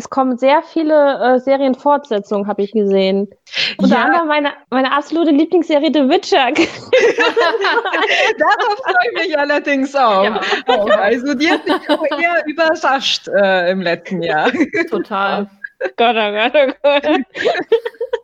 Es 0.00 0.08
kommen 0.08 0.38
sehr 0.38 0.62
viele 0.62 1.18
äh, 1.20 1.38
Serienfortsetzungen, 1.38 2.46
habe 2.46 2.62
ich 2.62 2.72
gesehen. 2.72 3.28
Unter 3.76 3.96
ja. 3.96 4.04
anderem 4.04 4.28
meine, 4.28 4.52
meine 4.70 4.92
absolute 4.92 5.30
Lieblingsserie 5.30 5.90
The 5.92 6.08
Witcher. 6.08 6.50
Darauf 8.38 8.78
freue 8.78 9.12
ich 9.12 9.26
mich 9.26 9.38
allerdings 9.38 9.94
auch. 9.94 10.24
Ja. 10.24 10.40
auch. 10.68 10.88
Also 10.88 11.34
die 11.34 11.50
hat 11.50 11.66
mich 11.66 11.86
eher 12.18 12.46
überrascht 12.46 13.28
äh, 13.28 13.70
im 13.70 13.82
letzten 13.82 14.22
Jahr. 14.22 14.50
Total. 14.90 15.50
Gott, 15.96 16.16
oh 16.16 16.32
Gott, 16.32 16.52
oh 16.54 16.72
Gott. 16.82 17.04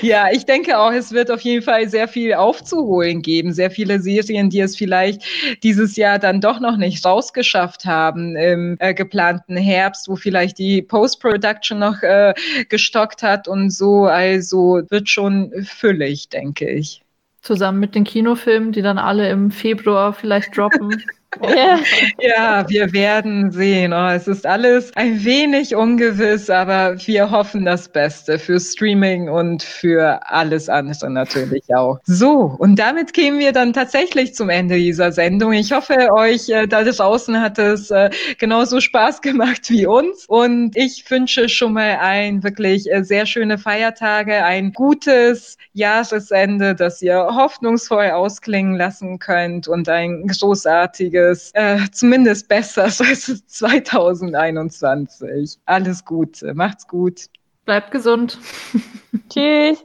Ja, 0.00 0.26
ich 0.32 0.44
denke 0.44 0.76
auch, 0.78 0.90
es 0.90 1.12
wird 1.12 1.30
auf 1.30 1.40
jeden 1.40 1.62
Fall 1.62 1.88
sehr 1.88 2.08
viel 2.08 2.34
aufzuholen 2.34 3.22
geben. 3.22 3.52
Sehr 3.52 3.70
viele 3.70 4.00
Serien, 4.00 4.50
die 4.50 4.60
es 4.60 4.76
vielleicht 4.76 5.22
dieses 5.62 5.96
Jahr 5.96 6.18
dann 6.18 6.40
doch 6.40 6.58
noch 6.58 6.76
nicht 6.76 7.04
rausgeschafft 7.04 7.84
haben 7.84 8.34
im 8.34 8.76
äh, 8.80 8.92
geplanten 8.92 9.56
Herbst, 9.56 10.08
wo 10.08 10.16
vielleicht 10.16 10.58
die 10.58 10.82
Post-Production 10.82 11.78
noch 11.78 12.02
äh, 12.02 12.34
gestockt 12.68 13.22
hat 13.22 13.46
und 13.46 13.70
so. 13.70 14.06
Also 14.06 14.82
wird 14.88 15.08
schon 15.08 15.52
füllig, 15.64 16.28
denke 16.28 16.68
ich. 16.68 17.02
Zusammen 17.40 17.78
mit 17.78 17.94
den 17.94 18.04
Kinofilmen, 18.04 18.72
die 18.72 18.82
dann 18.82 18.98
alle 18.98 19.28
im 19.30 19.52
Februar 19.52 20.12
vielleicht 20.12 20.56
droppen. 20.56 21.04
Ja. 21.40 21.80
ja, 22.20 22.68
wir 22.68 22.92
werden 22.92 23.50
sehen. 23.50 23.92
Oh, 23.92 24.08
es 24.08 24.28
ist 24.28 24.46
alles 24.46 24.94
ein 24.96 25.24
wenig 25.24 25.74
ungewiss, 25.74 26.50
aber 26.50 26.96
wir 27.06 27.30
hoffen 27.30 27.64
das 27.64 27.88
Beste 27.88 28.38
für 28.38 28.60
Streaming 28.60 29.28
und 29.28 29.62
für 29.62 30.20
alles 30.30 30.68
andere 30.68 31.10
natürlich 31.10 31.64
auch. 31.74 31.98
So, 32.04 32.54
und 32.58 32.78
damit 32.78 33.14
kämen 33.14 33.38
wir 33.38 33.52
dann 33.52 33.72
tatsächlich 33.72 34.34
zum 34.34 34.50
Ende 34.50 34.76
dieser 34.76 35.10
Sendung. 35.12 35.52
Ich 35.52 35.72
hoffe, 35.72 36.10
euch 36.12 36.48
äh, 36.50 36.66
da 36.66 36.84
draußen 36.84 37.40
hat 37.40 37.58
es 37.58 37.90
äh, 37.90 38.10
genauso 38.38 38.80
Spaß 38.80 39.22
gemacht 39.22 39.70
wie 39.70 39.86
uns. 39.86 40.26
Und 40.26 40.76
ich 40.76 41.10
wünsche 41.10 41.48
schon 41.48 41.72
mal 41.72 41.98
ein 42.00 42.42
wirklich 42.42 42.90
äh, 42.92 43.04
sehr 43.04 43.24
schöne 43.26 43.56
Feiertage, 43.58 44.44
ein 44.44 44.72
gutes 44.72 45.56
Jahresende, 45.72 46.74
das 46.74 47.00
ihr 47.00 47.16
hoffnungsvoll 47.16 48.10
ausklingen 48.10 48.76
lassen 48.76 49.18
könnt 49.18 49.66
und 49.66 49.88
ein 49.88 50.26
großartiges 50.26 51.21
einiges, 51.22 51.50
äh, 51.54 51.78
zumindest 51.92 52.48
besser 52.48 52.84
als 52.84 52.98
2021. 53.46 55.58
Alles 55.66 56.04
Gute, 56.04 56.54
macht's 56.54 56.86
gut. 56.86 57.28
Bleibt 57.64 57.90
gesund. 57.92 58.38
Tschüss. 59.28 59.84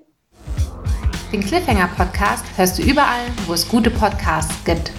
Den 1.31 1.41
Cliffhanger 1.41 1.89
Podcast 1.95 2.43
hörst 2.55 2.79
du 2.79 2.83
überall, 2.83 3.25
wo 3.45 3.53
es 3.53 3.67
gute 3.67 3.91
Podcasts 3.91 4.55
gibt. 4.63 4.91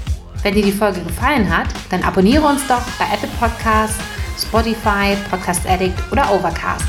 Wenn 0.43 0.55
dir 0.55 0.62
die 0.62 0.73
Folge 0.73 1.02
gefallen 1.02 1.48
hat, 1.48 1.69
dann 1.90 2.05
abonniere 2.05 2.47
uns 2.47 2.66
doch 2.69 2.82
bei 2.98 3.06
Apple 3.12 3.31
Podcasts, 3.40 3.98
Spotify, 4.39 5.16
Podcast 5.31 5.66
Addict 5.66 5.97
oder 6.12 6.31
Overcast. 6.32 6.85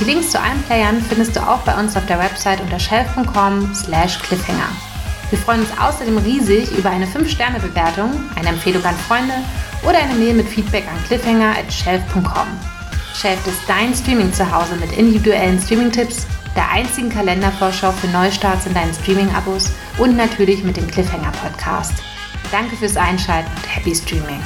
Die 0.00 0.04
Links 0.04 0.30
zu 0.30 0.40
allen 0.40 0.62
Playern 0.64 1.00
findest 1.00 1.36
du 1.36 1.40
auch 1.40 1.60
bei 1.60 1.78
uns 1.78 1.96
auf 1.96 2.04
der 2.06 2.18
Website 2.18 2.60
unter 2.60 2.78
shelf.com 2.78 3.74
slash 3.74 4.18
cliffhanger. 4.18 4.89
Wir 5.30 5.38
freuen 5.38 5.60
uns 5.60 5.70
außerdem 5.78 6.18
riesig 6.18 6.70
über 6.76 6.90
eine 6.90 7.06
5-Sterne-Bewertung, 7.06 8.10
eine 8.34 8.48
Empfehlung 8.48 8.84
an 8.84 8.96
Freunde 8.96 9.34
oder 9.86 9.98
eine 9.98 10.14
Mail 10.14 10.34
mit 10.34 10.48
Feedback 10.48 10.84
an 10.88 11.02
cliffhanger.shelf.com. 11.06 12.48
Shelf 13.14 13.46
ist 13.46 13.60
dein 13.68 13.94
Streaming-Zuhause 13.94 14.76
mit 14.76 14.92
individuellen 14.96 15.60
Streaming-Tipps, 15.60 16.26
der 16.56 16.68
einzigen 16.70 17.10
Kalendervorschau 17.10 17.92
für 17.92 18.08
Neustarts 18.08 18.66
in 18.66 18.74
deinen 18.74 18.92
Streaming-Abos 18.92 19.70
und 19.98 20.16
natürlich 20.16 20.64
mit 20.64 20.76
dem 20.76 20.88
Cliffhanger-Podcast. 20.88 21.94
Danke 22.50 22.74
fürs 22.76 22.96
Einschalten 22.96 23.50
und 23.54 23.76
happy 23.76 23.94
Streaming! 23.94 24.40